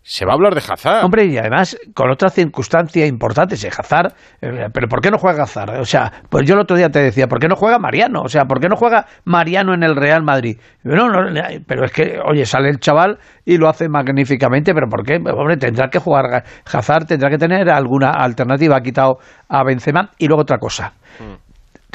se 0.09 0.25
va 0.25 0.33
a 0.33 0.35
hablar 0.35 0.55
de 0.55 0.63
Hazard. 0.67 1.05
Hombre, 1.05 1.25
y 1.27 1.37
además 1.37 1.77
con 1.93 2.09
otra 2.11 2.31
circunstancia 2.31 3.05
importante, 3.07 3.57
ese 3.57 3.69
Hazard, 3.77 4.15
eh, 4.41 4.69
pero 4.73 4.89
¿por 4.89 5.01
qué 5.01 5.11
no 5.11 5.19
juega 5.19 5.43
Hazard? 5.43 5.81
O 5.81 5.85
sea, 5.85 6.13
pues 6.31 6.47
yo 6.47 6.55
el 6.55 6.61
otro 6.61 6.77
día 6.77 6.89
te 6.91 7.01
decía, 7.01 7.27
¿por 7.27 7.41
qué 7.41 7.49
no 7.49 7.57
juega 7.57 7.79
Mariano? 7.81 8.23
O 8.23 8.29
sea, 8.29 8.45
¿por 8.45 8.61
qué 8.61 8.69
no 8.69 8.77
juega 8.77 9.07
Mariano 9.25 9.75
en 9.75 9.83
el 9.83 9.97
Real 9.97 10.23
Madrid? 10.23 10.59
No, 10.85 11.09
no, 11.11 11.29
pero 11.67 11.85
es 11.85 11.91
que, 11.93 12.21
oye, 12.25 12.47
sale 12.47 12.69
el 12.71 12.79
chaval 12.79 13.19
y 13.45 13.59
lo 13.59 13.69
hace 13.69 13.89
magníficamente, 13.89 14.73
pero 14.75 14.89
¿por 14.89 15.05
qué? 15.05 15.17
Hombre, 15.17 15.57
tendrá 15.57 15.91
que 15.91 15.99
jugar 15.99 16.45
Hazard, 16.73 17.07
tendrá 17.07 17.29
que 17.29 17.39
tener 17.39 17.69
alguna 17.69 18.11
alternativa, 18.13 18.77
ha 18.77 18.81
quitado 18.83 19.19
a 19.49 19.65
Benzema. 19.65 20.11
Y 20.19 20.29
luego 20.29 20.43
otra 20.43 20.59
cosa, 20.59 20.93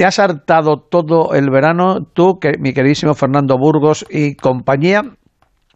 te 0.01 0.07
has 0.07 0.17
hartado 0.17 0.77
todo 0.89 1.35
el 1.35 1.51
verano, 1.51 1.99
tú, 2.11 2.39
que 2.39 2.53
mi 2.59 2.73
queridísimo 2.73 3.13
Fernando 3.13 3.55
Burgos 3.59 4.03
y 4.09 4.33
compañía, 4.33 5.03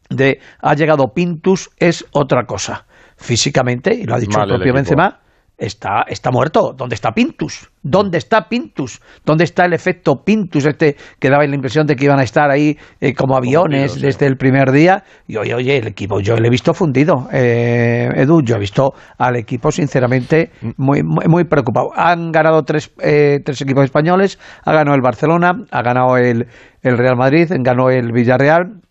de 0.10 0.40
ha 0.60 0.74
llegado 0.74 1.14
Pintus 1.14 1.70
es 1.78 2.08
otra 2.12 2.46
cosa. 2.46 2.88
Físicamente, 3.18 3.94
y 3.94 4.06
lo 4.06 4.16
ha 4.16 4.20
dicho 4.20 4.42
el 4.42 4.48
propio. 4.48 4.74
Benzema, 4.74 5.20
está, 5.58 6.04
está 6.08 6.32
muerto. 6.32 6.74
¿Dónde 6.76 6.96
está 6.96 7.12
Pintus? 7.12 7.70
¿Dónde 7.82 8.18
está 8.18 8.50
Pintus? 8.50 9.02
¿Dónde 9.26 9.44
está 9.44 9.66
el 9.66 9.74
efecto 9.74 10.24
Pintus 10.26 10.66
este 10.66 10.96
que 11.20 11.30
daba 11.30 11.46
la 11.46 11.56
impresión 11.56 11.86
de 11.86 11.96
que 11.96 12.06
iban 12.06 12.20
a 12.20 12.24
estar 12.24 12.50
ahí 12.50 12.78
eh, 13.00 13.14
como 13.14 13.38
aviones 13.38 14.02
desde 14.02 14.26
el 14.26 14.38
primer 14.38 14.72
día? 14.72 15.04
Y 15.28 15.38
oye, 15.38 15.54
oye, 15.54 15.78
el 15.78 15.88
equipo, 15.88 16.20
yo 16.20 16.36
le 16.36 16.48
he 16.48 16.52
visto 16.52 16.74
fundido. 16.74 17.28
Eh, 17.32 18.10
Edu, 18.16 18.42
yo 18.44 18.56
he 18.56 18.60
visto 18.60 18.94
al 19.18 19.36
equipo 19.36 19.72
sinceramente 19.72 20.52
muy, 20.78 21.04
muy, 21.04 21.26
muy 21.28 21.44
preocupado. 21.46 21.90
Han 21.96 22.32
ganado 22.32 22.64
tres, 22.64 22.92
eh, 23.02 23.40
tres 23.44 23.62
equipos 23.62 23.86
españoles, 23.86 24.40
ha 24.64 24.74
ganado 24.74 24.96
el 24.96 25.02
Barcelona, 25.02 25.54
ha 25.72 25.82
ganado 25.82 26.18
el, 26.18 26.48
el 26.82 26.98
Real 26.98 27.16
Madrid, 27.18 27.48
ganó 27.60 27.90
el 27.90 28.12
Villarreal. 28.12 28.82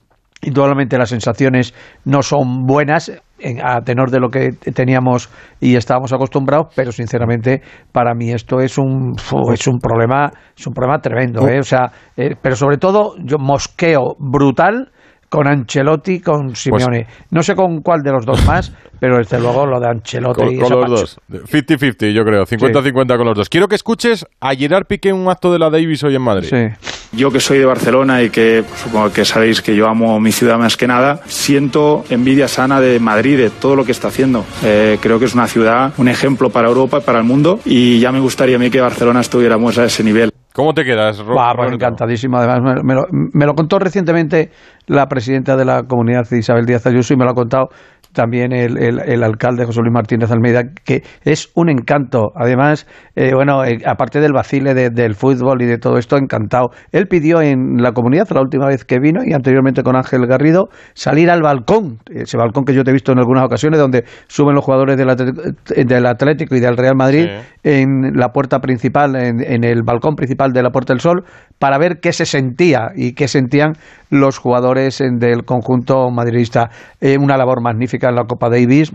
Indudablemente 0.45 0.99
las 0.99 1.09
sensaciones 1.09 1.75
no 2.05 2.23
son 2.23 2.65
buenas 2.67 3.11
en- 3.39 3.65
a 3.65 3.81
tenor 3.83 4.11
de 4.11 4.21
lo 4.21 4.29
que 4.29 4.51
teníamos 4.75 5.31
y 5.61 5.77
estábamos 5.77 6.13
acostumbrados, 6.13 6.69
pero 6.77 6.93
sinceramente 6.93 7.63
para 7.93 8.15
mí 8.15 8.31
esto 8.31 8.61
es 8.61 8.79
un 8.79 9.13
es 9.53 9.67
un 9.67 9.79
problema 9.79 10.31
es 10.57 10.67
un 10.67 10.73
problema 10.75 10.99
tremendo, 11.01 11.49
¿eh? 11.49 11.59
o 11.59 11.63
sea, 11.65 11.91
eh, 12.17 12.35
pero 12.41 12.57
sobre 12.57 12.77
todo 12.79 13.15
yo 13.25 13.39
mosqueo 13.39 14.15
brutal 14.19 14.91
con 15.29 15.47
Ancelotti, 15.47 16.21
con 16.21 16.55
Simeone. 16.55 17.07
no 17.31 17.43
sé 17.43 17.55
con 17.55 17.81
cuál 17.81 18.03
de 18.03 18.13
los 18.13 18.25
dos 18.25 18.45
más, 18.47 18.73
pero 19.01 19.19
desde 19.19 19.41
luego 19.41 19.67
lo 19.67 19.81
de 19.81 19.89
Ancelotti 19.89 20.41
Con, 20.41 20.55
es 20.55 20.61
con 20.61 20.81
los 20.81 20.91
dos. 20.91 21.21
50-50, 21.31 22.13
yo 22.13 22.25
creo. 22.25 22.45
50-50 22.45 23.17
con 23.17 23.27
los 23.27 23.37
dos. 23.37 23.49
Quiero 23.49 23.69
que 23.69 23.75
escuches 23.75 24.27
a 24.41 24.55
Gerard 24.55 24.87
Piqué 24.87 25.11
en 25.11 25.17
un 25.17 25.29
acto 25.29 25.53
de 25.53 25.59
la 25.59 25.71
Davis 25.71 26.03
hoy 26.05 26.15
en 26.15 26.23
Madrid. 26.23 26.49
Yo 27.13 27.31
que 27.31 27.39
soy 27.39 27.59
de 27.59 27.65
Barcelona 27.65 28.23
y 28.23 28.31
que 28.31 28.65
supongo 28.75 29.13
que 29.13 29.25
sabéis 29.25 29.63
que 29.63 29.77
yo 29.77 29.87
amo 29.87 30.19
mi 30.19 30.33
ciudad 30.33 30.59
más 30.59 30.77
que 30.77 30.89
nada, 30.89 31.21
siento 31.27 32.05
envidia 32.11 32.49
sana 32.49 32.81
de 32.81 32.99
Madrid, 32.99 33.37
de 33.39 33.51
todo 33.51 33.77
lo 33.77 33.85
que 33.85 33.93
está 33.93 34.09
haciendo. 34.09 34.45
Eh, 34.65 34.99
creo 35.01 35.19
que 35.21 35.27
es 35.27 35.35
una 35.35 35.47
ciudad, 35.47 35.93
un 35.99 36.09
ejemplo 36.09 36.51
para 36.51 36.69
Europa 36.69 36.99
y 36.99 37.03
para 37.03 37.19
el 37.19 37.25
mundo 37.25 37.61
y 37.65 38.01
ya 38.01 38.11
me 38.11 38.21
gustaría 38.21 38.57
a 38.57 38.59
mí 38.59 38.71
que 38.71 38.81
Barcelona 38.81 39.21
estuviéramos 39.21 39.79
a 39.79 39.85
ese 39.85 40.03
nivel. 40.03 40.31
¿Cómo 40.55 40.73
te 40.73 40.85
quedas, 40.85 41.21
pues 41.21 41.27
Roberto? 41.27 41.75
encantadísimo. 41.75 42.37
Además, 42.37 42.61
me, 42.63 42.83
me 42.85 42.95
lo, 42.95 43.03
me 43.11 43.45
lo 43.45 43.55
contó 43.55 43.81
recientemente 43.81 44.51
la 44.87 45.07
presidenta 45.07 45.57
de 45.57 45.65
la 45.65 45.83
comunidad, 45.83 46.31
Isabel 46.31 46.65
Díaz 46.65 46.87
Ayuso, 46.87 47.13
y 47.13 47.17
me 47.17 47.25
lo 47.25 47.33
ha 47.33 47.35
contado 47.35 47.71
también 48.15 48.53
el, 48.53 48.79
el- 48.79 49.01
el 49.05 49.23
alcalde 49.23 49.67
José 49.67 49.81
Luis 49.83 49.93
Martínez 49.93 50.31
Almeida, 50.31 50.63
que 50.85 51.03
es 51.25 51.51
un 51.55 51.69
encanto. 51.69 52.33
Además, 52.35 52.87
eh, 53.17 53.33
bueno, 53.35 53.65
eh, 53.65 53.79
aparte 53.85 54.21
del 54.21 54.33
vacile 54.33 54.73
de- 54.73 54.89
del 54.91 55.15
fútbol 55.15 55.61
y 55.61 55.67
de 55.67 55.77
todo 55.79 55.99
esto, 55.99 56.17
encantado. 56.17 56.69
Él 56.93 57.07
pidió 57.09 57.43
en 57.43 57.77
la 57.83 57.93
comunidad, 57.93 58.27
la 58.31 58.41
última 58.41 58.67
vez 58.67 58.85
que 58.85 58.99
vino, 58.99 59.21
y 59.27 59.35
anteriormente 59.35 59.83
con 59.83 59.97
Ángel 59.97 60.27
Garrido, 60.27 60.69
salir 60.95 61.29
al 61.31 61.43
balcón, 61.43 61.99
ese 62.11 62.37
balcón 62.39 62.65
que 62.65 62.73
yo 62.73 62.85
te 62.85 62.91
he 62.91 62.93
visto 62.95 63.13
en 63.13 63.19
algunas 63.19 63.45
ocasiones, 63.45 63.79
donde 63.81 64.05
suben 64.29 64.55
los 64.55 64.65
jugadores 64.65 64.97
del 64.97 65.11
Atlético, 65.11 65.43
del 65.77 66.07
Atlético 66.07 66.55
y 66.57 66.61
del 66.61 66.77
Real 66.77 66.95
Madrid 66.97 67.27
en 67.65 68.13
la 68.15 68.29
puerta 68.29 68.61
principal, 68.61 69.17
en, 69.17 69.41
en 69.43 69.65
el 69.65 69.83
balcón 69.85 70.15
principal 70.15 70.53
de 70.53 70.63
la 70.63 70.71
Puerta 70.71 70.93
del 70.93 71.01
Sol, 71.01 71.25
para 71.59 71.79
ver 71.79 71.99
qué 72.01 72.13
se 72.13 72.25
sentía 72.27 72.89
y 72.95 73.15
qué 73.15 73.27
sentían 73.29 73.73
los 74.15 74.39
jugadores 74.39 75.01
en- 75.01 75.19
del 75.19 75.45
conjunto 75.45 76.11
madridista. 76.11 76.71
Eh, 77.01 77.17
una 77.19 77.37
labor 77.37 77.61
magnífica 77.63 78.09
en 78.09 78.15
la 78.15 78.25
Copa 78.25 78.49
Davis. 78.49 78.93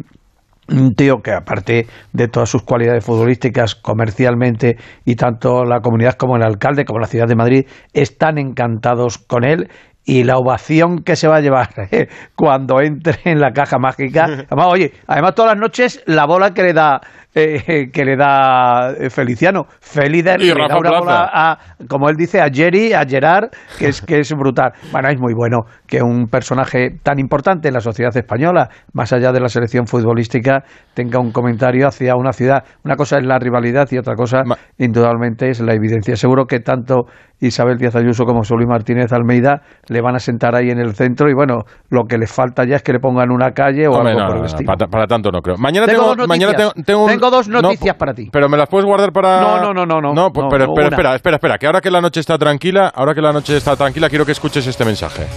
Un 0.72 0.94
tío 0.94 1.18
que 1.24 1.32
aparte 1.32 1.88
de 2.14 2.28
todas 2.28 2.48
sus 2.50 2.62
cualidades 2.62 3.04
futbolísticas 3.04 3.74
comercialmente 3.76 4.78
y 5.04 5.16
tanto 5.16 5.64
la 5.66 5.80
comunidad 5.80 6.14
como 6.14 6.36
el 6.36 6.44
alcalde 6.44 6.86
como 6.86 7.00
la 7.00 7.08
ciudad 7.08 7.26
de 7.28 7.36
Madrid 7.36 7.66
están 7.94 8.38
encantados 8.38 9.18
con 9.18 9.44
él 9.46 9.68
y 10.06 10.24
la 10.24 10.38
ovación 10.38 11.00
que 11.04 11.16
se 11.16 11.28
va 11.28 11.38
a 11.38 11.41
llevar 11.41 11.70
eh, 11.91 12.08
cuando 12.36 12.82
entre 12.82 13.18
en 13.26 13.40
la 13.40 13.52
caja 13.52 13.78
mágica. 13.80 14.26
Además, 14.50 14.68
oye, 14.70 14.94
además 15.08 15.34
todas 15.36 15.54
las 15.54 15.60
noches 15.62 16.04
la 16.06 16.26
bola 16.28 16.54
que 16.54 16.62
le 16.64 16.74
da 16.74 17.02
eh, 17.35 17.89
que 17.93 18.06
le 18.06 18.15
da 18.18 18.91
eh, 18.91 19.10
Feliciano, 19.10 19.64
le 19.95 20.22
da 20.23 20.77
una 20.77 20.89
Plaza. 20.89 20.99
bola 20.99 21.30
a, 21.31 21.57
como 21.88 22.10
él 22.10 22.15
dice, 22.15 22.41
a 22.41 22.47
Jerry, 22.51 22.93
a 22.93 23.03
Gerard, 23.07 23.49
que 23.77 23.88
es, 23.89 24.01
que 24.01 24.19
es 24.19 24.31
brutal. 24.34 24.72
Bueno, 24.91 25.10
es 25.10 25.19
muy 25.19 25.34
bueno 25.34 25.60
que 25.88 26.01
un 26.01 26.27
personaje 26.27 26.89
tan 27.03 27.19
importante 27.19 27.68
en 27.68 27.73
la 27.73 27.80
sociedad 27.81 28.15
española, 28.15 28.69
más 28.93 29.14
allá 29.14 29.31
de 29.31 29.39
la 29.39 29.47
selección 29.49 29.85
futbolística, 29.88 30.64
tenga 30.93 31.19
un 31.19 31.31
comentario 31.31 31.88
hacia 31.88 32.15
una 32.15 32.31
ciudad. 32.34 32.64
Una 32.84 32.95
cosa 32.95 33.18
es 33.18 33.26
la 33.26 33.39
rivalidad 33.39 33.88
y 33.91 33.97
otra 33.97 34.15
cosa, 34.15 34.43
indudablemente, 34.77 35.49
es 35.49 35.60
la 35.61 35.73
evidencia. 35.73 36.15
Seguro 36.15 36.45
que 36.45 36.60
tanto 36.60 37.03
Isabel 37.41 37.77
Díaz 37.77 37.95
Ayuso 37.95 38.26
como 38.26 38.43
Solís 38.43 38.68
Martínez 38.68 39.14
Almeida 39.14 39.61
le 39.88 40.01
van 40.01 40.15
a 40.15 40.19
sentar 40.19 40.56
ahí 40.56 40.69
en 40.72 40.80
el 40.80 40.93
centro 40.93 41.30
y 41.30 41.34
bueno, 41.34 41.64
lo 41.89 42.03
que 42.03 42.18
les 42.18 42.31
falta 42.31 42.65
ya 42.65 42.76
es 42.76 42.84
que 42.84 42.91
le 42.91 42.99
pongan 42.99 43.31
una 43.31 43.51
calle 43.51 43.88
o 43.88 43.91
Hombre, 43.91 44.11
algo 44.11 44.22
no, 44.22 44.27
por 44.27 44.35
el 44.35 44.41
no, 44.41 44.47
estilo. 44.47 44.68
para, 44.68 44.88
para 44.88 45.07
tanto 45.07 45.31
no 45.31 45.39
creo. 45.41 45.56
Mañana 45.57 45.85
Tengo 45.88 46.15
tengo, 46.15 46.27
mañana 46.27 46.53
tengo, 46.53 46.68
noticias. 46.69 46.85
tengo 46.85 47.03
un- 47.06 47.10
Tengo 47.20 47.32
dos 47.32 47.48
no, 47.48 47.62
noticias 47.62 47.96
para 47.96 48.14
ti. 48.14 48.30
Pero 48.32 48.48
me 48.48 48.58
las 48.58 48.70
puedes 48.70 48.86
guardar 48.86 49.12
para. 49.12 49.41
No, 49.41 49.62
no, 49.62 49.74
no, 49.74 49.86
no, 49.86 50.02
no. 50.02 50.14
No, 50.14 50.32
pues, 50.32 50.46
No, 50.46 50.50
pero, 50.50 50.68
no, 50.68 50.74
pero 50.74 50.88
una. 50.88 50.96
espera, 50.96 51.16
espera, 51.16 51.36
espera. 51.36 51.58
Que 51.58 51.66
ahora 51.66 51.82
que 51.82 51.91
la 51.91 52.02
noche 52.02 52.20
está 52.20 52.38
tranquila, 52.38 52.88
ahora 52.96 53.14
que 53.14 53.22
la 53.22 53.34
noche 53.34 53.58
está 53.58 53.76
tranquila, 53.76 54.10
quiero 54.10 54.26
que 54.26 54.32
escuches 54.32 54.66
este 54.66 54.86
mensaje. 54.86 55.28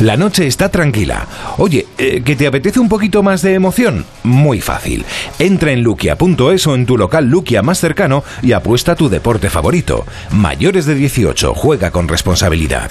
La 0.00 0.16
noche 0.16 0.46
está 0.46 0.68
tranquila. 0.68 1.26
Oye, 1.58 1.86
eh, 1.98 2.22
¿que 2.24 2.36
te 2.36 2.46
apetece 2.46 2.80
un 2.80 2.88
poquito 2.88 3.22
más 3.22 3.42
de 3.42 3.54
emoción? 3.54 4.04
Muy 4.22 4.60
fácil. 4.60 5.04
Entra 5.38 5.72
en 5.72 5.82
luquia.es 5.82 6.66
o 6.66 6.74
en 6.74 6.86
tu 6.86 6.96
local 6.96 7.26
Luquia 7.26 7.62
más 7.62 7.78
cercano 7.78 8.24
y 8.42 8.52
apuesta 8.52 8.94
tu 8.94 9.08
deporte 9.08 9.50
favorito. 9.50 10.04
Mayores 10.30 10.86
de 10.86 10.94
18, 10.94 11.54
juega 11.54 11.90
con 11.90 12.08
responsabilidad. 12.08 12.90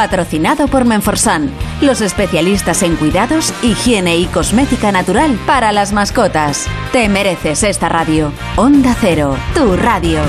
Patrocinado 0.00 0.66
por 0.66 0.86
Menforsan. 0.86 1.50
los 1.82 2.00
especialistas 2.00 2.82
en 2.82 2.96
cuidados, 2.96 3.52
higiene 3.62 4.16
y 4.16 4.24
cosmética 4.24 4.90
natural 4.92 5.38
para 5.46 5.72
las 5.72 5.92
mascotas. 5.92 6.66
Te 6.90 7.10
mereces 7.10 7.62
esta 7.64 7.90
radio. 7.90 8.32
Onda 8.56 8.96
Cero, 8.98 9.36
tu 9.54 9.76
radio. 9.76 10.20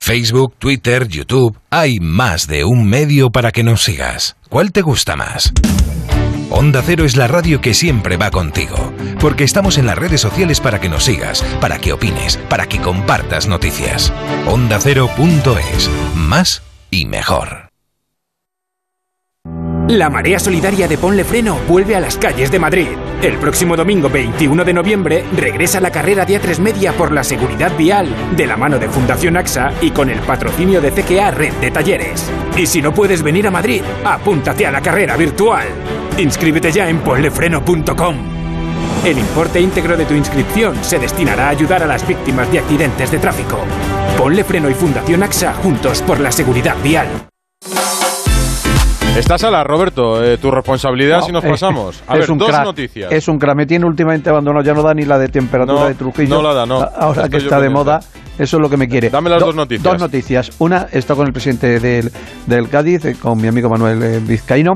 Facebook, 0.00 0.54
Twitter, 0.60 1.08
YouTube. 1.08 1.58
Hay 1.70 1.98
más 1.98 2.46
de 2.46 2.64
un 2.64 2.86
medio 2.88 3.30
para 3.30 3.50
que 3.50 3.64
nos 3.64 3.82
sigas. 3.82 4.36
¿Cuál 4.48 4.70
te 4.70 4.82
gusta 4.82 5.16
más? 5.16 5.52
Onda 6.50 6.84
Cero 6.86 7.04
es 7.04 7.16
la 7.16 7.26
radio 7.26 7.60
que 7.60 7.74
siempre 7.74 8.16
va 8.16 8.30
contigo, 8.30 8.92
porque 9.18 9.42
estamos 9.42 9.76
en 9.76 9.86
las 9.86 9.98
redes 9.98 10.20
sociales 10.20 10.60
para 10.60 10.80
que 10.80 10.88
nos 10.88 11.02
sigas, 11.02 11.42
para 11.60 11.80
que 11.80 11.92
opines, 11.92 12.36
para 12.48 12.68
que 12.68 12.78
compartas 12.78 13.48
noticias. 13.48 14.12
OndaCero.es. 14.46 15.90
Más 16.14 16.62
y 16.92 17.06
mejor. 17.06 17.61
La 19.88 20.08
Marea 20.08 20.38
Solidaria 20.38 20.86
de 20.86 20.96
Ponle 20.96 21.24
Freno 21.24 21.58
vuelve 21.68 21.96
a 21.96 22.00
las 22.00 22.16
calles 22.16 22.50
de 22.52 22.58
Madrid. 22.58 22.86
El 23.20 23.36
próximo 23.38 23.76
domingo 23.76 24.08
21 24.08 24.64
de 24.64 24.72
noviembre 24.72 25.24
regresa 25.36 25.80
la 25.80 25.90
carrera 25.90 26.24
de 26.24 26.40
A3 26.40 26.60
Media 26.60 26.92
por 26.92 27.10
la 27.12 27.24
seguridad 27.24 27.76
vial, 27.76 28.08
de 28.36 28.46
la 28.46 28.56
mano 28.56 28.78
de 28.78 28.88
Fundación 28.88 29.36
AXA 29.36 29.72
y 29.80 29.90
con 29.90 30.08
el 30.08 30.20
patrocinio 30.20 30.80
de 30.80 30.92
CKA 30.92 31.32
Red 31.32 31.54
de 31.54 31.70
Talleres. 31.72 32.30
Y 32.56 32.66
si 32.66 32.80
no 32.80 32.94
puedes 32.94 33.22
venir 33.22 33.46
a 33.46 33.50
Madrid, 33.50 33.82
apúntate 34.04 34.66
a 34.66 34.70
la 34.70 34.80
carrera 34.80 35.16
virtual. 35.16 35.66
Inscríbete 36.16 36.70
ya 36.70 36.88
en 36.88 37.00
ponlefreno.com. 37.00 38.16
El 39.04 39.18
importe 39.18 39.60
íntegro 39.60 39.96
de 39.96 40.04
tu 40.04 40.14
inscripción 40.14 40.76
se 40.82 41.00
destinará 41.00 41.48
a 41.48 41.50
ayudar 41.50 41.82
a 41.82 41.86
las 41.86 42.06
víctimas 42.06 42.50
de 42.52 42.60
accidentes 42.60 43.10
de 43.10 43.18
tráfico. 43.18 43.58
Ponle 44.16 44.44
Freno 44.44 44.70
y 44.70 44.74
Fundación 44.74 45.24
AXA 45.24 45.54
juntos 45.54 46.02
por 46.02 46.20
la 46.20 46.30
seguridad 46.30 46.76
vial. 46.84 47.08
Estás 49.16 49.44
a 49.44 49.50
la, 49.50 49.62
Roberto, 49.62 50.24
eh, 50.24 50.38
tu 50.38 50.50
responsabilidad 50.50 51.20
si 51.22 51.32
nos 51.32 51.44
eh, 51.44 51.48
pasamos. 51.50 52.02
A 52.06 52.14
es 52.14 52.20
ver, 52.20 52.30
un 52.30 52.38
dos 52.38 52.48
crack, 52.48 52.64
noticias. 52.64 53.12
Es 53.12 53.28
un 53.28 53.38
crack. 53.38 53.54
Me 53.56 53.66
tiene 53.66 53.84
últimamente 53.84 54.30
abandonado, 54.30 54.64
ya 54.64 54.72
no 54.72 54.82
da 54.82 54.94
ni 54.94 55.04
la 55.04 55.18
de 55.18 55.28
temperatura 55.28 55.80
No, 55.80 55.86
de 55.88 55.94
Trujillo. 55.94 56.36
no 56.36 56.42
la 56.42 56.54
da, 56.54 56.64
no. 56.66 56.76
Ahora 56.80 57.24
Estoy 57.24 57.30
que 57.30 57.36
está 57.44 57.60
de 57.60 57.68
moda, 57.68 58.00
eso 58.38 58.56
es 58.56 58.60
lo 58.60 58.70
que 58.70 58.78
me 58.78 58.88
quiere. 58.88 59.10
Dame 59.10 59.28
las 59.28 59.40
Do- 59.40 59.46
dos 59.46 59.54
noticias. 59.54 59.82
Dos 59.84 60.00
noticias. 60.00 60.50
Una, 60.60 60.88
está 60.90 61.14
con 61.14 61.26
el 61.26 61.32
presidente 61.34 61.78
del, 61.78 62.10
del 62.46 62.68
Cádiz, 62.70 63.04
eh, 63.04 63.16
con 63.20 63.38
mi 63.40 63.48
amigo 63.48 63.68
Manuel 63.68 64.20
Vizcaíno. 64.20 64.72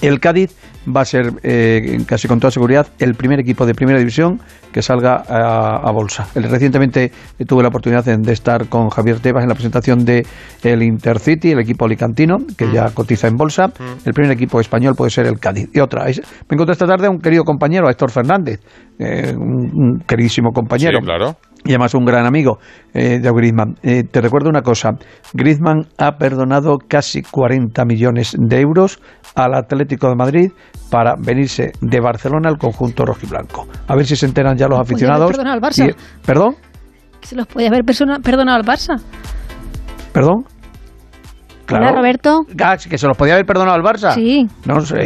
El 0.00 0.20
Cádiz 0.20 0.56
va 0.88 1.02
a 1.02 1.04
ser, 1.04 1.32
eh, 1.42 1.98
casi 2.06 2.26
con 2.28 2.40
toda 2.40 2.50
seguridad, 2.50 2.86
el 2.98 3.14
primer 3.14 3.38
equipo 3.40 3.66
de 3.66 3.74
primera 3.74 3.98
división 3.98 4.40
que 4.72 4.82
salga 4.82 5.22
a, 5.28 5.76
a 5.88 5.92
bolsa. 5.92 6.26
Recientemente 6.34 7.10
eh, 7.38 7.44
tuve 7.44 7.62
la 7.62 7.68
oportunidad 7.68 8.04
de, 8.04 8.32
estar 8.32 8.68
con 8.68 8.88
Javier 8.88 9.20
Tebas 9.20 9.42
en 9.42 9.48
la 9.48 9.54
presentación 9.54 10.04
de 10.04 10.24
el 10.62 10.82
Intercity, 10.82 11.50
el 11.52 11.58
equipo 11.60 11.84
alicantino, 11.84 12.38
que 12.56 12.66
Mm. 12.66 12.72
ya 12.72 12.90
cotiza 12.94 13.26
en 13.28 13.36
bolsa. 13.36 13.72
El 14.04 14.12
primer 14.14 14.32
equipo 14.32 14.60
español 14.60 14.94
puede 14.96 15.10
ser 15.10 15.26
el 15.26 15.38
Cádiz. 15.38 15.68
Y 15.74 15.80
otra, 15.80 16.08
es- 16.08 16.20
me 16.48 16.54
encontré 16.54 16.72
esta 16.72 16.86
tarde 16.86 17.06
a 17.06 17.10
un 17.10 17.18
querido 17.18 17.44
compañero, 17.44 17.88
a 17.88 17.90
Héctor 17.90 18.10
Fernández, 18.10 18.60
eh, 18.98 19.34
un, 19.36 19.70
un 19.74 19.98
queridísimo 20.06 20.50
compañero 20.52 20.98
Sí, 21.00 21.04
claro. 21.04 21.36
Y 21.64 21.70
además 21.70 21.94
un 21.94 22.04
gran 22.04 22.26
amigo 22.26 22.58
eh, 22.94 23.18
de 23.20 23.30
Griezmann. 23.30 23.74
Eh, 23.82 24.02
te 24.04 24.20
recuerdo 24.20 24.48
una 24.48 24.62
cosa, 24.62 24.90
Griezmann 25.34 25.86
ha 25.98 26.16
perdonado 26.16 26.78
casi 26.88 27.22
40 27.22 27.84
millones 27.84 28.34
de 28.38 28.60
euros 28.60 29.00
al 29.34 29.54
Atlético 29.54 30.08
de 30.08 30.16
Madrid 30.16 30.52
para 30.90 31.14
venirse 31.18 31.72
de 31.80 32.00
Barcelona 32.00 32.48
al 32.48 32.58
conjunto 32.58 33.04
rojiblanco. 33.04 33.66
A 33.86 33.94
ver 33.94 34.06
si 34.06 34.16
se 34.16 34.26
enteran 34.26 34.56
ya 34.56 34.66
los 34.68 34.78
Pues 34.78 34.90
aficionados. 34.90 35.30
perdonado 35.30 35.54
al 35.56 35.60
Barça. 35.62 35.90
Y- 35.90 36.26
¿Perdón? 36.26 36.54
Se 37.22 37.36
los 37.36 37.46
puede 37.46 37.68
haber 37.68 37.84
perdonado 37.84 38.56
al 38.56 38.64
Barça. 38.64 39.00
¿Perdón? 40.12 40.44
Hola, 41.72 41.92
Roberto. 41.92 42.40
Ah, 42.60 42.76
que 42.76 42.98
se 42.98 43.06
los 43.06 43.16
podía 43.16 43.34
haber 43.34 43.46
perdonado 43.46 43.76
al 43.76 43.82
Barça. 43.82 44.12
Sí. 44.14 44.44
No 44.66 44.80
sé, 44.80 44.96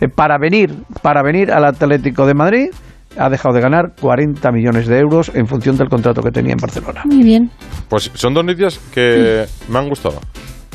eh, 0.00 0.08
para 0.08 0.36
venir, 0.36 0.74
para 1.00 1.22
venir 1.22 1.52
al 1.52 1.64
Atlético 1.64 2.26
de 2.26 2.34
Madrid 2.34 2.70
ha 3.18 3.28
dejado 3.28 3.54
de 3.54 3.60
ganar 3.60 3.92
40 4.00 4.50
millones 4.52 4.86
de 4.86 4.98
euros 4.98 5.30
en 5.34 5.46
función 5.46 5.76
del 5.76 5.88
contrato 5.88 6.22
que 6.22 6.30
tenía 6.30 6.52
en 6.52 6.58
Barcelona. 6.58 7.02
Muy 7.04 7.22
bien. 7.22 7.50
Pues 7.88 8.10
son 8.14 8.34
dos 8.34 8.44
noticias 8.44 8.78
que 8.94 9.46
me 9.68 9.78
han 9.78 9.88
gustado. 9.88 10.20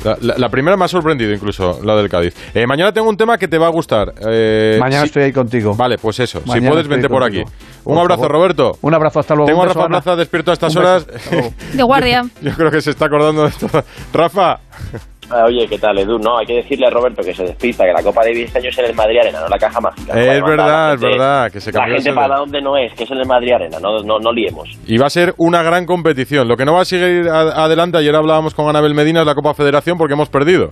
La, 0.03 0.17
la- 0.19 0.37
la 0.37 0.49
primera 0.49 0.75
me 0.75 0.83
ha 0.83 0.87
sorprendido 0.89 1.31
incluso, 1.31 1.79
la 1.81 1.95
del 1.95 2.09
Cádiz. 2.09 2.35
Eh, 2.53 2.67
mañana 2.67 2.91
tengo 2.91 3.07
un 3.07 3.15
tema 3.15 3.37
que 3.37 3.47
te 3.47 3.57
va 3.57 3.67
a 3.67 3.69
gustar. 3.69 4.13
Eh, 4.27 4.75
Mañana 4.77 5.03
si- 5.03 5.07
estoy 5.07 5.23
ahí 5.23 5.31
contigo. 5.31 5.75
Vale, 5.77 5.97
pues 5.97 6.19
eso. 6.19 6.41
si 6.41 6.49
Mañana 6.49 6.71
puedes, 6.71 6.83
estoy 6.83 6.95
vente 6.97 7.07
por 7.09 7.21
contigo. 7.21 7.47
aquí. 7.47 7.55
Un 7.85 7.93
Por 7.93 8.01
abrazo, 8.01 8.21
favor. 8.23 8.31
Roberto. 8.35 8.77
Un 8.81 8.93
abrazo, 8.93 9.19
hasta 9.21 9.33
luego. 9.33 9.47
Tengo 9.47 9.61
a 9.61 9.63
Un 9.63 9.69
Rafa. 9.73 9.87
Plaza 9.87 10.15
despierto 10.17 10.51
a 10.51 10.55
estas 10.55 10.75
horas. 10.75 11.07
De 11.73 11.83
guardia. 11.83 12.25
Yo 12.41 12.51
creo 12.53 12.69
que 12.69 12.81
se 12.81 12.89
está 12.89 13.05
acordando 13.05 13.45
de 13.45 13.51
todo. 13.51 13.81
Rafa, 14.11 14.59
Oye, 15.45 15.67
¿qué 15.67 15.77
tal, 15.77 15.97
Edu? 15.99 16.17
No, 16.19 16.37
hay 16.37 16.45
que 16.45 16.55
decirle 16.55 16.87
a 16.87 16.89
Roberto 16.89 17.21
que 17.23 17.33
se 17.33 17.43
despista, 17.43 17.85
que 17.85 17.91
la 17.93 18.03
Copa 18.03 18.21
Davis 18.23 18.45
este 18.45 18.59
año 18.59 18.69
es 18.69 18.77
en 18.79 18.85
el 18.85 18.95
Madrid 18.95 19.19
Arena, 19.19 19.39
no 19.41 19.47
la 19.47 19.57
caja 19.57 19.79
mágica. 19.79 20.13
es 20.19 20.43
verdad, 20.43 20.93
es 20.95 21.01
verdad, 21.01 21.51
que 21.51 21.59
se 21.59 21.71
La 21.71 21.85
el 21.85 21.93
gente 21.93 22.13
para 22.13 22.37
dónde 22.37 22.61
no 22.61 22.77
es, 22.77 22.93
que 22.93 23.03
es 23.03 23.11
en 23.11 23.17
el 23.19 23.27
Madrid 23.27 23.53
Arena, 23.53 23.77
no, 23.81 23.99
no, 24.03 24.19
no 24.19 24.31
liemos. 24.31 24.69
Y 24.85 24.97
va 24.97 25.07
a 25.07 25.09
ser 25.09 25.33
una 25.37 25.63
gran 25.63 25.85
competición. 25.85 26.47
Lo 26.47 26.55
que 26.57 26.65
no 26.65 26.73
va 26.73 26.81
a 26.81 26.85
seguir 26.85 27.27
a- 27.29 27.63
adelante, 27.65 27.97
ayer 27.97 28.15
hablábamos 28.15 28.53
con 28.53 28.67
Anabel 28.67 28.93
Medina, 28.93 29.21
es 29.21 29.25
la 29.25 29.35
Copa 29.35 29.53
Federación 29.53 29.97
porque 29.97 30.13
hemos 30.13 30.29
perdido. 30.29 30.69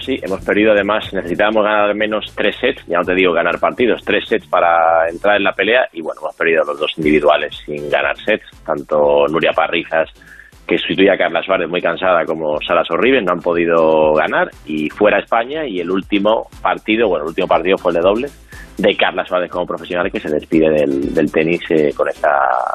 Sí, 0.00 0.18
hemos 0.22 0.42
perdido 0.42 0.72
además, 0.72 1.12
necesitábamos 1.12 1.64
ganar 1.64 1.90
al 1.90 1.94
menos 1.94 2.32
tres 2.34 2.56
sets, 2.58 2.82
ya 2.86 2.98
no 2.98 3.04
te 3.04 3.14
digo 3.14 3.32
ganar 3.32 3.58
partidos, 3.58 4.00
tres 4.04 4.26
sets 4.26 4.46
para 4.46 5.08
entrar 5.10 5.36
en 5.36 5.44
la 5.44 5.52
pelea 5.52 5.86
y 5.92 6.00
bueno, 6.00 6.20
hemos 6.22 6.34
perdido 6.36 6.64
los 6.64 6.78
dos 6.80 6.92
individuales 6.96 7.54
sin 7.66 7.90
ganar 7.90 8.16
sets, 8.16 8.44
tanto 8.64 9.26
Nuria 9.28 9.52
Parrizas 9.52 10.08
que 10.68 10.76
sustituye 10.76 11.10
a 11.10 11.16
Carla 11.16 11.42
Suárez 11.42 11.68
muy 11.68 11.80
cansada 11.80 12.24
como 12.26 12.58
Sara 12.60 12.84
Sorribes, 12.84 13.24
no 13.24 13.32
han 13.32 13.40
podido 13.40 14.12
ganar 14.12 14.50
y 14.66 14.90
fuera 14.90 15.18
España 15.18 15.66
y 15.66 15.80
el 15.80 15.90
último 15.90 16.46
partido, 16.62 17.08
bueno, 17.08 17.24
el 17.24 17.30
último 17.30 17.48
partido 17.48 17.78
fue 17.78 17.92
el 17.92 17.96
de 17.96 18.00
doble 18.02 18.28
de 18.76 18.94
Carla 18.96 19.24
Suárez 19.26 19.50
como 19.50 19.66
profesional 19.66 20.10
que 20.12 20.20
se 20.20 20.28
despide 20.30 20.68
del, 20.70 21.12
del 21.14 21.32
tenis 21.32 21.62
eh, 21.70 21.90
con 21.96 22.08
esta 22.08 22.28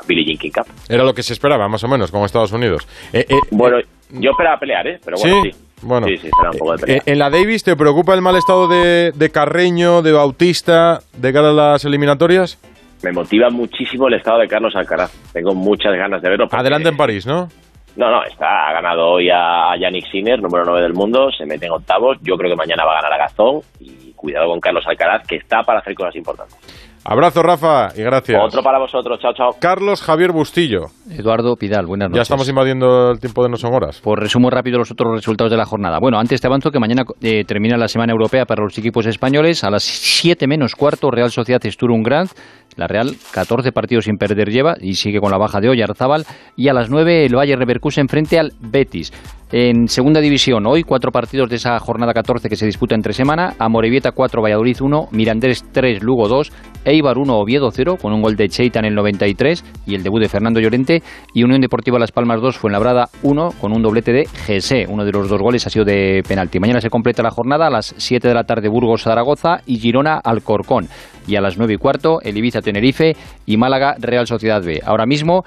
Billie 0.07 0.25
Jean 0.25 0.37
King 0.37 0.51
Cup. 0.51 0.65
Era 0.89 1.03
lo 1.03 1.13
que 1.13 1.23
se 1.23 1.33
esperaba, 1.33 1.69
más 1.69 1.83
o 1.83 1.87
menos, 1.87 2.11
con 2.11 2.23
Estados 2.23 2.51
Unidos. 2.51 2.85
Eh, 3.13 3.25
eh, 3.29 3.35
Bueno, 3.51 3.77
yo 4.09 4.31
esperaba 4.31 4.57
pelear, 4.59 4.87
¿eh? 4.87 4.99
Pero 5.05 5.17
bueno, 5.21 5.41
¿Sí? 5.43 5.51
sí. 5.51 5.57
Bueno. 5.83 6.07
Sí, 6.07 6.17
sí, 6.17 6.29
un 6.51 6.57
poco 6.57 6.71
de 6.73 6.77
pelea. 6.79 7.01
en 7.05 7.19
la 7.19 7.29
Davis, 7.29 7.63
¿te 7.63 7.75
preocupa 7.75 8.13
el 8.15 8.21
mal 8.21 8.35
estado 8.37 8.67
de, 8.67 9.11
de 9.13 9.29
Carreño, 9.29 10.01
de 10.01 10.13
Bautista, 10.13 10.99
de 11.15 11.31
cara 11.31 11.49
a 11.49 11.53
las 11.53 11.85
eliminatorias? 11.85 12.59
Me 13.03 13.11
motiva 13.11 13.49
muchísimo 13.49 14.07
el 14.07 14.13
estado 14.15 14.39
de 14.39 14.47
Carlos 14.47 14.73
Alcaraz. 14.75 15.11
Tengo 15.33 15.53
muchas 15.53 15.93
ganas 15.93 16.21
de 16.21 16.29
verlo. 16.29 16.47
Adelante 16.51 16.89
en 16.89 16.97
París, 16.97 17.25
¿no? 17.27 17.49
No, 17.95 18.09
no, 18.09 18.23
está, 18.23 18.69
ha 18.69 18.73
ganado 18.73 19.11
hoy 19.11 19.29
a 19.29 19.75
Yannick 19.79 20.09
Sinner, 20.11 20.41
número 20.41 20.65
9 20.65 20.81
del 20.81 20.93
mundo, 20.93 21.29
se 21.31 21.45
mete 21.45 21.67
en 21.67 21.73
octavos. 21.73 22.17
Yo 22.21 22.35
creo 22.35 22.49
que 22.49 22.55
mañana 22.55 22.85
va 22.85 22.93
a 22.93 23.01
ganar 23.01 23.13
a 23.13 23.17
Gazón 23.23 23.61
y 23.79 24.11
cuidado 24.13 24.47
con 24.47 24.59
Carlos 24.59 24.85
Alcaraz, 24.87 25.27
que 25.27 25.35
está 25.35 25.61
para 25.61 25.79
hacer 25.79 25.93
cosas 25.93 26.15
importantes. 26.15 26.57
Abrazo, 27.05 27.43
Rafa, 27.43 27.89
y 27.97 28.01
gracias. 28.01 28.41
Otro 28.41 28.63
para 28.63 28.79
vosotros, 28.79 29.19
chao, 29.19 29.33
chao. 29.33 29.49
Carlos 29.59 30.01
Javier 30.01 30.31
Bustillo. 30.31 30.85
Eduardo 31.11 31.57
Pidal, 31.57 31.85
buenas 31.85 32.07
noches. 32.07 32.19
Ya 32.19 32.21
estamos 32.21 32.47
invadiendo 32.47 33.11
el 33.11 33.19
tiempo 33.19 33.43
de 33.43 33.49
no 33.49 33.57
son 33.57 33.73
horas. 33.73 33.99
Pues 34.01 34.17
resumo 34.17 34.49
rápido 34.49 34.77
los 34.77 34.89
otros 34.89 35.13
resultados 35.13 35.51
de 35.51 35.57
la 35.57 35.65
jornada. 35.65 35.99
Bueno, 35.99 36.17
antes 36.17 36.39
te 36.39 36.47
avanzo 36.47 36.71
que 36.71 36.79
mañana 36.79 37.03
eh, 37.21 37.43
termina 37.43 37.75
la 37.75 37.89
Semana 37.89 38.13
Europea 38.13 38.45
para 38.45 38.63
los 38.63 38.77
equipos 38.77 39.05
españoles. 39.05 39.65
A 39.65 39.69
las 39.69 39.83
7 39.83 40.47
menos 40.47 40.75
cuarto, 40.75 41.11
Real 41.11 41.29
Sociedad 41.29 41.59
Sturm 41.61 42.03
Graz. 42.03 42.33
La 42.75 42.87
Real, 42.87 43.15
14 43.31 43.71
partidos 43.71 44.05
sin 44.05 44.17
perder 44.17 44.49
lleva 44.49 44.75
y 44.79 44.95
sigue 44.95 45.19
con 45.19 45.31
la 45.31 45.37
baja 45.37 45.59
de 45.59 45.69
Oyarzábal. 45.69 46.25
Y 46.55 46.67
a 46.67 46.73
las 46.73 46.89
9, 46.89 47.25
el 47.25 47.35
Valle 47.35 47.55
Reverkusen 47.55 48.07
frente 48.07 48.39
al 48.39 48.53
Betis. 48.59 49.11
En 49.55 49.87
segunda 49.87 50.19
división, 50.19 50.65
hoy 50.65 50.81
cuatro 50.81 51.11
partidos 51.11 51.47
de 51.47 51.57
esa 51.57 51.77
jornada 51.77 52.11
14 52.11 52.49
que 52.49 52.55
se 52.55 52.65
disputa 52.65 52.95
entre 52.95 53.13
semana. 53.13 53.53
Amorebieta 53.59 54.11
4, 54.11 54.41
Valladolid 54.41 54.77
1, 54.81 55.09
Mirandés 55.11 55.63
3, 55.71 56.01
Lugo 56.01 56.27
2, 56.27 56.51
Eibar 56.85 57.19
1, 57.19 57.37
Oviedo 57.37 57.69
0, 57.69 57.97
con 58.01 58.13
un 58.13 58.23
gol 58.23 58.35
de 58.35 58.49
Cheita 58.49 58.79
en 58.79 58.85
el 58.85 58.95
93 58.95 59.63
y 59.85 59.93
el 59.93 60.01
debut 60.01 60.21
de 60.21 60.27
Fernando 60.27 60.59
Llorente. 60.59 61.03
Y 61.35 61.43
Unión 61.43 61.61
Deportiva 61.61 61.99
Las 61.99 62.11
Palmas 62.11 62.41
2, 62.41 62.57
Fuenlabrada 62.57 63.09
1, 63.21 63.51
con 63.61 63.73
un 63.73 63.83
doblete 63.83 64.11
de 64.11 64.23
GS. 64.23 64.87
Uno 64.89 65.05
de 65.05 65.11
los 65.11 65.29
dos 65.29 65.39
goles 65.39 65.67
ha 65.67 65.69
sido 65.69 65.85
de 65.85 66.23
penalti. 66.27 66.59
Mañana 66.59 66.81
se 66.81 66.89
completa 66.89 67.21
la 67.21 67.29
jornada 67.29 67.67
a 67.67 67.69
las 67.69 67.93
7 67.95 68.27
de 68.27 68.33
la 68.33 68.45
tarde 68.45 68.69
Burgos 68.69 69.03
Zaragoza 69.03 69.59
y 69.67 69.77
Girona 69.77 70.17
Alcorcón. 70.17 70.87
Y 71.27 71.35
a 71.35 71.41
las 71.41 71.57
9 71.57 71.73
y 71.73 71.77
cuarto 71.77 72.21
el 72.21 72.37
Ibiza 72.37 72.61
Tenerife 72.61 73.15
y 73.45 73.57
Málaga 73.57 73.95
Real 73.99 74.27
Sociedad 74.27 74.61
B. 74.63 74.81
Ahora 74.85 75.05
mismo 75.05 75.43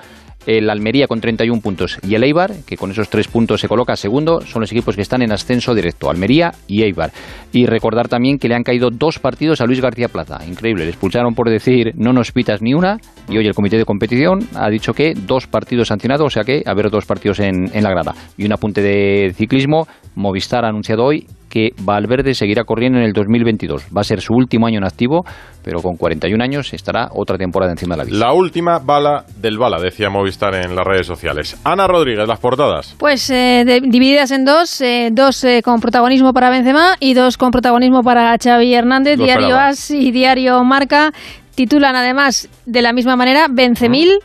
el 0.47 0.70
Almería 0.70 1.07
con 1.07 1.20
31 1.20 1.61
puntos 1.61 1.98
y 2.07 2.15
el 2.15 2.24
Eibar, 2.24 2.53
que 2.66 2.77
con 2.77 2.90
esos 2.90 3.11
tres 3.11 3.28
puntos 3.28 3.61
se 3.61 3.69
coloca 3.69 3.97
segundo, 3.97 4.40
son 4.43 4.61
los 4.61 4.70
equipos 4.70 4.94
que 4.94 5.03
están 5.03 5.23
en 5.23 5.32
ascenso 5.32 5.74
directo, 5.74 6.09
Almería 6.09 6.53
y 6.69 6.82
Eibar. 6.82 7.11
Y 7.53 7.66
recordar 7.66 8.09
también 8.09 8.39
que 8.39 8.48
le 8.48 8.55
han 8.55 8.62
caído 8.62 8.90
dos 8.90 9.19
partidos 9.19 9.61
a 9.61 9.66
Luis 9.66 9.81
García 9.81 10.09
Plaza. 10.09 10.39
Increíble, 10.47 10.85
le 10.85 10.90
expulsaron 10.90 11.35
por 11.35 11.51
decir 11.51 11.93
no 11.97 12.12
nos 12.12 12.32
pitas 12.32 12.62
ni 12.62 12.74
una 12.74 12.98
y 13.28 13.39
hoy 13.39 13.47
el 13.47 13.55
comité 13.55 13.77
de 13.77 13.85
competición 13.85 14.40
ha 14.55 14.70
dicho 14.70 14.93
que 14.93 15.15
dos 15.15 15.47
partidos 15.47 15.89
sancionados, 15.89 16.27
o 16.27 16.31
sea 16.31 16.44
que 16.44 16.62
haber 16.65 16.90
dos 16.90 17.07
partidos 17.07 17.40
en, 17.40 17.70
en 17.73 17.82
la 17.82 17.90
grada. 17.90 18.15
Y 18.36 18.47
un 18.47 18.53
apunte 18.53 18.82
de 18.82 19.32
ciclismo, 19.35 19.89
Movistar 20.15 20.65
ha 20.65 20.69
anunciado 20.69 21.05
hoy 21.05 21.27
que 21.48 21.70
Valverde 21.78 22.35
seguirá 22.35 22.64
corriendo 22.64 22.98
en 22.98 23.05
el 23.05 23.12
2022. 23.12 23.85
Va 23.97 24.01
a 24.01 24.05
ser 24.05 24.20
su 24.20 24.35
último 24.35 24.66
año 24.66 24.78
en 24.78 24.85
activo, 24.85 25.24
pero 25.62 25.81
con 25.81 25.97
41 25.97 26.43
años 26.43 26.73
estará 26.74 27.09
otra 27.12 27.39
temporada 27.39 27.73
encima 27.73 27.94
de 27.94 27.98
la 27.98 28.05
bici. 28.05 28.16
La 28.18 28.32
última 28.32 28.78
bala 28.78 29.24
del 29.40 29.56
bala, 29.59 29.78
decía 29.81 30.10
Movistar. 30.10 30.55
en 30.55 30.74
las 30.77 30.85
redes 30.85 31.06
sociales. 31.06 31.56
Ana 31.64 31.86
Rodríguez, 31.86 32.27
las 32.28 32.39
portadas. 32.40 32.94
Pues 32.98 33.31
eh, 33.31 33.62
de- 33.64 33.81
divididas 33.81 34.31
en 34.32 34.44
dos, 34.44 34.81
eh, 34.81 35.10
dos 35.12 35.43
eh, 35.44 35.62
con 35.64 35.81
protagonismo 35.81 36.32
para 36.32 36.51
Benzema 36.51 36.97
y 37.01 37.14
dos 37.14 37.36
con 37.36 37.51
protagonismo 37.51 38.02
para 38.02 38.36
Xavi 38.36 38.74
Hernández. 38.74 39.18
Lo 39.18 39.24
Diario 39.24 39.47
esperaba. 39.47 39.68
As 39.68 39.90
y 39.90 40.10
Diario 40.10 40.62
Marca 40.64 41.12
titulan 41.55 41.97
además 41.97 42.48
de 42.66 42.82
la 42.82 42.93
misma 42.93 43.16
manera 43.16 43.47
Benzemil. 43.51 44.18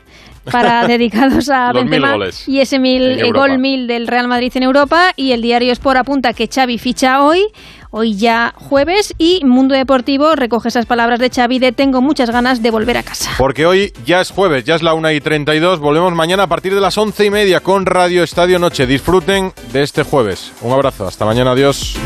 Para 0.49 0.87
dedicados 0.87 1.49
a 1.49 1.73
Los 1.73 1.83
mil 1.83 1.91
Benzema 1.91 2.11
goles 2.13 2.47
y 2.47 2.59
ese 2.59 2.79
mil, 2.79 3.03
eh, 3.03 3.31
gol 3.31 3.59
mil 3.59 3.87
del 3.87 4.07
Real 4.07 4.27
Madrid 4.27 4.51
en 4.55 4.63
Europa 4.63 5.13
y 5.15 5.31
el 5.33 5.41
diario 5.41 5.71
Sport 5.73 5.97
apunta 5.97 6.33
que 6.33 6.47
Xavi 6.47 6.77
ficha 6.77 7.23
hoy 7.23 7.45
hoy 7.91 8.15
ya 8.15 8.53
jueves 8.55 9.13
y 9.17 9.43
Mundo 9.45 9.75
Deportivo 9.75 10.35
recoge 10.35 10.69
esas 10.69 10.85
palabras 10.85 11.19
de 11.19 11.29
Xavi 11.29 11.59
de 11.59 11.71
tengo 11.71 12.01
muchas 12.01 12.31
ganas 12.31 12.63
de 12.63 12.71
volver 12.71 12.97
a 12.97 13.03
casa 13.03 13.31
Porque 13.37 13.65
hoy 13.65 13.93
ya 14.05 14.21
es 14.21 14.31
jueves, 14.31 14.63
ya 14.63 14.75
es 14.75 14.81
la 14.81 14.93
1 14.93 15.11
y 15.11 15.21
32. 15.21 15.79
Volvemos 15.79 16.13
mañana 16.13 16.43
a 16.43 16.47
partir 16.47 16.73
de 16.73 16.81
las 16.81 16.97
11 16.97 17.25
y 17.25 17.29
media 17.29 17.59
con 17.59 17.85
Radio 17.85 18.23
Estadio 18.23 18.59
Noche. 18.59 18.87
Disfruten 18.87 19.53
de 19.73 19.83
este 19.83 20.03
jueves. 20.03 20.51
Un 20.61 20.73
abrazo, 20.73 21.07
hasta 21.07 21.25
mañana, 21.25 21.51
adiós. 21.51 21.97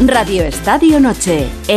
Radio 0.00 0.44
Estadio 0.44 1.00
Noche. 1.00 1.48